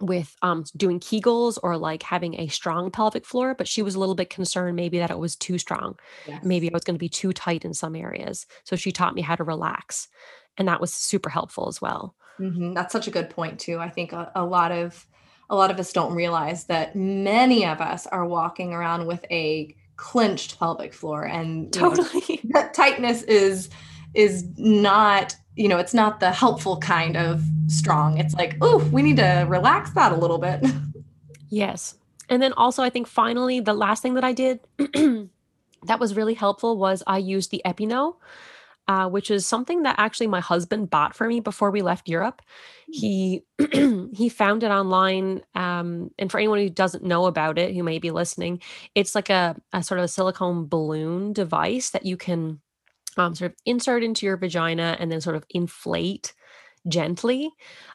with 0.00 0.34
um 0.42 0.64
doing 0.76 0.98
kegels 0.98 1.56
or 1.62 1.76
like 1.76 2.02
having 2.02 2.38
a 2.40 2.48
strong 2.48 2.90
pelvic 2.90 3.24
floor 3.24 3.54
but 3.54 3.68
she 3.68 3.80
was 3.80 3.94
a 3.94 4.00
little 4.00 4.16
bit 4.16 4.28
concerned 4.28 4.74
maybe 4.74 4.98
that 4.98 5.10
it 5.10 5.18
was 5.18 5.36
too 5.36 5.56
strong 5.56 5.96
maybe 6.42 6.66
Yes. 6.66 6.72
i 6.72 6.74
was 6.74 6.82
going 6.82 6.96
to 6.96 6.98
be 6.98 7.08
too 7.08 7.32
tight 7.32 7.64
in 7.64 7.72
some 7.72 7.94
areas 7.94 8.44
so 8.64 8.74
she 8.74 8.90
taught 8.90 9.14
me 9.14 9.22
how 9.22 9.36
to 9.36 9.44
relax 9.44 10.08
and 10.58 10.66
that 10.66 10.80
was 10.80 10.92
super 10.92 11.30
helpful 11.30 11.68
as 11.68 11.80
well 11.80 12.16
Mhm, 12.40 12.74
That's 12.74 12.92
such 12.92 13.06
a 13.06 13.10
good 13.12 13.30
point 13.30 13.60
too. 13.60 13.78
I 13.78 13.88
think 13.88 14.12
a, 14.12 14.30
a 14.34 14.44
lot 14.44 14.72
of 14.72 15.06
a 15.50 15.56
lot 15.56 15.70
of 15.70 15.78
us 15.78 15.92
don't 15.92 16.14
realize 16.14 16.64
that 16.64 16.96
many 16.96 17.66
of 17.66 17.80
us 17.80 18.06
are 18.06 18.26
walking 18.26 18.72
around 18.72 19.06
with 19.06 19.24
a 19.30 19.76
clenched 19.96 20.58
pelvic 20.58 20.92
floor, 20.94 21.24
and 21.24 21.74
you 21.74 21.82
know 21.82 21.94
totally 21.94 22.40
that 22.50 22.74
tightness 22.74 23.22
is 23.22 23.70
is 24.14 24.46
not 24.56 25.34
you 25.56 25.68
know 25.68 25.78
it's 25.78 25.94
not 25.94 26.20
the 26.20 26.30
helpful 26.30 26.78
kind 26.78 27.16
of 27.16 27.42
strong. 27.66 28.18
It's 28.18 28.34
like 28.34 28.56
oh 28.60 28.78
we 28.92 29.02
need 29.02 29.16
to 29.16 29.46
relax 29.48 29.90
that 29.92 30.12
a 30.12 30.16
little 30.16 30.38
bit. 30.38 30.64
yes 31.50 31.94
and 32.28 32.42
then 32.42 32.52
also 32.54 32.82
i 32.82 32.90
think 32.90 33.06
finally 33.06 33.60
the 33.60 33.74
last 33.74 34.02
thing 34.02 34.14
that 34.14 34.24
i 34.24 34.32
did 34.32 34.60
that 35.84 36.00
was 36.00 36.16
really 36.16 36.34
helpful 36.34 36.76
was 36.76 37.02
i 37.06 37.18
used 37.18 37.50
the 37.50 37.64
Epi-No 37.64 38.16
uh, 38.86 39.08
which 39.08 39.30
is 39.30 39.46
something 39.46 39.82
that 39.82 39.96
actually 39.98 40.26
my 40.26 40.40
husband 40.40 40.90
bought 40.90 41.14
for 41.14 41.26
me 41.26 41.40
before 41.40 41.70
we 41.70 41.82
left 41.82 42.08
Europe. 42.08 42.42
He 42.90 43.42
he 44.12 44.28
found 44.28 44.62
it 44.62 44.70
online, 44.70 45.42
um, 45.54 46.10
and 46.18 46.30
for 46.30 46.38
anyone 46.38 46.58
who 46.58 46.68
doesn't 46.68 47.04
know 47.04 47.26
about 47.26 47.58
it, 47.58 47.74
who 47.74 47.82
may 47.82 47.98
be 47.98 48.10
listening, 48.10 48.60
it's 48.94 49.14
like 49.14 49.30
a, 49.30 49.56
a 49.72 49.82
sort 49.82 49.98
of 49.98 50.04
a 50.04 50.08
silicone 50.08 50.66
balloon 50.66 51.32
device 51.32 51.90
that 51.90 52.04
you 52.04 52.16
can 52.16 52.60
um, 53.16 53.34
sort 53.34 53.52
of 53.52 53.56
insert 53.64 54.02
into 54.02 54.26
your 54.26 54.36
vagina 54.36 54.96
and 54.98 55.10
then 55.10 55.20
sort 55.20 55.36
of 55.36 55.44
inflate 55.50 56.34
gently 56.88 57.50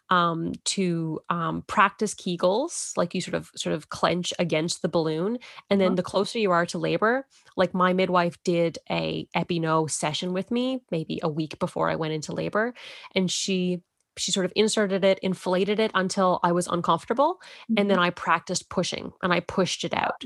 um, 0.10 0.54
to 0.66 1.20
um, 1.30 1.62
practice 1.64 2.14
Kegels, 2.16 2.96
like 2.98 3.14
you 3.14 3.22
sort 3.22 3.36
of 3.36 3.52
sort 3.56 3.76
of 3.76 3.90
clench 3.90 4.34
against 4.40 4.82
the 4.82 4.90
balloon, 4.90 5.38
and 5.70 5.80
then 5.80 5.94
Uh-huh. 5.94 5.96
the 5.96 6.04
closer 6.04 6.40
you 6.40 6.52
are 6.52 6.66
to 6.68 6.78
labor, 6.78 7.28
like 7.56 7.74
my 7.74 7.94
midwife 7.94 8.42
did 8.44 8.78
a 8.90 9.28
Epi-No 9.36 9.88
session 9.88 10.34
with 10.34 10.52
me 10.52 10.82
maybe 10.92 11.20
a 11.24 11.30
week 11.30 11.60
before 11.60 11.90
I 11.90 11.96
went 11.96 12.14
into 12.14 12.34
labor, 12.34 12.74
and 13.16 13.30
she 13.32 13.82
she 14.18 14.32
sort 14.32 14.46
of 14.46 14.52
inserted 14.56 15.06
it, 15.06 15.20
inflated 15.20 15.80
it 15.80 15.92
until 15.94 16.40
I 16.44 16.52
was 16.52 16.68
uncomfortable, 16.68 17.40
and 17.78 17.90
then 17.90 17.98
Mhm. 17.98 18.00
I 18.00 18.10
practiced 18.10 18.70
pushing 18.70 19.12
and 19.24 19.32
I 19.32 19.40
pushed 19.40 19.84
it 19.86 19.94
out, 19.94 20.26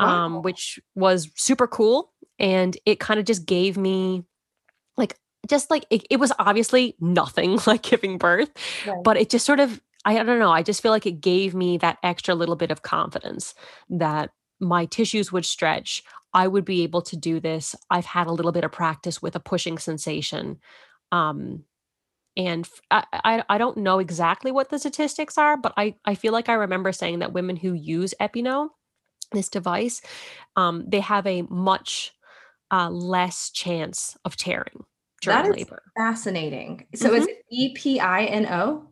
um, 0.00 0.42
Wow. 0.42 0.42
which 0.42 0.78
was 0.94 1.30
super 1.36 1.66
cool, 1.66 2.12
and 2.38 2.76
it 2.86 3.00
kind 3.00 3.18
of 3.20 3.26
just 3.26 3.46
gave 3.46 3.76
me 3.76 4.24
just 5.48 5.70
like 5.70 5.84
it, 5.90 6.04
it 6.10 6.16
was 6.20 6.32
obviously 6.38 6.94
nothing 7.00 7.58
like 7.66 7.82
giving 7.82 8.18
birth 8.18 8.50
Right. 8.86 9.02
but 9.04 9.16
it 9.16 9.30
just 9.30 9.46
sort 9.46 9.60
of 9.60 9.80
i 10.04 10.14
don't 10.14 10.38
know 10.38 10.52
i 10.52 10.62
just 10.62 10.82
feel 10.82 10.92
like 10.92 11.06
it 11.06 11.20
gave 11.20 11.54
me 11.54 11.78
that 11.78 11.98
extra 12.02 12.34
little 12.34 12.56
bit 12.56 12.70
of 12.70 12.82
confidence 12.82 13.54
that 13.90 14.30
my 14.60 14.86
tissues 14.86 15.32
would 15.32 15.44
stretch 15.44 16.02
i 16.34 16.46
would 16.46 16.64
be 16.64 16.82
able 16.82 17.02
to 17.02 17.16
do 17.16 17.40
this 17.40 17.74
i've 17.90 18.06
had 18.06 18.26
a 18.26 18.32
little 18.32 18.52
bit 18.52 18.64
of 18.64 18.72
practice 18.72 19.20
with 19.22 19.34
a 19.36 19.40
pushing 19.40 19.78
sensation 19.78 20.58
um 21.12 21.64
and 22.36 22.68
I, 22.90 23.04
I 23.12 23.44
I 23.48 23.58
don't 23.58 23.78
know 23.78 23.98
exactly 23.98 24.52
what 24.52 24.68
the 24.68 24.78
statistics 24.78 25.36
are 25.38 25.56
but 25.56 25.72
i 25.76 25.94
i 26.04 26.14
feel 26.14 26.32
like 26.32 26.48
i 26.48 26.54
remember 26.54 26.92
saying 26.92 27.18
that 27.20 27.32
women 27.32 27.56
who 27.56 27.72
use 27.72 28.14
Epi-No 28.20 28.70
this 29.32 29.48
device 29.48 30.00
um 30.56 30.84
they 30.86 31.00
have 31.00 31.26
a 31.26 31.42
much 31.42 32.12
uh, 32.70 32.90
less 32.90 33.50
chance 33.50 34.16
of 34.24 34.36
tearing 34.36 34.84
during 35.20 35.46
is 35.46 35.56
labor. 35.56 35.82
fascinating. 35.96 36.86
So 36.94 37.14
is 37.14 37.24
Mhm. 37.24 37.28
it 37.28 37.44
E 37.50 37.74
P 37.74 38.00
I 38.00 38.24
N 38.24 38.46
O? 38.46 38.84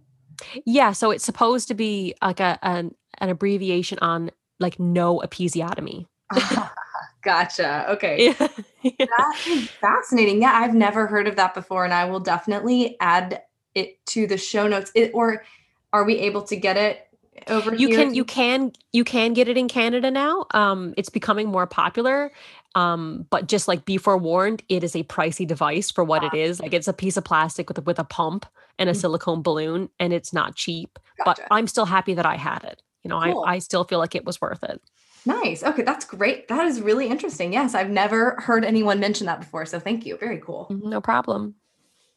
Yeah, 0.64 0.92
so 0.92 1.10
it's 1.10 1.24
supposed 1.24 1.68
to 1.68 1.74
be 1.74 2.14
like 2.22 2.40
a 2.40 2.58
an, 2.62 2.94
an 3.18 3.28
abbreviation 3.30 3.98
on 4.00 4.30
like 4.60 4.78
no 4.78 5.20
episiotomy. 5.24 6.06
Ah, 6.30 6.72
gotcha. 7.22 7.86
Okay. 7.92 8.34
Yeah. 8.38 8.48
yeah. 8.82 9.06
That 9.06 9.40
is 9.46 9.68
fascinating. 9.80 10.42
Yeah, 10.42 10.52
I've 10.54 10.74
never 10.74 11.06
heard 11.06 11.28
of 11.28 11.36
that 11.36 11.54
before, 11.54 11.84
and 11.84 11.94
I 11.94 12.04
will 12.06 12.20
definitely 12.20 12.96
add 13.00 13.42
it 13.74 14.04
to 14.06 14.26
the 14.26 14.36
show 14.38 14.66
notes. 14.66 14.90
It, 14.94 15.10
or 15.14 15.44
are 15.92 16.04
we 16.04 16.18
able 16.18 16.42
to 16.42 16.56
get 16.56 16.76
it 16.76 17.08
over 17.48 17.74
You 17.74 17.88
here? 17.88 17.96
can 17.98 18.14
you 18.14 18.24
can 18.24 18.72
you 18.92 19.04
can 19.04 19.32
get 19.34 19.48
it 19.48 19.56
in 19.56 19.68
Canada 19.68 20.10
now. 20.10 20.46
Um 20.52 20.94
it's 20.96 21.08
becoming 21.10 21.48
more 21.48 21.66
popular. 21.66 22.32
Um 22.76 23.26
but 23.30 23.48
just 23.48 23.66
like 23.66 23.84
be 23.84 23.96
forewarned, 23.96 24.62
it 24.68 24.84
is 24.84 24.94
a 24.94 25.02
pricey 25.04 25.46
device 25.46 25.90
for 25.90 26.04
what 26.04 26.22
it 26.22 26.34
is. 26.34 26.60
Like 26.60 26.74
it's 26.74 26.86
a 26.88 26.92
piece 26.92 27.16
of 27.16 27.24
plastic 27.24 27.68
with 27.68 27.78
a, 27.78 27.82
with 27.82 27.98
a 27.98 28.04
pump 28.04 28.46
and 28.78 28.88
a 28.88 28.92
Mhm. 28.92 29.00
silicone 29.00 29.42
balloon 29.42 29.88
and 29.98 30.12
it's 30.12 30.32
not 30.32 30.54
cheap, 30.54 30.98
but 31.24 31.40
I'm 31.50 31.66
still 31.66 31.86
happy 31.86 32.14
that 32.14 32.26
I 32.26 32.36
had 32.36 32.62
it. 32.64 32.82
You 33.02 33.08
know, 33.08 33.20
Cool. 33.20 33.44
I 33.46 33.54
I 33.54 33.58
still 33.60 33.84
feel 33.84 33.98
like 33.98 34.14
it 34.14 34.24
was 34.26 34.40
worth 34.40 34.62
it. 34.62 34.80
Nice. 35.24 35.64
Okay, 35.64 35.82
that's 35.82 36.04
great. 36.04 36.46
That 36.48 36.66
is 36.66 36.80
really 36.80 37.08
interesting. 37.08 37.52
Yes, 37.52 37.74
I've 37.74 37.90
never 37.90 38.36
heard 38.40 38.64
anyone 38.64 39.00
mention 39.00 39.26
that 39.26 39.40
before. 39.40 39.66
So 39.66 39.80
thank 39.80 40.06
you. 40.06 40.16
Very 40.18 40.38
cool. 40.38 40.68
Mhm, 40.70 40.84
No 40.84 41.00
problem. 41.00 41.54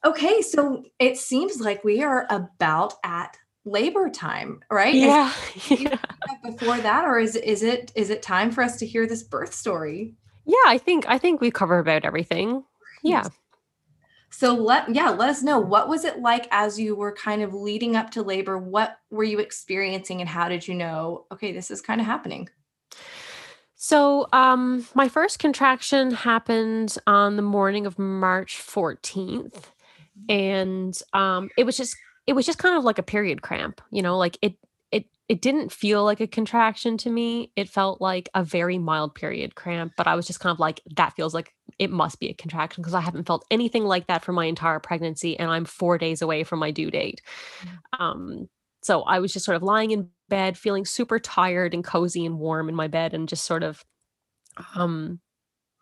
Okay, 0.06 0.42
so 0.42 0.84
it 1.00 1.18
seems 1.18 1.60
like 1.60 1.84
we 1.84 2.04
are 2.04 2.26
about 2.30 2.94
at 3.04 3.36
labor 3.66 4.10
time, 4.10 4.62
right? 4.72 4.94
Yeah. 4.94 5.32
you 5.70 5.78
yeah. 5.90 5.98
before 6.44 6.78
that, 6.80 7.04
or 7.06 7.18
is 7.20 7.36
is 7.36 7.64
it 7.64 7.92
is 7.96 8.10
it 8.10 8.22
time 8.22 8.52
for 8.52 8.62
us 8.64 8.78
to 8.78 8.86
hear 8.86 9.08
this 9.08 9.24
birth 9.24 9.54
story? 9.54 10.16
Yeah, 10.50 10.56
I 10.66 10.80
think 10.80 11.06
I 11.08 11.20
think 11.20 11.42
we 11.42 11.52
cover 11.52 11.78
about 11.78 12.06
everything. 12.06 12.64
Yeah. 13.04 13.28
So 14.32 14.56
let 14.56 14.94
yeah, 14.94 15.12
let 15.12 15.30
us 15.30 15.44
know 15.44 15.60
what 15.60 15.88
was 15.88 16.06
it 16.06 16.22
like 16.22 16.48
as 16.50 16.80
you 16.80 16.96
were 16.96 17.14
kind 17.14 17.44
of 17.44 17.54
leading 17.54 17.96
up 17.96 18.10
to 18.12 18.24
labor? 18.24 18.58
What 18.58 18.98
were 19.12 19.24
you 19.24 19.38
experiencing 19.38 20.22
and 20.22 20.30
how 20.30 20.50
did 20.50 20.68
you 20.68 20.74
know, 20.74 21.28
okay, 21.32 21.52
this 21.52 21.70
is 21.70 21.82
kind 21.82 22.02
of 22.02 22.08
happening? 22.08 22.50
So, 23.76 24.28
um, 24.34 24.88
my 24.96 25.08
first 25.08 25.38
contraction 25.38 26.12
happened 26.12 26.98
on 27.06 27.36
the 27.36 27.44
morning 27.44 27.86
of 27.86 28.00
March 28.00 28.58
14th, 28.58 29.66
and 30.28 31.00
um, 31.14 31.52
it 31.58 31.64
was 31.64 31.78
just 31.78 31.96
it 32.26 32.34
was 32.34 32.48
just 32.48 32.58
kind 32.58 32.76
of 32.76 32.84
like 32.84 32.98
a 32.98 33.04
period 33.04 33.44
cramp, 33.44 33.82
you 33.92 34.02
know, 34.02 34.18
like 34.18 34.40
it 34.42 34.56
it 35.30 35.42
didn't 35.42 35.72
feel 35.72 36.04
like 36.04 36.20
a 36.20 36.28
contraction 36.28 36.98
to 36.98 37.10
me. 37.12 37.52
It 37.56 37.70
felt 37.70 38.02
like 38.02 38.30
a 38.34 38.44
very 38.44 38.80
mild 38.80 39.14
period 39.14 39.54
cramp, 39.54 39.94
but 39.96 40.08
I 40.08 40.16
was 40.16 40.26
just 40.26 40.40
kind 40.40 40.52
of 40.52 40.60
like 40.60 40.82
that 40.96 41.16
feels 41.16 41.36
like 41.36 41.54
it 41.78 41.92
must 41.92 42.20
be 42.20 42.30
a 42.30 42.34
contraction 42.34 42.82
because 42.82 42.96
I 42.96 43.02
haven't 43.02 43.28
felt 43.28 43.46
anything 43.52 43.84
like 43.86 44.08
that 44.08 44.26
for 44.26 44.34
my 44.34 44.46
entire 44.46 44.80
pregnancy, 44.80 45.38
and 45.38 45.52
I'm 45.52 45.66
four 45.66 46.00
days 46.00 46.24
away 46.24 46.44
from 46.44 46.58
my 46.58 46.72
due 46.72 46.90
date. 46.90 47.22
Um, 48.00 48.50
so 48.82 49.04
I 49.04 49.20
was 49.20 49.32
just 49.32 49.46
sort 49.46 49.56
of 49.56 49.62
lying 49.62 49.92
in 49.92 50.10
bed, 50.30 50.58
feeling 50.58 50.84
super 50.86 51.20
tired 51.20 51.76
and 51.76 51.84
cozy 51.84 52.26
and 52.26 52.40
warm 52.40 52.68
in 52.68 52.76
my 52.76 52.88
bed, 52.88 53.14
and 53.14 53.30
just 53.30 53.46
sort 53.46 53.62
of, 53.62 53.86
um, 54.76 55.20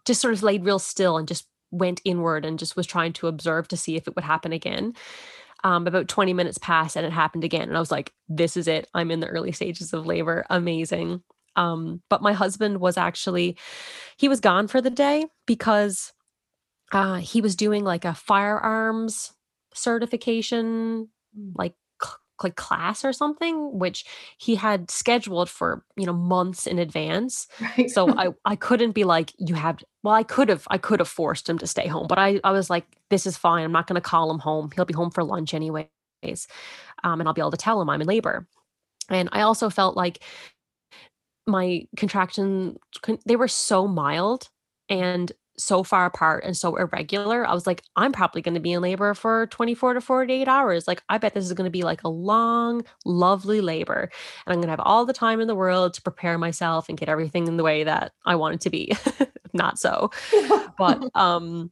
just 0.06 0.20
sort 0.20 0.34
of 0.34 0.44
laid 0.44 0.66
real 0.66 0.80
still 0.80 1.18
and 1.18 1.28
just 1.28 1.48
went 1.72 2.02
inward 2.04 2.46
and 2.46 2.60
just 2.60 2.76
was 2.76 2.88
trying 2.88 3.14
to 3.14 3.28
observe 3.28 3.68
to 3.70 3.78
see 3.78 3.96
if 3.96 4.08
it 4.08 4.16
would 4.16 4.26
happen 4.26 4.52
again. 4.52 4.94
Um, 5.64 5.88
about 5.88 6.08
20 6.08 6.34
minutes 6.34 6.60
passed 6.60 6.96
and 6.96 7.06
it 7.06 7.12
happened 7.12 7.44
again. 7.44 7.68
And 7.68 7.76
I 7.76 7.80
was 7.80 7.92
like, 7.92 8.14
this 8.30 8.56
is 8.56 8.68
it. 8.68 8.88
I'm 8.94 9.10
in 9.10 9.22
the 9.22 9.28
early 9.28 9.52
stages 9.52 9.92
of 9.92 10.06
labor. 10.06 10.46
Amazing. 10.52 11.24
Um, 11.56 12.04
but 12.10 12.22
my 12.22 12.34
husband 12.34 12.80
was 12.80 12.96
actually, 12.96 13.58
he 14.18 14.30
was 14.30 14.40
gone 14.40 14.68
for 14.68 14.82
the 14.82 14.92
day 14.92 15.26
because 15.48 16.14
uh, 16.92 17.16
he 17.16 17.42
was 17.42 17.56
doing 17.56 17.84
like 17.84 18.06
a 18.06 18.14
firearms 18.14 19.34
certification, 19.74 21.10
like 21.56 21.74
like 22.44 22.56
class 22.56 23.04
or 23.04 23.14
something 23.14 23.78
which 23.78 24.06
he 24.38 24.56
had 24.56 24.92
scheduled 24.92 25.50
for 25.50 25.84
you 25.96 26.06
know 26.06 26.14
months 26.14 26.68
in 26.68 26.78
advance 26.80 27.48
right. 27.60 27.90
so 27.90 28.16
i 28.18 28.28
i 28.46 28.56
couldn't 28.56 28.92
be 28.92 29.04
like 29.04 29.34
you 29.38 29.56
have 29.56 29.80
well 30.08 30.16
i 30.16 30.24
could 30.24 30.50
have 30.50 30.66
i 30.70 30.80
could 30.80 31.02
have 31.02 31.10
forced 31.10 31.50
him 31.50 31.60
to 31.60 31.68
stay 31.68 31.88
home 31.88 32.08
but 32.08 32.20
i 32.20 32.42
i 32.46 32.52
was 32.54 32.72
like 32.72 32.88
this 33.12 33.28
is 33.28 33.38
fine. 33.38 33.66
I'm 33.66 33.74
not 33.74 33.88
going 33.88 33.96
to 33.96 34.02
call 34.02 34.32
him 34.32 34.40
home. 34.40 34.72
He'll 34.76 34.86
be 34.86 34.96
home 34.96 35.12
for 35.12 35.24
lunch 35.26 35.54
anyways 35.56 35.88
um, 37.06 37.22
and 37.22 37.28
i'll 37.30 37.36
be 37.36 37.42
able 37.42 37.52
to 37.52 37.58
tell 37.58 37.82
him 37.82 37.92
i'm 37.92 38.02
in 38.02 38.08
labor. 38.08 38.48
And 39.10 39.30
i 39.34 39.42
also 39.44 39.70
felt 39.72 39.98
like 39.98 40.24
my 41.48 41.88
contraction 41.98 42.78
they 43.26 43.38
were 43.38 43.50
so 43.50 43.88
mild 43.88 44.50
and 44.90 45.34
so 45.58 45.84
far 45.84 46.06
apart 46.06 46.44
and 46.44 46.56
so 46.56 46.76
irregular. 46.76 47.46
I 47.46 47.54
was 47.54 47.66
like, 47.66 47.84
I'm 47.96 48.12
probably 48.12 48.42
going 48.42 48.54
to 48.54 48.60
be 48.60 48.74
in 48.74 48.82
labor 48.82 49.14
for 49.14 49.48
24 49.48 49.96
to 49.96 50.02
48 50.02 50.48
hours. 50.48 50.88
Like, 50.88 51.02
I 51.10 51.18
bet 51.18 51.34
this 51.34 51.46
is 51.46 51.54
going 51.54 51.66
to 51.66 51.72
be 51.72 51.84
like 51.84 52.04
a 52.04 52.10
long, 52.10 52.84
lovely 53.06 53.62
labor. 53.62 54.10
And 54.46 54.54
I'm 54.54 54.58
going 54.58 54.68
to 54.68 54.72
have 54.72 54.80
all 54.80 55.06
the 55.06 55.14
time 55.14 55.42
in 55.42 55.48
the 55.48 55.56
world 55.56 55.94
to 55.96 56.02
prepare 56.02 56.38
myself 56.38 56.90
and 56.90 56.98
get 56.98 57.10
everything 57.10 57.48
in 57.48 57.58
the 57.58 57.64
way 57.64 57.84
that 57.84 58.14
I 58.26 58.36
want 58.36 58.56
it 58.56 58.62
to 58.62 58.70
be. 58.70 58.94
Not 59.54 59.80
so. 59.80 60.12
but, 60.78 61.04
um, 61.16 61.72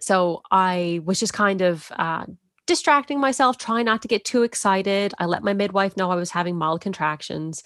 so 0.00 0.42
I 0.50 1.00
was 1.04 1.20
just 1.20 1.32
kind 1.32 1.62
of, 1.62 1.90
uh, 1.96 2.24
distracting 2.66 3.18
myself, 3.18 3.58
trying 3.58 3.84
not 3.84 4.00
to 4.00 4.06
get 4.06 4.24
too 4.24 4.44
excited. 4.44 5.12
I 5.18 5.26
let 5.26 5.42
my 5.42 5.52
midwife 5.52 5.96
know 5.96 6.08
I 6.08 6.14
was 6.14 6.30
having 6.30 6.56
mild 6.56 6.80
contractions. 6.80 7.64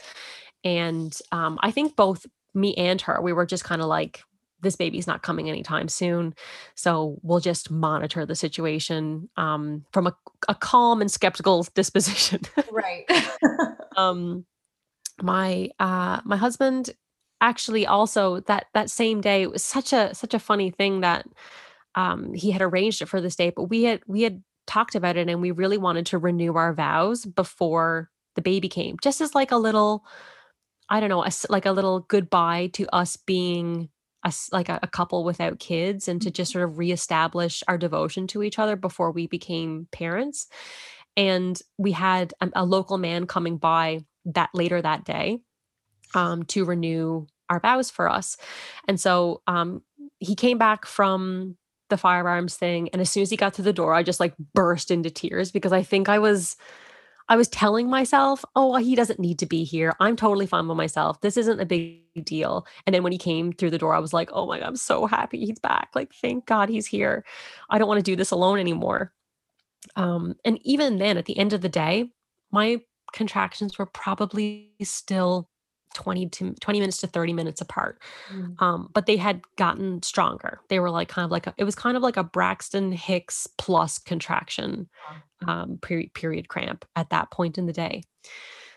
And 0.65 1.15
um, 1.31 1.59
I 1.63 1.73
think 1.73 1.95
both 1.95 2.25
me 2.55 2.75
and 2.77 2.99
her, 3.03 3.21
we 3.21 3.35
were 3.35 3.45
just 3.45 3.65
kind 3.65 3.83
of 3.83 3.89
like, 3.89 4.23
this 4.65 4.77
baby's 4.77 5.07
not 5.07 5.23
coming 5.23 5.49
anytime 5.49 5.89
soon. 5.89 6.35
So 6.75 7.19
we'll 7.23 7.41
just 7.41 7.71
monitor 7.71 8.27
the 8.27 8.35
situation 8.35 9.29
um, 9.37 9.85
from 9.93 10.09
a, 10.09 10.17
a 10.49 10.55
calm 10.55 11.01
and 11.01 11.11
skeptical 11.11 11.67
disposition. 11.75 12.41
right. 12.73 13.09
um, 13.97 14.45
my 15.23 15.71
uh, 15.79 16.21
my 16.25 16.37
husband 16.37 16.91
actually 17.41 17.87
also 17.87 18.41
that 18.41 18.67
that 18.75 18.91
same 18.91 19.21
day 19.21 19.43
it 19.43 19.51
was 19.51 19.63
such 19.63 19.93
a 19.93 20.15
such 20.15 20.35
a 20.35 20.39
funny 20.39 20.71
thing 20.71 21.01
that 21.01 21.27
um, 21.95 22.35
he 22.35 22.51
had 22.51 22.63
arranged 22.63 23.03
it 23.03 23.09
for 23.09 23.21
this 23.21 23.37
day, 23.37 23.51
but 23.51 23.65
we 23.65 23.85
had 23.85 24.01
we 24.07 24.23
had 24.23 24.43
talked 24.67 24.95
about 24.95 25.17
it 25.17 25.29
and 25.29 25.41
we 25.41 25.51
really 25.51 25.79
wanted 25.79 26.07
to 26.07 26.19
renew 26.19 26.55
our 26.57 26.73
vows 26.73 27.25
before 27.25 28.11
the 28.35 28.43
baby 28.43 28.69
came, 28.69 28.97
just 29.03 29.21
as 29.21 29.35
like 29.35 29.53
a 29.53 29.57
little. 29.57 30.05
I 30.91 31.01
don't 31.01 31.09
know, 31.09 31.25
a, 31.25 31.31
like 31.49 31.65
a 31.65 31.73
little 31.73 32.01
goodbye 32.01 32.69
to 32.75 32.87
us 32.95 33.17
being 33.17 33.89
a, 34.25 34.33
like 34.53 34.69
a, 34.69 34.79
a, 34.83 34.89
couple 34.89 35.25
without 35.25 35.59
kids 35.59 36.09
and 36.09 36.21
to 36.23 36.31
just 36.31 36.51
mm-hmm. 36.51 36.61
sort 36.61 36.71
of 36.71 36.79
reestablish 36.79 37.63
our 37.69 37.79
devotion 37.79 38.27
to 38.29 38.43
each 38.43 38.59
other 38.59 38.77
before 38.77 39.11
we 39.11 39.27
became 39.27 39.87
parents 39.93 40.49
and 41.17 41.61
we 41.79 41.93
had 41.93 42.35
a, 42.41 42.51
a 42.55 42.65
local 42.65 42.99
man 42.99 43.27
coming 43.27 43.57
by 43.57 44.01
that 44.25 44.51
later 44.55 44.81
that 44.81 45.05
day 45.05 45.39
um, 46.15 46.43
to 46.45 46.65
renew 46.65 47.27
our 47.51 47.61
vows 47.61 47.91
for 47.91 48.09
us 48.09 48.37
and 48.89 48.99
so 48.99 49.43
um, 49.47 49.83
he 50.19 50.35
came 50.35 50.59
back 50.59 50.87
from 50.87 51.57
the 51.91 51.97
firearms 51.99 52.57
thing 52.57 52.89
and 52.93 53.03
as 53.03 53.11
soon 53.11 53.23
as 53.23 53.31
he 53.31 53.37
got 53.37 53.53
to 53.55 53.63
the 53.63 53.73
door 53.73 53.93
i 53.93 54.03
just 54.03 54.21
like 54.21 54.35
burst 54.55 54.91
into 54.91 55.11
tears 55.11 55.53
because 55.53 55.73
i 55.73 55.83
think 55.83 56.09
i 56.09 56.19
was 56.19 56.57
I 57.29 57.37
was 57.37 57.49
telling 57.49 57.89
myself, 57.89 58.45
oh, 58.55 58.77
he 58.77 58.95
doesn't 58.95 59.19
need 59.19 59.39
to 59.39 59.47
be 59.47 59.65
here. 59.65 59.95
I'm 59.99 60.17
totally 60.17 60.47
fine 60.47 60.69
with 60.69 60.77
myself. 60.77 61.21
This 61.23 61.37
isn't 61.37 61.61
a 61.61 61.65
big 61.65 62.03
deal. 62.25 62.67
And 62.87 62.95
then 62.95 63.03
when 63.03 63.13
he 63.13 63.19
came 63.19 63.53
through 63.53 63.71
the 63.71 63.79
door, 63.79 63.95
I 63.95 63.99
was 63.99 64.13
like, 64.13 64.31
oh 64.33 64.47
my 64.47 64.59
God, 64.59 64.67
I'm 64.67 64.77
so 64.77 65.07
happy 65.07 65.45
he's 65.45 65.59
back. 65.59 65.89
Like, 65.95 66.13
thank 66.13 66.47
God 66.47 66.69
he's 66.69 66.87
here. 66.87 67.25
I 67.71 67.79
don't 67.79 67.89
want 67.89 67.99
to 67.99 68.11
do 68.11 68.17
this 68.17 68.31
alone 68.31 68.59
anymore. 68.59 69.13
Um, 69.97 70.35
and 70.45 70.59
even 70.63 70.99
then, 70.99 71.17
at 71.17 71.25
the 71.25 71.39
end 71.39 71.53
of 71.53 71.63
the 71.63 71.69
day, 71.69 72.11
my 72.51 72.81
contractions 73.13 73.79
were 73.79 73.87
probably 73.87 74.73
still 74.83 75.49
20 75.95 76.29
to 76.29 76.55
20 76.55 76.81
minutes 76.81 76.99
to 76.99 77.07
30 77.07 77.33
minutes 77.33 77.61
apart. 77.61 78.01
Mm. 78.33 78.61
Um, 78.61 78.91
but 78.93 79.07
they 79.07 79.17
had 79.17 79.43
gotten 79.57 80.03
stronger. 80.03 80.61
They 80.69 80.81
were 80.81 80.91
like 80.91 81.09
kind 81.09 81.25
of 81.25 81.31
like 81.31 81.47
a, 81.47 81.55
it 81.57 81.65
was 81.65 81.75
kind 81.75 81.97
of 81.97 82.03
like 82.03 82.17
a 82.17 82.25
Braxton 82.25 82.93
Hicks 82.93 83.47
plus 83.59 83.99
contraction 83.99 84.89
um, 85.47 85.79
period, 85.79 86.15
period 86.15 86.49
cramp 86.49 86.85
at 86.97 87.11
that 87.11 87.31
point 87.31 87.59
in 87.59 87.67
the 87.67 87.73
day. 87.73 88.03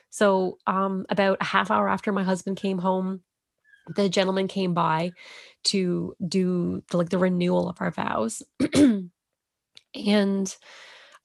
So 0.10 0.58
um, 0.68 1.06
about 1.10 1.38
a 1.42 1.46
half 1.46 1.70
hour 1.70 1.90
after 1.90 2.12
my 2.12 2.24
husband 2.24 2.58
came 2.58 2.80
home, 2.80 3.22
the 3.96 4.10
gentleman 4.10 4.48
came 4.48 4.74
by 4.74 5.12
to 5.66 6.16
do 6.28 6.84
the, 6.90 6.98
like 6.98 7.10
the 7.10 7.18
renewal 7.18 7.70
of 7.70 7.78
our 7.80 7.92
vows. 7.92 8.44
and 9.96 10.58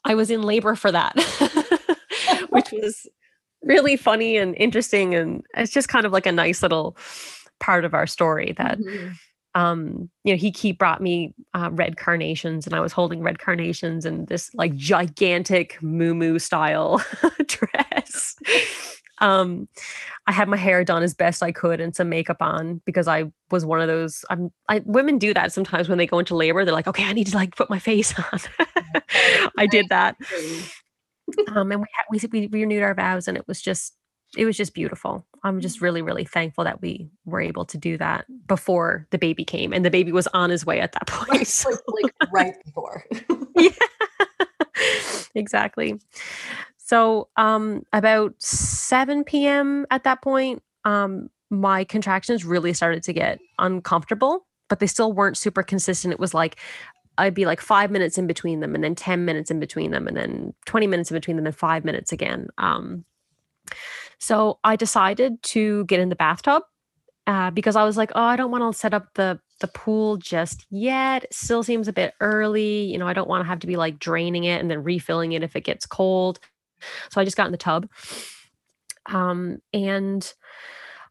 I 0.05 0.14
was 0.14 0.30
in 0.30 0.43
labor 0.43 0.74
for 0.74 0.93
that, 0.93 1.14
which 2.51 2.70
was 2.72 3.07
really 3.62 3.96
funny 3.96 4.36
and 4.36 4.54
interesting 4.56 5.14
and 5.14 5.44
it's 5.56 5.72
just 5.72 5.88
kind 5.88 6.06
of 6.06 6.12
like 6.12 6.26
a 6.26 6.32
nice 6.32 6.62
little 6.62 6.96
part 7.60 7.84
of 7.84 7.94
our 7.94 8.06
story 8.06 8.54
that 8.58 8.78
mm-hmm. 8.78 9.12
um 9.54 10.10
you 10.24 10.32
know 10.32 10.36
he 10.36 10.50
he 10.50 10.72
brought 10.72 11.00
me 11.00 11.34
uh, 11.54 11.70
red 11.72 11.96
carnations 11.96 12.66
and 12.66 12.74
i 12.74 12.80
was 12.80 12.92
holding 12.92 13.22
red 13.22 13.38
carnations 13.38 14.04
and 14.04 14.26
this 14.28 14.50
like 14.54 14.74
gigantic 14.74 15.80
moo 15.82 16.38
style 16.38 17.04
dress. 17.46 18.36
Um 19.18 19.68
i 20.26 20.32
had 20.32 20.48
my 20.48 20.56
hair 20.56 20.84
done 20.84 21.04
as 21.04 21.14
best 21.14 21.42
i 21.42 21.52
could 21.52 21.80
and 21.80 21.94
some 21.94 22.08
makeup 22.08 22.38
on 22.40 22.82
because 22.84 23.06
i 23.06 23.24
was 23.52 23.64
one 23.64 23.80
of 23.80 23.86
those 23.86 24.24
i'm 24.30 24.50
I, 24.68 24.82
women 24.84 25.18
do 25.18 25.32
that 25.34 25.52
sometimes 25.52 25.88
when 25.88 25.98
they 25.98 26.06
go 26.06 26.18
into 26.18 26.34
labor 26.34 26.64
they're 26.64 26.74
like 26.74 26.88
okay 26.88 27.04
i 27.04 27.12
need 27.12 27.28
to 27.28 27.36
like 27.36 27.54
put 27.54 27.70
my 27.70 27.78
face 27.78 28.14
on. 28.32 28.40
I 29.58 29.66
did 29.66 29.88
that 29.90 30.16
um, 31.55 31.72
and 31.72 31.80
we, 31.80 31.87
had, 31.93 32.30
we 32.33 32.47
we 32.49 32.61
renewed 32.61 32.83
our 32.83 32.95
vows, 32.95 33.28
and 33.28 33.37
it 33.37 33.47
was 33.47 33.61
just 33.61 33.95
it 34.37 34.45
was 34.45 34.57
just 34.57 34.74
beautiful. 34.74 35.26
I'm 35.45 35.61
just 35.61 35.80
really 35.80 36.03
really 36.03 36.24
thankful 36.24 36.64
that 36.64 36.80
we 36.80 37.11
were 37.24 37.41
able 37.41 37.64
to 37.66 37.78
do 37.78 37.99
that 37.99 38.26
before 38.47 39.07
the 39.11 39.18
baby 39.18 39.45
came, 39.45 39.72
and 39.72 39.85
the 39.85 39.91
baby 39.91 40.12
was 40.12 40.26
on 40.28 40.51
his 40.51 40.64
way 40.64 40.80
at 40.80 40.93
that 40.93 41.07
point. 41.07 41.47
So. 41.47 41.70
like, 41.70 42.14
like 42.20 42.33
right 42.33 42.55
before. 42.64 43.05
yeah, 43.57 43.70
exactly. 45.35 45.99
So 46.76 47.28
um, 47.37 47.85
about 47.93 48.35
7 48.43 49.24
p.m. 49.24 49.87
at 49.91 50.05
that 50.05 50.20
point, 50.20 50.62
um, 50.85 51.30
my 51.49 51.85
contractions 51.85 52.45
really 52.45 52.72
started 52.72 53.03
to 53.05 53.12
get 53.12 53.39
uncomfortable, 53.59 54.47
but 54.68 54.78
they 54.78 54.87
still 54.87 55.12
weren't 55.12 55.37
super 55.37 55.62
consistent. 55.62 56.12
It 56.12 56.20
was 56.20 56.35
like 56.35 56.59
I'd 57.18 57.34
be 57.34 57.46
like 57.46 57.60
five 57.60 57.90
minutes 57.90 58.18
in 58.18 58.26
between 58.26 58.60
them 58.60 58.74
and 58.74 58.82
then 58.82 58.94
10 58.94 59.24
minutes 59.24 59.50
in 59.50 59.60
between 59.60 59.90
them 59.90 60.08
and 60.08 60.16
then 60.16 60.54
20 60.66 60.86
minutes 60.86 61.10
in 61.10 61.14
between 61.14 61.36
them 61.36 61.46
and 61.46 61.56
five 61.56 61.84
minutes 61.84 62.12
again. 62.12 62.48
Um, 62.58 63.04
so 64.18 64.58
I 64.64 64.76
decided 64.76 65.42
to 65.42 65.84
get 65.86 66.00
in 66.00 66.08
the 66.08 66.16
bathtub 66.16 66.62
uh, 67.26 67.50
because 67.50 67.76
I 67.76 67.84
was 67.84 67.96
like, 67.96 68.12
oh, 68.14 68.22
I 68.22 68.36
don't 68.36 68.50
want 68.50 68.72
to 68.72 68.78
set 68.78 68.94
up 68.94 69.14
the 69.14 69.40
the 69.60 69.68
pool 69.68 70.16
just 70.16 70.66
yet. 70.70 71.24
It 71.24 71.34
still 71.34 71.62
seems 71.62 71.86
a 71.86 71.92
bit 71.92 72.14
early. 72.20 72.84
You 72.84 72.98
know, 72.98 73.06
I 73.06 73.12
don't 73.12 73.28
want 73.28 73.44
to 73.44 73.48
have 73.48 73.60
to 73.60 73.66
be 73.66 73.76
like 73.76 73.98
draining 73.98 74.44
it 74.44 74.60
and 74.60 74.68
then 74.70 74.82
refilling 74.82 75.32
it 75.32 75.44
if 75.44 75.54
it 75.54 75.60
gets 75.60 75.86
cold. 75.86 76.40
So 77.10 77.20
I 77.20 77.24
just 77.24 77.36
got 77.36 77.46
in 77.46 77.52
the 77.52 77.58
tub. 77.58 77.88
Um, 79.06 79.58
and 79.72 80.32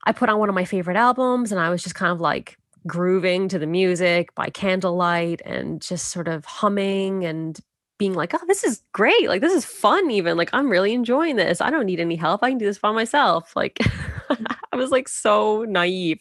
I 0.06 0.12
put 0.12 0.30
on 0.30 0.38
one 0.38 0.49
of 0.49 0.56
my 0.56 0.66
favorite 0.66 0.97
albums 0.97 1.52
and 1.52 1.62
I 1.62 1.70
was 1.70 1.82
just 1.82 1.95
kind 1.95 2.12
of 2.12 2.20
like 2.20 2.58
grooving 2.88 3.48
to 3.50 3.60
the 3.60 3.68
music 3.68 4.34
by 4.36 4.50
candlelight 4.50 5.42
and 5.46 5.82
just 5.82 6.10
sort 6.10 6.28
of 6.28 6.46
humming 6.46 7.26
and 7.26 7.60
being 7.98 8.14
like, 8.14 8.34
oh, 8.34 8.40
this 8.48 8.64
is 8.64 8.82
great. 8.94 9.28
Like, 9.28 9.42
this 9.42 9.54
is 9.54 9.64
fun, 9.64 10.10
even. 10.10 10.36
Like, 10.36 10.50
I'm 10.54 10.70
really 10.70 10.94
enjoying 10.94 11.36
this. 11.36 11.62
I 11.62 11.70
don't 11.70 11.86
need 11.86 12.00
any 12.00 12.16
help. 12.16 12.44
I 12.44 12.50
can 12.50 12.58
do 12.58 12.66
this 12.66 12.80
by 12.80 12.92
myself. 12.92 13.56
Like. 13.56 13.80
I 14.72 14.76
was 14.76 14.92
like 14.92 15.08
so 15.08 15.66
naive 15.68 16.20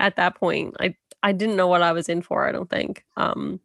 at 0.00 0.16
that 0.16 0.36
point. 0.36 0.76
I, 0.80 0.94
I 1.22 1.32
didn't 1.32 1.56
know 1.56 1.66
what 1.66 1.82
I 1.82 1.92
was 1.92 2.08
in 2.08 2.22
for, 2.22 2.48
I 2.48 2.52
don't 2.52 2.70
think. 2.70 3.04
Um, 3.16 3.60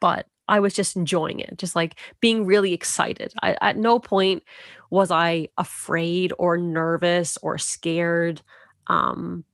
but 0.00 0.26
I 0.46 0.60
was 0.60 0.74
just 0.74 0.96
enjoying 0.96 1.40
it, 1.40 1.58
just 1.58 1.76
like 1.76 1.96
being 2.20 2.46
really 2.46 2.72
excited. 2.72 3.32
I, 3.42 3.56
at 3.60 3.76
no 3.76 3.98
point 3.98 4.42
was 4.90 5.10
I 5.10 5.48
afraid 5.58 6.32
or 6.38 6.56
nervous 6.56 7.36
or 7.42 7.58
scared. 7.58 8.40
Um, 8.86 9.44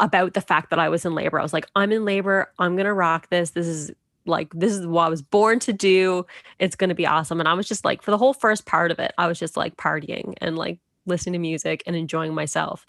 about 0.00 0.34
the 0.34 0.40
fact 0.40 0.70
that 0.70 0.78
I 0.78 0.88
was 0.88 1.04
in 1.04 1.14
labor. 1.14 1.38
I 1.38 1.42
was 1.42 1.52
like, 1.52 1.66
I'm 1.74 1.92
in 1.92 2.04
labor. 2.04 2.50
I'm 2.58 2.76
going 2.76 2.86
to 2.86 2.92
rock 2.92 3.28
this. 3.30 3.50
This 3.50 3.66
is 3.66 3.92
Like, 4.26 4.52
this 4.54 4.72
is 4.72 4.86
what 4.86 5.06
I 5.06 5.08
was 5.08 5.22
born 5.22 5.60
to 5.60 5.72
do. 5.72 6.26
It's 6.58 6.76
going 6.76 6.88
to 6.88 6.94
be 6.94 7.06
awesome. 7.06 7.40
And 7.40 7.48
I 7.48 7.54
was 7.54 7.68
just 7.68 7.84
like, 7.84 8.02
for 8.02 8.10
the 8.10 8.18
whole 8.18 8.34
first 8.34 8.66
part 8.66 8.90
of 8.90 8.98
it, 8.98 9.12
I 9.18 9.26
was 9.26 9.38
just 9.38 9.56
like 9.56 9.76
partying 9.76 10.34
and 10.40 10.56
like 10.56 10.78
listening 11.06 11.34
to 11.34 11.38
music 11.38 11.82
and 11.86 11.94
enjoying 11.94 12.34
myself. 12.34 12.86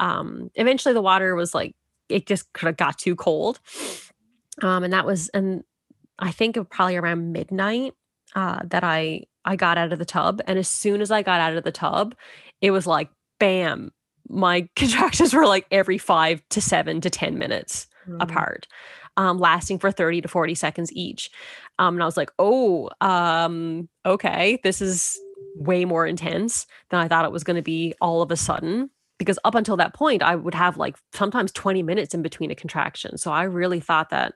Um, 0.00 0.50
eventually, 0.54 0.94
the 0.94 1.02
water 1.02 1.34
was 1.34 1.54
like, 1.54 1.74
it 2.08 2.26
just 2.26 2.52
kind 2.54 2.68
of 2.70 2.76
got 2.76 2.98
too 2.98 3.14
cold. 3.14 3.60
Um, 4.62 4.84
and 4.84 4.92
that 4.92 5.06
was, 5.06 5.28
and 5.30 5.62
I 6.18 6.32
think 6.32 6.56
it 6.56 6.60
was 6.60 6.68
probably 6.70 6.96
around 6.96 7.32
midnight 7.32 7.94
uh, 8.34 8.60
that 8.64 8.84
I 8.84 9.24
I 9.44 9.56
got 9.56 9.76
out 9.76 9.92
of 9.92 9.98
the 9.98 10.04
tub, 10.04 10.40
and 10.46 10.58
as 10.58 10.68
soon 10.68 11.00
as 11.00 11.10
I 11.10 11.22
got 11.22 11.40
out 11.40 11.56
of 11.56 11.64
the 11.64 11.72
tub, 11.72 12.14
it 12.60 12.70
was 12.70 12.86
like 12.86 13.10
bam, 13.40 13.90
my 14.28 14.68
contractions 14.76 15.34
were 15.34 15.46
like 15.46 15.66
every 15.70 15.98
five 15.98 16.42
to 16.50 16.60
seven 16.60 17.00
to 17.00 17.10
ten 17.10 17.38
minutes 17.38 17.86
mm. 18.08 18.20
apart, 18.20 18.66
um, 19.16 19.38
lasting 19.38 19.78
for 19.78 19.90
thirty 19.90 20.20
to 20.20 20.28
forty 20.28 20.54
seconds 20.54 20.92
each. 20.92 21.30
Um, 21.78 21.94
and 21.94 22.02
I 22.02 22.06
was 22.06 22.16
like, 22.16 22.30
oh, 22.38 22.90
um, 23.00 23.88
okay, 24.06 24.58
this 24.62 24.80
is 24.80 25.18
way 25.56 25.84
more 25.84 26.06
intense 26.06 26.66
than 26.90 27.00
I 27.00 27.08
thought 27.08 27.24
it 27.24 27.32
was 27.32 27.44
going 27.44 27.56
to 27.56 27.62
be 27.62 27.94
all 28.00 28.22
of 28.22 28.30
a 28.30 28.36
sudden. 28.36 28.90
Because 29.18 29.38
up 29.44 29.54
until 29.54 29.76
that 29.76 29.94
point, 29.94 30.22
I 30.22 30.34
would 30.34 30.54
have 30.54 30.76
like 30.76 30.96
sometimes 31.12 31.52
20 31.52 31.82
minutes 31.82 32.12
in 32.12 32.22
between 32.22 32.50
a 32.50 32.56
contraction. 32.56 33.18
So 33.18 33.30
I 33.30 33.44
really 33.44 33.78
thought 33.78 34.10
that, 34.10 34.34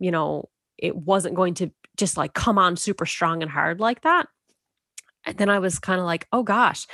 you 0.00 0.10
know, 0.10 0.48
it 0.78 0.96
wasn't 0.96 1.36
going 1.36 1.54
to 1.54 1.70
just 1.96 2.16
like 2.16 2.34
come 2.34 2.58
on 2.58 2.76
super 2.76 3.06
strong 3.06 3.42
and 3.42 3.50
hard 3.50 3.78
like 3.78 4.02
that. 4.02 4.26
And 5.24 5.36
then 5.36 5.48
I 5.48 5.58
was 5.58 5.78
kind 5.78 6.00
of 6.00 6.06
like, 6.06 6.26
oh 6.32 6.42
gosh, 6.42 6.86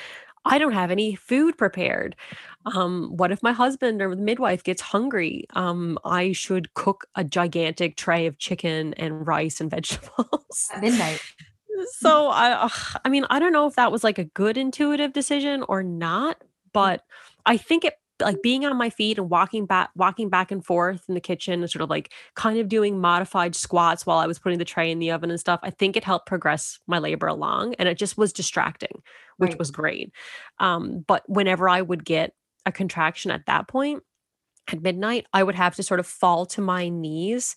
I 0.47 0.59
don't 0.59 0.73
have 0.73 0.91
any 0.91 1.15
food 1.15 1.59
prepared. 1.59 2.17
Um, 2.75 3.17
what 3.17 3.31
if 3.31 3.43
my 3.43 3.53
husband 3.53 4.03
or 4.03 4.15
the 4.15 4.23
midwife 4.23 4.63
gets 4.65 4.81
hungry? 4.81 5.47
Um, 5.55 5.99
I 6.05 6.33
should 6.33 6.73
cook 6.75 7.07
a 7.15 7.25
gigantic 7.25 7.97
tray 7.97 8.27
of 8.27 8.39
chicken 8.39 8.95
and 8.95 9.27
rice 9.27 9.61
and 9.61 9.71
vegetables 9.77 10.69
at 10.75 10.81
midnight. 10.81 11.21
so 11.99 12.29
I, 12.29 12.71
I 13.05 13.09
mean, 13.09 13.27
I 13.31 13.39
don't 13.39 13.53
know 13.53 13.67
if 13.67 13.75
that 13.77 13.93
was 13.93 14.03
like 14.03 14.19
a 14.19 14.25
good 14.25 14.57
intuitive 14.57 15.13
decision 15.13 15.65
or 15.69 15.83
not, 15.83 16.43
but 16.73 17.03
I 17.45 17.57
think 17.57 17.85
it 17.85 17.95
like 18.21 18.43
being 18.43 18.65
on 18.65 18.77
my 18.77 18.91
feet 18.91 19.19
and 19.19 19.29
walking 19.29 19.67
back 19.67 19.91
walking 19.95 20.29
back 20.29 20.51
and 20.51 20.65
forth 20.65 21.03
in 21.09 21.15
the 21.15 21.21
kitchen 21.21 21.61
and 21.61 21.71
sort 21.71 21.83
of 21.83 21.91
like 21.91 22.13
kind 22.35 22.59
of 22.59 22.69
doing 22.69 22.99
modified 22.99 23.55
squats 23.55 24.07
while 24.07 24.19
I 24.19 24.27
was 24.27 24.39
putting 24.39 24.59
the 24.59 24.65
tray 24.65 24.91
in 24.91 24.99
the 24.99 25.11
oven 25.11 25.31
and 25.31 25.41
stuff. 25.41 25.61
I 25.63 25.71
think 25.71 25.97
it 25.97 26.05
helped 26.05 26.27
progress 26.27 26.79
my 26.87 26.99
labor 26.99 27.27
along 27.27 27.75
and 27.75 27.89
it 27.89 27.99
just 27.99 28.17
was 28.17 28.33
distracting, 28.33 29.03
which 29.37 29.51
right. 29.51 29.59
was 29.59 29.71
great. 29.71 30.13
Um, 30.59 31.05
but 31.07 31.29
whenever 31.29 31.69
I 31.69 31.83
would 31.83 32.05
get 32.05 32.33
a 32.65 32.73
contraction 32.73 33.31
at 33.31 33.47
that 33.47 33.69
point 33.69 34.03
at 34.69 34.83
midnight, 34.83 35.27
I 35.33 35.43
would 35.43 35.55
have 35.55 35.77
to 35.77 35.83
sort 35.83 36.01
of 36.01 36.07
fall 36.07 36.47
to 36.47 36.61
my 36.61 36.89
knees 36.89 37.57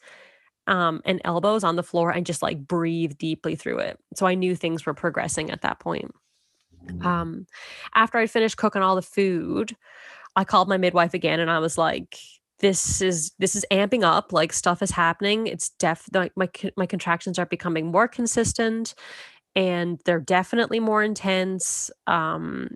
um, 0.67 1.01
and 1.03 1.19
elbows 1.25 1.63
on 1.63 1.75
the 1.75 1.83
floor 1.83 2.11
and 2.11 2.25
just 2.25 2.41
like 2.41 2.67
breathe 2.67 3.17
deeply 3.17 3.55
through 3.55 3.79
it. 3.79 3.99
So 4.15 4.27
I 4.27 4.35
knew 4.35 4.55
things 4.55 4.85
were 4.85 4.93
progressing 4.93 5.49
at 5.49 5.61
that 5.61 5.79
point. 5.79 6.13
Mm. 6.85 7.05
Um, 7.05 7.47
after 7.95 8.17
I'd 8.17 8.31
finished 8.31 8.57
cooking 8.57 8.81
all 8.81 8.95
the 8.95 9.01
food, 9.01 9.75
I 10.35 10.43
called 10.43 10.69
my 10.69 10.77
midwife 10.77 11.13
again 11.13 11.39
and 11.39 11.51
I 11.51 11.59
was 11.59 11.77
like, 11.77 12.17
this 12.59 13.01
is 13.01 13.31
this 13.39 13.55
is 13.55 13.65
amping 13.71 14.03
up 14.03 14.33
like 14.33 14.51
stuff 14.51 14.81
is 14.81 14.91
happening. 14.91 15.47
It's 15.47 15.69
def 15.69 16.07
like 16.13 16.33
my 16.35 16.49
my 16.75 16.85
contractions 16.85 17.39
are 17.39 17.45
becoming 17.45 17.91
more 17.91 18.07
consistent 18.07 18.95
and 19.55 19.99
they're 20.05 20.19
definitely 20.19 20.79
more 20.79 21.03
intense 21.03 21.89
um 22.07 22.69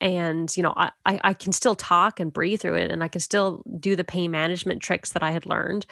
and 0.00 0.54
you 0.56 0.62
know 0.62 0.74
I, 0.76 0.90
I 1.04 1.34
can 1.34 1.52
still 1.52 1.74
talk 1.74 2.20
and 2.20 2.32
breathe 2.32 2.60
through 2.60 2.76
it 2.76 2.90
and 2.90 3.02
i 3.02 3.08
can 3.08 3.20
still 3.20 3.62
do 3.78 3.96
the 3.96 4.04
pain 4.04 4.30
management 4.30 4.82
tricks 4.82 5.12
that 5.12 5.22
i 5.22 5.30
had 5.30 5.46
learned 5.46 5.86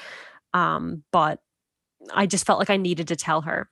um 0.52 1.02
but 1.10 1.40
i 2.12 2.26
just 2.26 2.46
felt 2.46 2.58
like 2.58 2.70
i 2.70 2.76
needed 2.76 3.08
to 3.08 3.16
tell 3.16 3.40
her 3.42 3.68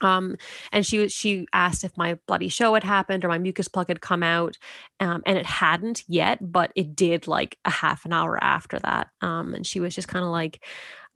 um, 0.00 0.36
and 0.72 0.84
she 0.84 0.98
was 0.98 1.12
she 1.12 1.46
asked 1.52 1.84
if 1.84 1.96
my 1.96 2.18
bloody 2.26 2.48
show 2.48 2.74
had 2.74 2.84
happened 2.84 3.24
or 3.24 3.28
my 3.28 3.38
mucus 3.38 3.68
plug 3.68 3.88
had 3.88 4.00
come 4.00 4.22
out, 4.22 4.56
um, 5.00 5.22
and 5.26 5.38
it 5.38 5.46
hadn't 5.46 6.04
yet, 6.08 6.38
but 6.40 6.72
it 6.74 6.96
did 6.96 7.26
like 7.26 7.58
a 7.64 7.70
half 7.70 8.04
an 8.04 8.12
hour 8.12 8.42
after 8.42 8.78
that. 8.80 9.08
Um, 9.20 9.54
and 9.54 9.66
she 9.66 9.80
was 9.80 9.94
just 9.94 10.08
kind 10.08 10.24
of 10.24 10.30
like, 10.30 10.64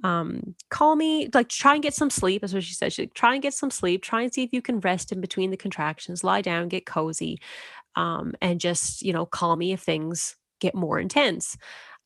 um, 0.05 0.55
call 0.71 0.97
me, 0.97 1.29
like 1.35 1.49
try 1.49 1.75
and 1.75 1.83
get 1.83 1.95
some 1.95 2.11
sleep. 2.11 2.41
That's 2.41 2.55
what 2.55 2.63
she 2.63 2.75
said. 2.75 2.93
She 2.93 3.03
like, 3.03 3.15
try 3.15 3.35
and 3.35 3.43
get 3.43 3.55
some 3.55 3.71
sleep. 3.71 4.03
Try 4.03 4.23
and 4.23 4.33
see 4.33 4.45
if 4.45 4.53
you 4.53 4.63
can 4.63 4.81
rest 4.81 5.13
in 5.13 5.21
between 5.21 5.51
the 5.51 5.57
contractions. 5.57 6.25
Lie 6.25 6.43
down, 6.43 6.69
get 6.69 6.87
cozy, 6.87 7.41
um, 7.97 8.35
and 8.41 8.61
just 8.61 9.03
you 9.03 9.13
know 9.13 9.27
call 9.27 9.57
me 9.57 9.73
if 9.73 9.81
things 9.81 10.37
get 10.61 10.75
more 10.75 10.99
intense. 10.99 11.57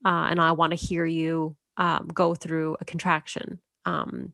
Uh, 0.05 0.27
and 0.31 0.41
I 0.41 0.53
want 0.53 0.73
to 0.73 0.77
hear 0.77 1.07
you 1.07 1.57
um, 1.77 2.09
go 2.13 2.35
through 2.35 2.77
a 2.81 2.85
contraction. 2.85 3.61
Um, 3.85 4.33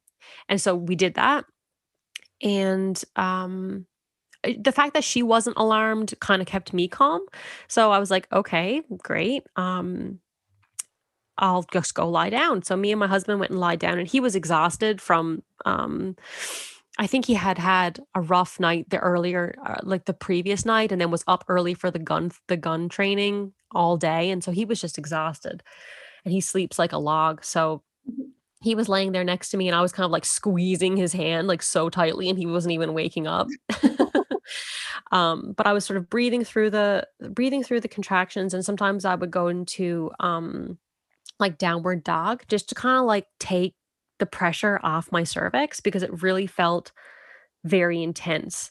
and 0.48 0.60
so 0.60 0.74
we 0.74 0.96
did 0.96 1.14
that 1.14 1.44
and 2.42 3.02
um 3.16 3.86
eh, 4.44 4.54
the 4.60 4.72
fact 4.72 4.94
that 4.94 5.04
she 5.04 5.22
wasn't 5.22 5.56
alarmed 5.56 6.14
kind 6.20 6.42
of 6.42 6.48
kept 6.48 6.72
me 6.72 6.88
calm 6.88 7.24
so 7.68 7.90
i 7.90 7.98
was 7.98 8.10
like 8.10 8.28
okay 8.32 8.82
great 8.98 9.44
um 9.56 10.18
i'll 11.38 11.64
just 11.72 11.94
go 11.94 12.08
lie 12.08 12.30
down 12.30 12.62
so 12.62 12.76
me 12.76 12.90
and 12.92 13.00
my 13.00 13.06
husband 13.06 13.38
went 13.40 13.50
and 13.50 13.60
lied 13.60 13.78
down 13.78 13.98
and 13.98 14.08
he 14.08 14.20
was 14.20 14.34
exhausted 14.34 15.00
from 15.00 15.42
um 15.64 16.16
I 16.98 17.06
think 17.06 17.26
he 17.26 17.34
had 17.34 17.58
had 17.58 18.00
a 18.14 18.20
rough 18.20 18.58
night 18.58 18.90
the 18.90 18.98
earlier, 18.98 19.54
uh, 19.64 19.76
like 19.84 20.06
the 20.06 20.12
previous 20.12 20.64
night, 20.64 20.90
and 20.90 21.00
then 21.00 21.12
was 21.12 21.22
up 21.28 21.44
early 21.48 21.74
for 21.74 21.90
the 21.90 21.98
gun 22.00 22.32
the 22.48 22.56
gun 22.56 22.88
training 22.88 23.52
all 23.72 23.96
day, 23.96 24.30
and 24.30 24.42
so 24.42 24.50
he 24.50 24.64
was 24.64 24.80
just 24.80 24.98
exhausted, 24.98 25.62
and 26.24 26.32
he 26.32 26.40
sleeps 26.40 26.78
like 26.78 26.92
a 26.92 26.98
log. 26.98 27.44
So 27.44 27.82
he 28.60 28.74
was 28.74 28.88
laying 28.88 29.12
there 29.12 29.24
next 29.24 29.50
to 29.50 29.56
me 29.56 29.68
and 29.68 29.76
I 29.76 29.82
was 29.82 29.92
kind 29.92 30.04
of 30.04 30.10
like 30.10 30.24
squeezing 30.24 30.96
his 30.96 31.12
hand 31.12 31.46
like 31.46 31.62
so 31.62 31.88
tightly 31.88 32.28
and 32.28 32.38
he 32.38 32.46
wasn't 32.46 32.72
even 32.72 32.94
waking 32.94 33.26
up. 33.26 33.48
um, 35.12 35.54
but 35.56 35.66
I 35.66 35.72
was 35.72 35.84
sort 35.84 35.96
of 35.96 36.10
breathing 36.10 36.44
through 36.44 36.70
the 36.70 37.06
breathing 37.30 37.62
through 37.62 37.80
the 37.80 37.88
contractions 37.88 38.54
and 38.54 38.64
sometimes 38.64 39.04
I 39.04 39.14
would 39.14 39.30
go 39.30 39.48
into 39.48 40.10
um 40.20 40.78
like 41.38 41.58
downward 41.58 42.04
dog 42.04 42.42
just 42.48 42.68
to 42.70 42.74
kind 42.74 42.98
of 42.98 43.04
like 43.04 43.26
take 43.38 43.74
the 44.18 44.26
pressure 44.26 44.80
off 44.82 45.12
my 45.12 45.24
cervix 45.24 45.80
because 45.80 46.02
it 46.02 46.22
really 46.22 46.46
felt 46.46 46.92
very 47.64 48.02
intense 48.02 48.70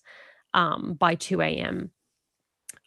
um 0.53 0.95
by 0.99 1.15
2 1.15 1.41
a.m. 1.41 1.91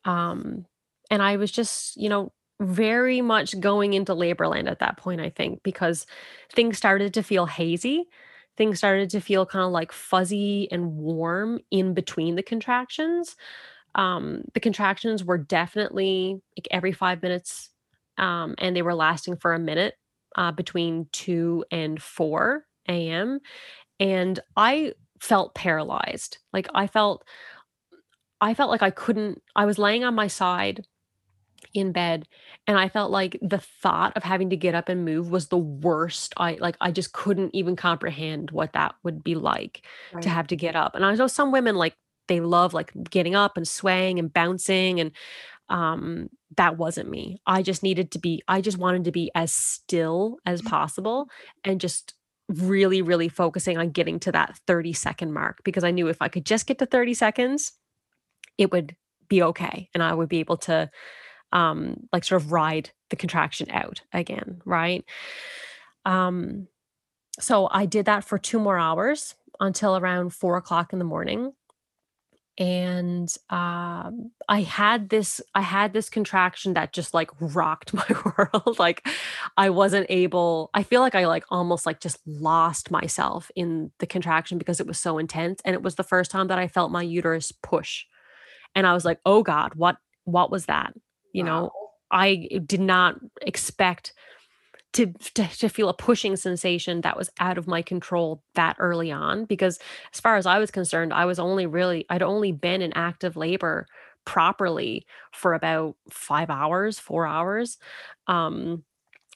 Um 0.04 0.66
and 1.10 1.22
I 1.22 1.36
was 1.36 1.50
just, 1.50 1.96
you 1.96 2.08
know, 2.08 2.32
very 2.60 3.20
much 3.22 3.58
going 3.60 3.94
into 3.94 4.14
labor 4.14 4.46
land 4.48 4.68
at 4.68 4.80
that 4.80 4.96
point, 4.98 5.20
I 5.20 5.30
think, 5.30 5.62
because 5.62 6.06
things 6.52 6.76
started 6.76 7.14
to 7.14 7.22
feel 7.22 7.46
hazy. 7.46 8.08
Things 8.56 8.78
started 8.78 9.10
to 9.10 9.20
feel 9.20 9.46
kind 9.46 9.64
of 9.64 9.72
like 9.72 9.92
fuzzy 9.92 10.68
and 10.70 10.96
warm 10.96 11.60
in 11.70 11.94
between 11.94 12.36
the 12.36 12.42
contractions. 12.42 13.36
Um, 13.94 14.44
the 14.54 14.60
contractions 14.60 15.24
were 15.24 15.38
definitely 15.38 16.40
like 16.56 16.68
every 16.70 16.92
five 16.92 17.22
minutes, 17.22 17.70
um, 18.18 18.54
and 18.58 18.76
they 18.76 18.82
were 18.82 18.94
lasting 18.94 19.36
for 19.36 19.52
a 19.54 19.58
minute 19.58 19.94
uh, 20.36 20.52
between 20.52 21.08
2 21.12 21.64
and 21.70 22.00
4 22.00 22.64
a.m. 23.08 23.40
And 23.98 24.40
I 24.56 24.94
felt 25.20 25.54
paralyzed. 25.54 26.38
Like 26.52 26.68
I 26.74 26.86
felt, 26.86 27.24
I 28.40 28.54
felt 28.54 28.70
like 28.70 28.82
I 28.82 28.90
couldn't, 28.90 29.42
I 29.54 29.66
was 29.66 29.78
laying 29.78 30.04
on 30.04 30.14
my 30.14 30.26
side 30.26 30.84
in 31.74 31.92
bed 31.92 32.26
and 32.66 32.78
i 32.78 32.88
felt 32.88 33.10
like 33.10 33.38
the 33.42 33.58
thought 33.58 34.16
of 34.16 34.22
having 34.22 34.50
to 34.50 34.56
get 34.56 34.74
up 34.74 34.88
and 34.88 35.04
move 35.04 35.30
was 35.30 35.48
the 35.48 35.58
worst 35.58 36.34
i 36.36 36.56
like 36.60 36.76
i 36.80 36.90
just 36.90 37.12
couldn't 37.12 37.54
even 37.54 37.76
comprehend 37.76 38.50
what 38.50 38.72
that 38.72 38.94
would 39.02 39.22
be 39.22 39.34
like 39.34 39.86
right. 40.12 40.22
to 40.22 40.28
have 40.28 40.46
to 40.46 40.56
get 40.56 40.76
up 40.76 40.94
and 40.94 41.04
i 41.04 41.14
know 41.14 41.26
some 41.26 41.52
women 41.52 41.76
like 41.76 41.94
they 42.28 42.40
love 42.40 42.72
like 42.72 42.92
getting 43.10 43.34
up 43.34 43.56
and 43.56 43.66
swaying 43.66 44.18
and 44.18 44.32
bouncing 44.32 45.00
and 45.00 45.12
um 45.68 46.28
that 46.56 46.76
wasn't 46.78 47.08
me 47.08 47.40
i 47.46 47.62
just 47.62 47.82
needed 47.82 48.10
to 48.10 48.18
be 48.18 48.42
i 48.48 48.60
just 48.60 48.78
wanted 48.78 49.04
to 49.04 49.12
be 49.12 49.30
as 49.34 49.52
still 49.52 50.38
as 50.46 50.60
mm-hmm. 50.60 50.70
possible 50.70 51.28
and 51.64 51.80
just 51.80 52.14
really 52.48 53.02
really 53.02 53.28
focusing 53.28 53.78
on 53.78 53.90
getting 53.90 54.18
to 54.18 54.32
that 54.32 54.58
30 54.66 54.92
second 54.92 55.32
mark 55.32 55.60
because 55.64 55.84
i 55.84 55.90
knew 55.90 56.08
if 56.08 56.16
i 56.20 56.28
could 56.28 56.44
just 56.44 56.66
get 56.66 56.78
to 56.78 56.86
30 56.86 57.14
seconds 57.14 57.72
it 58.58 58.72
would 58.72 58.96
be 59.28 59.42
okay 59.42 59.88
and 59.94 60.02
i 60.02 60.12
would 60.12 60.28
be 60.28 60.40
able 60.40 60.56
to 60.56 60.90
um 61.52 62.08
like 62.12 62.24
sort 62.24 62.42
of 62.42 62.52
ride 62.52 62.90
the 63.10 63.16
contraction 63.16 63.70
out 63.70 64.02
again 64.12 64.60
right? 64.64 65.04
Um 66.04 66.68
so 67.38 67.68
i 67.70 67.86
did 67.86 68.06
that 68.06 68.24
for 68.24 68.38
two 68.38 68.58
more 68.58 68.78
hours 68.78 69.34
until 69.60 69.96
around 69.96 70.30
four 70.30 70.56
o'clock 70.56 70.92
in 70.92 70.98
the 70.98 71.04
morning. 71.04 71.52
And 72.58 73.34
um, 73.48 74.32
i 74.48 74.60
had 74.62 75.08
this 75.08 75.40
i 75.54 75.60
had 75.60 75.92
this 75.92 76.10
contraction 76.10 76.74
that 76.74 76.92
just 76.92 77.14
like 77.14 77.30
rocked 77.40 77.94
my 78.00 78.06
world. 78.24 78.78
Like 78.78 79.06
i 79.56 79.70
wasn't 79.70 80.06
able 80.08 80.70
i 80.74 80.82
feel 80.82 81.00
like 81.00 81.14
i 81.14 81.26
like 81.26 81.44
almost 81.50 81.86
like 81.86 82.00
just 82.00 82.18
lost 82.26 82.90
myself 82.90 83.50
in 83.54 83.92
the 83.98 84.06
contraction 84.06 84.58
because 84.58 84.80
it 84.80 84.86
was 84.86 84.98
so 84.98 85.18
intense. 85.18 85.60
And 85.64 85.74
it 85.74 85.82
was 85.82 85.94
the 85.94 86.02
first 86.02 86.30
time 86.30 86.48
that 86.48 86.58
i 86.58 86.68
felt 86.68 86.90
my 86.90 87.02
uterus 87.02 87.52
push. 87.52 88.04
And 88.74 88.86
i 88.86 88.92
was 88.94 89.04
like 89.04 89.20
oh 89.24 89.42
god 89.42 89.74
what 89.74 89.96
what 90.24 90.50
was 90.50 90.66
that 90.66 90.92
you 91.32 91.44
wow. 91.44 91.48
know, 91.48 91.72
I 92.10 92.48
did 92.66 92.80
not 92.80 93.16
expect 93.42 94.12
to, 94.92 95.06
to 95.34 95.46
to 95.46 95.68
feel 95.68 95.88
a 95.88 95.94
pushing 95.94 96.36
sensation 96.36 97.02
that 97.02 97.16
was 97.16 97.30
out 97.38 97.58
of 97.58 97.68
my 97.68 97.82
control 97.82 98.42
that 98.54 98.76
early 98.78 99.12
on 99.12 99.44
because 99.44 99.78
as 100.12 100.20
far 100.20 100.36
as 100.36 100.46
I 100.46 100.58
was 100.58 100.70
concerned 100.70 101.14
I 101.14 101.26
was 101.26 101.38
only 101.38 101.66
really 101.66 102.06
I'd 102.10 102.22
only 102.22 102.52
been 102.52 102.82
in 102.82 102.92
active 102.94 103.36
labor 103.36 103.86
properly 104.24 105.06
for 105.32 105.54
about 105.54 105.96
5 106.10 106.50
hours 106.50 106.98
4 106.98 107.26
hours 107.26 107.78
um 108.26 108.82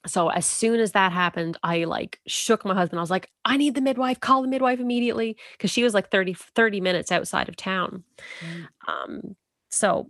so 0.06 0.28
as 0.28 0.44
soon 0.44 0.80
as 0.80 0.92
that 0.92 1.12
happened 1.12 1.56
I 1.62 1.84
like 1.84 2.18
shook 2.26 2.64
my 2.64 2.74
husband 2.74 2.98
I 2.98 3.02
was 3.02 3.10
like 3.10 3.30
I 3.44 3.56
need 3.56 3.76
the 3.76 3.80
midwife 3.80 4.18
call 4.18 4.42
the 4.42 4.48
midwife 4.48 4.80
immediately 4.80 5.36
cuz 5.60 5.70
she 5.70 5.84
was 5.84 5.94
like 5.94 6.10
30 6.10 6.34
30 6.34 6.80
minutes 6.80 7.12
outside 7.12 7.48
of 7.48 7.54
town 7.54 8.02
mm. 8.40 8.66
um 8.88 9.36
so 9.70 10.08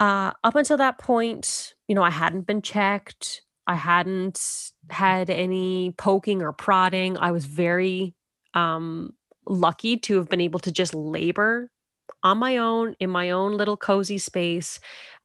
uh 0.00 0.32
up 0.42 0.56
until 0.56 0.76
that 0.76 0.98
point 0.98 1.74
you 1.88 1.94
know 1.94 2.02
I 2.02 2.10
hadn't 2.10 2.46
been 2.46 2.62
checked 2.62 3.42
I 3.70 3.74
hadn't 3.76 4.72
had 4.88 5.30
any 5.30 5.94
poking 5.96 6.42
or 6.42 6.52
prodding. 6.52 7.16
I 7.18 7.30
was 7.30 7.44
very 7.44 8.16
um, 8.54 9.12
lucky 9.46 9.96
to 9.98 10.16
have 10.16 10.28
been 10.28 10.40
able 10.40 10.58
to 10.60 10.72
just 10.72 10.92
labor 10.92 11.70
on 12.24 12.38
my 12.38 12.56
own 12.56 12.96
in 12.98 13.10
my 13.10 13.30
own 13.30 13.56
little 13.56 13.76
cozy 13.76 14.18
space. 14.18 14.80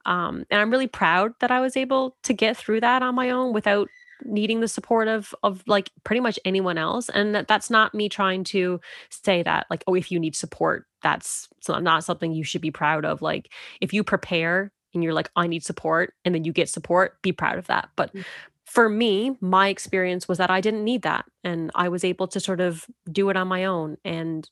Um, 0.06 0.46
and 0.52 0.62
I'm 0.62 0.70
really 0.70 0.86
proud 0.86 1.32
that 1.40 1.50
I 1.50 1.60
was 1.60 1.76
able 1.76 2.18
to 2.22 2.34
get 2.34 2.56
through 2.56 2.82
that 2.82 3.02
on 3.02 3.16
my 3.16 3.32
own 3.32 3.52
without 3.52 3.90
needing 4.24 4.60
the 4.60 4.68
support 4.68 5.08
of 5.08 5.34
of 5.42 5.64
like 5.66 5.90
pretty 6.04 6.20
much 6.20 6.40
anyone 6.46 6.78
else 6.78 7.10
and 7.10 7.36
that, 7.36 7.48
that's 7.48 7.70
not 7.70 7.94
me 7.94 8.08
trying 8.08 8.44
to 8.46 8.80
say 9.10 9.44
that 9.44 9.68
like 9.70 9.84
oh 9.88 9.94
if 9.96 10.10
you 10.10 10.20
need 10.20 10.36
support 10.36 10.86
that's 11.06 11.48
not 11.70 12.04
something 12.04 12.34
you 12.34 12.44
should 12.44 12.62
be 12.62 12.72
proud 12.72 13.06
of 13.06 13.22
like 13.22 13.54
if 13.80 13.94
you 13.94 14.04
prepare 14.04 14.74
and 14.96 15.04
you're 15.04 15.14
like, 15.14 15.30
I 15.36 15.46
need 15.46 15.64
support, 15.64 16.14
and 16.24 16.34
then 16.34 16.46
you 16.46 16.54
get 16.54 16.70
support, 16.70 17.22
be 17.22 17.32
proud 17.32 17.60
of 17.60 17.68
that. 17.68 17.90
But 17.96 18.16
mm. 18.16 18.26
for 18.66 18.90
me, 18.90 19.38
my 19.42 19.68
experience 19.68 20.28
was 20.28 20.40
that 20.40 20.50
I 20.50 20.62
didn't 20.62 20.84
need 20.84 21.04
that. 21.04 21.26
And 21.44 21.70
I 21.76 21.90
was 21.90 22.04
able 22.04 22.28
to 22.30 22.40
sort 22.40 22.62
of 22.62 22.86
do 23.12 23.30
it 23.30 23.38
on 23.38 23.48
my 23.48 23.66
own. 23.66 23.98
And 24.04 24.50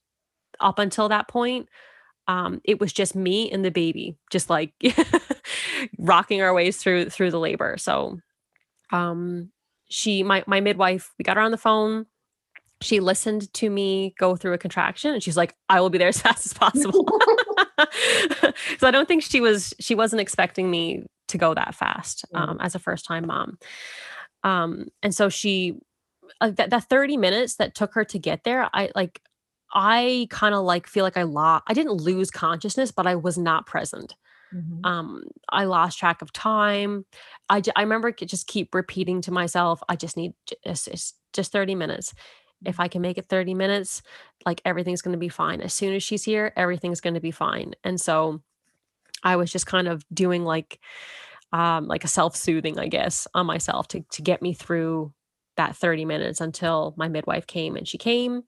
up 0.60 0.78
until 0.78 1.10
that 1.10 1.28
point, 1.28 1.70
um, 2.28 2.62
it 2.64 2.80
was 2.80 2.94
just 2.94 3.16
me 3.16 3.52
and 3.52 3.66
the 3.66 3.72
baby, 3.72 4.18
just 4.30 4.50
like 4.50 4.74
rocking 5.98 6.42
our 6.42 6.54
ways 6.54 6.78
through 6.78 7.10
through 7.10 7.32
the 7.32 7.40
labor. 7.40 7.76
So 7.78 8.20
um 8.92 9.50
she 9.90 10.24
my 10.24 10.44
my 10.48 10.62
midwife, 10.62 11.12
we 11.18 11.24
got 11.24 11.38
her 11.38 11.44
on 11.44 11.52
the 11.52 11.58
phone 11.58 12.06
she 12.84 13.00
listened 13.00 13.52
to 13.54 13.70
me 13.70 14.14
go 14.20 14.36
through 14.36 14.54
a 14.54 14.58
contraction 14.58 15.14
and 15.14 15.24
she's 15.24 15.38
like 15.38 15.56
i 15.70 15.80
will 15.80 15.90
be 15.90 15.98
there 15.98 16.10
as 16.10 16.22
fast 16.22 16.46
as 16.46 16.54
possible. 16.54 17.08
So 18.80 18.88
i 18.88 18.92
don't 18.92 19.08
think 19.08 19.24
she 19.24 19.42
was 19.42 19.74
she 19.80 19.96
wasn't 19.96 20.22
expecting 20.22 20.70
me 20.70 21.06
to 21.30 21.38
go 21.38 21.54
that 21.54 21.74
fast 21.74 22.26
um, 22.34 22.58
as 22.62 22.76
a 22.76 22.80
first 22.80 23.06
time 23.06 23.28
mom. 23.28 23.58
Um, 24.44 24.90
and 25.02 25.16
so 25.16 25.30
she 25.30 25.80
uh, 26.42 26.52
that, 26.52 26.70
that 26.70 26.84
30 26.90 27.18
minutes 27.18 27.56
that 27.56 27.76
took 27.76 27.94
her 27.94 28.06
to 28.06 28.20
get 28.20 28.44
there 28.44 28.70
i 28.74 28.90
like 28.96 29.22
i 29.74 30.28
kind 30.30 30.54
of 30.54 30.64
like 30.64 30.88
feel 30.88 31.04
like 31.04 31.18
i 31.18 31.24
lost 31.24 31.64
i 31.68 31.74
didn't 31.74 31.94
lose 31.94 32.30
consciousness 32.30 32.92
but 32.92 33.08
i 33.08 33.16
was 33.16 33.38
not 33.38 33.66
present. 33.66 34.16
Mm-hmm. 34.54 34.86
Um, 34.86 35.24
I 35.50 35.64
lost 35.66 35.98
track 35.98 36.22
of 36.22 36.32
time. 36.32 37.06
I, 37.50 37.60
j- 37.60 37.72
I 37.76 37.82
remember 37.82 38.12
just 38.12 38.46
keep 38.46 38.76
repeating 38.76 39.22
to 39.22 39.32
myself, 39.32 39.82
I 39.90 39.96
just 39.96 40.16
need 40.16 40.34
just, 40.66 40.86
just, 40.86 41.16
just 41.34 41.52
30 41.52 41.74
minutes 41.76 42.14
if 42.66 42.80
I 42.80 42.88
can 42.88 43.02
make 43.02 43.18
it 43.18 43.28
30 43.28 43.54
minutes, 43.54 44.02
like 44.46 44.62
everything's 44.66 45.02
going 45.02 45.14
to 45.14 45.20
be 45.20 45.30
fine. 45.30 45.62
As 45.62 45.74
soon 45.74 45.94
as 45.94 46.04
she's 46.04 46.24
here, 46.24 46.54
everything's 46.56 47.02
going 47.02 47.14
to 47.14 47.20
be 47.20 47.32
fine. 47.32 47.74
And 47.84 48.00
so 48.00 48.42
I 49.24 49.36
was 49.36 49.52
just 49.52 49.68
kind 49.68 49.88
of 49.88 50.06
doing 50.14 50.44
like 50.44 50.80
um 51.52 51.88
like 51.88 52.04
a 52.04 52.08
self-soothing, 52.08 52.80
I 52.80 52.88
guess, 52.88 53.28
on 53.34 53.46
myself 53.46 53.88
to 53.90 54.02
to 54.12 54.22
get 54.22 54.42
me 54.42 54.54
through 54.54 55.14
that 55.56 55.76
30 55.76 56.06
minutes 56.06 56.42
until 56.42 56.96
my 56.98 57.08
midwife 57.08 57.46
came 57.46 57.76
and 57.76 57.88
she 57.88 57.98
came 57.98 58.42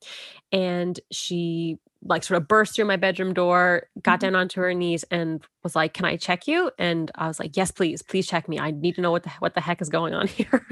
and 0.51 0.99
she 1.11 1.77
like 2.05 2.23
sort 2.23 2.41
of 2.41 2.47
burst 2.47 2.75
through 2.75 2.85
my 2.85 2.95
bedroom 2.95 3.33
door, 3.33 3.87
got 4.01 4.19
mm-hmm. 4.19 4.33
down 4.33 4.35
onto 4.35 4.61
her 4.61 4.73
knees 4.73 5.03
and 5.09 5.43
was 5.63 5.75
like, 5.75 5.93
"Can 5.93 6.05
I 6.05 6.17
check 6.17 6.47
you?" 6.47 6.71
And 6.77 7.11
I 7.15 7.27
was 7.27 7.39
like, 7.39 7.57
"Yes, 7.57 7.71
please. 7.71 8.01
Please 8.01 8.27
check 8.27 8.47
me. 8.47 8.59
I 8.59 8.71
need 8.71 8.95
to 8.95 9.01
know 9.01 9.11
what 9.11 9.23
the 9.23 9.31
what 9.39 9.55
the 9.55 9.61
heck 9.61 9.81
is 9.81 9.89
going 9.89 10.13
on 10.13 10.27
here." 10.27 10.65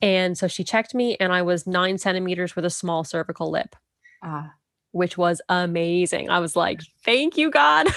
And 0.00 0.36
so 0.38 0.48
she 0.48 0.64
checked 0.64 0.94
me 0.94 1.16
and 1.20 1.32
I 1.32 1.42
was 1.42 1.66
9 1.66 1.98
centimeters 1.98 2.56
with 2.56 2.64
a 2.64 2.70
small 2.70 3.04
cervical 3.04 3.50
lip. 3.50 3.76
Ah. 4.22 4.52
Which 4.92 5.18
was 5.18 5.40
amazing. 5.48 6.30
I 6.30 6.38
was 6.40 6.56
like, 6.56 6.80
"Thank 7.04 7.36
you, 7.36 7.50
God." 7.50 7.88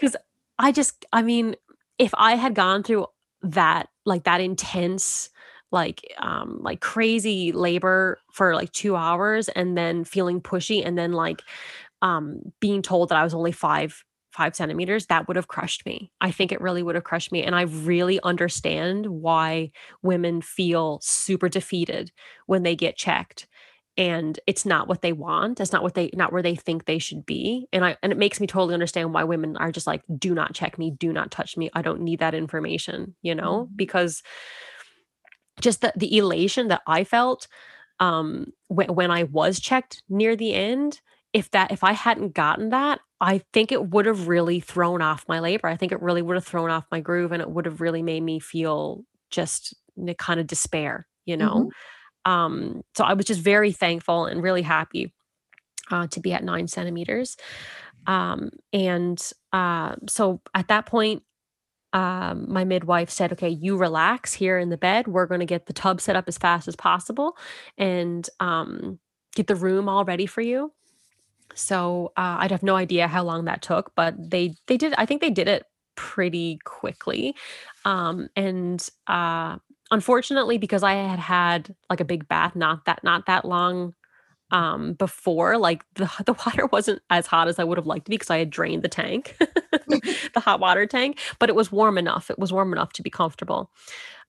Cuz 0.00 0.16
I 0.58 0.72
just 0.72 1.04
I 1.12 1.22
mean, 1.22 1.56
if 1.98 2.12
I 2.16 2.34
had 2.36 2.54
gone 2.54 2.82
through 2.82 3.06
that 3.42 3.88
like 4.04 4.24
that 4.24 4.40
intense 4.40 5.30
like 5.72 6.02
um 6.18 6.58
like 6.62 6.80
crazy 6.80 7.52
labor 7.52 8.18
for 8.32 8.54
like 8.54 8.72
2 8.72 8.96
hours 8.96 9.48
and 9.50 9.76
then 9.76 10.04
feeling 10.04 10.40
pushy 10.40 10.84
and 10.84 10.98
then 10.98 11.12
like 11.12 11.42
um 12.02 12.40
being 12.60 12.82
told 12.82 13.08
that 13.10 13.18
I 13.18 13.24
was 13.24 13.34
only 13.34 13.52
5 13.52 14.04
5 14.40 14.56
centimeters 14.56 15.06
that 15.06 15.28
would 15.28 15.36
have 15.36 15.48
crushed 15.48 15.84
me. 15.84 16.10
I 16.20 16.30
think 16.30 16.50
it 16.50 16.60
really 16.60 16.82
would 16.82 16.94
have 16.94 17.04
crushed 17.04 17.32
me 17.32 17.42
and 17.42 17.54
I 17.54 17.62
really 17.62 18.20
understand 18.22 19.06
why 19.06 19.72
women 20.02 20.40
feel 20.40 20.98
super 21.02 21.48
defeated 21.48 22.10
when 22.46 22.62
they 22.62 22.74
get 22.74 22.96
checked 22.96 23.46
and 23.96 24.38
it's 24.46 24.64
not 24.64 24.86
what 24.86 25.02
they 25.02 25.12
want 25.12 25.58
it's 25.58 25.72
not 25.72 25.82
what 25.82 25.94
they 25.94 26.10
not 26.14 26.32
where 26.32 26.42
they 26.42 26.54
think 26.54 26.84
they 26.84 27.00
should 27.00 27.26
be 27.26 27.66
and 27.72 27.84
i 27.84 27.96
and 28.04 28.12
it 28.12 28.18
makes 28.18 28.38
me 28.38 28.46
totally 28.46 28.72
understand 28.72 29.12
why 29.12 29.24
women 29.24 29.56
are 29.56 29.72
just 29.72 29.88
like 29.88 30.00
do 30.16 30.32
not 30.32 30.54
check 30.54 30.78
me 30.78 30.92
do 30.92 31.12
not 31.12 31.32
touch 31.32 31.56
me 31.56 31.68
i 31.74 31.82
don't 31.82 32.00
need 32.00 32.20
that 32.20 32.32
information 32.32 33.16
you 33.20 33.34
know 33.34 33.64
mm-hmm. 33.64 33.74
because 33.74 34.22
just 35.60 35.80
the, 35.80 35.92
the 35.96 36.16
elation 36.16 36.68
that 36.68 36.82
I 36.86 37.04
felt 37.04 37.46
um, 38.00 38.52
when, 38.68 38.94
when 38.94 39.10
I 39.10 39.24
was 39.24 39.60
checked 39.60 40.02
near 40.08 40.34
the 40.34 40.54
end, 40.54 41.00
if 41.32 41.50
that 41.52 41.70
if 41.70 41.84
I 41.84 41.92
hadn't 41.92 42.34
gotten 42.34 42.70
that, 42.70 43.00
I 43.20 43.42
think 43.52 43.70
it 43.70 43.90
would 43.90 44.06
have 44.06 44.28
really 44.28 44.60
thrown 44.60 45.02
off 45.02 45.26
my 45.28 45.40
labor. 45.40 45.68
I 45.68 45.76
think 45.76 45.92
it 45.92 46.00
really 46.00 46.22
would 46.22 46.36
have 46.36 46.46
thrown 46.46 46.70
off 46.70 46.86
my 46.90 47.00
groove 47.00 47.32
and 47.32 47.42
it 47.42 47.50
would 47.50 47.66
have 47.66 47.80
really 47.80 48.02
made 48.02 48.22
me 48.22 48.40
feel 48.40 49.04
just 49.30 49.74
kind 50.18 50.40
of 50.40 50.46
despair, 50.46 51.06
you 51.26 51.36
know. 51.36 51.70
Mm-hmm. 52.26 52.32
Um, 52.32 52.82
so 52.94 53.04
I 53.04 53.14
was 53.14 53.26
just 53.26 53.40
very 53.40 53.72
thankful 53.72 54.26
and 54.26 54.42
really 54.42 54.62
happy 54.62 55.12
uh, 55.90 56.06
to 56.08 56.20
be 56.20 56.32
at 56.32 56.44
nine 56.44 56.66
centimeters. 56.68 57.36
Um, 58.06 58.50
and 58.72 59.20
uh, 59.52 59.96
so 60.08 60.40
at 60.54 60.68
that 60.68 60.86
point, 60.86 61.22
um, 61.92 62.50
my 62.50 62.64
midwife 62.64 63.10
said, 63.10 63.32
okay, 63.32 63.48
you 63.48 63.76
relax 63.76 64.32
here 64.32 64.58
in 64.58 64.68
the 64.70 64.76
bed. 64.76 65.08
We're 65.08 65.26
going 65.26 65.40
to 65.40 65.46
get 65.46 65.66
the 65.66 65.72
tub 65.72 66.00
set 66.00 66.16
up 66.16 66.26
as 66.28 66.38
fast 66.38 66.68
as 66.68 66.76
possible 66.76 67.36
and 67.76 68.28
um, 68.38 69.00
get 69.34 69.48
the 69.48 69.56
room 69.56 69.88
all 69.88 70.04
ready 70.04 70.26
for 70.26 70.40
you. 70.40 70.72
So 71.54 72.12
uh, 72.16 72.36
I'd 72.40 72.50
have 72.50 72.62
no 72.62 72.76
idea 72.76 73.08
how 73.08 73.22
long 73.24 73.44
that 73.46 73.62
took, 73.62 73.92
but 73.94 74.14
they 74.18 74.54
they 74.66 74.76
did. 74.76 74.94
I 74.98 75.06
think 75.06 75.20
they 75.20 75.30
did 75.30 75.48
it 75.48 75.64
pretty 75.96 76.58
quickly. 76.64 77.34
Um, 77.84 78.28
and 78.36 78.86
uh, 79.06 79.58
unfortunately, 79.90 80.58
because 80.58 80.82
I 80.82 80.94
had 80.94 81.18
had 81.18 81.74
like 81.88 82.00
a 82.00 82.04
big 82.04 82.28
bath 82.28 82.56
not 82.56 82.84
that 82.86 83.02
not 83.04 83.26
that 83.26 83.44
long 83.44 83.94
um 84.52 84.94
before 84.94 85.56
like 85.58 85.84
the 85.94 86.10
the 86.26 86.32
water 86.32 86.66
wasn't 86.66 87.00
as 87.10 87.26
hot 87.26 87.48
as 87.48 87.58
I 87.58 87.64
would 87.64 87.78
have 87.78 87.86
liked 87.86 88.06
to 88.06 88.10
be 88.10 88.16
because 88.16 88.30
I 88.30 88.38
had 88.38 88.50
drained 88.50 88.82
the 88.82 88.88
tank 88.88 89.36
the 89.88 90.40
hot 90.40 90.60
water 90.60 90.86
tank 90.86 91.18
but 91.38 91.48
it 91.48 91.54
was 91.54 91.70
warm 91.72 91.98
enough 91.98 92.30
it 92.30 92.38
was 92.38 92.52
warm 92.52 92.72
enough 92.72 92.92
to 92.94 93.02
be 93.02 93.10
comfortable 93.10 93.70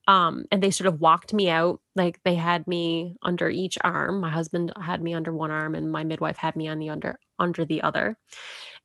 um 0.08 0.44
and 0.50 0.62
they 0.62 0.70
sort 0.70 0.88
of 0.88 1.00
walked 1.00 1.32
me 1.32 1.48
out 1.48 1.80
like 1.94 2.18
they 2.24 2.34
had 2.34 2.66
me 2.66 3.14
under 3.22 3.48
each 3.48 3.78
arm 3.84 4.20
my 4.20 4.30
husband 4.30 4.72
had 4.80 5.02
me 5.02 5.14
under 5.14 5.32
one 5.32 5.50
arm 5.50 5.74
and 5.74 5.92
my 5.92 6.04
midwife 6.04 6.36
had 6.36 6.56
me 6.56 6.68
on 6.68 6.78
the 6.78 6.88
under 6.88 7.18
under 7.42 7.64
the 7.64 7.82
other. 7.82 8.16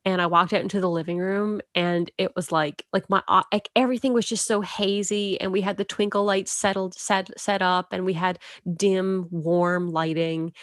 And 0.06 0.22
I 0.22 0.28
walked 0.28 0.54
out 0.54 0.62
into 0.62 0.80
the 0.82 0.90
living 0.90 1.20
room 1.20 1.62
and 1.76 2.10
it 2.18 2.36
was 2.36 2.52
like 2.52 2.84
like 2.94 3.10
my 3.10 3.22
uh, 3.28 3.44
like 3.54 3.70
everything 3.76 4.14
was 4.14 4.26
just 4.26 4.46
so 4.46 4.62
hazy 4.62 5.40
and 5.40 5.52
we 5.52 5.62
had 5.62 5.78
the 5.78 5.86
twinkle 5.86 6.24
lights 6.24 6.52
settled 6.52 6.96
set 6.96 7.30
set 7.40 7.62
up 7.62 7.88
and 7.92 8.06
we 8.06 8.14
had 8.14 8.40
dim 8.76 9.28
warm 9.32 9.90
lighting 9.92 10.54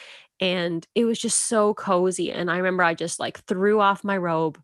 and 0.40 0.86
it 0.94 1.04
was 1.04 1.18
just 1.18 1.42
so 1.46 1.74
cozy. 1.74 2.32
And 2.32 2.50
i 2.50 2.56
remember 2.56 2.82
i 2.82 2.94
just 2.94 3.20
like 3.20 3.38
threw 3.46 3.80
off 3.80 4.04
my 4.04 4.16
robe 4.16 4.60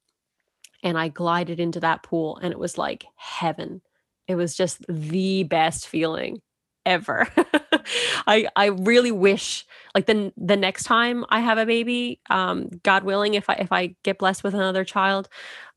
and 0.83 0.99
i 0.99 1.09
glided 1.09 1.61
into 1.61 1.81
that 1.81 2.03
pool 2.03 2.39
and 2.39 2.53
it 2.53 2.59
was 2.59 2.79
like 2.79 3.05
heaven 3.17 3.83
it 4.29 4.35
was 4.35 4.55
just 4.55 4.85
the 4.89 5.43
best 5.45 5.89
feeling 5.89 6.41
ever 6.87 7.29
i 8.27 8.47
i 8.57 8.67
really 8.67 9.13
wish 9.13 9.67
like 9.95 10.07
the 10.07 10.33
the 10.37 10.57
next 10.57 10.85
time 10.85 11.27
i 11.29 11.39
have 11.39 11.59
a 11.59 11.67
baby 11.67 12.21
um 12.31 12.69
god 12.83 13.05
willing 13.05 13.35
if 13.35 13.51
i 13.51 13.55
if 13.55 13.71
i 13.71 13.95
get 14.03 14.19
blessed 14.19 14.43
with 14.43 14.55
another 14.55 14.83
child 14.83 15.29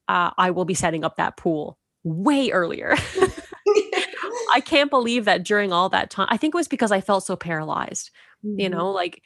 uh 0.08 0.32
i 0.38 0.50
will 0.50 0.66
be 0.66 0.74
setting 0.74 1.04
up 1.04 1.18
that 1.18 1.36
pool 1.36 1.78
way 2.06 2.52
earlier 2.52 2.96
i 4.54 4.62
can't 4.66 4.90
believe 4.90 5.26
that 5.26 5.44
during 5.44 5.74
all 5.74 5.90
that 5.90 6.10
time 6.10 6.28
i 6.30 6.38
think 6.38 6.56
it 6.56 6.58
was 6.58 6.70
because 6.70 6.92
i 6.92 7.02
felt 7.02 7.26
so 7.26 7.36
paralyzed 7.36 8.10
mm-hmm. 8.46 8.60
you 8.60 8.70
know 8.70 8.90
like 8.90 9.22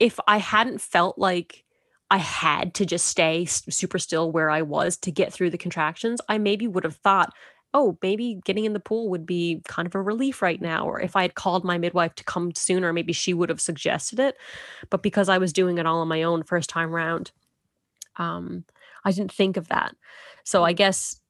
if 0.00 0.18
I 0.26 0.38
hadn't 0.38 0.80
felt 0.80 1.18
like 1.18 1.64
I 2.10 2.18
had 2.18 2.74
to 2.74 2.86
just 2.86 3.06
stay 3.06 3.44
super 3.44 3.98
still 3.98 4.30
where 4.30 4.50
I 4.50 4.62
was 4.62 4.96
to 4.98 5.10
get 5.10 5.32
through 5.32 5.50
the 5.50 5.58
contractions, 5.58 6.20
I 6.28 6.38
maybe 6.38 6.68
would 6.68 6.84
have 6.84 6.96
thought 6.96 7.32
oh, 7.74 7.98
maybe 8.02 8.40
getting 8.44 8.64
in 8.64 8.72
the 8.72 8.80
pool 8.80 9.10
would 9.10 9.26
be 9.26 9.60
kind 9.66 9.86
of 9.86 9.94
a 9.96 10.00
relief 10.00 10.40
right 10.40 10.60
now. 10.60 10.86
Or 10.86 11.00
if 11.00 11.16
I 11.16 11.22
had 11.22 11.34
called 11.34 11.64
my 11.64 11.76
midwife 11.76 12.14
to 12.14 12.24
come 12.24 12.54
sooner, 12.54 12.92
maybe 12.92 13.12
she 13.12 13.34
would 13.34 13.48
have 13.48 13.60
suggested 13.60 14.20
it. 14.20 14.36
But 14.90 15.02
because 15.02 15.28
I 15.28 15.38
was 15.38 15.52
doing 15.52 15.78
it 15.78 15.86
all 15.86 15.98
on 15.98 16.08
my 16.08 16.22
own 16.22 16.44
first 16.44 16.70
time 16.70 16.94
round, 16.94 17.32
um, 18.16 18.64
I 19.04 19.10
didn't 19.10 19.32
think 19.32 19.56
of 19.56 19.68
that. 19.68 19.94
So 20.44 20.62
I 20.62 20.72
guess 20.72 21.20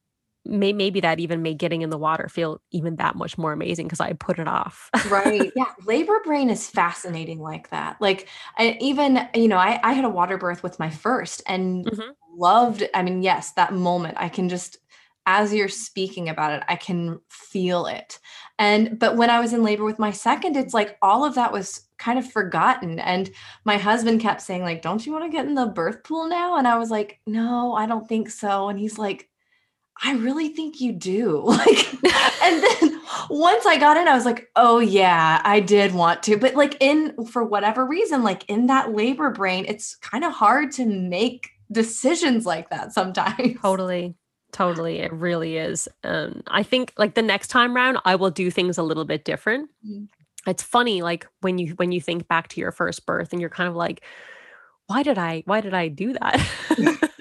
may, 0.45 0.71
maybe 0.71 0.99
that 0.99 1.19
even 1.19 1.41
made 1.41 1.57
getting 1.57 1.81
in 1.81 1.89
the 1.89 1.97
water 1.97 2.29
feel 2.29 2.61
even 2.71 2.97
that 2.97 3.15
much 3.15 3.37
more 3.37 3.51
amazing 3.51 3.87
because 3.87 3.99
I 3.99 4.13
put 4.13 4.37
it 4.37 4.47
off. 4.47 4.89
right. 5.09 5.51
Yeah. 5.55 5.71
Labor 5.85 6.19
brain 6.23 6.49
is 6.49 6.69
fascinating 6.69 7.39
like 7.39 7.69
that. 7.69 7.99
Like 8.01 8.27
I, 8.57 8.77
even, 8.81 9.27
you 9.33 9.47
know, 9.47 9.57
I, 9.57 9.79
I 9.83 9.93
had 9.93 10.05
a 10.05 10.09
water 10.09 10.37
birth 10.37 10.63
with 10.63 10.79
my 10.79 10.89
first 10.89 11.41
and 11.47 11.85
mm-hmm. 11.85 12.11
loved, 12.35 12.83
I 12.93 13.01
mean, 13.01 13.23
yes, 13.23 13.51
that 13.53 13.73
moment 13.73 14.15
I 14.17 14.27
can 14.27 14.49
just, 14.49 14.77
as 15.25 15.53
you're 15.53 15.69
speaking 15.69 16.29
about 16.29 16.53
it, 16.53 16.63
I 16.67 16.75
can 16.75 17.19
feel 17.29 17.87
it. 17.87 18.19
And, 18.59 18.99
but 18.99 19.17
when 19.17 19.29
I 19.29 19.39
was 19.39 19.53
in 19.53 19.63
labor 19.63 19.83
with 19.83 19.99
my 19.99 20.11
second, 20.11 20.55
it's 20.55 20.73
like 20.73 20.97
all 21.01 21.25
of 21.25 21.35
that 21.35 21.51
was 21.51 21.81
kind 21.97 22.19
of 22.19 22.31
forgotten. 22.31 22.99
And 22.99 23.29
my 23.63 23.77
husband 23.77 24.21
kept 24.21 24.41
saying, 24.41 24.61
like, 24.61 24.81
don't 24.81 25.05
you 25.05 25.11
want 25.11 25.25
to 25.25 25.35
get 25.35 25.47
in 25.47 25.55
the 25.55 25.65
birth 25.65 26.03
pool 26.03 26.27
now? 26.27 26.57
And 26.57 26.67
I 26.67 26.77
was 26.77 26.91
like, 26.91 27.19
no, 27.25 27.73
I 27.73 27.85
don't 27.85 28.07
think 28.07 28.29
so. 28.29 28.69
And 28.69 28.79
he's 28.79 28.97
like, 28.97 29.29
I 30.03 30.13
really 30.13 30.49
think 30.49 30.81
you 30.81 30.91
do. 30.93 31.43
Like, 31.65 31.93
and 32.43 32.63
then 32.63 33.01
once 33.29 33.65
I 33.65 33.77
got 33.77 33.97
in, 33.97 34.07
I 34.07 34.13
was 34.13 34.25
like, 34.25 34.49
oh, 34.55 34.79
yeah, 34.79 35.41
I 35.43 35.59
did 35.59 35.93
want 35.93 36.21
to. 36.23 36.37
But 36.37 36.53
like, 36.53 36.77
in 36.79 37.25
for 37.25 37.43
whatever 37.43 37.85
reason, 37.85 38.21
like 38.23 38.47
in 38.47 38.67
that 38.67 38.93
labor 38.93 39.31
brain, 39.31 39.65
it's 39.67 39.95
kind 39.95 40.23
of 40.23 40.31
hard 40.33 40.71
to 40.73 40.85
make 40.85 41.49
decisions 41.71 42.45
like 42.45 42.69
that 42.69 42.93
sometimes. 42.93 43.59
Totally. 43.61 44.15
Totally. 44.55 44.99
It 44.99 45.11
really 45.11 45.57
is. 45.57 45.89
Um, 46.05 46.41
I 46.47 46.63
think 46.63 46.93
like 46.97 47.13
the 47.13 47.21
next 47.21 47.49
time 47.49 47.75
round, 47.75 47.97
I 48.05 48.15
will 48.15 48.31
do 48.31 48.49
things 48.49 48.77
a 48.77 48.83
little 48.83 49.03
bit 49.03 49.25
different. 49.25 49.69
Mm-hmm. 49.85 50.05
It's 50.49 50.63
funny, 50.63 51.01
like 51.01 51.27
when 51.41 51.57
you 51.57 51.73
when 51.73 51.91
you 51.91 51.99
think 51.99 52.29
back 52.29 52.47
to 52.49 52.61
your 52.61 52.71
first 52.71 53.05
birth 53.05 53.33
and 53.33 53.41
you're 53.41 53.49
kind 53.49 53.67
of 53.67 53.75
like, 53.75 54.01
why 54.87 55.03
did 55.03 55.17
I 55.17 55.43
why 55.45 55.59
did 55.59 55.73
I 55.73 55.89
do 55.89 56.13
that? 56.13 56.39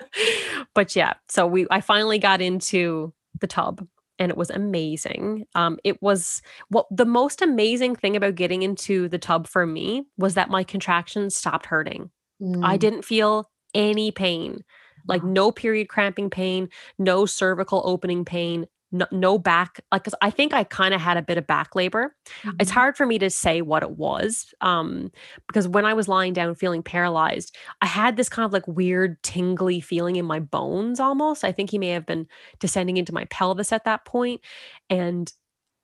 but 0.76 0.94
yeah, 0.94 1.14
so 1.28 1.44
we 1.44 1.66
I 1.72 1.80
finally 1.80 2.20
got 2.20 2.40
into 2.40 3.12
the 3.40 3.48
tub 3.48 3.84
and 4.20 4.30
it 4.30 4.36
was 4.36 4.50
amazing. 4.50 5.48
Um, 5.56 5.80
it 5.82 6.00
was 6.00 6.40
what 6.68 6.86
the 6.88 7.04
most 7.04 7.42
amazing 7.42 7.96
thing 7.96 8.14
about 8.14 8.36
getting 8.36 8.62
into 8.62 9.08
the 9.08 9.18
tub 9.18 9.48
for 9.48 9.66
me 9.66 10.04
was 10.16 10.34
that 10.34 10.50
my 10.50 10.62
contractions 10.62 11.34
stopped 11.34 11.66
hurting. 11.66 12.10
Mm. 12.40 12.64
I 12.64 12.76
didn't 12.76 13.04
feel 13.04 13.50
any 13.74 14.12
pain, 14.12 14.62
like 15.06 15.22
no 15.22 15.52
period 15.52 15.88
cramping 15.88 16.30
pain, 16.30 16.68
no 16.98 17.26
cervical 17.26 17.82
opening 17.84 18.24
pain, 18.24 18.66
no, 18.94 19.06
no 19.10 19.38
back 19.38 19.80
like 19.90 20.04
cause 20.04 20.14
i 20.22 20.30
think 20.30 20.54
i 20.54 20.62
kind 20.62 20.94
of 20.94 21.00
had 21.00 21.16
a 21.16 21.22
bit 21.22 21.36
of 21.36 21.46
back 21.46 21.74
labor 21.74 22.14
mm-hmm. 22.42 22.56
it's 22.60 22.70
hard 22.70 22.96
for 22.96 23.04
me 23.04 23.18
to 23.18 23.28
say 23.28 23.60
what 23.60 23.82
it 23.82 23.90
was 23.90 24.54
um 24.60 25.10
because 25.48 25.66
when 25.66 25.84
i 25.84 25.92
was 25.92 26.08
lying 26.08 26.32
down 26.32 26.54
feeling 26.54 26.82
paralyzed 26.82 27.54
i 27.82 27.86
had 27.86 28.16
this 28.16 28.28
kind 28.28 28.46
of 28.46 28.52
like 28.52 28.66
weird 28.68 29.20
tingly 29.22 29.80
feeling 29.80 30.16
in 30.16 30.24
my 30.24 30.38
bones 30.38 31.00
almost 31.00 31.44
i 31.44 31.50
think 31.50 31.70
he 31.70 31.78
may 31.78 31.88
have 31.88 32.06
been 32.06 32.26
descending 32.60 32.96
into 32.96 33.12
my 33.12 33.24
pelvis 33.26 33.72
at 33.72 33.84
that 33.84 34.04
point 34.04 34.40
and 34.88 35.32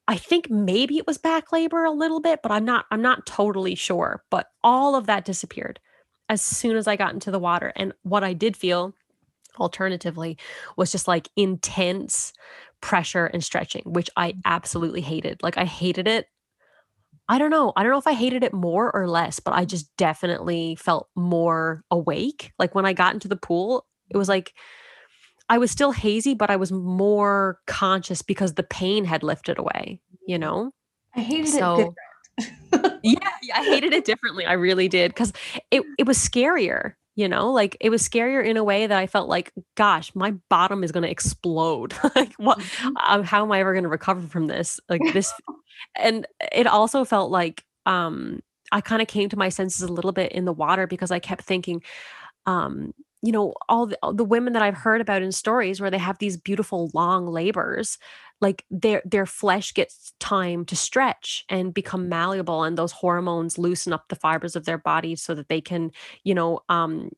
i 0.07 0.17
think 0.17 0.49
maybe 0.49 0.97
it 0.97 1.07
was 1.07 1.19
back 1.19 1.51
labor 1.51 1.85
a 1.85 1.91
little 1.91 2.21
bit 2.21 2.41
but 2.43 2.53
i'm 2.53 2.65
not 2.65 2.87
i'm 2.93 3.03
not 3.03 3.27
totally 3.27 3.75
sure 3.75 4.23
but 4.31 4.51
all 4.63 4.95
of 4.95 5.07
that 5.07 5.25
disappeared 5.25 5.81
as 6.29 6.41
soon 6.41 6.77
as 6.77 6.87
i 6.87 6.95
got 6.95 7.13
into 7.13 7.33
the 7.33 7.41
water 7.41 7.73
and 7.75 7.93
what 8.03 8.23
i 8.23 8.33
did 8.33 8.57
feel 8.57 8.95
alternatively 9.59 10.39
was 10.77 10.93
just 10.93 11.09
like 11.09 11.29
intense 11.37 12.33
pressure 12.81 13.27
and 13.27 13.45
stretching, 13.45 13.83
which 13.85 14.11
I 14.17 14.33
mm. 14.33 14.41
absolutely 14.45 15.01
hated. 15.01 15.43
Like 15.43 15.59
I 15.59 15.65
hated 15.65 16.09
it. 16.09 16.27
I 17.29 17.39
don't 17.39 17.51
know. 17.51 17.73
I 17.77 17.83
don't 17.83 17.93
know 17.93 17.99
if 17.99 18.07
I 18.07 18.13
hated 18.13 18.43
it 18.43 18.53
more 18.53 18.95
or 18.95 19.07
less, 19.07 19.39
but 19.39 19.55
I 19.55 19.65
just 19.65 19.95
definitely 19.97 20.75
felt 20.75 21.09
more 21.15 21.85
awake. 21.91 22.53
Like 22.59 22.75
when 22.75 22.87
I 22.87 22.93
got 22.93 23.15
into 23.15 23.29
the 23.29 23.37
pool, 23.37 23.87
it 24.11 24.17
was 24.17 24.29
like 24.29 24.53
I 25.49 25.59
was 25.59 25.71
still 25.71 25.93
hazy, 25.93 26.35
but 26.35 26.51
I 26.51 26.57
was 26.57 26.73
more 26.73 27.59
conscious 27.67 28.23
because 28.23 28.55
the 28.55 28.63
pain 28.63 29.05
had 29.05 29.23
lifted 29.23 29.59
away, 29.59 30.01
you 30.27 30.37
mm. 30.37 30.41
know? 30.41 30.73
I 31.15 31.21
hated 31.21 31.49
so, 31.49 31.81
it 31.81 31.95
yeah, 33.03 33.31
I 33.55 33.65
hated 33.65 33.93
it 33.93 34.05
differently. 34.05 34.47
I 34.47 34.55
really 34.55 34.89
did 34.89 35.11
because 35.11 35.33
it 35.71 35.83
it 35.99 36.07
was 36.07 36.19
scarier 36.19 36.95
you 37.21 37.29
know 37.29 37.53
like 37.53 37.77
it 37.81 37.91
was 37.91 38.03
scarier 38.03 38.43
in 38.43 38.57
a 38.57 38.65
way 38.65 38.87
that 38.87 38.99
i 38.99 39.07
felt 39.07 39.29
like 39.29 39.53
gosh 39.77 40.11
my 40.15 40.31
bottom 40.49 40.83
is 40.83 40.91
going 40.91 41.03
to 41.03 41.11
explode. 41.11 41.93
Like 42.17 42.33
what 42.35 42.59
um, 43.07 43.23
how 43.23 43.45
am 43.45 43.53
i 43.53 43.61
ever 43.61 43.73
going 43.73 43.85
to 43.85 43.89
recover 43.89 44.27
from 44.27 44.47
this? 44.47 44.81
Like 44.89 45.03
this 45.13 45.33
and 45.95 46.27
it 46.51 46.67
also 46.67 47.05
felt 47.05 47.31
like 47.31 47.65
um 47.85 48.41
i 48.73 48.81
kind 48.81 49.03
of 49.03 49.09
came 49.09 49.29
to 49.29 49.37
my 49.37 49.51
senses 49.51 49.83
a 49.83 49.93
little 49.93 50.13
bit 50.13 50.33
in 50.33 50.45
the 50.47 50.53
water 50.53 50.87
because 50.87 51.11
i 51.11 51.19
kept 51.19 51.43
thinking 51.45 51.83
um 52.47 52.93
you 53.23 53.33
know 53.33 53.55
all 53.69 53.87
the, 53.87 53.99
all 54.03 54.15
the 54.15 54.25
women 54.25 54.53
that 54.53 54.63
i've 54.63 54.77
heard 54.77 55.01
about 55.01 55.23
in 55.23 55.33
stories 55.33 55.81
where 55.81 55.91
they 55.91 55.99
have 55.99 56.19
these 56.19 56.37
beautiful 56.37 56.91
long 56.95 57.27
labors 57.27 57.99
like 58.41 58.65
their 58.71 59.03
their 59.05 59.27
flesh 59.27 59.75
gets 59.75 60.13
time 60.21 60.65
to 60.65 60.75
stretch 60.77 61.45
and 61.49 61.75
become 61.75 62.09
malleable 62.09 62.65
and 62.65 62.79
those 62.79 62.93
hormones 62.93 63.59
loosen 63.59 63.93
up 63.93 64.09
the 64.09 64.17
fibers 64.17 64.57
of 64.57 64.65
their 64.65 64.79
body 64.79 65.15
so 65.17 65.35
that 65.35 65.49
they 65.49 65.61
can 65.61 65.91
you 66.25 66.35
know 66.35 66.61
um 66.69 67.11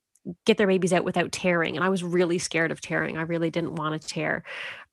get 0.44 0.56
their 0.56 0.66
babies 0.68 0.92
out 0.92 1.04
without 1.04 1.32
tearing 1.32 1.76
and 1.76 1.84
i 1.84 1.88
was 1.88 2.04
really 2.04 2.38
scared 2.38 2.70
of 2.70 2.80
tearing 2.80 3.16
i 3.16 3.22
really 3.22 3.50
didn't 3.50 3.74
want 3.74 4.00
to 4.00 4.08
tear 4.08 4.44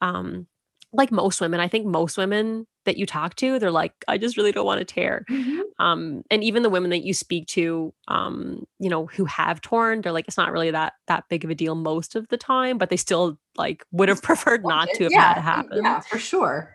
um 0.01 0.47
like 0.91 1.11
most 1.11 1.39
women 1.39 1.59
i 1.59 1.67
think 1.67 1.85
most 1.85 2.17
women 2.17 2.65
that 2.85 2.97
you 2.97 3.05
talk 3.05 3.35
to 3.35 3.59
they're 3.59 3.71
like 3.71 3.93
i 4.07 4.17
just 4.17 4.37
really 4.37 4.51
don't 4.51 4.65
want 4.65 4.79
to 4.79 4.85
tear. 4.85 5.25
Mm-hmm. 5.29 5.59
um 5.79 6.23
and 6.31 6.43
even 6.43 6.63
the 6.63 6.69
women 6.69 6.89
that 6.89 7.03
you 7.03 7.13
speak 7.13 7.47
to 7.47 7.93
um 8.07 8.65
you 8.79 8.89
know 8.89 9.05
who 9.05 9.25
have 9.25 9.61
torn 9.61 10.01
they're 10.01 10.11
like 10.11 10.27
it's 10.27 10.37
not 10.37 10.51
really 10.51 10.71
that 10.71 10.93
that 11.07 11.25
big 11.29 11.43
of 11.43 11.49
a 11.49 11.55
deal 11.55 11.75
most 11.75 12.15
of 12.15 12.27
the 12.29 12.37
time 12.37 12.77
but 12.77 12.89
they 12.89 12.97
still 12.97 13.37
like 13.55 13.85
would 13.91 14.09
have 14.09 14.21
preferred 14.23 14.63
not 14.63 14.89
to 14.95 15.03
have 15.03 15.11
yeah, 15.11 15.33
had 15.33 15.41
happen 15.41 15.83
yeah 15.83 15.99
for 15.99 16.17
sure. 16.17 16.73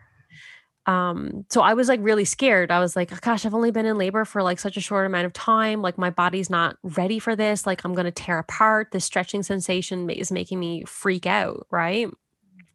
Um 0.86 1.46
so 1.50 1.62
i 1.62 1.72
was 1.72 1.88
like 1.88 2.00
really 2.02 2.26
scared. 2.26 2.70
I 2.70 2.78
was 2.78 2.94
like 2.94 3.18
gosh 3.22 3.46
i've 3.46 3.54
only 3.54 3.70
been 3.70 3.86
in 3.86 3.96
labor 3.96 4.26
for 4.26 4.42
like 4.42 4.60
such 4.60 4.76
a 4.76 4.82
short 4.82 5.06
amount 5.06 5.24
of 5.24 5.32
time. 5.32 5.80
Like 5.80 5.96
my 5.96 6.10
body's 6.10 6.50
not 6.50 6.76
ready 6.82 7.18
for 7.18 7.34
this. 7.34 7.66
Like 7.66 7.84
i'm 7.84 7.94
going 7.94 8.04
to 8.04 8.10
tear 8.10 8.38
apart. 8.38 8.90
This 8.92 9.04
stretching 9.04 9.42
sensation 9.42 10.08
is 10.10 10.30
making 10.30 10.60
me 10.60 10.84
freak 10.84 11.24
out 11.26 11.66
right 11.70 12.08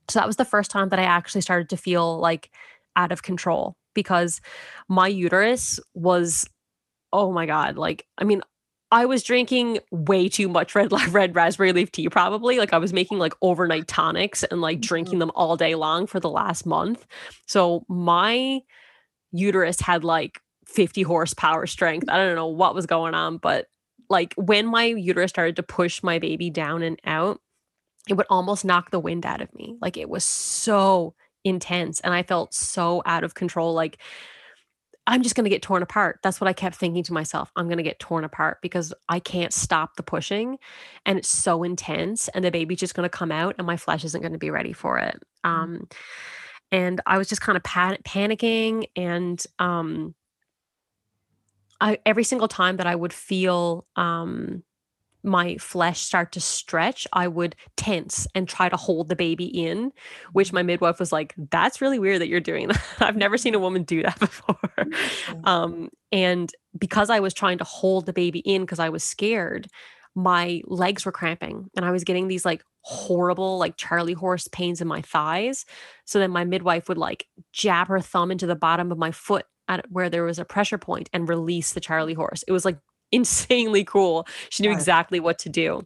so 0.10 0.20
that 0.20 0.28
was 0.28 0.38
the 0.38 0.45
first 0.45 0.72
time 0.72 0.89
that 0.89 0.99
I 0.99 1.03
actually 1.03 1.41
started 1.41 1.70
to 1.70 1.78
feel 1.78 2.18
like 2.20 2.51
out 2.95 3.12
of 3.12 3.24
control 3.24 3.76
because 3.93 4.41
my 4.88 5.07
uterus 5.07 5.80
was, 5.93 6.49
oh 7.14 7.32
my 7.32 7.45
God. 7.45 7.78
Like, 7.78 8.05
I 8.18 8.24
mean, 8.24 8.41
I 8.91 9.05
was 9.05 9.24
drinking 9.24 9.80
way 9.91 10.30
too 10.30 10.47
much 10.47 10.74
red 10.74 10.91
red 11.14 11.36
raspberry 11.36 11.74
leaf 11.74 11.91
tea 11.91 12.10
probably 12.10 12.57
like 12.57 12.74
I 12.74 12.80
was 12.80 12.91
making 12.91 13.20
like 13.20 13.34
overnight 13.41 13.88
tonics 13.88 14.43
and 14.43 14.62
like 14.62 14.82
drinking 14.82 15.14
mm-hmm. 15.14 15.20
them 15.20 15.32
all 15.36 15.57
day 15.57 15.76
long 15.76 16.07
for 16.07 16.20
the 16.20 16.30
last 16.30 16.66
month. 16.66 17.05
So 17.45 17.86
my 17.88 18.62
uterus 19.32 19.80
had 19.80 20.03
like 20.03 20.41
50 20.66 21.03
horsepower 21.03 21.68
strength. 21.68 22.10
I 22.10 22.18
don't 22.18 22.36
know 22.36 22.47
what 22.47 22.76
was 22.76 22.86
going 22.86 23.14
on, 23.14 23.38
but 23.38 23.68
like 24.10 24.34
when 24.36 24.66
my 24.66 24.86
uterus 24.86 25.30
started 25.30 25.55
to 25.57 25.64
push 25.64 26.01
my 26.01 26.18
baby 26.18 26.49
down 26.49 26.82
and 26.82 26.99
out, 27.05 27.39
it 28.10 28.18
would 28.18 28.26
almost 28.30 28.66
knock 28.66 28.91
the 28.91 28.99
wind 28.99 29.26
out 29.26 29.39
of 29.39 29.53
me. 29.55 29.78
Like 29.82 29.95
it 29.95 30.10
was 30.10 30.24
so 30.26 31.14
intense 31.43 31.99
and 32.01 32.14
I 32.14 32.24
felt 32.24 32.53
so 32.53 33.03
out 33.05 33.24
of 33.24 33.36
control. 33.36 33.74
Like, 33.74 33.99
I'm 35.07 35.24
just 35.24 35.36
going 35.36 35.45
to 35.45 35.49
get 35.49 35.62
torn 35.62 35.82
apart. 35.82 36.20
That's 36.22 36.39
what 36.41 36.47
I 36.47 36.53
kept 36.53 36.76
thinking 36.76 37.03
to 37.03 37.14
myself. 37.14 37.51
I'm 37.55 37.66
going 37.66 37.78
to 37.78 37.84
get 37.84 37.99
torn 37.99 38.24
apart 38.24 38.60
because 38.62 38.93
I 39.07 39.20
can't 39.20 39.53
stop 39.53 39.95
the 39.95 40.03
pushing 40.03 40.57
and 41.05 41.18
it's 41.18 41.30
so 41.30 41.64
intense 41.64 42.28
and 42.30 42.43
the 42.43 42.51
baby's 42.51 42.80
just 42.80 42.93
going 42.93 43.10
to 43.10 43.18
come 43.18 43.32
out 43.32 43.55
and 43.57 43.66
my 43.66 43.78
flesh 43.78 44.03
isn't 44.03 44.22
going 44.22 44.34
to 44.34 44.39
be 44.39 44.51
ready 44.51 44.74
for 44.74 44.99
it. 44.99 45.22
Mm. 45.45 45.49
Um, 45.49 45.88
and 46.72 47.01
I 47.07 47.18
was 47.18 47.28
just 47.28 47.41
kind 47.41 47.55
of 47.55 47.64
pan- 47.64 47.97
panicking 48.03 48.86
and 48.95 49.43
um, 49.57 50.14
I, 51.82 51.97
every 52.05 52.24
single 52.24 52.47
time 52.47 52.78
that 52.78 52.88
I 52.88 52.95
would 52.95 53.14
feel 53.14 53.88
um, 53.95 54.64
my 55.24 55.57
flesh 55.57 56.01
start 56.01 56.32
to 56.34 56.41
stretch, 56.41 57.07
I 57.11 57.28
would 57.28 57.55
tense 57.76 58.28
and 58.34 58.47
try 58.47 58.70
to 58.70 58.78
hold 58.78 59.09
the 59.09 59.15
baby 59.15 59.45
in, 59.45 59.91
which 60.32 60.53
my 60.53 60.63
midwife 60.63 60.99
was 60.99 61.11
like, 61.11 61.34
That's 61.51 61.82
really 61.82 61.99
weird 61.99 62.22
that 62.22 62.28
you're 62.28 62.39
doing 62.39 62.70
that. 62.70 62.82
I've 62.99 63.17
never 63.17 63.38
seen 63.38 63.55
a 63.55 63.59
woman 63.59 63.84
do 63.84 64.03
that 64.03 64.20
before. 64.20 64.57
Um, 65.43 65.89
and 66.11 66.51
because 66.78 67.09
I 67.09 67.20
was 67.20 67.34
trying 67.34 67.57
to 67.57 67.63
hold 67.63 68.05
the 68.05 68.13
baby 68.13 68.39
in 68.39 68.61
because 68.61 68.80
I 68.80 68.89
was 68.89 69.03
scared, 69.03 69.67
my 70.15 70.61
legs 70.65 71.05
were 71.05 71.11
cramping 71.11 71.70
and 71.76 71.86
I 71.86 71.91
was 71.91 72.03
getting 72.03 72.28
these 72.28 72.45
like 72.45 72.63
horrible, 72.82 73.57
like 73.57 73.78
Charlie 73.78 74.13
horse 74.13 74.47
pains 74.47 74.82
in 74.82 74.88
my 74.88 75.01
thighs. 75.01 75.65
So 76.05 76.20
then 76.20 76.32
my 76.32 76.45
midwife 76.45 76.89
would 76.89 76.97
like 76.97 77.28
jab 77.53 77.88
her 77.88 77.99
thumb 77.99 78.32
into 78.32 78.47
the 78.47 78.55
bottom 78.55 78.91
of 78.91 78.97
my 78.97 79.11
foot 79.11 79.45
at 79.67 79.86
where 79.91 80.09
there 80.09 80.24
was 80.24 80.39
a 80.39 80.45
pressure 80.45 80.78
point 80.78 81.09
and 81.13 81.30
release 81.30 81.74
the 81.74 81.80
Charlie 81.80 82.15
horse. 82.15 82.43
It 82.47 82.51
was 82.51 82.65
like 82.65 82.80
insanely 83.12 83.84
cool. 83.84 84.28
She 84.49 84.64
knew 84.64 84.72
exactly 84.72 85.20
what 85.20 85.39
to 85.39 85.49
do. 85.49 85.86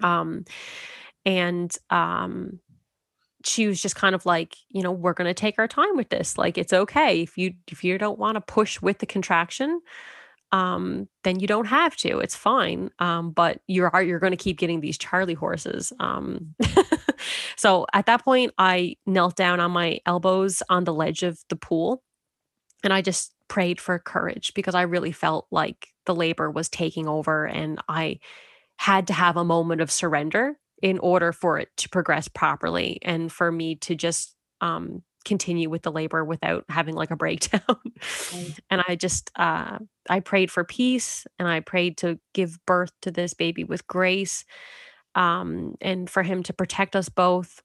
Um, 0.00 0.44
and 1.24 1.74
um, 1.90 2.60
she 3.44 3.66
was 3.66 3.80
just 3.80 3.96
kind 3.96 4.14
of 4.14 4.26
like, 4.26 4.56
you 4.68 4.82
know, 4.82 4.92
we're 4.92 5.12
going 5.12 5.28
to 5.28 5.34
take 5.34 5.58
our 5.58 5.68
time 5.68 5.96
with 5.96 6.08
this. 6.08 6.38
Like 6.38 6.58
it's 6.58 6.72
okay 6.72 7.22
if 7.22 7.36
you 7.38 7.54
if 7.68 7.84
you 7.84 7.98
don't 7.98 8.18
want 8.18 8.36
to 8.36 8.40
push 8.40 8.80
with 8.80 8.98
the 8.98 9.06
contraction, 9.06 9.80
um, 10.52 11.08
then 11.24 11.40
you 11.40 11.46
don't 11.46 11.66
have 11.66 11.96
to. 11.96 12.18
It's 12.18 12.36
fine. 12.36 12.90
Um, 12.98 13.30
but 13.30 13.60
you're 13.66 13.90
you're 14.02 14.18
going 14.18 14.32
to 14.32 14.36
keep 14.36 14.58
getting 14.58 14.80
these 14.80 14.98
Charlie 14.98 15.34
horses. 15.34 15.92
Um, 16.00 16.54
so 17.56 17.86
at 17.92 18.06
that 18.06 18.24
point, 18.24 18.52
I 18.58 18.96
knelt 19.06 19.36
down 19.36 19.60
on 19.60 19.70
my 19.70 20.00
elbows 20.06 20.62
on 20.68 20.84
the 20.84 20.94
ledge 20.94 21.22
of 21.22 21.38
the 21.48 21.56
pool, 21.56 22.02
and 22.82 22.92
I 22.92 23.02
just 23.02 23.34
prayed 23.48 23.80
for 23.80 23.98
courage 23.98 24.52
because 24.54 24.74
I 24.74 24.82
really 24.82 25.12
felt 25.12 25.46
like 25.50 25.88
the 26.08 26.14
labor 26.14 26.50
was 26.50 26.68
taking 26.68 27.06
over, 27.06 27.46
and 27.46 27.80
I 27.88 28.18
had 28.78 29.06
to 29.08 29.12
have 29.12 29.36
a 29.36 29.44
moment 29.44 29.80
of 29.80 29.92
surrender 29.92 30.58
in 30.82 30.98
order 30.98 31.32
for 31.32 31.58
it 31.58 31.68
to 31.76 31.88
progress 31.88 32.26
properly 32.26 32.98
and 33.02 33.30
for 33.30 33.52
me 33.52 33.76
to 33.76 33.94
just 33.94 34.34
um, 34.60 35.02
continue 35.24 35.68
with 35.68 35.82
the 35.82 35.92
labor 35.92 36.24
without 36.24 36.64
having 36.68 36.94
like 36.94 37.10
a 37.10 37.16
breakdown. 37.16 37.60
and 38.70 38.82
I 38.88 38.96
just 38.96 39.30
uh, 39.36 39.78
I 40.08 40.20
prayed 40.20 40.50
for 40.50 40.64
peace 40.64 41.26
and 41.38 41.46
I 41.46 41.60
prayed 41.60 41.98
to 41.98 42.18
give 42.32 42.58
birth 42.66 42.92
to 43.02 43.10
this 43.10 43.34
baby 43.34 43.64
with 43.64 43.86
grace 43.86 44.44
um, 45.14 45.74
and 45.80 46.08
for 46.08 46.22
him 46.22 46.42
to 46.44 46.52
protect 46.52 46.96
us 46.96 47.08
both. 47.08 47.60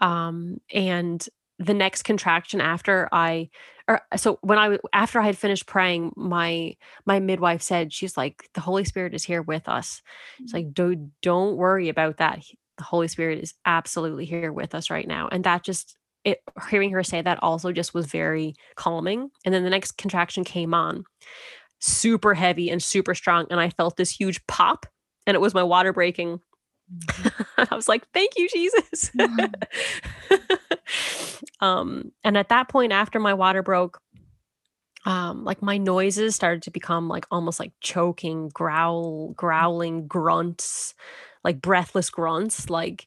Um, 0.00 0.60
and 0.72 1.26
the 1.58 1.74
next 1.74 2.02
contraction 2.02 2.60
after 2.60 3.08
I 3.12 3.50
or 3.88 4.02
so 4.16 4.38
when 4.42 4.58
I 4.58 4.78
after 4.92 5.20
I 5.20 5.26
had 5.26 5.38
finished 5.38 5.66
praying, 5.66 6.12
my 6.16 6.76
my 7.04 7.20
midwife 7.20 7.62
said, 7.62 7.92
she's 7.92 8.16
like, 8.16 8.48
the 8.54 8.60
Holy 8.60 8.84
Spirit 8.84 9.14
is 9.14 9.24
here 9.24 9.42
with 9.42 9.68
us. 9.68 10.02
It's 10.38 10.52
mm-hmm. 10.52 10.56
like, 10.56 10.74
don't 10.74 11.12
don't 11.22 11.56
worry 11.56 11.88
about 11.88 12.16
that. 12.18 12.42
The 12.78 12.84
Holy 12.84 13.08
Spirit 13.08 13.42
is 13.42 13.54
absolutely 13.64 14.24
here 14.24 14.52
with 14.52 14.74
us 14.74 14.90
right 14.90 15.06
now. 15.06 15.28
And 15.30 15.44
that 15.44 15.62
just 15.62 15.96
it 16.24 16.42
hearing 16.68 16.90
her 16.90 17.04
say 17.04 17.22
that 17.22 17.42
also 17.42 17.70
just 17.70 17.94
was 17.94 18.06
very 18.06 18.56
calming. 18.74 19.30
And 19.44 19.54
then 19.54 19.62
the 19.62 19.70
next 19.70 19.92
contraction 19.92 20.42
came 20.42 20.74
on, 20.74 21.04
super 21.80 22.34
heavy 22.34 22.68
and 22.68 22.82
super 22.82 23.14
strong. 23.14 23.46
And 23.50 23.60
I 23.60 23.70
felt 23.70 23.96
this 23.96 24.10
huge 24.10 24.44
pop, 24.48 24.86
and 25.26 25.36
it 25.36 25.40
was 25.40 25.54
my 25.54 25.62
water 25.62 25.92
breaking. 25.92 26.40
Mm-hmm. 26.92 27.62
I 27.70 27.74
was 27.76 27.88
like, 27.88 28.04
thank 28.12 28.32
you, 28.36 28.48
Jesus. 28.48 29.10
Mm-hmm. 29.16 30.34
um, 31.60 32.12
and 32.24 32.36
at 32.36 32.48
that 32.50 32.68
point, 32.68 32.92
after 32.92 33.18
my 33.18 33.34
water 33.34 33.62
broke, 33.62 34.00
um, 35.06 35.44
like 35.44 35.62
my 35.62 35.78
noises 35.78 36.34
started 36.34 36.62
to 36.62 36.70
become 36.70 37.08
like 37.08 37.26
almost 37.30 37.60
like 37.60 37.72
choking, 37.80 38.48
growl, 38.48 39.30
growling 39.36 40.06
grunts, 40.08 40.94
like 41.44 41.62
breathless 41.62 42.10
grunts. 42.10 42.68
Like 42.68 43.06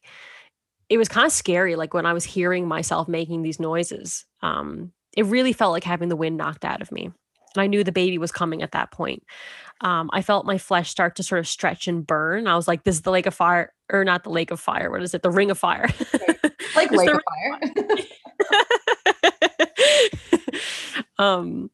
it 0.88 0.96
was 0.96 1.08
kind 1.08 1.26
of 1.26 1.32
scary. 1.32 1.76
Like 1.76 1.92
when 1.92 2.06
I 2.06 2.14
was 2.14 2.24
hearing 2.24 2.66
myself 2.66 3.06
making 3.06 3.42
these 3.42 3.60
noises, 3.60 4.24
um, 4.42 4.92
it 5.16 5.26
really 5.26 5.52
felt 5.52 5.72
like 5.72 5.84
having 5.84 6.08
the 6.08 6.16
wind 6.16 6.38
knocked 6.38 6.64
out 6.64 6.80
of 6.80 6.90
me. 6.90 7.10
And 7.54 7.62
I 7.62 7.66
knew 7.66 7.84
the 7.84 7.92
baby 7.92 8.16
was 8.16 8.32
coming 8.32 8.62
at 8.62 8.72
that 8.72 8.90
point. 8.92 9.24
Um, 9.82 10.08
I 10.12 10.22
felt 10.22 10.46
my 10.46 10.56
flesh 10.56 10.88
start 10.88 11.16
to 11.16 11.22
sort 11.22 11.40
of 11.40 11.48
stretch 11.48 11.88
and 11.88 12.06
burn. 12.06 12.46
I 12.46 12.54
was 12.56 12.68
like, 12.68 12.84
this 12.84 12.96
is 12.96 13.02
the 13.02 13.10
lake 13.10 13.26
of 13.26 13.34
fire, 13.34 13.72
or 13.90 14.04
not 14.04 14.24
the 14.24 14.30
lake 14.30 14.50
of 14.50 14.60
fire. 14.60 14.90
What 14.90 15.02
is 15.02 15.14
it? 15.14 15.22
The 15.22 15.30
ring 15.30 15.50
of 15.50 15.58
fire. 15.58 15.88
like 16.76 16.92
lake 16.92 17.10
of 17.10 17.20
fire. 17.28 17.96
um, 21.18 21.70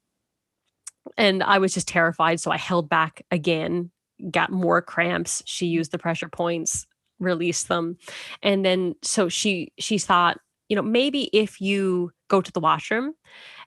and 1.16 1.42
I 1.42 1.58
was 1.58 1.74
just 1.74 1.88
terrified. 1.88 2.40
So 2.40 2.50
I 2.50 2.56
held 2.56 2.88
back 2.88 3.24
again, 3.30 3.90
got 4.30 4.50
more 4.50 4.82
cramps. 4.82 5.42
She 5.46 5.66
used 5.66 5.92
the 5.92 5.98
pressure 5.98 6.28
points, 6.28 6.86
released 7.18 7.68
them. 7.68 7.96
And 8.42 8.64
then 8.64 8.94
so 9.02 9.28
she 9.28 9.72
she 9.78 9.98
thought, 9.98 10.38
you 10.68 10.76
know, 10.76 10.82
maybe 10.82 11.30
if 11.32 11.60
you 11.60 12.12
go 12.28 12.40
to 12.40 12.52
the 12.52 12.60
washroom 12.60 13.14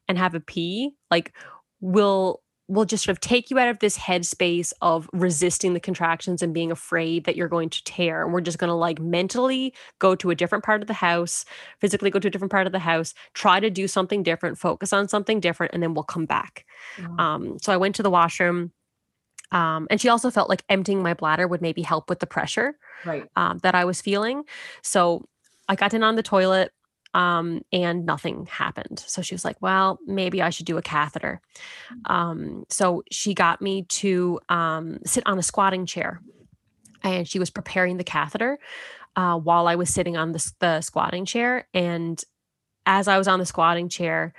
and 0.08 0.18
have 0.18 0.36
a 0.36 0.40
pee, 0.40 0.92
like 1.10 1.34
will 1.82 2.42
will 2.70 2.86
just 2.86 3.04
sort 3.04 3.12
of 3.12 3.20
take 3.20 3.50
you 3.50 3.58
out 3.58 3.68
of 3.68 3.80
this 3.80 3.98
headspace 3.98 4.72
of 4.82 5.10
resisting 5.12 5.74
the 5.74 5.80
contractions 5.80 6.42
and 6.42 6.54
being 6.54 6.72
afraid 6.72 7.26
that 7.26 7.36
you're 7.36 7.48
going 7.48 7.70
to 7.70 7.84
tear. 7.84 8.24
And 8.24 8.32
we're 8.32 8.42
just 8.42 8.60
going 8.60 8.70
to 8.70 8.76
like 8.76 9.00
mentally 9.00 9.74
go 9.98 10.16
to 10.16 10.30
a 10.30 10.36
different 10.36 10.64
part 10.64 10.82
of 10.82 10.88
the 10.88 10.94
house, 10.94 11.46
physically 11.82 12.12
go 12.12 12.20
to 12.20 12.28
a 12.28 12.32
different 12.32 12.52
part 12.52 12.68
of 12.68 12.72
the 12.72 12.80
house, 12.80 13.16
try 13.34 13.60
to 13.60 13.72
do 13.72 13.88
something 13.88 14.22
different, 14.22 14.60
focus 14.60 14.94
on 14.94 15.08
something 15.08 15.40
different, 15.40 15.74
and 15.74 15.82
then 15.82 15.96
we'll 15.96 16.04
come 16.04 16.26
back. 16.26 16.66
Mm-hmm. 16.98 17.20
Um, 17.20 17.58
so 17.60 17.74
I 17.74 17.78
went 17.78 17.96
to 17.96 18.04
the 18.04 18.12
washroom. 18.12 18.72
Um, 19.52 19.88
and 19.90 20.00
she 20.00 20.10
also 20.10 20.30
felt 20.30 20.48
like 20.48 20.64
emptying 20.70 21.02
my 21.02 21.16
bladder 21.16 21.48
would 21.48 21.62
maybe 21.62 21.82
help 21.82 22.08
with 22.08 22.20
the 22.20 22.28
pressure 22.28 22.78
right. 23.04 23.26
um, 23.36 23.58
that 23.64 23.74
I 23.74 23.84
was 23.84 24.00
feeling. 24.00 24.44
So 24.84 25.26
I 25.68 25.74
got 25.76 25.96
in 25.96 26.04
on 26.04 26.16
the 26.16 26.24
toilet 26.24 26.72
um, 27.14 27.62
and 27.72 28.06
nothing 28.06 28.46
happened. 28.46 29.04
So 29.08 29.22
she 29.22 29.34
was 29.34 29.44
like, 29.44 29.58
well, 29.62 30.00
maybe 30.06 30.42
I 30.42 30.50
should 30.50 30.66
do 30.66 30.78
a 30.78 30.82
catheter. 30.82 31.42
Mm. 31.92 32.12
Um, 32.12 32.64
so 32.70 33.04
she 33.12 33.34
got 33.34 33.62
me 33.62 33.84
to 33.84 34.40
um, 34.50 35.00
sit 35.06 35.26
on 35.26 35.40
a 35.40 35.44
squatting 35.44 35.86
chair 35.86 36.22
and 37.04 37.28
she 37.28 37.40
was 37.40 37.50
preparing 37.50 37.98
the 37.98 38.04
catheter 38.04 38.60
uh, 39.16 39.38
while 39.38 39.68
I 39.68 39.76
was 39.76 39.90
sitting 39.90 40.18
on 40.18 40.32
the, 40.32 40.52
the 40.60 40.82
squatting 40.82 41.26
chair. 41.26 41.68
And 41.74 42.22
as 42.86 43.08
I 43.08 43.18
was 43.18 43.28
on 43.28 43.40
the 43.40 43.46
squatting 43.46 43.90
chair, 43.90 44.34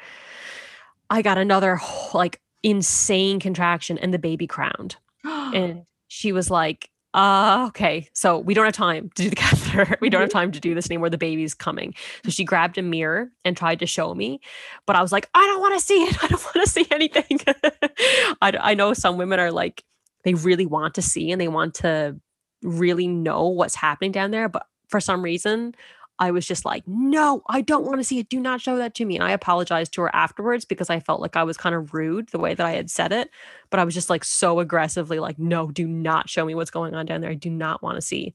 I 1.09 1.23
got 1.23 1.39
another 1.39 1.81
like 2.15 2.41
insane 2.63 3.41
contraction 3.41 3.99
and 3.99 4.15
the 4.15 4.19
baby 4.19 4.47
crowned. 4.47 4.97
and 5.25 5.85
she 6.09 6.33
was 6.33 6.51
like, 6.51 6.91
uh, 7.13 7.65
okay, 7.69 8.09
so 8.13 8.39
we 8.39 8.55
don't 8.55 8.65
have 8.65 8.75
time 8.75 9.11
to 9.17 9.23
do 9.25 9.31
the 9.31 9.37
catheter. 9.37 9.99
we 10.01 10.09
don't 10.09 10.21
have 10.21 10.31
mm-hmm. 10.31 10.39
time 10.39 10.53
to 10.53 10.61
do 10.61 10.75
this 10.75 10.89
anymore. 10.89 11.11
The 11.11 11.19
baby's 11.19 11.55
coming. 11.55 11.95
So 12.25 12.31
she 12.31 12.45
grabbed 12.45 12.79
a 12.79 12.83
mirror 12.83 13.31
and 13.45 13.57
tried 13.57 13.81
to 13.81 13.87
show 13.87 14.15
me, 14.15 14.41
but 14.87 14.97
I 14.97 15.03
was 15.03 15.11
like, 15.11 15.29
I 15.35 15.41
don't 15.41 15.61
want 15.61 15.79
to 15.79 15.85
see 15.85 16.05
it. 16.05 16.17
I 16.25 16.29
don't 16.29 16.45
want 16.45 16.65
to 16.65 16.71
see 16.71 16.87
anything. 16.91 17.41
I, 18.41 18.53
I 18.61 18.75
know 18.75 18.93
some 18.95 19.17
women 19.17 19.41
are 19.41 19.51
like, 19.51 19.85
they 20.23 20.35
really 20.35 20.67
want 20.67 20.95
to 20.95 21.03
see 21.03 21.33
and 21.33 21.41
they 21.41 21.49
want 21.49 21.75
to 21.77 22.21
really 22.63 23.09
know 23.09 23.49
what's 23.49 23.75
happening 23.75 24.13
down 24.13 24.31
there. 24.31 24.49
But 24.49 24.67
for 24.89 25.01
some 25.01 25.23
reason, 25.23 25.75
I 26.21 26.31
was 26.31 26.47
just 26.47 26.67
like, 26.67 26.87
no, 26.87 27.43
I 27.49 27.63
don't 27.63 27.87
want 27.87 27.99
to 27.99 28.05
see 28.05 28.19
it. 28.19 28.29
Do 28.29 28.39
not 28.39 28.61
show 28.61 28.77
that 28.77 28.95
to 28.97 29.07
me. 29.07 29.17
And 29.17 29.25
I 29.25 29.31
apologized 29.31 29.95
to 29.95 30.03
her 30.03 30.15
afterwards 30.15 30.67
because 30.67 30.91
I 30.91 31.01
felt 31.01 31.23
like 31.23 31.35
I 31.35 31.45
was 31.45 31.57
kind 31.57 31.75
of 31.75 31.95
rude 31.95 32.29
the 32.29 32.39
way 32.39 32.53
that 32.53 32.65
I 32.65 32.73
had 32.73 32.91
said 32.91 33.11
it. 33.11 33.31
But 33.71 33.81
I 33.81 33.85
was 33.85 33.95
just 33.95 34.11
like 34.11 34.23
so 34.23 34.61
aggressively 34.61 35.19
like, 35.19 35.39
no, 35.39 35.71
do 35.71 35.89
not 35.89 36.29
show 36.29 36.45
me 36.45 36.55
what's 36.55 36.71
going 36.71 36.95
on 36.95 37.07
down 37.07 37.23
there. 37.23 37.31
I 37.31 37.35
do 37.35 37.49
not 37.49 37.83
want 37.83 37.97
to 37.97 38.03
see. 38.03 38.35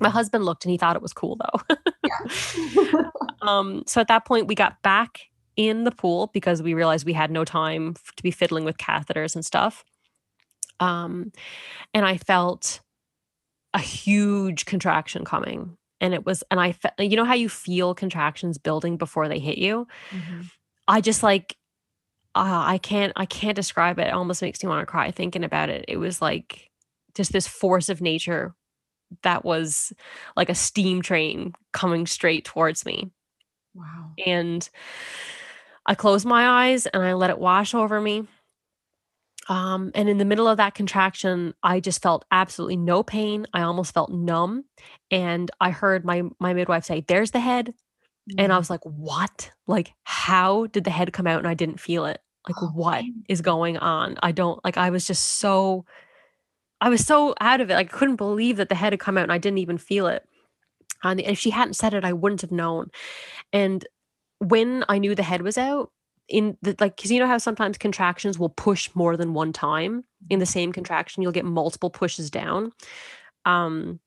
My 0.00 0.10
husband 0.10 0.44
looked 0.44 0.64
and 0.64 0.70
he 0.70 0.78
thought 0.78 0.94
it 0.94 1.02
was 1.02 1.12
cool 1.12 1.36
though. 1.36 3.10
um, 3.42 3.82
so 3.88 4.00
at 4.00 4.06
that 4.08 4.24
point, 4.24 4.46
we 4.46 4.54
got 4.54 4.80
back 4.82 5.22
in 5.56 5.82
the 5.82 5.90
pool 5.90 6.30
because 6.32 6.62
we 6.62 6.72
realized 6.72 7.04
we 7.04 7.12
had 7.14 7.32
no 7.32 7.44
time 7.44 7.94
to 8.16 8.22
be 8.22 8.30
fiddling 8.30 8.64
with 8.64 8.78
catheters 8.78 9.34
and 9.34 9.44
stuff. 9.44 9.84
Um, 10.78 11.32
and 11.92 12.06
I 12.06 12.16
felt 12.16 12.78
a 13.74 13.80
huge 13.80 14.66
contraction 14.66 15.24
coming 15.24 15.76
and 16.00 16.14
it 16.14 16.24
was 16.24 16.44
and 16.50 16.60
i 16.60 16.72
fe- 16.72 16.90
you 16.98 17.16
know 17.16 17.24
how 17.24 17.34
you 17.34 17.48
feel 17.48 17.94
contractions 17.94 18.58
building 18.58 18.96
before 18.96 19.28
they 19.28 19.38
hit 19.38 19.58
you? 19.58 19.86
Mm-hmm. 20.10 20.42
i 20.86 21.00
just 21.00 21.22
like 21.22 21.56
uh, 22.34 22.62
i 22.66 22.78
can't 22.78 23.12
i 23.16 23.26
can't 23.26 23.56
describe 23.56 23.98
it. 23.98 24.08
It 24.08 24.12
almost 24.14 24.42
makes 24.42 24.62
me 24.62 24.68
want 24.68 24.82
to 24.82 24.86
cry 24.86 25.10
thinking 25.10 25.44
about 25.44 25.70
it. 25.70 25.84
It 25.88 25.96
was 25.96 26.22
like 26.22 26.70
just 27.14 27.32
this 27.32 27.48
force 27.48 27.88
of 27.88 28.00
nature 28.00 28.54
that 29.22 29.44
was 29.44 29.92
like 30.36 30.50
a 30.50 30.54
steam 30.54 31.02
train 31.02 31.54
coming 31.72 32.06
straight 32.06 32.44
towards 32.44 32.84
me. 32.84 33.10
Wow. 33.74 34.12
And 34.24 34.68
i 35.86 35.94
closed 35.94 36.26
my 36.26 36.68
eyes 36.68 36.86
and 36.86 37.02
i 37.02 37.14
let 37.14 37.30
it 37.30 37.38
wash 37.38 37.74
over 37.74 38.00
me 38.00 38.26
um, 39.48 39.90
and 39.94 40.08
in 40.08 40.18
the 40.18 40.24
middle 40.26 40.46
of 40.46 40.58
that 40.58 40.74
contraction, 40.74 41.54
I 41.62 41.80
just 41.80 42.02
felt 42.02 42.24
absolutely 42.30 42.76
no 42.76 43.02
pain. 43.02 43.46
I 43.54 43.62
almost 43.62 43.94
felt 43.94 44.12
numb. 44.12 44.64
And 45.10 45.50
I 45.60 45.70
heard 45.70 46.04
my 46.04 46.22
my 46.38 46.52
midwife 46.52 46.84
say, 46.84 47.04
There's 47.06 47.30
the 47.30 47.40
head. 47.40 47.74
Mm-hmm. 48.30 48.40
And 48.40 48.52
I 48.52 48.56
mm. 48.56 48.58
was 48.58 48.70
like, 48.70 48.84
What? 48.84 49.50
Like, 49.66 49.94
how 50.04 50.66
did 50.66 50.84
the 50.84 50.90
head 50.90 51.12
come 51.12 51.26
out 51.26 51.38
and 51.38 51.48
I 51.48 51.54
didn't 51.54 51.80
feel 51.80 52.04
it? 52.04 52.20
Like, 52.46 52.62
oh, 52.62 52.68
what 52.68 53.02
man. 53.02 53.24
is 53.28 53.40
going 53.40 53.78
on? 53.78 54.18
I 54.22 54.32
don't 54.32 54.62
like 54.64 54.76
I 54.76 54.90
was 54.90 55.06
just 55.06 55.24
so 55.24 55.86
I 56.80 56.90
was 56.90 57.04
so 57.04 57.34
out 57.40 57.60
of 57.60 57.70
it. 57.70 57.74
Like, 57.74 57.92
I 57.92 57.96
couldn't 57.96 58.16
believe 58.16 58.58
that 58.58 58.68
the 58.68 58.74
head 58.74 58.92
had 58.92 59.00
come 59.00 59.16
out 59.16 59.24
and 59.24 59.32
I 59.32 59.38
didn't 59.38 59.58
even 59.58 59.78
feel 59.78 60.06
it. 60.06 60.24
And 61.02 61.20
if 61.20 61.38
she 61.38 61.50
hadn't 61.50 61.74
said 61.74 61.94
it, 61.94 62.04
I 62.04 62.12
wouldn't 62.12 62.42
have 62.42 62.52
known. 62.52 62.90
And 63.52 63.86
when 64.38 64.84
I 64.88 64.98
knew 64.98 65.14
the 65.14 65.22
head 65.22 65.42
was 65.42 65.58
out, 65.58 65.90
in 66.28 66.56
the 66.62 66.76
like 66.80 66.96
because 66.96 67.10
you 67.10 67.18
know 67.18 67.26
how 67.26 67.38
sometimes 67.38 67.78
contractions 67.78 68.38
will 68.38 68.48
push 68.50 68.90
more 68.94 69.16
than 69.16 69.34
one 69.34 69.52
time 69.52 70.04
in 70.30 70.38
the 70.38 70.44
mm-hmm. 70.44 70.52
same 70.52 70.72
contraction 70.72 71.22
you'll 71.22 71.32
get 71.32 71.44
multiple 71.44 71.90
pushes 71.90 72.30
down 72.30 72.72
um 73.44 74.00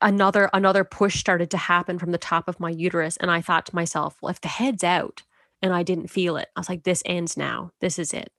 another 0.00 0.50
another 0.52 0.84
push 0.84 1.18
started 1.18 1.50
to 1.50 1.56
happen 1.56 1.98
from 1.98 2.12
the 2.12 2.18
top 2.18 2.48
of 2.48 2.60
my 2.60 2.70
uterus 2.70 3.16
and 3.18 3.30
i 3.30 3.40
thought 3.40 3.66
to 3.66 3.74
myself 3.74 4.16
well 4.20 4.30
if 4.30 4.40
the 4.40 4.48
head's 4.48 4.84
out 4.84 5.22
and 5.62 5.72
i 5.72 5.82
didn't 5.82 6.08
feel 6.08 6.36
it 6.36 6.48
i 6.54 6.60
was 6.60 6.68
like 6.68 6.84
this 6.84 7.02
ends 7.06 7.36
now 7.36 7.70
this 7.80 7.98
is 7.98 8.12
it 8.12 8.30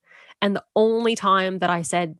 and 0.41 0.55
the 0.55 0.63
only 0.75 1.15
time 1.15 1.59
that 1.59 1.69
i 1.69 1.81
said 1.81 2.15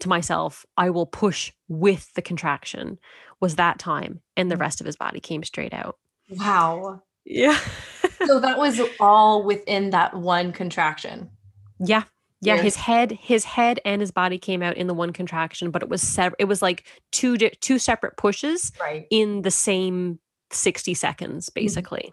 to 0.00 0.08
myself 0.08 0.64
i 0.76 0.90
will 0.90 1.06
push 1.06 1.50
with 1.68 2.12
the 2.14 2.22
contraction 2.22 2.98
was 3.44 3.56
that 3.56 3.78
time 3.78 4.20
and 4.38 4.50
the 4.50 4.56
Mm. 4.56 4.60
rest 4.60 4.80
of 4.80 4.86
his 4.86 4.96
body 4.96 5.20
came 5.20 5.42
straight 5.42 5.74
out. 5.74 5.98
Wow. 6.30 7.02
Yeah. 7.26 7.58
So 8.26 8.40
that 8.40 8.58
was 8.58 8.80
all 9.00 9.42
within 9.42 9.90
that 9.90 10.14
one 10.14 10.52
contraction. 10.52 11.30
yeah. 11.78 12.04
Yeah, 12.40 12.58
his 12.58 12.76
head, 12.76 13.12
his 13.12 13.42
head 13.44 13.80
and 13.86 14.02
his 14.02 14.10
body 14.10 14.36
came 14.36 14.62
out 14.62 14.76
in 14.76 14.86
the 14.86 14.92
one 14.92 15.14
contraction, 15.14 15.70
but 15.70 15.82
it 15.82 15.88
was 15.88 16.02
sev- 16.02 16.34
it 16.38 16.44
was 16.44 16.60
like 16.60 16.84
two 17.10 17.38
di- 17.38 17.52
two 17.62 17.78
separate 17.78 18.18
pushes 18.18 18.70
Right. 18.78 19.06
in 19.10 19.40
the 19.40 19.50
same 19.50 20.18
60 20.50 20.92
seconds 20.92 21.46
mm-hmm. 21.48 21.58
basically. 21.64 22.12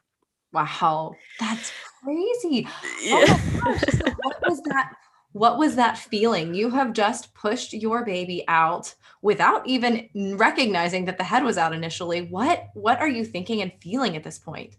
Wow. 0.53 1.15
That's 1.37 1.73
crazy. 2.01 2.65
Oh 3.07 3.25
my 3.27 3.59
gosh. 3.73 3.81
So 3.91 4.05
what 4.23 4.37
was 4.47 4.61
that? 4.61 4.93
What 5.33 5.57
was 5.57 5.75
that 5.75 5.97
feeling? 5.97 6.53
You 6.53 6.69
have 6.69 6.93
just 6.93 7.33
pushed 7.33 7.73
your 7.73 8.05
baby 8.05 8.45
out 8.47 8.95
without 9.21 9.67
even 9.67 10.09
recognizing 10.37 11.05
that 11.05 11.17
the 11.17 11.25
head 11.25 11.43
was 11.43 11.57
out 11.57 11.73
initially. 11.73 12.21
What 12.21 12.67
what 12.73 12.99
are 13.01 13.09
you 13.09 13.25
thinking 13.25 13.61
and 13.61 13.73
feeling 13.81 14.15
at 14.15 14.23
this 14.23 14.39
point? 14.39 14.77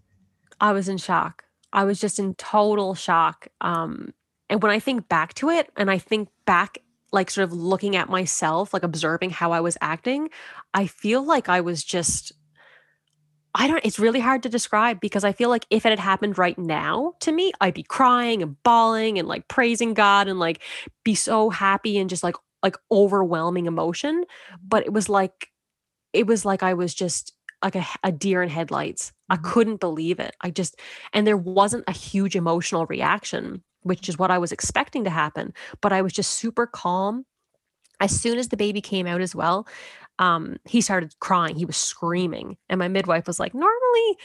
I 0.62 0.72
was 0.72 0.88
in 0.88 0.96
shock. 0.96 1.42
I 1.72 1.84
was 1.84 2.00
just 2.00 2.18
in 2.18 2.34
total 2.36 2.94
shock. 2.94 3.48
Um, 3.60 4.14
and 4.48 4.62
when 4.62 4.70
I 4.70 4.78
think 4.78 5.08
back 5.08 5.34
to 5.34 5.50
it, 5.50 5.68
and 5.76 5.90
I 5.90 5.98
think 5.98 6.28
back, 6.46 6.78
like 7.10 7.30
sort 7.30 7.44
of 7.44 7.52
looking 7.52 7.96
at 7.96 8.08
myself, 8.08 8.72
like 8.72 8.84
observing 8.84 9.30
how 9.30 9.50
I 9.52 9.60
was 9.60 9.76
acting, 9.80 10.30
I 10.72 10.86
feel 10.86 11.24
like 11.24 11.48
I 11.48 11.62
was 11.62 11.82
just, 11.82 12.32
I 13.54 13.66
don't, 13.66 13.84
it's 13.84 13.98
really 13.98 14.20
hard 14.20 14.44
to 14.44 14.48
describe 14.48 15.00
because 15.00 15.24
I 15.24 15.32
feel 15.32 15.50
like 15.50 15.66
if 15.68 15.84
it 15.84 15.90
had 15.90 15.98
happened 15.98 16.38
right 16.38 16.58
now 16.58 17.14
to 17.20 17.32
me, 17.32 17.52
I'd 17.60 17.74
be 17.74 17.82
crying 17.82 18.40
and 18.40 18.62
bawling 18.62 19.18
and 19.18 19.26
like 19.26 19.48
praising 19.48 19.94
God 19.94 20.28
and 20.28 20.38
like 20.38 20.62
be 21.04 21.14
so 21.14 21.50
happy 21.50 21.98
and 21.98 22.08
just 22.08 22.22
like, 22.22 22.36
like 22.62 22.76
overwhelming 22.90 23.66
emotion. 23.66 24.24
But 24.62 24.84
it 24.84 24.92
was 24.92 25.08
like, 25.08 25.48
it 26.12 26.26
was 26.26 26.44
like 26.44 26.62
I 26.62 26.74
was 26.74 26.94
just 26.94 27.34
like 27.62 27.74
a, 27.74 27.86
a 28.04 28.12
deer 28.12 28.42
in 28.42 28.48
headlights. 28.48 29.12
I 29.32 29.38
Mhm. 29.38 29.44
couldn't 29.44 29.80
believe 29.80 30.20
it. 30.20 30.36
I 30.42 30.50
just, 30.52 30.80
and 31.14 31.26
there 31.26 31.38
wasn't 31.38 31.84
a 31.88 31.92
huge 31.92 32.36
emotional 32.36 32.86
reaction, 32.86 33.64
which 33.82 34.08
is 34.08 34.18
what 34.18 34.30
I 34.32 34.38
was 34.38 34.52
expecting 34.52 35.04
to 35.04 35.10
happen. 35.10 35.54
But 35.82 35.92
I 35.94 36.02
was 36.02 36.14
just 36.14 36.34
super 36.34 36.68
calm. 36.68 37.26
As 38.00 38.18
soon 38.20 38.38
as 38.38 38.48
the 38.48 38.56
baby 38.58 38.80
came 38.82 39.06
out 39.06 39.20
as 39.22 39.34
well, 39.34 39.66
um, 40.18 40.58
he 40.66 40.80
started 40.82 41.14
crying. 41.20 41.56
He 41.56 41.64
was 41.66 41.76
screaming, 41.76 42.58
and 42.68 42.78
my 42.78 42.88
midwife 42.88 43.26
was 43.28 43.40
like, 43.40 43.54
"Normally, 43.54 44.18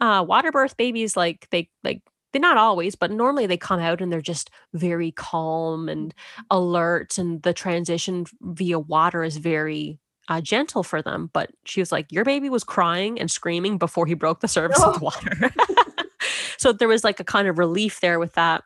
uh, 0.00 0.24
water 0.26 0.52
birth 0.52 0.76
babies 0.76 1.16
like 1.16 1.48
they 1.50 1.70
like." 1.84 2.02
They're 2.32 2.40
not 2.40 2.58
always, 2.58 2.94
but 2.96 3.10
normally 3.10 3.46
they 3.46 3.56
come 3.56 3.80
out 3.80 4.00
and 4.00 4.12
they're 4.12 4.20
just 4.22 4.50
very 4.74 5.12
calm 5.12 5.88
and 5.88 6.14
alert, 6.50 7.18
and 7.18 7.42
the 7.42 7.52
transition 7.54 8.26
via 8.42 8.78
water 8.78 9.24
is 9.24 9.36
very 9.38 9.98
uh, 10.30 10.40
gentle 10.40 10.82
for 10.82 11.02
them. 11.02 11.28
But 11.32 11.50
she 11.64 11.80
was 11.80 11.92
like, 11.92 12.10
Your 12.10 12.24
baby 12.24 12.48
was 12.48 12.64
crying 12.64 13.20
and 13.20 13.30
screaming 13.30 13.76
before 13.76 14.06
he 14.06 14.14
broke 14.14 14.40
the 14.40 14.48
surface 14.48 14.82
of 14.82 14.94
the 14.94 15.00
water. 15.04 15.52
so 16.56 16.72
there 16.72 16.88
was 16.88 17.04
like 17.04 17.20
a 17.20 17.24
kind 17.24 17.48
of 17.48 17.58
relief 17.58 18.00
there 18.00 18.18
with 18.18 18.32
that. 18.34 18.62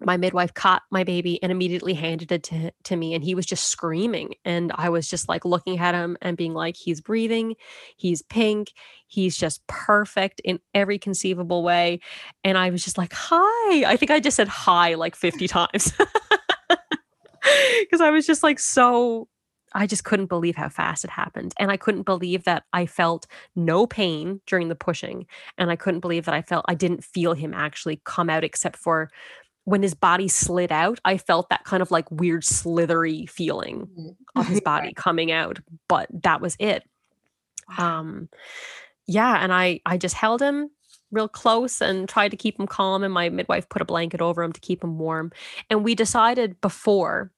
My 0.00 0.16
midwife 0.16 0.54
caught 0.54 0.82
my 0.90 1.04
baby 1.04 1.42
and 1.42 1.52
immediately 1.52 1.92
handed 1.94 2.32
it 2.32 2.42
to, 2.44 2.72
to 2.84 2.96
me, 2.96 3.14
and 3.14 3.22
he 3.22 3.34
was 3.34 3.46
just 3.46 3.66
screaming. 3.66 4.34
And 4.44 4.72
I 4.74 4.88
was 4.88 5.08
just 5.08 5.28
like 5.28 5.44
looking 5.44 5.78
at 5.78 5.94
him 5.94 6.16
and 6.20 6.36
being 6.36 6.54
like, 6.54 6.76
He's 6.76 7.00
breathing, 7.00 7.54
he's 7.96 8.22
pink, 8.22 8.72
he's 9.06 9.36
just 9.36 9.64
perfect 9.68 10.40
in 10.44 10.58
every 10.74 10.98
conceivable 10.98 11.62
way. 11.62 12.00
And 12.42 12.58
I 12.58 12.70
was 12.70 12.82
just 12.82 12.98
like, 12.98 13.12
Hi. 13.14 13.84
I 13.88 13.96
think 13.96 14.10
I 14.10 14.18
just 14.18 14.36
said 14.36 14.48
hi 14.48 14.94
like 14.94 15.14
50 15.14 15.46
times 15.46 15.92
because 17.80 18.00
I 18.00 18.10
was 18.10 18.26
just 18.26 18.42
like 18.42 18.58
so 18.58 19.28
I 19.74 19.86
just 19.86 20.04
couldn't 20.04 20.26
believe 20.26 20.56
how 20.56 20.68
fast 20.68 21.04
it 21.04 21.10
happened. 21.10 21.54
And 21.58 21.70
I 21.70 21.76
couldn't 21.76 22.02
believe 22.02 22.44
that 22.44 22.64
I 22.72 22.86
felt 22.86 23.26
no 23.56 23.86
pain 23.86 24.40
during 24.46 24.68
the 24.68 24.74
pushing. 24.74 25.26
And 25.56 25.70
I 25.70 25.76
couldn't 25.76 26.00
believe 26.00 26.24
that 26.24 26.34
I 26.34 26.42
felt 26.42 26.64
I 26.68 26.74
didn't 26.74 27.04
feel 27.04 27.34
him 27.34 27.54
actually 27.54 28.00
come 28.04 28.30
out 28.30 28.44
except 28.44 28.76
for 28.76 29.10
when 29.64 29.82
his 29.82 29.94
body 29.94 30.28
slid 30.28 30.72
out. 30.72 30.98
I 31.04 31.18
felt 31.18 31.50
that 31.50 31.64
kind 31.64 31.82
of 31.82 31.90
like 31.90 32.10
weird 32.10 32.44
slithery 32.44 33.26
feeling 33.26 34.16
of 34.34 34.46
his 34.46 34.60
body 34.64 34.92
coming 34.94 35.30
out. 35.30 35.58
But 35.88 36.08
that 36.22 36.40
was 36.40 36.56
it. 36.58 36.84
Wow. 37.78 37.98
Um 37.98 38.28
yeah, 39.06 39.42
and 39.42 39.52
I 39.52 39.80
I 39.86 39.96
just 39.96 40.14
held 40.14 40.42
him 40.42 40.70
real 41.10 41.28
close 41.28 41.80
and 41.80 42.08
tried 42.08 42.30
to 42.30 42.36
keep 42.36 42.58
him 42.58 42.66
calm 42.66 43.02
and 43.02 43.12
my 43.12 43.28
midwife 43.28 43.68
put 43.68 43.82
a 43.82 43.86
blanket 43.86 44.20
over 44.20 44.42
him 44.42 44.52
to 44.52 44.60
keep 44.60 44.84
him 44.84 44.98
warm. 44.98 45.32
And 45.70 45.82
we 45.82 45.94
decided 45.94 46.60
before 46.60 47.30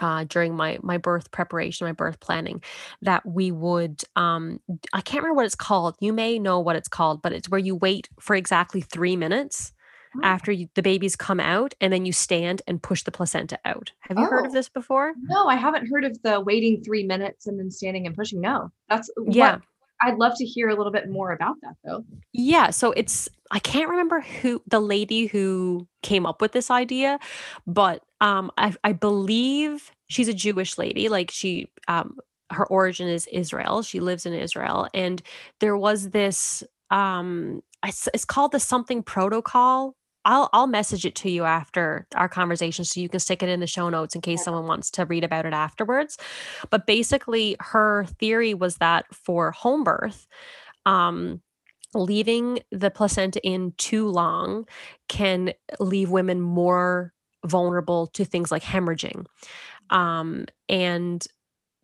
uh, 0.00 0.24
during 0.24 0.54
my 0.56 0.78
my 0.82 0.98
birth 0.98 1.30
preparation, 1.30 1.86
my 1.86 1.92
birth 1.92 2.20
planning, 2.20 2.62
that 3.02 3.24
we 3.26 3.50
would 3.52 4.02
um, 4.16 4.60
I 4.92 5.00
can't 5.00 5.22
remember 5.22 5.36
what 5.36 5.46
it's 5.46 5.54
called. 5.54 5.96
You 6.00 6.12
may 6.12 6.38
know 6.38 6.60
what 6.60 6.76
it's 6.76 6.88
called, 6.88 7.22
but 7.22 7.32
it's 7.32 7.48
where 7.48 7.60
you 7.60 7.74
wait 7.76 8.08
for 8.20 8.36
exactly 8.36 8.80
three 8.80 9.16
minutes 9.16 9.72
Oh. 10.16 10.20
after 10.24 10.50
you, 10.50 10.68
the 10.74 10.80
babies 10.80 11.16
come 11.16 11.38
out, 11.38 11.74
and 11.82 11.92
then 11.92 12.06
you 12.06 12.14
stand 12.14 12.62
and 12.66 12.82
push 12.82 13.02
the 13.02 13.10
placenta 13.12 13.58
out. 13.66 13.92
Have 14.00 14.18
you 14.18 14.24
heard 14.24 14.46
of 14.46 14.52
Oh. 14.52 14.54
this 14.54 14.70
before? 14.70 15.12
No, 15.20 15.48
I 15.48 15.56
haven't 15.56 15.86
heard 15.86 16.02
of 16.06 16.16
the 16.22 16.40
waiting 16.40 16.82
three 16.82 17.04
minutes 17.04 17.46
and 17.46 17.58
then 17.60 17.70
standing 17.70 18.06
and 18.06 18.16
pushing. 18.16 18.40
No, 18.40 18.72
that's 18.88 19.10
what- 19.16 19.34
Yeah. 19.36 19.58
I'd 20.00 20.18
love 20.18 20.34
to 20.36 20.44
hear 20.44 20.68
a 20.68 20.76
little 20.76 20.92
bit 20.92 21.10
more 21.10 21.32
about 21.32 21.56
that 21.62 21.74
though. 21.84 22.04
Yeah, 22.32 22.70
so 22.70 22.92
it's 22.92 23.28
I 23.50 23.58
can't 23.58 23.88
remember 23.90 24.20
who 24.20 24.62
the 24.66 24.80
lady 24.80 25.26
who 25.26 25.88
came 26.02 26.26
up 26.26 26.40
with 26.40 26.52
this 26.52 26.70
idea, 26.70 27.18
but 27.66 28.02
um 28.20 28.50
I 28.56 28.74
I 28.84 28.92
believe 28.92 29.90
she's 30.08 30.28
a 30.28 30.34
Jewish 30.34 30.78
lady, 30.78 31.08
like 31.08 31.30
she 31.30 31.68
um 31.88 32.18
her 32.50 32.66
origin 32.66 33.08
is 33.08 33.26
Israel. 33.26 33.82
She 33.82 34.00
lives 34.00 34.24
in 34.24 34.32
Israel 34.32 34.88
and 34.94 35.22
there 35.60 35.76
was 35.76 36.10
this 36.10 36.62
um 36.90 37.62
it's, 37.84 38.08
it's 38.12 38.24
called 38.24 38.52
the 38.52 38.60
something 38.60 39.02
protocol. 39.02 39.94
I'll 40.28 40.50
I'll 40.52 40.66
message 40.66 41.06
it 41.06 41.14
to 41.16 41.30
you 41.30 41.44
after 41.44 42.06
our 42.14 42.28
conversation 42.28 42.84
so 42.84 43.00
you 43.00 43.08
can 43.08 43.18
stick 43.18 43.42
it 43.42 43.48
in 43.48 43.60
the 43.60 43.66
show 43.66 43.88
notes 43.88 44.14
in 44.14 44.20
case 44.20 44.44
someone 44.44 44.66
wants 44.66 44.90
to 44.92 45.06
read 45.06 45.24
about 45.24 45.46
it 45.46 45.54
afterwards. 45.54 46.18
But 46.68 46.86
basically 46.86 47.56
her 47.60 48.04
theory 48.20 48.52
was 48.52 48.76
that 48.76 49.06
for 49.12 49.50
home 49.50 49.82
birth 49.84 50.28
um 50.84 51.40
leaving 51.94 52.60
the 52.70 52.90
placenta 52.90 53.40
in 53.42 53.72
too 53.78 54.06
long 54.06 54.68
can 55.08 55.54
leave 55.80 56.10
women 56.10 56.40
more 56.42 57.14
vulnerable 57.46 58.08
to 58.08 58.26
things 58.26 58.52
like 58.52 58.62
hemorrhaging. 58.62 59.24
Um, 59.88 60.44
and 60.68 61.24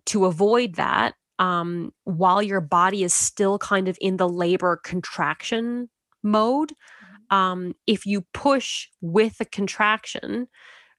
to 0.07 0.27
avoid 0.27 0.75
that, 0.75 1.15
um, 1.39 1.95
while 2.05 2.43
your 2.43 2.61
body 2.61 3.03
is 3.03 3.15
still 3.15 3.59
kind 3.59 3.89
of 3.89 3.97
in 4.03 4.19
the 4.19 4.29
labor 4.29 4.79
contraction 4.85 5.89
mode, 6.23 6.75
um, 7.35 7.75
if 7.89 8.07
you 8.07 8.25
push 8.33 8.87
with 9.01 9.41
a 9.41 9.45
contraction 9.45 10.47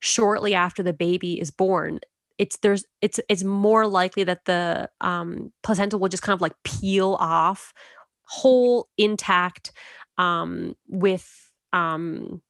shortly 0.01 0.53
after 0.53 0.83
the 0.83 0.93
baby 0.93 1.39
is 1.39 1.49
born, 1.49 2.01
it's 2.37 2.57
there's 2.57 2.83
it's 3.01 3.21
it's 3.29 3.45
more 3.45 3.87
likely 3.87 4.25
that 4.25 4.43
the 4.45 4.89
um, 4.99 5.53
placenta 5.63 5.97
will 5.97 6.09
just 6.09 6.23
kind 6.23 6.35
of 6.35 6.41
like 6.41 6.53
peel 6.65 7.15
off 7.21 7.73
whole 8.27 8.89
intact 8.97 9.71
um 10.17 10.75
with 10.89 11.51
um 11.73 12.41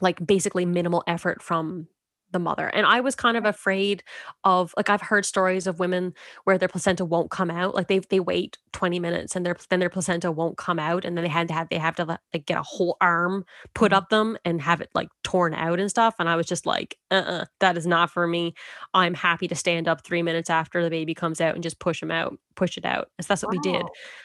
like 0.00 0.24
basically 0.24 0.66
minimal 0.66 1.02
effort 1.06 1.42
from 1.42 1.88
the 2.32 2.38
mother 2.38 2.68
and 2.68 2.86
i 2.86 3.00
was 3.00 3.14
kind 3.14 3.36
of 3.36 3.44
afraid 3.44 4.02
of 4.44 4.74
like 4.76 4.88
i've 4.90 5.00
heard 5.00 5.24
stories 5.24 5.66
of 5.66 5.78
women 5.78 6.12
where 6.44 6.58
their 6.58 6.68
placenta 6.68 7.04
won't 7.04 7.30
come 7.30 7.50
out 7.50 7.74
like 7.74 7.88
they 7.88 7.98
they 7.98 8.20
wait 8.20 8.58
20 8.72 8.98
minutes 8.98 9.36
and 9.36 9.46
their 9.46 9.56
then 9.70 9.80
their 9.80 9.88
placenta 9.90 10.30
won't 10.30 10.56
come 10.58 10.78
out 10.78 11.04
and 11.04 11.16
then 11.16 11.22
they 11.22 11.28
had 11.30 11.48
to 11.48 11.54
have 11.54 11.68
they 11.70 11.78
have 11.78 11.96
to 11.96 12.04
like 12.04 12.46
get 12.46 12.58
a 12.58 12.62
whole 12.62 12.96
arm 13.00 13.44
put 13.74 13.92
Mhm. 13.92 13.96
up 13.96 14.08
them 14.10 14.36
and 14.44 14.60
have 14.60 14.80
it 14.80 14.90
like 14.94 15.08
torn 15.22 15.54
out 15.54 15.78
and 15.80 15.90
stuff 15.90 16.14
and 16.18 16.28
i 16.28 16.36
was 16.36 16.46
just 16.46 16.66
like 16.66 16.98
uh-uh 17.10 17.44
that 17.60 17.76
is 17.76 17.86
not 17.86 18.10
for 18.10 18.26
me. 18.26 18.54
I'm 18.94 19.14
happy 19.14 19.46
to 19.48 19.54
stand 19.54 19.88
up 19.88 20.04
three 20.04 20.22
minutes 20.22 20.50
after 20.50 20.82
the 20.82 20.90
baby 20.90 21.14
comes 21.14 21.40
out 21.40 21.54
and 21.54 21.62
just 21.62 21.78
push 21.78 22.02
him 22.02 22.10
out 22.10 22.38
push 22.56 22.76
it 22.76 22.84
out 22.84 23.08
so 23.20 23.26
that's 23.28 23.42
what 23.42 23.50
we 23.50 23.58
did. 23.58 23.82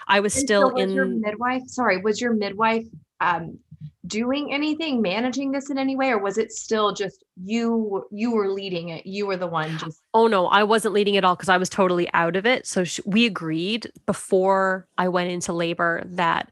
I 0.08 0.20
was 0.20 0.34
And 0.36 0.42
still 0.44 0.70
so 0.70 0.74
was 0.74 0.94
your 0.94 1.06
in 1.06 1.22
midwife, 1.22 1.64
sorry, 1.68 1.98
was 2.02 2.20
your 2.22 2.34
midwife 2.34 2.86
um 3.22 3.60
doing 4.08 4.54
anything, 4.54 5.02
managing 5.02 5.52
this 5.52 5.70
in 5.70 5.78
any 5.78 5.96
way, 5.96 6.10
or 6.12 6.20
was 6.20 6.38
it 6.40 6.52
still 6.52 6.94
just 6.94 7.24
you 7.44 8.06
you 8.12 8.32
were 8.34 8.50
leading 8.52 8.90
it? 8.90 9.06
You 9.06 9.28
were 9.28 9.38
the 9.38 9.48
one 9.48 9.78
just 9.78 10.02
Oh 10.14 10.28
no, 10.28 10.48
I 10.48 10.64
wasn't 10.64 10.94
leading 10.94 11.16
at 11.16 11.24
all 11.24 11.36
because 11.36 11.50
I 11.50 11.58
was 11.58 11.70
totally 11.70 12.10
out 12.14 12.36
of 12.36 12.46
it. 12.46 12.68
So 12.68 12.84
sh- 12.84 13.00
we 13.06 13.26
agreed 13.26 13.92
before 14.06 14.88
I 14.98 15.08
went 15.08 15.32
into 15.32 15.54
labor 15.54 16.04
that 16.06 16.52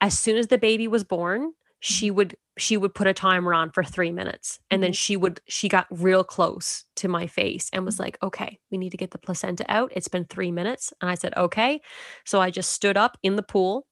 as 0.00 0.18
soon 0.18 0.38
as 0.38 0.48
the 0.48 0.58
baby 0.58 0.88
was 0.88 1.04
born, 1.04 1.54
she 1.80 2.10
would 2.12 2.36
she 2.58 2.76
would 2.78 2.94
put 2.94 3.08
a 3.08 3.14
timer 3.14 3.54
on 3.54 3.72
for 3.72 3.84
3 3.84 4.12
minutes 4.12 4.60
and 4.70 4.82
then 4.82 4.92
Mhm. 4.92 4.94
she 4.94 5.16
would 5.16 5.40
she 5.48 5.68
got 5.68 5.86
real 5.90 6.24
close 6.24 6.84
to 6.96 7.08
my 7.08 7.26
face 7.28 7.70
and 7.72 7.86
was 7.86 7.98
Mhm. 7.98 8.00
like, 8.00 8.18
"Okay, 8.22 8.60
we 8.72 8.78
need 8.78 8.90
to 8.92 8.98
get 8.98 9.12
the 9.12 9.18
placenta 9.18 9.66
out. 9.70 9.92
It's 9.96 10.08
been 10.08 10.26
3 10.26 10.52
minutes." 10.52 10.92
And 11.02 11.10
I 11.10 11.16
said, 11.16 11.34
"Okay." 11.38 11.82
So 12.26 12.40
I 12.42 12.50
just 12.52 12.72
stood 12.74 12.98
up 12.98 13.18
in 13.24 13.36
the 13.36 13.44
pool 13.44 13.87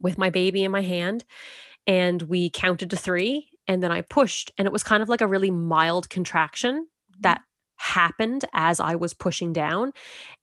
with 0.00 0.18
my 0.18 0.30
baby 0.30 0.64
in 0.64 0.70
my 0.70 0.82
hand 0.82 1.24
and 1.86 2.22
we 2.22 2.50
counted 2.50 2.90
to 2.90 2.96
3 2.96 3.48
and 3.66 3.82
then 3.82 3.92
I 3.92 4.02
pushed 4.02 4.52
and 4.58 4.66
it 4.66 4.72
was 4.72 4.82
kind 4.82 5.02
of 5.02 5.08
like 5.08 5.20
a 5.20 5.26
really 5.26 5.50
mild 5.50 6.08
contraction 6.08 6.86
mm-hmm. 6.86 7.20
that 7.22 7.42
happened 7.76 8.44
as 8.52 8.80
I 8.80 8.96
was 8.96 9.14
pushing 9.14 9.52
down 9.52 9.92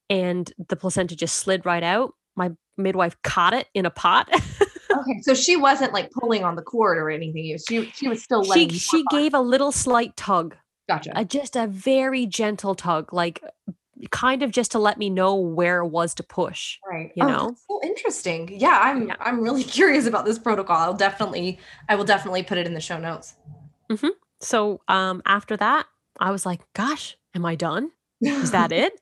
and 0.08 0.50
the 0.68 0.76
placenta 0.76 1.16
just 1.16 1.36
slid 1.36 1.66
right 1.66 1.82
out. 1.82 2.14
My 2.36 2.52
midwife 2.76 3.16
caught 3.22 3.54
it 3.54 3.68
in 3.74 3.86
a 3.86 3.90
pot. 3.90 4.28
okay, 4.90 5.20
so 5.22 5.34
she 5.34 5.56
wasn't 5.56 5.92
like 5.92 6.10
pulling 6.10 6.44
on 6.44 6.56
the 6.56 6.62
cord 6.62 6.98
or 6.98 7.10
anything. 7.10 7.56
She 7.68 7.90
she 7.90 8.08
was 8.08 8.22
still 8.22 8.44
she 8.44 8.68
she 8.68 9.04
gave 9.10 9.34
a 9.34 9.40
little 9.40 9.72
slight 9.72 10.16
tug. 10.16 10.56
Gotcha. 10.88 11.12
A, 11.16 11.24
just 11.24 11.56
a 11.56 11.66
very 11.66 12.26
gentle 12.26 12.76
tug, 12.76 13.12
like 13.12 13.42
kind 14.10 14.42
of 14.42 14.50
just 14.50 14.72
to 14.72 14.78
let 14.78 14.98
me 14.98 15.10
know 15.10 15.34
where 15.34 15.78
it 15.80 15.88
was 15.88 16.14
to 16.14 16.22
push. 16.22 16.78
Right. 16.88 17.12
You 17.14 17.24
oh, 17.24 17.28
know. 17.28 17.56
so 17.66 17.80
interesting. 17.82 18.48
Yeah, 18.58 18.78
I'm 18.82 19.08
yeah. 19.08 19.16
I'm 19.20 19.40
really 19.40 19.64
curious 19.78 20.06
about 20.06 20.24
this 20.24 20.38
protocol. 20.38 20.76
I'll 20.76 20.94
definitely 20.94 21.58
I 21.88 21.94
will 21.96 22.04
definitely 22.04 22.42
put 22.42 22.58
it 22.58 22.66
in 22.66 22.74
the 22.74 22.80
show 22.80 22.98
notes. 22.98 23.34
Mm-hmm. 23.90 24.08
So 24.40 24.80
um 24.88 25.22
after 25.26 25.56
that, 25.56 25.86
I 26.18 26.30
was 26.30 26.46
like, 26.46 26.60
gosh, 26.74 27.16
am 27.34 27.44
I 27.46 27.54
done? 27.54 27.90
Is 28.20 28.50
that 28.50 28.72
it? 28.72 28.92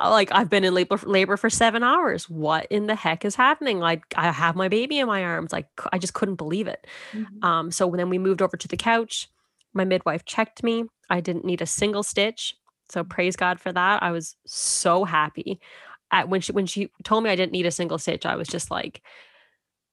Uh, 0.00 0.10
like 0.10 0.30
I've 0.32 0.50
been 0.50 0.64
in 0.64 0.74
labor 0.74 0.98
labor 1.04 1.36
for 1.36 1.50
seven 1.50 1.82
hours. 1.82 2.28
What 2.28 2.66
in 2.70 2.86
the 2.86 2.94
heck 2.94 3.24
is 3.24 3.34
happening? 3.34 3.78
Like 3.78 4.02
I 4.16 4.30
have 4.30 4.56
my 4.56 4.68
baby 4.68 4.98
in 4.98 5.06
my 5.06 5.24
arms. 5.24 5.52
Like 5.52 5.68
I 5.92 5.98
just 5.98 6.14
couldn't 6.14 6.36
believe 6.36 6.68
it. 6.68 6.86
Mm-hmm. 7.12 7.44
Um, 7.44 7.70
so 7.70 7.90
then 7.90 8.10
we 8.10 8.18
moved 8.18 8.42
over 8.42 8.56
to 8.56 8.68
the 8.68 8.76
couch. 8.76 9.28
My 9.74 9.84
midwife 9.84 10.24
checked 10.24 10.62
me. 10.62 10.84
I 11.10 11.20
didn't 11.20 11.44
need 11.44 11.62
a 11.62 11.66
single 11.66 12.02
stitch. 12.02 12.54
So 12.88 13.04
praise 13.04 13.36
God 13.36 13.60
for 13.60 13.72
that. 13.72 14.02
I 14.02 14.10
was 14.10 14.36
so 14.46 15.04
happy. 15.04 15.60
At 16.10 16.28
when 16.28 16.40
she 16.40 16.52
when 16.52 16.66
she 16.66 16.90
told 17.04 17.22
me 17.22 17.30
I 17.30 17.36
didn't 17.36 17.52
need 17.52 17.66
a 17.66 17.70
single 17.70 17.98
stitch, 17.98 18.24
I 18.24 18.36
was 18.36 18.48
just 18.48 18.70
like, 18.70 19.02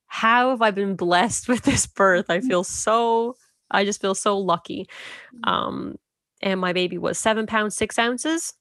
how 0.08 0.52
have 0.52 0.62
I 0.62 0.72
been 0.72 0.96
blessed 0.96 1.48
with 1.50 1.64
this 1.64 1.86
birth? 1.86 2.30
I 2.30 2.40
feel 2.40 2.64
so 2.64 3.36
I 3.72 3.84
just 3.84 4.02
feel 4.02 4.16
so 4.16 4.38
lucky. 4.38 4.88
Mm-hmm. 5.36 5.50
Um, 5.50 5.96
and 6.42 6.60
my 6.60 6.74
baby 6.74 6.98
was 6.98 7.18
seven 7.18 7.48
pounds 7.48 7.76
six 7.76 7.98
ounces 8.00 8.54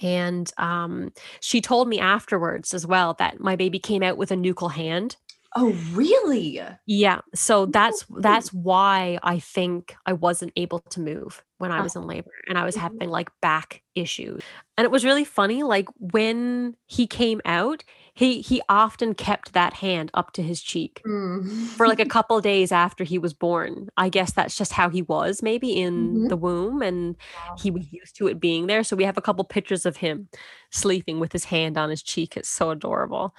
and 0.00 0.50
um, 0.58 1.12
she 1.40 1.60
told 1.60 1.88
me 1.88 1.98
afterwards 1.98 2.72
as 2.72 2.86
well 2.86 3.14
that 3.14 3.40
my 3.40 3.56
baby 3.56 3.78
came 3.78 4.02
out 4.02 4.16
with 4.16 4.30
a 4.30 4.36
nuchal 4.36 4.72
hand. 4.72 5.16
Oh, 5.56 5.72
really? 5.92 6.60
Yeah. 6.86 7.20
So 7.34 7.66
that's 7.66 8.04
that's 8.18 8.52
why 8.52 9.18
I 9.22 9.38
think 9.38 9.96
I 10.04 10.12
wasn't 10.12 10.52
able 10.56 10.80
to 10.80 11.00
move 11.00 11.42
when 11.56 11.72
I 11.72 11.80
was 11.80 11.96
in 11.96 12.02
labor 12.02 12.30
and 12.48 12.58
I 12.58 12.64
was 12.64 12.74
mm-hmm. 12.74 12.82
having 12.82 13.08
like 13.08 13.30
back 13.40 13.82
issues. 13.94 14.42
And 14.76 14.84
it 14.84 14.90
was 14.90 15.04
really 15.04 15.24
funny 15.24 15.62
like 15.62 15.88
when 15.98 16.76
he 16.86 17.06
came 17.06 17.40
out, 17.46 17.82
he 18.12 18.42
he 18.42 18.60
often 18.68 19.14
kept 19.14 19.54
that 19.54 19.72
hand 19.72 20.10
up 20.12 20.32
to 20.32 20.42
his 20.42 20.60
cheek 20.60 21.00
mm. 21.06 21.48
for 21.68 21.88
like 21.88 22.00
a 22.00 22.04
couple 22.16 22.40
days 22.42 22.70
after 22.70 23.02
he 23.02 23.18
was 23.18 23.32
born. 23.32 23.88
I 23.96 24.10
guess 24.10 24.32
that's 24.32 24.56
just 24.56 24.74
how 24.74 24.90
he 24.90 25.00
was 25.00 25.42
maybe 25.42 25.72
in 25.80 25.94
mm-hmm. 25.94 26.28
the 26.28 26.36
womb 26.36 26.82
and 26.82 27.16
wow. 27.34 27.56
he 27.58 27.70
was 27.70 27.90
used 27.90 28.16
to 28.16 28.26
it 28.26 28.38
being 28.38 28.66
there. 28.66 28.84
So 28.84 28.96
we 28.96 29.04
have 29.04 29.18
a 29.18 29.22
couple 29.22 29.44
pictures 29.44 29.86
of 29.86 29.96
him 29.96 30.28
sleeping 30.70 31.20
with 31.20 31.32
his 31.32 31.44
hand 31.44 31.78
on 31.78 31.88
his 31.88 32.02
cheek. 32.02 32.36
It's 32.36 32.50
so 32.50 32.70
adorable. 32.70 33.34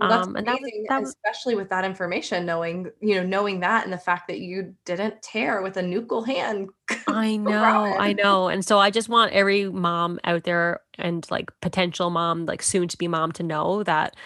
Well, 0.00 0.08
that's 0.08 0.28
um, 0.28 0.36
and 0.36 0.46
that 0.46 0.60
was, 0.60 0.70
that 0.88 1.00
was, 1.00 1.10
especially 1.10 1.56
with 1.56 1.68
that 1.68 1.84
information, 1.84 2.46
knowing 2.46 2.90
you 3.00 3.16
know 3.16 3.22
knowing 3.22 3.60
that 3.60 3.84
and 3.84 3.92
the 3.92 3.98
fact 3.98 4.28
that 4.28 4.38
you 4.40 4.74
didn't 4.86 5.20
tear 5.20 5.60
with 5.60 5.76
a 5.76 5.82
nuchal 5.82 6.26
hand. 6.26 6.70
I 7.06 7.36
know, 7.36 7.96
I 7.98 8.14
know, 8.14 8.48
and 8.48 8.64
so 8.64 8.78
I 8.78 8.90
just 8.90 9.10
want 9.10 9.32
every 9.32 9.68
mom 9.68 10.18
out 10.24 10.44
there 10.44 10.80
and 10.98 11.26
like 11.30 11.50
potential 11.60 12.08
mom, 12.08 12.46
like 12.46 12.62
soon 12.62 12.88
to 12.88 12.96
be 12.96 13.08
mom, 13.08 13.32
to 13.32 13.42
know 13.42 13.82
that, 13.82 14.16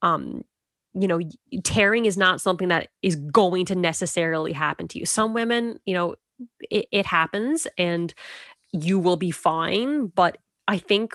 um, 0.00 0.44
you 0.94 1.06
know, 1.06 1.20
tearing 1.62 2.06
is 2.06 2.16
not 2.16 2.40
something 2.40 2.68
that 2.68 2.88
is 3.02 3.16
going 3.16 3.66
to 3.66 3.74
necessarily 3.74 4.52
happen 4.52 4.88
to 4.88 4.98
you. 4.98 5.04
Some 5.04 5.34
women, 5.34 5.78
you 5.84 5.92
know, 5.92 6.14
it, 6.70 6.86
it 6.90 7.04
happens 7.04 7.66
and 7.76 8.14
you 8.72 8.98
will 8.98 9.16
be 9.16 9.30
fine, 9.30 10.06
but 10.06 10.38
I 10.66 10.78
think 10.78 11.14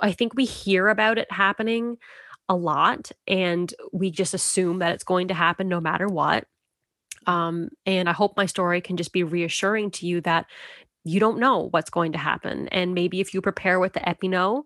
I 0.00 0.12
think 0.12 0.34
we 0.34 0.46
hear 0.46 0.88
about 0.88 1.18
it 1.18 1.30
happening 1.30 1.98
a 2.50 2.56
lot 2.56 3.12
and 3.28 3.72
we 3.92 4.10
just 4.10 4.34
assume 4.34 4.80
that 4.80 4.92
it's 4.92 5.04
going 5.04 5.28
to 5.28 5.34
happen 5.34 5.68
no 5.68 5.80
matter 5.80 6.08
what. 6.08 6.46
Um, 7.26 7.68
and 7.86 8.08
I 8.08 8.12
hope 8.12 8.36
my 8.36 8.46
story 8.46 8.80
can 8.80 8.96
just 8.96 9.12
be 9.12 9.22
reassuring 9.22 9.92
to 9.92 10.06
you 10.06 10.20
that 10.22 10.46
you 11.04 11.20
don't 11.20 11.38
know 11.38 11.68
what's 11.70 11.90
going 11.90 12.12
to 12.12 12.18
happen. 12.18 12.66
And 12.68 12.92
maybe 12.92 13.20
if 13.20 13.32
you 13.32 13.40
prepare 13.40 13.78
with 13.78 13.92
the 13.92 14.06
Epi-No 14.06 14.64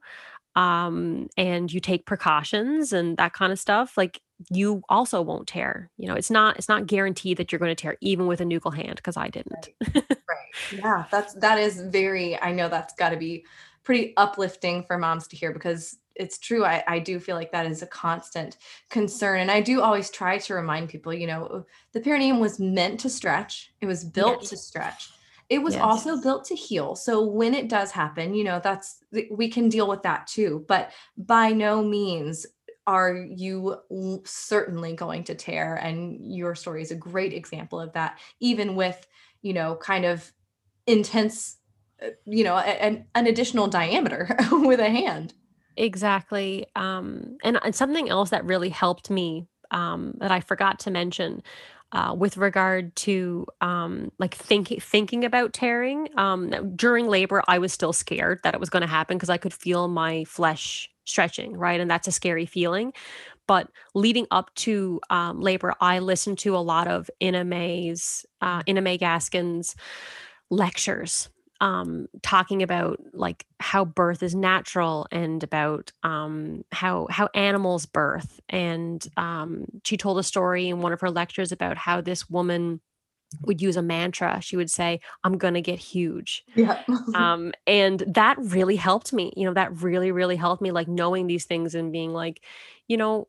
um, 0.57 1.29
and 1.37 1.71
you 1.71 1.79
take 1.79 2.07
precautions 2.07 2.95
and 2.95 3.19
that 3.19 3.35
kind 3.35 3.53
of 3.53 3.59
stuff, 3.59 3.99
like 3.99 4.19
you 4.51 4.83
also 4.89 5.21
won't 5.21 5.47
tear. 5.47 5.91
You 5.99 6.09
know, 6.09 6.15
it's 6.15 6.31
not 6.31 6.57
it's 6.57 6.71
not 6.71 6.87
guaranteed 6.87 7.37
that 7.37 7.53
you're 7.53 7.59
going 7.59 7.75
to 7.75 7.81
tear 7.81 7.99
even 8.01 8.27
with 8.27 8.41
a 8.41 8.45
nuchal 8.45 8.75
hand 8.75 8.97
because 8.97 9.19
I 9.19 9.29
didn't. 9.29 9.69
Right. 9.95 10.05
right. 10.09 10.73
Yeah, 10.73 11.05
that's 11.11 11.35
that 11.35 11.59
is 11.59 11.83
very. 11.83 12.41
I 12.41 12.53
know 12.53 12.71
that's 12.71 12.95
got 12.95 13.11
to 13.11 13.17
be 13.17 13.45
pretty 13.83 14.15
uplifting 14.17 14.85
for 14.85 14.97
moms 14.97 15.29
to 15.29 15.37
hear 15.37 15.53
because 15.53 15.99
it's 16.17 16.39
true. 16.39 16.65
I, 16.65 16.83
I 16.87 16.99
do 16.99 17.19
feel 17.19 17.37
like 17.37 17.53
that 17.53 17.67
is 17.67 17.83
a 17.83 17.87
constant 17.87 18.57
concern. 18.91 19.41
And 19.41 19.51
I 19.51 19.61
do 19.61 19.81
always 19.81 20.11
try 20.11 20.39
to 20.39 20.55
remind 20.55 20.89
people, 20.89 21.13
you 21.13 21.27
know, 21.27 21.67
the 21.93 22.01
perineum 22.01 22.41
was 22.41 22.59
meant 22.59 23.01
to 23.01 23.11
stretch, 23.11 23.73
it 23.81 23.87
was 23.87 24.05
built 24.05 24.43
yes. 24.43 24.51
to 24.51 24.57
stretch. 24.57 25.11
It 25.51 25.59
was 25.59 25.75
yes. 25.75 25.83
also 25.83 26.21
built 26.23 26.47
to 26.47 26.55
heal. 26.55 26.97
So 26.97 27.23
when 27.23 27.53
it 27.53 27.69
does 27.69 27.91
happen, 27.91 28.35
you 28.35 28.45
know, 28.45 28.61
that's 28.65 29.05
we 29.31 29.49
can 29.49 29.69
deal 29.69 29.87
with 29.87 30.03
that 30.03 30.27
too. 30.27 30.65
But 30.67 30.91
by 31.19 31.53
no 31.53 31.83
means 31.83 32.47
are 32.87 33.15
you 33.15 33.77
certainly 34.25 34.95
going 34.95 35.25
to 35.25 35.35
tear. 35.35 35.75
And 35.77 36.19
your 36.35 36.55
story 36.55 36.83
is 36.83 36.91
a 36.91 36.97
great 36.97 37.33
example 37.33 37.81
of 37.81 37.93
that, 37.95 38.19
even 38.41 38.75
with, 38.75 39.07
you 39.43 39.53
know, 39.53 39.77
kind 39.77 40.05
of 40.05 40.31
intense, 40.87 41.57
uh, 42.03 42.09
you 42.25 42.45
know, 42.45 42.57
an, 42.57 43.07
an 43.15 43.27
additional 43.27 43.69
diameter 43.69 44.37
with 44.51 44.81
a 44.81 44.91
hand. 44.91 45.35
Exactly. 45.77 46.67
Um, 46.77 47.37
and, 47.43 47.59
and 47.65 47.75
something 47.75 48.09
else 48.09 48.31
that 48.31 48.45
really 48.45 48.69
helped 48.69 49.11
me 49.11 49.47
um, 49.71 50.15
that 50.19 50.31
I 50.31 50.41
forgot 50.41 50.79
to 50.81 50.91
mention 50.91 51.43
uh, 51.93 52.15
with 52.17 52.37
regard 52.37 52.95
to 52.97 53.47
um, 53.61 54.11
like 54.19 54.35
thinking 54.35 54.81
thinking 54.81 55.25
about 55.25 55.53
tearing 55.53 56.09
um, 56.17 56.75
during 56.77 57.07
labor, 57.07 57.43
I 57.47 57.59
was 57.59 57.73
still 57.73 57.93
scared 57.93 58.41
that 58.43 58.55
it 58.55 58.61
was 58.61 58.71
going 58.71 58.83
to 58.83 58.89
happen 58.89 59.17
because 59.17 59.31
I 59.31 59.37
could 59.37 59.55
feel 59.55 59.87
my 59.89 60.25
flesh 60.25 60.89
stretching, 61.05 61.57
right, 61.57 61.81
and 61.81 61.91
that's 61.91 62.09
a 62.09 62.13
scary 62.13 62.47
feeling. 62.47 62.93
But 63.47 63.69
leading 63.95 64.27
up 64.31 64.55
to 64.57 65.01
um, 65.11 65.41
labor, 65.41 65.75
I 65.81 65.99
listened 66.01 66.39
to 66.41 66.57
a 66.57 66.59
lot 66.59 66.89
of 66.89 67.11
Ina 67.23 67.45
May's, 67.45 68.27
uh, 68.41 68.63
May 68.67 68.99
Gaskin's 68.99 69.77
lectures 70.51 71.29
um, 71.61 72.09
talking 72.23 72.63
about 72.63 73.01
like 73.13 73.47
how 73.61 73.85
birth 73.85 74.23
is 74.23 74.35
natural 74.35 75.07
and 75.11 75.43
about 75.43 75.93
um, 76.03 76.65
how 76.73 77.07
how 77.11 77.29
animals 77.35 77.87
birth. 77.87 78.41
And 78.49 79.07
um, 79.17 79.67
she 79.85 79.97
told 79.97 80.19
a 80.19 80.23
story 80.23 80.69
in 80.69 80.81
one 80.81 80.93
of 80.93 81.01
her 81.01 81.11
lectures 81.11 81.53
about 81.53 81.77
how 81.77 82.01
this 82.01 82.29
woman 82.29 82.81
would 83.43 83.61
use 83.61 83.77
a 83.77 83.83
mantra. 83.83 84.41
She 84.41 84.57
would 84.57 84.71
say, 84.71 85.01
"I'm 85.23 85.39
gonna 85.39 85.61
get 85.61 85.79
huge." 85.79 86.45
Yeah. 86.55 86.83
um, 87.15 87.53
and 87.67 88.03
that 88.09 88.37
really 88.39 88.77
helped 88.77 89.13
me. 89.13 89.33
You 89.37 89.47
know, 89.47 89.55
that 89.55 89.83
really 89.83 90.13
really 90.13 90.37
helped 90.37 90.63
me. 90.63 90.73
Like 90.73 90.89
knowing 90.89 91.27
these 91.27 91.45
things 91.45 91.75
and 91.75 91.93
being 91.93 92.13
like, 92.13 92.43
you 92.89 92.97
know, 92.97 93.29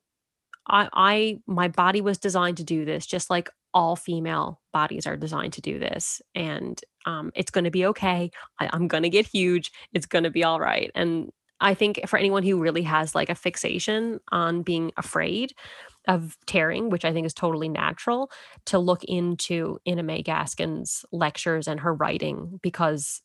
I, 0.68 0.90
I 0.94 1.40
my 1.48 1.68
body 1.68 2.02
was 2.02 2.18
designed 2.18 2.58
to 2.58 2.64
do 2.64 2.86
this 2.86 3.06
just 3.06 3.30
like 3.30 3.50
all 3.74 3.96
female 3.96 4.62
bodies 4.72 5.06
are 5.06 5.18
designed 5.18 5.54
to 5.54 5.62
do 5.62 5.80
this 5.80 6.22
and 6.34 6.82
um, 7.06 7.32
it's 7.36 7.52
going 7.52 7.66
to 7.66 7.72
be 7.72 7.86
okay 7.88 8.32
I, 8.60 8.70
i'm 8.74 8.88
going 8.88 9.04
to 9.04 9.10
get 9.10 9.26
huge 9.26 9.72
it's 9.94 10.06
going 10.06 10.24
to 10.24 10.30
be 10.30 10.44
all 10.44 10.60
right 10.60 10.92
and 10.96 11.32
i 11.60 11.74
think 11.74 12.02
for 12.08 12.18
anyone 12.18 12.44
who 12.44 12.60
really 12.60 12.84
has 12.84 13.14
like 13.14 13.30
a 13.30 13.36
fixation 13.36 14.20
on 14.32 14.64
being 14.64 14.92
afraid 14.98 15.54
of 16.08 16.38
tearing 16.48 16.90
which 16.90 17.06
i 17.06 17.14
think 17.14 17.26
is 17.26 17.34
totally 17.34 17.70
natural 17.70 18.32
to 18.66 18.80
look 18.80 19.04
into 19.04 19.80
Ina 19.88 20.04
May 20.04 20.24
gaskin's 20.24 21.06
lectures 21.12 21.68
and 21.68 21.80
her 21.80 21.94
writing 21.94 22.60
because 22.62 23.22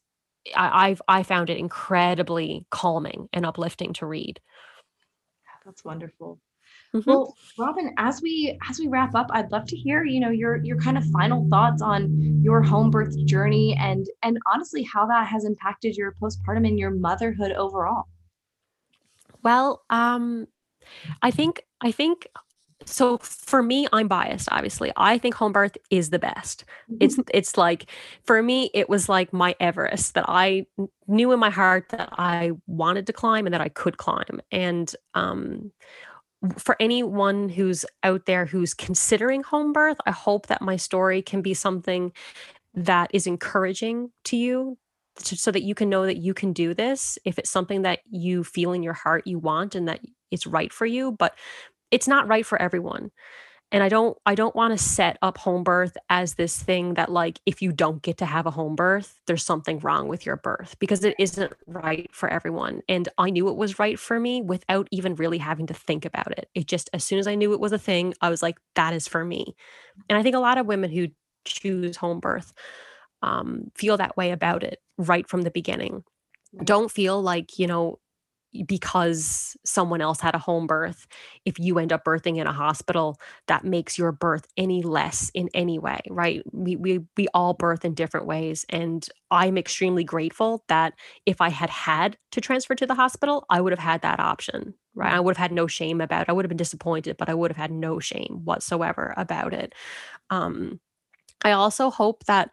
I, 0.56 0.88
I've 0.88 1.02
I 1.08 1.22
found 1.22 1.50
it 1.50 1.58
incredibly 1.58 2.66
calming 2.70 3.28
and 3.32 3.44
uplifting 3.44 3.92
to 3.94 4.06
read. 4.06 4.40
That's 5.64 5.84
wonderful. 5.84 6.40
Mm-hmm. 6.94 7.08
Well, 7.08 7.36
Robin, 7.56 7.94
as 7.98 8.20
we 8.20 8.58
as 8.68 8.80
we 8.80 8.88
wrap 8.88 9.14
up, 9.14 9.28
I'd 9.30 9.52
love 9.52 9.66
to 9.66 9.76
hear, 9.76 10.04
you 10.04 10.18
know, 10.18 10.30
your 10.30 10.56
your 10.56 10.76
kind 10.76 10.98
of 10.98 11.04
final 11.06 11.48
thoughts 11.48 11.82
on 11.82 12.42
your 12.42 12.62
home 12.62 12.90
birth 12.90 13.16
journey 13.26 13.76
and 13.78 14.08
and 14.22 14.38
honestly 14.52 14.82
how 14.82 15.06
that 15.06 15.28
has 15.28 15.44
impacted 15.44 15.96
your 15.96 16.16
postpartum 16.20 16.66
and 16.66 16.78
your 16.78 16.90
motherhood 16.90 17.52
overall. 17.52 18.08
Well, 19.42 19.82
um 19.90 20.48
I 21.22 21.30
think 21.30 21.62
I 21.80 21.92
think 21.92 22.26
so 22.86 23.18
for 23.18 23.62
me 23.62 23.86
i'm 23.92 24.08
biased 24.08 24.48
obviously 24.50 24.90
i 24.96 25.18
think 25.18 25.34
home 25.34 25.52
birth 25.52 25.76
is 25.90 26.08
the 26.08 26.18
best 26.18 26.64
it's 26.98 27.18
it's 27.34 27.58
like 27.58 27.90
for 28.24 28.42
me 28.42 28.70
it 28.72 28.88
was 28.88 29.06
like 29.06 29.32
my 29.32 29.54
everest 29.60 30.14
that 30.14 30.24
i 30.28 30.64
knew 31.06 31.30
in 31.32 31.38
my 31.38 31.50
heart 31.50 31.86
that 31.90 32.08
i 32.12 32.52
wanted 32.66 33.06
to 33.06 33.12
climb 33.12 33.46
and 33.46 33.52
that 33.52 33.60
i 33.60 33.68
could 33.68 33.98
climb 33.98 34.40
and 34.50 34.96
um 35.14 35.70
for 36.56 36.76
anyone 36.80 37.48
who's 37.48 37.84
out 38.02 38.26
there 38.26 38.46
who's 38.46 38.74
considering 38.74 39.42
home 39.42 39.72
birth, 39.72 39.98
I 40.06 40.10
hope 40.10 40.46
that 40.46 40.62
my 40.62 40.76
story 40.76 41.22
can 41.22 41.42
be 41.42 41.54
something 41.54 42.12
that 42.74 43.10
is 43.12 43.26
encouraging 43.26 44.10
to 44.24 44.36
you 44.36 44.78
so 45.18 45.50
that 45.50 45.62
you 45.62 45.74
can 45.74 45.88
know 45.88 46.06
that 46.06 46.16
you 46.16 46.32
can 46.32 46.52
do 46.52 46.72
this 46.72 47.18
if 47.24 47.38
it's 47.38 47.50
something 47.50 47.82
that 47.82 48.00
you 48.10 48.44
feel 48.44 48.72
in 48.72 48.82
your 48.82 48.92
heart 48.92 49.26
you 49.26 49.38
want 49.38 49.74
and 49.74 49.88
that 49.88 50.00
it's 50.30 50.46
right 50.46 50.72
for 50.72 50.86
you 50.86 51.12
but 51.12 51.34
it's 51.90 52.08
not 52.08 52.28
right 52.28 52.46
for 52.46 52.60
everyone 52.62 53.10
and 53.72 53.82
i 53.82 53.88
don't 53.88 54.16
i 54.26 54.34
don't 54.34 54.56
want 54.56 54.76
to 54.76 54.82
set 54.82 55.16
up 55.22 55.38
home 55.38 55.62
birth 55.62 55.96
as 56.08 56.34
this 56.34 56.62
thing 56.62 56.94
that 56.94 57.10
like 57.10 57.40
if 57.46 57.62
you 57.62 57.72
don't 57.72 58.02
get 58.02 58.16
to 58.18 58.26
have 58.26 58.46
a 58.46 58.50
home 58.50 58.74
birth 58.74 59.18
there's 59.26 59.44
something 59.44 59.78
wrong 59.80 60.08
with 60.08 60.26
your 60.26 60.36
birth 60.36 60.76
because 60.78 61.04
it 61.04 61.14
isn't 61.18 61.52
right 61.66 62.08
for 62.12 62.28
everyone. 62.28 62.82
And 62.88 63.08
i 63.18 63.30
knew 63.30 63.48
it 63.48 63.56
was 63.56 63.78
right 63.78 63.98
for 63.98 64.18
me 64.18 64.42
without 64.42 64.88
even 64.90 65.14
really 65.14 65.38
having 65.38 65.66
to 65.68 65.74
think 65.74 66.04
about 66.04 66.32
it. 66.36 66.48
It 66.54 66.66
just 66.66 66.90
as 66.92 67.04
soon 67.04 67.18
as 67.18 67.26
i 67.26 67.34
knew 67.34 67.52
it 67.52 67.60
was 67.60 67.72
a 67.72 67.78
thing 67.78 68.14
i 68.20 68.28
was 68.28 68.42
like 68.42 68.58
that 68.74 68.92
is 68.94 69.06
for 69.06 69.24
me. 69.24 69.54
And 70.08 70.18
i 70.18 70.22
think 70.22 70.34
a 70.34 70.40
lot 70.40 70.58
of 70.58 70.66
women 70.66 70.90
who 70.90 71.08
choose 71.44 71.96
home 71.96 72.20
birth 72.20 72.52
um, 73.22 73.70
feel 73.74 73.96
that 73.98 74.16
way 74.16 74.30
about 74.30 74.62
it 74.62 74.78
right 74.96 75.28
from 75.28 75.42
the 75.42 75.50
beginning. 75.50 76.04
Don't 76.64 76.90
feel 76.90 77.22
like 77.22 77.58
you 77.58 77.66
know 77.66 77.99
because 78.66 79.56
someone 79.64 80.00
else 80.00 80.20
had 80.20 80.34
a 80.34 80.38
home 80.38 80.66
birth, 80.66 81.06
if 81.44 81.58
you 81.58 81.78
end 81.78 81.92
up 81.92 82.04
birthing 82.04 82.38
in 82.38 82.46
a 82.46 82.52
hospital, 82.52 83.18
that 83.46 83.64
makes 83.64 83.96
your 83.98 84.12
birth 84.12 84.46
any 84.56 84.82
less 84.82 85.30
in 85.34 85.48
any 85.54 85.78
way, 85.78 86.00
right? 86.10 86.42
We 86.52 86.76
we 86.76 87.00
we 87.16 87.28
all 87.34 87.54
birth 87.54 87.84
in 87.84 87.94
different 87.94 88.26
ways 88.26 88.64
and 88.68 89.06
I'm 89.30 89.56
extremely 89.56 90.04
grateful 90.04 90.64
that 90.68 90.94
if 91.26 91.40
I 91.40 91.50
had 91.50 91.70
had 91.70 92.16
to 92.32 92.40
transfer 92.40 92.74
to 92.74 92.86
the 92.86 92.94
hospital, 92.94 93.44
I 93.50 93.60
would 93.60 93.72
have 93.72 93.78
had 93.78 94.02
that 94.02 94.20
option, 94.20 94.74
right? 94.94 95.12
I 95.12 95.20
would 95.20 95.36
have 95.36 95.42
had 95.50 95.52
no 95.52 95.66
shame 95.66 96.00
about 96.00 96.22
it. 96.22 96.28
I 96.28 96.32
would 96.32 96.44
have 96.44 96.48
been 96.50 96.56
disappointed, 96.56 97.16
but 97.16 97.28
I 97.28 97.34
would 97.34 97.50
have 97.50 97.56
had 97.58 97.70
no 97.70 98.00
shame 98.00 98.40
whatsoever 98.44 99.14
about 99.16 99.52
it. 99.54 99.74
Um 100.30 100.80
I 101.44 101.52
also 101.52 101.90
hope 101.90 102.24
that 102.26 102.50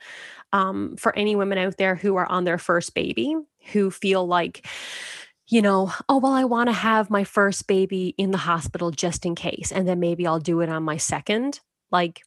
um, 0.54 0.96
for 0.98 1.16
any 1.18 1.36
women 1.36 1.58
out 1.58 1.78
there 1.78 1.96
who 1.96 2.16
are 2.18 2.26
on 2.32 2.44
their 2.46 2.58
first 2.58 2.94
baby, 2.94 3.36
who 3.74 3.92
feel 3.92 4.26
like 4.26 4.66
you 5.48 5.62
know, 5.62 5.94
oh, 6.10 6.18
well, 6.18 6.34
I 6.34 6.44
want 6.44 6.68
to 6.68 6.74
have 6.74 7.10
my 7.10 7.24
first 7.24 7.68
baby 7.68 8.14
in 8.18 8.32
the 8.32 8.38
hospital 8.38 8.92
just 8.92 9.26
in 9.26 9.36
case. 9.36 9.72
And 9.72 9.88
then 9.88 10.00
maybe 10.00 10.28
I'll 10.28 10.40
do 10.40 10.62
it 10.62 10.70
on 10.70 10.84
my 10.84 10.98
second. 10.98 11.62
Like, 11.90 12.24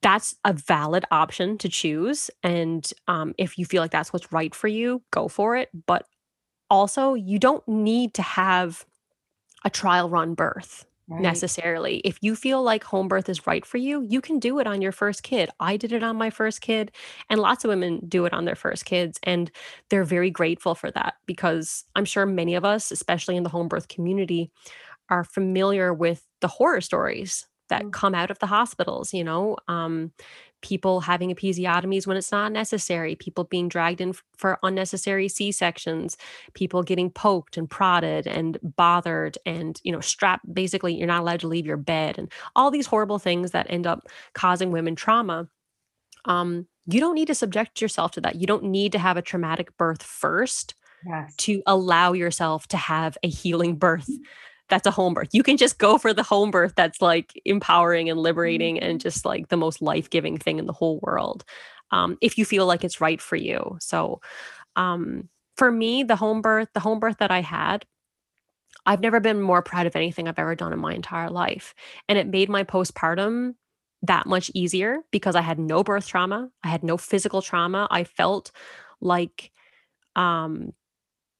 that's 0.00 0.34
a 0.44 0.52
valid 0.52 1.04
option 1.10 1.58
to 1.58 1.68
choose. 1.68 2.30
And 2.42 2.90
um, 3.08 3.34
if 3.38 3.58
you 3.58 3.66
feel 3.66 3.82
like 3.82 3.90
that's 3.90 4.12
what's 4.12 4.32
right 4.32 4.54
for 4.54 4.68
you, 4.68 5.02
go 5.10 5.28
for 5.28 5.56
it. 5.56 5.68
But 5.86 6.06
also, 6.70 7.14
you 7.14 7.38
don't 7.38 7.66
need 7.68 8.14
to 8.14 8.22
have 8.22 8.84
a 9.64 9.70
trial 9.70 10.08
run 10.08 10.34
birth 10.34 10.86
right. 11.08 11.20
necessarily. 11.20 11.98
If 11.98 12.18
you 12.20 12.34
feel 12.36 12.62
like 12.62 12.84
home 12.84 13.08
birth 13.08 13.28
is 13.28 13.46
right 13.46 13.64
for 13.64 13.78
you, 13.78 14.06
you 14.08 14.20
can 14.20 14.38
do 14.38 14.58
it 14.58 14.66
on 14.66 14.82
your 14.82 14.92
first 14.92 15.22
kid. 15.22 15.50
I 15.60 15.76
did 15.76 15.92
it 15.92 16.02
on 16.02 16.16
my 16.16 16.30
first 16.30 16.60
kid, 16.60 16.92
and 17.30 17.40
lots 17.40 17.64
of 17.64 17.68
women 17.68 18.00
do 18.08 18.24
it 18.24 18.32
on 18.32 18.44
their 18.44 18.54
first 18.54 18.84
kids. 18.84 19.18
And 19.22 19.50
they're 19.90 20.04
very 20.04 20.30
grateful 20.30 20.74
for 20.74 20.90
that 20.92 21.14
because 21.26 21.84
I'm 21.94 22.04
sure 22.04 22.26
many 22.26 22.54
of 22.54 22.64
us, 22.64 22.90
especially 22.90 23.36
in 23.36 23.42
the 23.42 23.50
home 23.50 23.68
birth 23.68 23.88
community, 23.88 24.50
are 25.10 25.24
familiar 25.24 25.92
with 25.92 26.26
the 26.40 26.48
horror 26.48 26.80
stories 26.80 27.46
that 27.68 27.82
mm. 27.82 27.92
come 27.92 28.14
out 28.14 28.30
of 28.30 28.38
the 28.38 28.46
hospitals 28.46 29.12
you 29.14 29.24
know 29.24 29.56
um, 29.68 30.12
people 30.64 31.00
having 31.00 31.32
episiotomies 31.32 32.06
when 32.06 32.16
it's 32.16 32.32
not 32.32 32.50
necessary, 32.50 33.14
people 33.14 33.44
being 33.44 33.68
dragged 33.68 34.00
in 34.00 34.14
for 34.34 34.58
unnecessary 34.62 35.28
C-sections, 35.28 36.16
people 36.54 36.82
getting 36.82 37.10
poked 37.10 37.58
and 37.58 37.68
prodded 37.68 38.26
and 38.26 38.58
bothered 38.62 39.36
and, 39.44 39.78
you 39.84 39.92
know, 39.92 40.00
strapped 40.00 40.52
basically 40.52 40.94
you're 40.94 41.06
not 41.06 41.20
allowed 41.20 41.40
to 41.40 41.48
leave 41.48 41.66
your 41.66 41.76
bed 41.76 42.18
and 42.18 42.32
all 42.56 42.70
these 42.70 42.86
horrible 42.86 43.18
things 43.18 43.50
that 43.50 43.66
end 43.68 43.86
up 43.86 44.08
causing 44.32 44.70
women 44.70 44.96
trauma. 44.96 45.48
Um, 46.24 46.66
you 46.86 46.98
don't 46.98 47.14
need 47.14 47.28
to 47.28 47.34
subject 47.34 47.82
yourself 47.82 48.12
to 48.12 48.22
that. 48.22 48.36
You 48.36 48.46
don't 48.46 48.64
need 48.64 48.92
to 48.92 48.98
have 48.98 49.18
a 49.18 49.22
traumatic 49.22 49.76
birth 49.76 50.02
first 50.02 50.74
yes. 51.06 51.34
to 51.36 51.62
allow 51.66 52.14
yourself 52.14 52.66
to 52.68 52.78
have 52.78 53.18
a 53.22 53.28
healing 53.28 53.76
birth 53.76 54.08
that's 54.68 54.86
a 54.86 54.90
home 54.90 55.14
birth. 55.14 55.28
You 55.32 55.42
can 55.42 55.56
just 55.56 55.78
go 55.78 55.98
for 55.98 56.14
the 56.14 56.22
home 56.22 56.50
birth 56.50 56.72
that's 56.74 57.02
like 57.02 57.40
empowering 57.44 58.08
and 58.08 58.18
liberating 58.18 58.78
and 58.80 58.98
mm-hmm. 58.98 59.08
just 59.08 59.24
like 59.24 59.48
the 59.48 59.56
most 59.56 59.82
life 59.82 60.08
giving 60.10 60.38
thing 60.38 60.58
in 60.58 60.66
the 60.66 60.72
whole 60.72 61.00
world 61.02 61.44
um, 61.90 62.18
if 62.20 62.36
you 62.36 62.44
feel 62.44 62.66
like 62.66 62.84
it's 62.84 63.00
right 63.00 63.20
for 63.20 63.36
you. 63.36 63.76
So, 63.80 64.20
um, 64.76 65.28
for 65.56 65.70
me, 65.70 66.02
the 66.02 66.16
home 66.16 66.42
birth, 66.42 66.68
the 66.74 66.80
home 66.80 66.98
birth 66.98 67.18
that 67.18 67.30
I 67.30 67.40
had, 67.40 67.84
I've 68.84 69.00
never 69.00 69.20
been 69.20 69.40
more 69.40 69.62
proud 69.62 69.86
of 69.86 69.94
anything 69.94 70.26
I've 70.26 70.38
ever 70.38 70.56
done 70.56 70.72
in 70.72 70.80
my 70.80 70.92
entire 70.92 71.30
life. 71.30 71.74
And 72.08 72.18
it 72.18 72.26
made 72.26 72.48
my 72.48 72.64
postpartum 72.64 73.54
that 74.02 74.26
much 74.26 74.50
easier 74.54 74.98
because 75.12 75.36
I 75.36 75.40
had 75.40 75.58
no 75.58 75.84
birth 75.84 76.08
trauma, 76.08 76.50
I 76.64 76.68
had 76.68 76.82
no 76.82 76.96
physical 76.96 77.40
trauma. 77.40 77.86
I 77.90 78.04
felt 78.04 78.50
like 79.00 79.52
um 80.16 80.72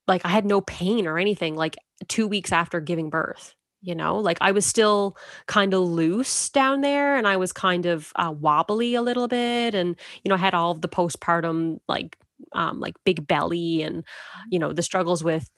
like 0.06 0.24
I 0.24 0.28
had 0.28 0.46
no 0.46 0.60
pain 0.60 1.06
or 1.06 1.18
anything. 1.18 1.56
Like 1.56 1.76
two 2.08 2.26
weeks 2.26 2.52
after 2.52 2.80
giving 2.80 3.10
birth 3.10 3.54
you 3.84 3.94
know? 3.94 4.16
Like 4.18 4.38
i 4.40 4.50
was 4.50 4.64
still 4.66 5.16
kind 5.46 5.74
of 5.74 5.82
loose 5.82 6.48
down 6.48 6.80
there 6.80 7.16
and 7.16 7.28
i 7.28 7.36
was 7.36 7.52
kind 7.52 7.86
of 7.86 8.12
uh, 8.16 8.32
wobbly 8.36 8.94
a 8.94 9.02
little 9.02 9.28
bit 9.28 9.74
and 9.74 9.96
you 10.24 10.28
know 10.28 10.34
i 10.34 10.38
had 10.38 10.54
all 10.54 10.70
of 10.72 10.80
the 10.80 10.88
postpartum 10.88 11.78
like 11.86 12.16
um 12.52 12.80
like 12.80 12.94
big 13.04 13.26
belly 13.26 13.82
and 13.82 14.04
you 14.50 14.58
know 14.58 14.72
the 14.72 14.82
struggles 14.82 15.22
with 15.22 15.48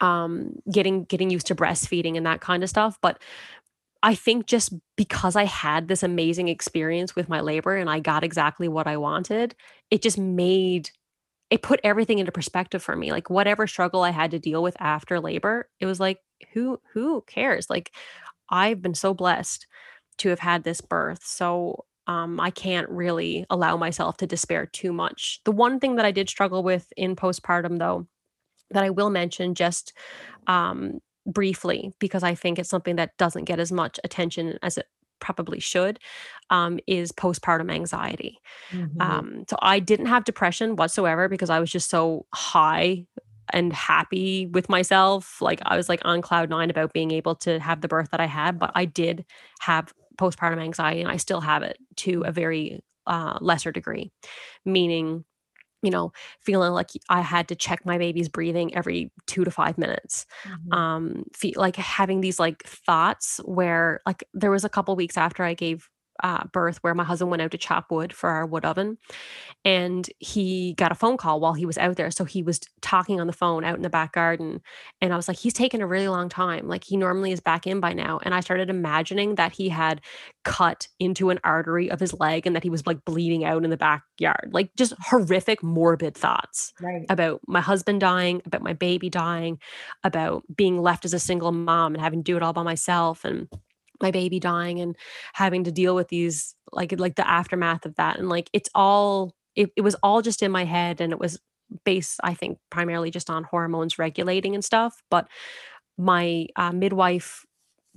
um 0.00 0.54
getting 0.70 1.04
getting 1.04 1.30
used 1.30 1.46
to 1.46 1.54
breastfeeding 1.54 2.16
and 2.16 2.26
that 2.26 2.40
kind 2.40 2.62
of 2.62 2.68
stuff 2.68 2.98
but 3.02 3.20
i 4.02 4.14
think 4.14 4.46
just 4.46 4.72
because 4.96 5.36
i 5.36 5.44
had 5.44 5.88
this 5.88 6.02
amazing 6.02 6.48
experience 6.48 7.14
with 7.14 7.28
my 7.28 7.40
labor 7.40 7.76
and 7.76 7.88
i 7.90 8.00
got 8.00 8.24
exactly 8.24 8.68
what 8.68 8.86
i 8.86 8.96
wanted 8.96 9.54
it 9.90 10.02
just 10.02 10.18
made 10.18 10.90
it 11.52 11.60
put 11.60 11.80
everything 11.84 12.18
into 12.18 12.32
perspective 12.32 12.82
for 12.82 12.96
me 12.96 13.12
like 13.12 13.28
whatever 13.28 13.66
struggle 13.66 14.02
i 14.02 14.10
had 14.10 14.30
to 14.30 14.38
deal 14.38 14.62
with 14.62 14.74
after 14.80 15.20
labor 15.20 15.68
it 15.80 15.86
was 15.86 16.00
like 16.00 16.18
who 16.52 16.80
who 16.92 17.22
cares? 17.26 17.70
Like 17.70 17.92
i've 18.50 18.82
been 18.82 18.94
so 18.94 19.14
blessed 19.14 19.66
to 20.18 20.30
have 20.30 20.38
had 20.38 20.64
this 20.64 20.80
birth 20.80 21.22
so 21.22 21.84
um, 22.06 22.40
i 22.40 22.50
can't 22.50 22.88
really 22.88 23.44
allow 23.50 23.76
myself 23.76 24.16
to 24.16 24.26
despair 24.26 24.66
too 24.66 24.92
much. 24.92 25.40
The 25.44 25.52
one 25.52 25.78
thing 25.78 25.96
that 25.96 26.06
i 26.06 26.10
did 26.10 26.28
struggle 26.28 26.62
with 26.62 26.90
in 26.96 27.16
postpartum 27.16 27.78
though 27.78 28.06
that 28.70 28.82
i 28.82 28.90
will 28.90 29.10
mention 29.10 29.54
just 29.54 29.92
um, 30.46 31.00
briefly 31.26 31.92
because 32.00 32.22
i 32.22 32.34
think 32.34 32.58
it's 32.58 32.70
something 32.70 32.96
that 32.96 33.16
doesn't 33.18 33.44
get 33.44 33.60
as 33.60 33.70
much 33.70 34.00
attention 34.04 34.58
as 34.62 34.78
it 34.78 34.86
probably 35.22 35.60
should 35.60 35.98
um, 36.50 36.78
is 36.86 37.12
postpartum 37.12 37.72
anxiety. 37.72 38.38
Mm-hmm. 38.70 39.00
Um, 39.00 39.44
so 39.48 39.56
I 39.62 39.78
didn't 39.78 40.06
have 40.06 40.24
depression 40.24 40.76
whatsoever 40.76 41.28
because 41.28 41.48
I 41.48 41.60
was 41.60 41.70
just 41.70 41.88
so 41.88 42.26
high 42.34 43.06
and 43.52 43.72
happy 43.72 44.46
with 44.46 44.68
myself. 44.68 45.40
Like 45.40 45.60
I 45.64 45.76
was 45.76 45.88
like 45.88 46.00
on 46.04 46.20
cloud 46.20 46.50
nine 46.50 46.68
about 46.68 46.92
being 46.92 47.10
able 47.10 47.36
to 47.36 47.58
have 47.58 47.80
the 47.80 47.88
birth 47.88 48.10
that 48.10 48.20
I 48.20 48.26
had, 48.26 48.58
but 48.58 48.72
I 48.74 48.84
did 48.84 49.24
have 49.60 49.94
postpartum 50.18 50.60
anxiety 50.60 51.00
and 51.00 51.10
I 51.10 51.16
still 51.16 51.40
have 51.40 51.62
it 51.62 51.78
to 51.98 52.22
a 52.22 52.32
very 52.32 52.80
uh, 53.06 53.38
lesser 53.40 53.72
degree, 53.72 54.12
meaning 54.64 55.24
you 55.82 55.90
know, 55.90 56.12
feeling 56.40 56.72
like 56.72 56.90
I 57.08 57.20
had 57.20 57.48
to 57.48 57.56
check 57.56 57.84
my 57.84 57.98
baby's 57.98 58.28
breathing 58.28 58.74
every 58.74 59.10
two 59.26 59.44
to 59.44 59.50
five 59.50 59.78
minutes. 59.78 60.26
Mm-hmm. 60.44 60.72
Um, 60.72 61.24
feel 61.34 61.54
like 61.56 61.76
having 61.76 62.20
these 62.20 62.38
like 62.38 62.62
thoughts 62.64 63.40
where 63.44 64.00
like 64.06 64.24
there 64.32 64.50
was 64.50 64.64
a 64.64 64.68
couple 64.68 64.94
weeks 64.96 65.16
after 65.16 65.42
I 65.42 65.54
gave 65.54 65.88
uh, 66.22 66.44
birth 66.52 66.78
where 66.82 66.94
my 66.94 67.04
husband 67.04 67.30
went 67.30 67.42
out 67.42 67.50
to 67.50 67.58
chop 67.58 67.90
wood 67.90 68.12
for 68.12 68.30
our 68.30 68.46
wood 68.46 68.64
oven 68.64 68.98
and 69.64 70.08
he 70.18 70.74
got 70.74 70.92
a 70.92 70.94
phone 70.94 71.16
call 71.16 71.40
while 71.40 71.54
he 71.54 71.66
was 71.66 71.78
out 71.78 71.96
there. 71.96 72.10
So 72.10 72.24
he 72.24 72.42
was 72.42 72.60
talking 72.80 73.20
on 73.20 73.26
the 73.26 73.32
phone 73.32 73.64
out 73.64 73.76
in 73.76 73.82
the 73.82 73.90
back 73.90 74.12
garden 74.12 74.60
and 75.00 75.12
i 75.12 75.16
was 75.16 75.28
like 75.28 75.38
he's 75.38 75.52
taken 75.52 75.80
a 75.80 75.86
really 75.86 76.08
long 76.08 76.28
time. 76.28 76.68
Like 76.68 76.84
he 76.84 76.96
normally 76.96 77.32
is 77.32 77.40
back 77.40 77.66
in 77.66 77.80
by 77.80 77.92
now. 77.92 78.20
And 78.22 78.34
i 78.34 78.40
started 78.40 78.70
imagining 78.70 79.34
that 79.36 79.52
he 79.52 79.68
had 79.68 80.00
cut 80.44 80.88
into 80.98 81.30
an 81.30 81.40
artery 81.44 81.90
of 81.90 82.00
his 82.00 82.14
leg 82.14 82.46
and 82.46 82.54
that 82.56 82.62
he 82.62 82.70
was 82.70 82.86
like 82.86 83.04
bleeding 83.04 83.44
out 83.44 83.64
in 83.64 83.70
the 83.70 83.76
backyard. 83.76 84.50
Like 84.52 84.70
just 84.76 84.94
horrific 85.00 85.62
morbid 85.62 86.16
thoughts 86.16 86.72
right. 86.80 87.04
about 87.08 87.40
my 87.46 87.60
husband 87.60 88.00
dying 88.00 88.42
about 88.46 88.62
my 88.62 88.72
baby 88.72 89.10
dying 89.10 89.58
about 90.04 90.44
being 90.54 90.80
left 90.80 91.04
as 91.04 91.14
a 91.14 91.18
single 91.18 91.52
mom 91.52 91.94
and 91.94 92.02
having 92.02 92.20
to 92.20 92.32
do 92.32 92.36
it 92.36 92.42
all 92.42 92.52
by 92.52 92.62
myself 92.62 93.24
and 93.24 93.48
my 94.02 94.10
baby 94.10 94.40
dying 94.40 94.80
and 94.80 94.96
having 95.32 95.64
to 95.64 95.72
deal 95.72 95.94
with 95.94 96.08
these 96.08 96.54
like 96.72 96.98
like 96.98 97.14
the 97.14 97.28
aftermath 97.28 97.86
of 97.86 97.94
that 97.96 98.18
and 98.18 98.28
like 98.28 98.50
it's 98.52 98.68
all 98.74 99.32
it, 99.54 99.70
it 99.76 99.82
was 99.82 99.96
all 100.02 100.22
just 100.22 100.42
in 100.42 100.50
my 100.50 100.64
head 100.64 101.00
and 101.00 101.12
it 101.12 101.18
was 101.18 101.40
based 101.84 102.20
i 102.22 102.34
think 102.34 102.58
primarily 102.70 103.10
just 103.10 103.30
on 103.30 103.44
hormones 103.44 103.98
regulating 103.98 104.54
and 104.54 104.64
stuff 104.64 105.02
but 105.10 105.26
my 105.96 106.46
uh, 106.56 106.72
midwife 106.72 107.44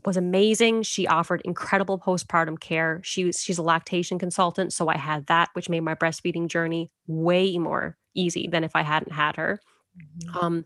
was 0.05 0.17
amazing 0.17 0.83
she 0.83 1.07
offered 1.07 1.41
incredible 1.43 1.99
postpartum 1.99 2.59
care 2.59 3.01
she 3.03 3.25
was 3.25 3.41
she's 3.41 3.57
a 3.57 3.63
lactation 3.63 4.19
consultant 4.19 4.71
so 4.71 4.87
i 4.87 4.97
had 4.97 5.25
that 5.25 5.49
which 5.53 5.67
made 5.67 5.81
my 5.81 5.95
breastfeeding 5.95 6.47
journey 6.47 6.91
way 7.07 7.57
more 7.57 7.97
easy 8.13 8.47
than 8.47 8.63
if 8.63 8.71
i 8.75 8.83
hadn't 8.83 9.11
had 9.11 9.35
her 9.35 9.59
mm-hmm. 9.97 10.37
um 10.37 10.65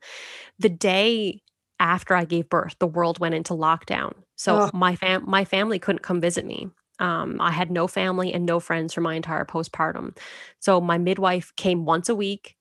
the 0.59 0.69
day 0.69 1.41
after 1.79 2.15
I 2.15 2.25
gave 2.25 2.49
birth, 2.49 2.75
the 2.79 2.87
world 2.87 3.19
went 3.19 3.35
into 3.35 3.53
lockdown. 3.53 4.13
So 4.37 4.63
my 4.73 4.95
fam 4.95 5.23
my 5.27 5.45
family 5.45 5.79
couldn't 5.79 6.03
come 6.03 6.21
visit 6.21 6.45
me. 6.45 6.69
Um, 6.99 7.37
I 7.39 7.51
had 7.51 7.71
no 7.71 7.87
family 7.87 8.33
and 8.33 8.45
no 8.45 8.59
friends 8.59 8.93
for 8.93 9.01
my 9.01 9.15
entire 9.15 9.45
postpartum. 9.45 10.17
So 10.59 10.81
my 10.81 10.97
midwife 10.97 11.53
came 11.55 11.85
once 11.85 12.09
a 12.09 12.15
week. 12.15 12.55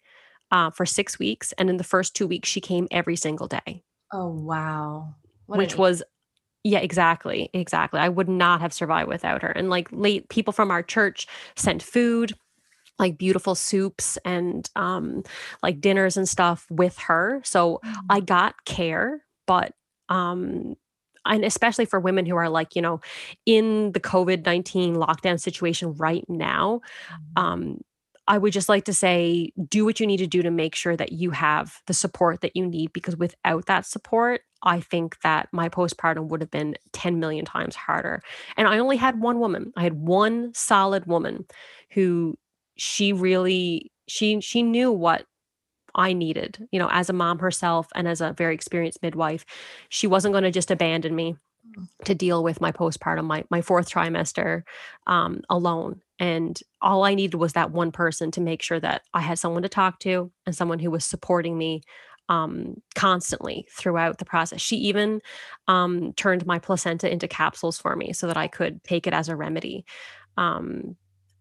uh, 0.50 0.70
for 0.70 0.86
six 0.86 1.18
weeks. 1.18 1.52
And 1.58 1.70
in 1.70 1.76
the 1.78 1.84
first 1.84 2.14
two 2.16 2.26
weeks, 2.26 2.48
she 2.48 2.60
came 2.60 2.88
every 2.90 3.16
single 3.16 3.48
day. 3.48 3.82
Oh, 4.12 4.28
wow. 4.28 5.14
What 5.46 5.58
which 5.58 5.76
was 5.76 6.02
yeah, 6.64 6.80
exactly. 6.80 7.50
Exactly. 7.54 8.00
I 8.00 8.08
would 8.08 8.28
not 8.28 8.60
have 8.60 8.72
survived 8.74 9.08
without 9.08 9.42
her. 9.42 9.50
And 9.50 9.70
like 9.70 9.88
late 9.92 10.28
people 10.30 10.52
from 10.52 10.70
our 10.70 10.82
church 10.82 11.26
sent 11.56 11.82
food, 11.82 12.34
like 12.98 13.18
beautiful 13.18 13.54
soups 13.54 14.18
and 14.24 14.68
um 14.76 15.22
like 15.62 15.80
dinners 15.80 16.16
and 16.16 16.28
stuff 16.28 16.66
with 16.70 16.98
her. 16.98 17.40
So 17.44 17.80
mm-hmm. 17.84 18.00
I 18.10 18.20
got 18.20 18.64
care, 18.64 19.24
but 19.46 19.72
um 20.08 20.74
and 21.24 21.44
especially 21.44 21.84
for 21.84 22.00
women 22.00 22.24
who 22.24 22.36
are 22.36 22.48
like, 22.48 22.74
you 22.74 22.80
know, 22.80 23.00
in 23.44 23.92
the 23.92 24.00
COVID-19 24.00 24.96
lockdown 24.96 25.38
situation 25.38 25.94
right 25.94 26.24
now, 26.28 26.80
mm-hmm. 27.10 27.44
um 27.44 27.80
I 28.28 28.36
would 28.36 28.52
just 28.52 28.68
like 28.68 28.84
to 28.84 28.92
say 28.92 29.52
do 29.68 29.86
what 29.86 30.00
you 30.00 30.06
need 30.06 30.18
to 30.18 30.26
do 30.26 30.42
to 30.42 30.50
make 30.50 30.74
sure 30.74 30.96
that 30.96 31.12
you 31.12 31.30
have 31.30 31.80
the 31.86 31.94
support 31.94 32.42
that 32.42 32.54
you 32.54 32.66
need 32.66 32.92
because 32.92 33.16
without 33.16 33.64
that 33.66 33.86
support, 33.86 34.42
I 34.62 34.80
think 34.80 35.18
that 35.22 35.48
my 35.50 35.70
postpartum 35.70 36.28
would 36.28 36.42
have 36.42 36.50
been 36.50 36.76
10 36.92 37.18
million 37.18 37.46
times 37.46 37.74
harder. 37.74 38.22
And 38.58 38.68
I 38.68 38.78
only 38.78 38.98
had 38.98 39.20
one 39.20 39.38
woman. 39.40 39.72
I 39.76 39.82
had 39.82 39.94
one 39.94 40.52
solid 40.54 41.06
woman 41.06 41.46
who 41.90 42.36
she 42.78 43.12
really 43.12 43.92
she 44.06 44.40
she 44.40 44.62
knew 44.62 44.90
what 44.90 45.26
I 45.94 46.12
needed, 46.12 46.66
you 46.70 46.78
know, 46.78 46.88
as 46.90 47.10
a 47.10 47.12
mom 47.12 47.40
herself 47.40 47.88
and 47.94 48.06
as 48.06 48.20
a 48.20 48.32
very 48.32 48.54
experienced 48.54 49.02
midwife. 49.02 49.44
She 49.88 50.06
wasn't 50.06 50.32
going 50.32 50.44
to 50.44 50.50
just 50.50 50.70
abandon 50.70 51.14
me 51.14 51.36
mm. 51.76 51.86
to 52.04 52.14
deal 52.14 52.42
with 52.42 52.60
my 52.60 52.72
postpartum, 52.72 53.24
my 53.24 53.44
my 53.50 53.60
fourth 53.60 53.90
trimester 53.90 54.62
um, 55.06 55.42
alone. 55.50 56.00
And 56.20 56.58
all 56.80 57.04
I 57.04 57.14
needed 57.14 57.36
was 57.36 57.52
that 57.52 57.72
one 57.72 57.92
person 57.92 58.30
to 58.32 58.40
make 58.40 58.62
sure 58.62 58.80
that 58.80 59.02
I 59.12 59.20
had 59.20 59.38
someone 59.38 59.62
to 59.62 59.68
talk 59.68 60.00
to 60.00 60.30
and 60.46 60.54
someone 60.54 60.78
who 60.78 60.90
was 60.90 61.04
supporting 61.04 61.56
me 61.58 61.82
um, 62.28 62.82
constantly 62.94 63.66
throughout 63.72 64.18
the 64.18 64.24
process. 64.24 64.60
She 64.60 64.76
even 64.76 65.20
um, 65.66 66.12
turned 66.14 66.46
my 66.46 66.58
placenta 66.58 67.10
into 67.10 67.26
capsules 67.26 67.78
for 67.78 67.96
me 67.96 68.12
so 68.12 68.26
that 68.26 68.36
I 68.36 68.48
could 68.48 68.82
take 68.84 69.06
it 69.06 69.14
as 69.14 69.28
a 69.28 69.36
remedy. 69.36 69.84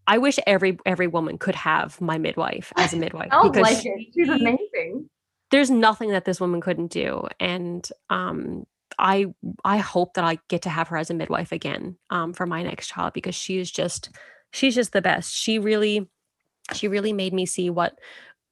I 0.08 0.18
wish 0.18 0.40
every 0.48 0.78
every 0.86 1.08
woman 1.08 1.38
could 1.38 1.56
have 1.56 2.00
my 2.00 2.18
midwife 2.18 2.72
as 2.78 2.94
a 2.94 2.98
midwife 3.06 3.30
because 3.30 3.62
like 3.62 3.78
she, 3.78 4.12
she's 4.14 4.30
amazing. 4.30 5.10
There's 5.52 5.70
nothing 5.70 6.12
that 6.12 6.26
this 6.26 6.42
woman 6.42 6.62
couldn't 6.62 6.92
do, 6.92 7.28
and 7.40 7.88
um, 8.10 8.66
I 8.98 9.28
I 9.64 9.78
hope 9.78 10.14
that 10.16 10.24
I 10.24 10.40
get 10.48 10.64
to 10.64 10.70
have 10.70 10.88
her 10.90 10.98
as 10.98 11.10
a 11.10 11.14
midwife 11.14 11.52
again 11.52 11.98
um, 12.10 12.34
for 12.34 12.46
my 12.46 12.64
next 12.64 12.88
child 12.88 13.14
because 13.14 13.36
she 13.36 13.60
is 13.60 13.70
just 13.70 14.10
she's 14.52 14.76
just 14.76 14.94
the 14.94 15.02
best. 15.02 15.34
She 15.34 15.60
really 15.60 16.08
she 16.74 16.88
really 16.88 17.14
made 17.14 17.34
me 17.34 17.46
see 17.46 17.70
what 17.70 18.00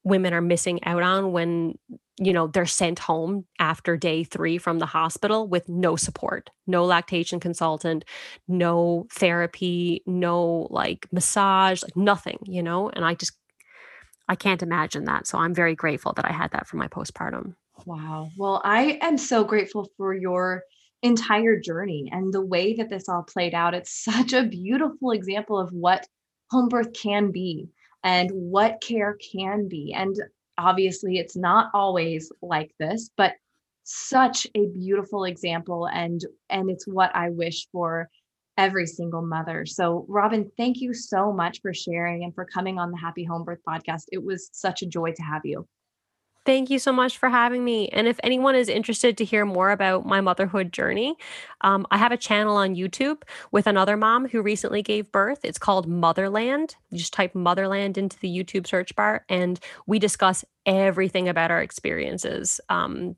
women 0.04 0.34
are 0.34 0.42
missing 0.42 0.84
out 0.86 1.02
on 1.02 1.32
when 1.32 1.78
you 2.18 2.34
know 2.34 2.48
they're 2.48 2.66
sent 2.66 3.00
home 3.00 3.46
after 3.60 3.98
day 3.98 4.24
3 4.24 4.58
from 4.58 4.80
the 4.80 4.86
hospital 4.86 5.48
with 5.48 5.68
no 5.68 5.96
support 5.96 6.50
no 6.68 6.86
lactation 6.86 7.40
consultant 7.40 8.06
no 8.48 9.06
therapy 9.12 10.02
no 10.06 10.68
like 10.70 11.08
massage 11.12 11.84
like 11.84 11.96
nothing 11.96 12.40
you 12.44 12.64
know 12.64 12.90
and 12.90 13.04
i 13.06 13.14
just 13.14 13.34
i 14.30 14.36
can't 14.36 14.64
imagine 14.64 15.06
that 15.06 15.28
so 15.28 15.38
i'm 15.38 15.54
very 15.54 15.76
grateful 15.76 16.14
that 16.14 16.26
i 16.26 16.32
had 16.32 16.52
that 16.52 16.68
for 16.68 16.78
my 16.78 16.88
postpartum 16.88 17.56
wow 17.86 18.30
well 18.38 18.62
i 18.64 18.98
am 19.02 19.18
so 19.18 19.44
grateful 19.44 19.90
for 19.98 20.14
your 20.14 20.64
entire 21.06 21.60
journey 21.60 22.10
and 22.12 22.34
the 22.34 22.46
way 22.46 22.76
that 22.76 22.90
this 22.90 23.08
all 23.08 23.24
played 23.24 23.54
out. 23.54 23.74
It's 23.74 23.92
such 24.04 24.34
a 24.34 24.44
beautiful 24.44 25.12
example 25.12 25.60
of 25.60 25.70
what 25.72 26.08
home 26.52 26.70
birth 26.70 26.94
can 26.94 27.32
be 27.32 27.70
and 28.04 28.30
what 28.32 28.82
care 28.82 29.18
can 29.32 29.68
be. 29.68 29.94
And 29.96 30.16
obviously, 30.58 31.18
it's 31.18 31.36
not 31.36 31.70
always 31.74 32.32
like 32.42 32.72
this, 32.80 33.10
but 33.18 33.34
such 33.84 34.48
a 34.56 34.66
beautiful 34.68 35.26
example 35.26 35.88
and 35.88 36.20
and 36.50 36.72
it's 36.72 36.88
what 36.88 37.16
I 37.16 37.30
wish 37.30 37.68
for 37.72 38.10
every 38.58 38.88
single 38.88 39.22
mother. 39.22 39.66
So, 39.66 40.06
Robin, 40.08 40.50
thank 40.58 40.82
you 40.82 40.94
so 40.94 41.32
much 41.32 41.62
for 41.62 41.74
sharing 41.74 42.24
and 42.24 42.34
for 42.34 42.46
coming 42.46 42.80
on 42.80 42.92
the 42.92 42.98
Happy 42.98 43.24
Home 43.26 43.44
Birth 43.44 43.60
podcast. 43.68 44.04
It 44.12 44.24
was 44.24 44.50
such 44.54 44.82
a 44.82 44.88
joy 44.88 45.12
to 45.12 45.22
have 45.22 45.42
you. 45.46 45.68
Thank 46.46 46.70
you 46.70 46.78
so 46.78 46.92
much 46.94 47.18
for 47.18 47.28
having 47.30 47.64
me. 47.64 47.88
And 47.90 48.08
if 48.08 48.20
anyone 48.24 48.56
is 48.56 48.70
interested 48.70 49.18
to 49.18 49.26
hear 49.26 49.46
more 49.46 49.72
about 49.72 50.06
my 50.06 50.22
motherhood 50.22 50.72
journey, 50.72 51.16
um, 51.62 51.88
I 51.90 51.98
have 51.98 52.12
a 52.12 52.18
channel 52.18 52.56
on 52.58 52.76
YouTube 52.76 53.24
with 53.52 53.66
another 53.66 53.98
mom 53.98 54.28
who 54.28 54.44
recently 54.44 54.84
gave 54.84 55.12
birth. 55.12 55.40
It's 55.44 55.58
called 55.58 55.88
Motherland. 55.88 56.76
You 56.92 57.00
just 57.00 57.14
type 57.14 57.34
Motherland 57.34 57.98
into 57.98 58.20
the 58.20 58.28
YouTube 58.30 58.68
search 58.68 58.96
bar, 58.96 59.26
and 59.28 59.60
we 59.88 59.98
discuss 59.98 60.46
everything 60.68 61.28
about 61.28 61.50
our 61.50 61.62
experiences. 61.62 62.60
Um, 62.70 63.16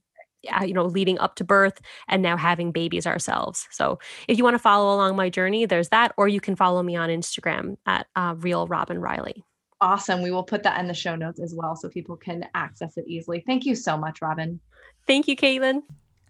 you 0.66 0.74
know, 0.74 0.86
leading 0.86 1.20
up 1.20 1.36
to 1.36 1.44
birth 1.44 1.82
and 2.08 2.22
now 2.22 2.38
having 2.38 2.72
babies 2.72 3.06
ourselves. 3.06 3.68
So, 3.72 4.00
if 4.30 4.38
you 4.38 4.44
want 4.46 4.54
to 4.54 4.60
follow 4.60 4.96
along 4.96 5.18
my 5.18 5.30
journey, 5.30 5.66
there's 5.66 5.90
that, 5.90 6.14
or 6.16 6.30
you 6.30 6.40
can 6.40 6.56
follow 6.56 6.82
me 6.84 6.96
on 6.96 7.10
Instagram 7.10 7.76
at 7.86 8.08
uh, 8.16 8.36
Real 8.38 8.66
Robin 8.68 9.00
Riley 9.00 9.44
awesome. 9.82 10.22
We 10.22 10.32
will 10.32 10.44
put 10.44 10.64
that 10.64 10.80
in 10.80 10.88
the 10.88 10.94
show 10.94 11.16
notes 11.16 11.40
as 11.40 11.54
well 11.56 11.76
so 11.76 11.90
people 11.90 12.16
can 12.16 12.46
access 12.54 12.98
it 12.98 13.06
easily. 13.08 13.44
Thank 13.46 13.66
you 13.66 13.76
so 13.76 13.98
much, 13.98 14.22
Robin. 14.22 14.60
Thank 15.06 15.28
you, 15.28 15.36
Katelyn. 15.36 15.84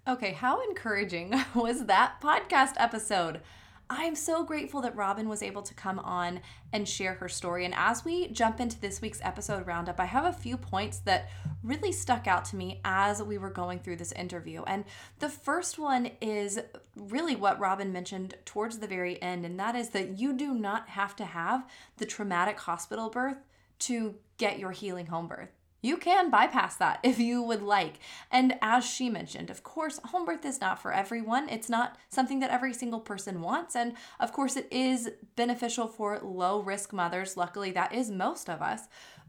Okay, 0.07 0.31
how 0.31 0.61
encouraging 0.69 1.33
was 1.55 1.85
that 1.85 2.21
podcast 2.21 2.73
episode? 2.77 3.41
I'm 3.89 4.15
so 4.15 4.43
grateful 4.43 4.81
that 4.81 4.95
Robin 4.97 5.29
was 5.29 5.41
able 5.41 5.61
to 5.61 5.73
come 5.73 5.99
on 5.99 6.41
and 6.73 6.87
share 6.87 7.13
her 7.15 7.29
story. 7.29 7.63
And 7.63 7.73
as 7.73 8.03
we 8.03 8.27
jump 8.29 8.59
into 8.59 8.79
this 8.79 9.01
week's 9.01 9.21
episode 9.23 9.65
roundup, 9.65 9.99
I 9.99 10.05
have 10.05 10.25
a 10.25 10.33
few 10.33 10.57
points 10.57 10.99
that 10.99 11.29
really 11.63 11.93
stuck 11.93 12.27
out 12.27 12.43
to 12.45 12.57
me 12.57 12.81
as 12.83 13.23
we 13.23 13.37
were 13.37 13.49
going 13.49 13.79
through 13.79 13.95
this 13.95 14.11
interview. 14.11 14.63
And 14.67 14.83
the 15.19 15.29
first 15.29 15.79
one 15.79 16.11
is 16.19 16.59
really 16.95 17.35
what 17.35 17.59
Robin 17.59 17.93
mentioned 17.93 18.35
towards 18.43 18.79
the 18.79 18.87
very 18.87 19.21
end, 19.21 19.45
and 19.45 19.57
that 19.59 19.75
is 19.75 19.89
that 19.89 20.19
you 20.19 20.33
do 20.33 20.53
not 20.53 20.89
have 20.89 21.15
to 21.17 21.25
have 21.25 21.65
the 21.97 22.05
traumatic 22.05 22.59
hospital 22.59 23.09
birth 23.09 23.37
to 23.79 24.15
get 24.37 24.59
your 24.59 24.71
healing 24.71 25.05
home 25.05 25.27
birth. 25.27 25.56
You 25.81 25.97
can 25.97 26.29
bypass 26.29 26.75
that 26.77 26.99
if 27.03 27.19
you 27.19 27.41
would 27.41 27.61
like. 27.61 27.99
And 28.31 28.55
as 28.61 28.85
she 28.85 29.09
mentioned, 29.09 29.49
of 29.49 29.63
course, 29.63 29.99
home 30.05 30.25
birth 30.25 30.45
is 30.45 30.61
not 30.61 30.81
for 30.81 30.91
everyone. 30.91 31.49
It's 31.49 31.69
not 31.69 31.97
something 32.09 32.39
that 32.39 32.51
every 32.51 32.73
single 32.73 32.99
person 32.99 33.41
wants. 33.41 33.75
And 33.75 33.93
of 34.19 34.33
course, 34.33 34.55
it 34.55 34.67
is 34.71 35.11
beneficial 35.35 35.87
for 35.87 36.19
low 36.19 36.59
risk 36.59 36.93
mothers. 36.93 37.37
Luckily, 37.37 37.71
that 37.71 37.93
is 37.93 38.09
most 38.09 38.49
of 38.49 38.61
us. 38.61 38.83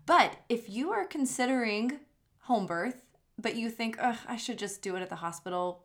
But 0.06 0.36
if 0.48 0.70
you 0.70 0.90
are 0.90 1.04
considering 1.04 2.00
home 2.42 2.66
birth, 2.66 3.02
but 3.38 3.56
you 3.56 3.70
think, 3.70 3.98
I 4.00 4.36
should 4.36 4.58
just 4.58 4.82
do 4.82 4.96
it 4.96 5.02
at 5.02 5.10
the 5.10 5.16
hospital 5.16 5.84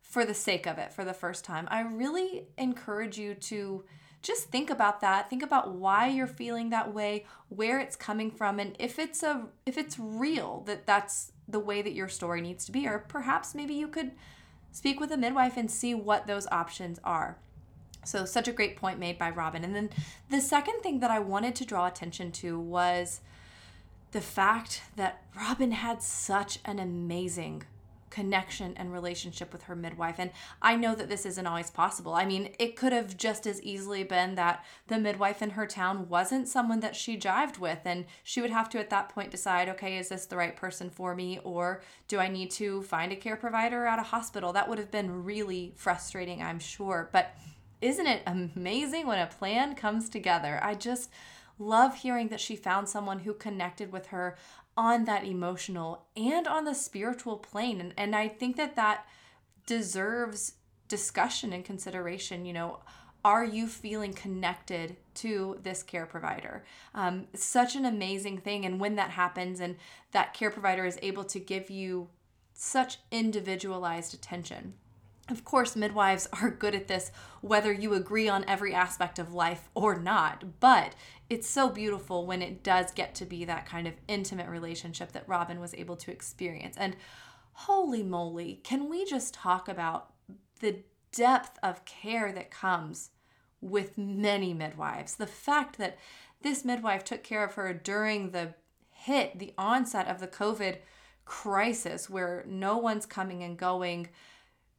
for 0.00 0.24
the 0.24 0.34
sake 0.34 0.66
of 0.66 0.78
it 0.78 0.92
for 0.92 1.04
the 1.04 1.12
first 1.12 1.44
time, 1.44 1.66
I 1.70 1.80
really 1.80 2.46
encourage 2.56 3.18
you 3.18 3.34
to 3.34 3.84
just 4.24 4.50
think 4.50 4.70
about 4.70 5.00
that. 5.02 5.28
Think 5.30 5.42
about 5.42 5.72
why 5.72 6.08
you're 6.08 6.26
feeling 6.26 6.70
that 6.70 6.92
way 6.92 7.26
where 7.48 7.78
it's 7.78 7.94
coming 7.94 8.30
from 8.30 8.58
and 8.58 8.74
if 8.78 8.98
it's 8.98 9.22
a 9.22 9.46
if 9.66 9.78
it's 9.78 9.98
real 9.98 10.64
that 10.66 10.86
that's 10.86 11.32
the 11.46 11.60
way 11.60 11.82
that 11.82 11.92
your 11.92 12.08
story 12.08 12.40
needs 12.40 12.64
to 12.64 12.72
be 12.72 12.88
or 12.88 12.98
perhaps 12.98 13.54
maybe 13.54 13.74
you 13.74 13.86
could 13.86 14.12
speak 14.72 14.98
with 14.98 15.12
a 15.12 15.16
midwife 15.16 15.56
and 15.56 15.70
see 15.70 15.94
what 15.94 16.26
those 16.26 16.46
options 16.50 16.98
are. 17.04 17.36
So 18.04 18.24
such 18.24 18.48
a 18.48 18.52
great 18.52 18.76
point 18.76 18.98
made 18.98 19.18
by 19.18 19.30
robin. 19.30 19.62
And 19.62 19.76
then 19.76 19.90
the 20.30 20.40
second 20.40 20.80
thing 20.80 21.00
that 21.00 21.10
i 21.10 21.18
wanted 21.18 21.54
to 21.56 21.66
draw 21.66 21.86
attention 21.86 22.32
to 22.32 22.58
was 22.58 23.20
the 24.12 24.22
fact 24.22 24.82
that 24.96 25.22
robin 25.36 25.72
had 25.72 26.02
such 26.02 26.58
an 26.64 26.78
amazing 26.78 27.64
connection 28.14 28.74
and 28.76 28.92
relationship 28.92 29.52
with 29.52 29.64
her 29.64 29.74
midwife. 29.74 30.20
And 30.20 30.30
I 30.62 30.76
know 30.76 30.94
that 30.94 31.08
this 31.08 31.26
isn't 31.26 31.48
always 31.48 31.68
possible. 31.68 32.14
I 32.14 32.24
mean, 32.24 32.54
it 32.60 32.76
could 32.76 32.92
have 32.92 33.16
just 33.16 33.44
as 33.44 33.60
easily 33.60 34.04
been 34.04 34.36
that 34.36 34.64
the 34.86 35.00
midwife 35.00 35.42
in 35.42 35.50
her 35.50 35.66
town 35.66 36.08
wasn't 36.08 36.46
someone 36.46 36.78
that 36.78 36.94
she 36.94 37.18
jived 37.18 37.58
with, 37.58 37.80
and 37.84 38.04
she 38.22 38.40
would 38.40 38.52
have 38.52 38.68
to 38.68 38.78
at 38.78 38.90
that 38.90 39.08
point 39.08 39.32
decide 39.32 39.68
okay, 39.68 39.98
is 39.98 40.10
this 40.10 40.26
the 40.26 40.36
right 40.36 40.54
person 40.54 40.90
for 40.90 41.16
me, 41.16 41.40
or 41.42 41.82
do 42.06 42.20
I 42.20 42.28
need 42.28 42.52
to 42.52 42.82
find 42.82 43.10
a 43.10 43.16
care 43.16 43.34
provider 43.34 43.84
at 43.84 43.98
a 43.98 44.02
hospital? 44.02 44.52
That 44.52 44.68
would 44.68 44.78
have 44.78 44.92
been 44.92 45.24
really 45.24 45.74
frustrating, 45.76 46.40
I'm 46.40 46.60
sure. 46.60 47.10
But 47.12 47.34
isn't 47.80 48.06
it 48.06 48.22
amazing 48.28 49.08
when 49.08 49.18
a 49.18 49.26
plan 49.26 49.74
comes 49.74 50.08
together? 50.08 50.60
I 50.62 50.74
just 50.76 51.10
love 51.58 51.96
hearing 51.96 52.28
that 52.28 52.40
she 52.40 52.54
found 52.54 52.88
someone 52.88 53.20
who 53.20 53.34
connected 53.34 53.90
with 53.92 54.06
her 54.06 54.36
on 54.76 55.04
that 55.04 55.24
emotional 55.24 56.06
and 56.16 56.46
on 56.46 56.64
the 56.64 56.74
spiritual 56.74 57.36
plane. 57.36 57.80
And, 57.80 57.94
and 57.96 58.16
I 58.16 58.28
think 58.28 58.56
that 58.56 58.76
that 58.76 59.06
deserves 59.66 60.54
discussion 60.88 61.52
and 61.52 61.64
consideration. 61.64 62.44
You 62.44 62.52
know, 62.52 62.78
are 63.24 63.44
you 63.44 63.66
feeling 63.68 64.12
connected 64.12 64.96
to 65.14 65.58
this 65.62 65.82
care 65.82 66.06
provider? 66.06 66.64
Um, 66.94 67.26
such 67.34 67.74
an 67.74 67.86
amazing 67.86 68.38
thing. 68.38 68.66
And 68.66 68.78
when 68.78 68.96
that 68.96 69.10
happens 69.10 69.60
and 69.60 69.76
that 70.12 70.34
care 70.34 70.50
provider 70.50 70.84
is 70.84 70.98
able 71.02 71.24
to 71.24 71.40
give 71.40 71.70
you 71.70 72.08
such 72.52 72.98
individualized 73.10 74.12
attention, 74.12 74.74
Of 75.30 75.44
course, 75.44 75.74
midwives 75.74 76.28
are 76.32 76.50
good 76.58 76.74
at 76.74 76.88
this, 76.88 77.10
whether 77.40 77.72
you 77.72 77.94
agree 77.94 78.28
on 78.28 78.44
every 78.46 78.74
aspect 78.74 79.18
of 79.18 79.32
life 79.32 79.68
or 79.74 79.98
not. 79.98 80.60
But 80.60 80.94
it's 81.30 81.48
so 81.48 81.68
beautiful 81.70 82.26
when 82.26 82.42
it 82.42 82.62
does 82.62 82.92
get 82.92 83.14
to 83.16 83.24
be 83.24 83.44
that 83.44 83.66
kind 83.66 83.86
of 83.86 83.94
intimate 84.06 84.48
relationship 84.48 85.12
that 85.12 85.28
Robin 85.28 85.60
was 85.60 85.74
able 85.74 85.96
to 85.96 86.10
experience. 86.10 86.76
And 86.76 86.96
holy 87.52 88.02
moly, 88.02 88.60
can 88.64 88.90
we 88.90 89.04
just 89.04 89.32
talk 89.32 89.68
about 89.68 90.12
the 90.60 90.80
depth 91.12 91.58
of 91.62 91.84
care 91.84 92.32
that 92.32 92.50
comes 92.50 93.10
with 93.60 93.96
many 93.96 94.52
midwives? 94.52 95.14
The 95.14 95.26
fact 95.26 95.78
that 95.78 95.96
this 96.42 96.64
midwife 96.64 97.04
took 97.04 97.22
care 97.22 97.44
of 97.44 97.54
her 97.54 97.72
during 97.72 98.30
the 98.30 98.54
hit, 98.90 99.38
the 99.38 99.54
onset 99.56 100.08
of 100.08 100.20
the 100.20 100.28
COVID 100.28 100.76
crisis, 101.24 102.10
where 102.10 102.44
no 102.46 102.76
one's 102.76 103.06
coming 103.06 103.42
and 103.42 103.56
going 103.56 104.08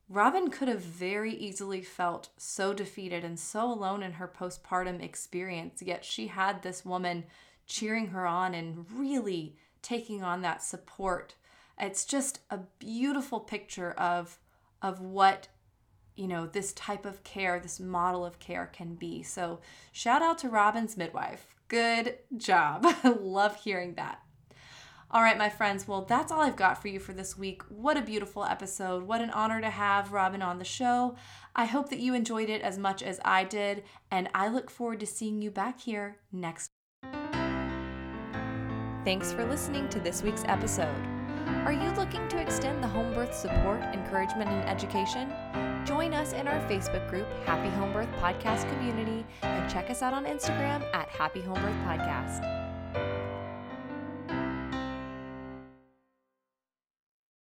Robin 0.07 0.49
could 0.49 0.67
have 0.67 0.81
very 0.81 1.33
easily 1.33 1.81
felt 1.81 2.29
so 2.37 2.73
defeated 2.73 3.23
and 3.23 3.39
so 3.39 3.71
alone 3.71 4.03
in 4.03 4.13
her 4.13 4.27
postpartum 4.27 5.01
experience, 5.01 5.81
yet 5.81 6.05
she 6.05 6.27
had 6.27 6.61
this 6.61 6.85
woman 6.85 7.25
cheering 7.65 8.07
her 8.07 8.27
on 8.27 8.53
and 8.53 8.85
really 8.93 9.57
taking 9.81 10.23
on 10.23 10.41
that 10.41 10.61
support. 10.61 11.35
It's 11.79 12.05
just 12.05 12.39
a 12.49 12.59
beautiful 12.79 13.39
picture 13.39 13.91
of 13.91 14.37
of 14.81 15.01
what 15.01 15.47
you 16.15 16.27
know 16.27 16.45
this 16.45 16.71
type 16.73 17.05
of 17.05 17.23
care, 17.23 17.59
this 17.59 17.79
model 17.79 18.23
of 18.23 18.39
care 18.39 18.69
can 18.71 18.95
be. 18.95 19.23
So, 19.23 19.59
shout 19.91 20.21
out 20.21 20.37
to 20.39 20.49
Robin's 20.49 20.95
midwife. 20.95 21.55
Good 21.67 22.19
job. 22.37 22.85
Love 23.19 23.55
hearing 23.63 23.95
that. 23.95 24.21
All 25.11 25.21
right, 25.21 25.37
my 25.37 25.49
friends, 25.49 25.87
well, 25.87 26.01
that's 26.01 26.31
all 26.31 26.41
I've 26.41 26.55
got 26.55 26.81
for 26.81 26.87
you 26.87 26.99
for 26.99 27.13
this 27.13 27.37
week. 27.37 27.61
What 27.69 27.95
a 27.95 28.01
beautiful 28.01 28.43
episode. 28.43 29.03
What 29.03 29.21
an 29.21 29.29
honor 29.29 29.61
to 29.61 29.69
have 29.69 30.11
Robin 30.11 30.41
on 30.41 30.57
the 30.57 30.65
show. 30.65 31.15
I 31.55 31.65
hope 31.65 31.89
that 31.89 31.99
you 31.99 32.13
enjoyed 32.13 32.49
it 32.49 32.61
as 32.61 32.77
much 32.77 33.03
as 33.03 33.19
I 33.23 33.43
did, 33.43 33.83
and 34.11 34.29
I 34.33 34.47
look 34.47 34.69
forward 34.69 34.99
to 35.01 35.05
seeing 35.05 35.41
you 35.41 35.51
back 35.51 35.79
here 35.79 36.17
next. 36.31 36.71
Thanks 39.05 39.31
for 39.31 39.45
listening 39.45 39.87
to 39.89 39.99
this 39.99 40.23
week's 40.23 40.43
episode. 40.47 40.95
Are 41.65 41.71
you 41.71 41.91
looking 41.91 42.27
to 42.29 42.39
extend 42.39 42.83
the 42.83 42.87
home 42.87 43.13
birth 43.13 43.33
support, 43.35 43.81
encouragement, 43.93 44.49
and 44.49 44.67
education? 44.67 45.31
Join 45.85 46.15
us 46.15 46.33
in 46.33 46.47
our 46.47 46.59
Facebook 46.67 47.07
group, 47.09 47.27
Happy 47.45 47.69
Home 47.75 47.93
Birth 47.93 48.09
Podcast 48.19 48.67
Community, 48.69 49.23
and 49.43 49.69
check 49.69 49.91
us 49.91 50.01
out 50.01 50.13
on 50.13 50.25
Instagram 50.25 50.83
at 50.95 51.07
Happy 51.09 51.41
Home 51.41 51.61
Birth 51.61 51.77
Podcast. 51.85 52.64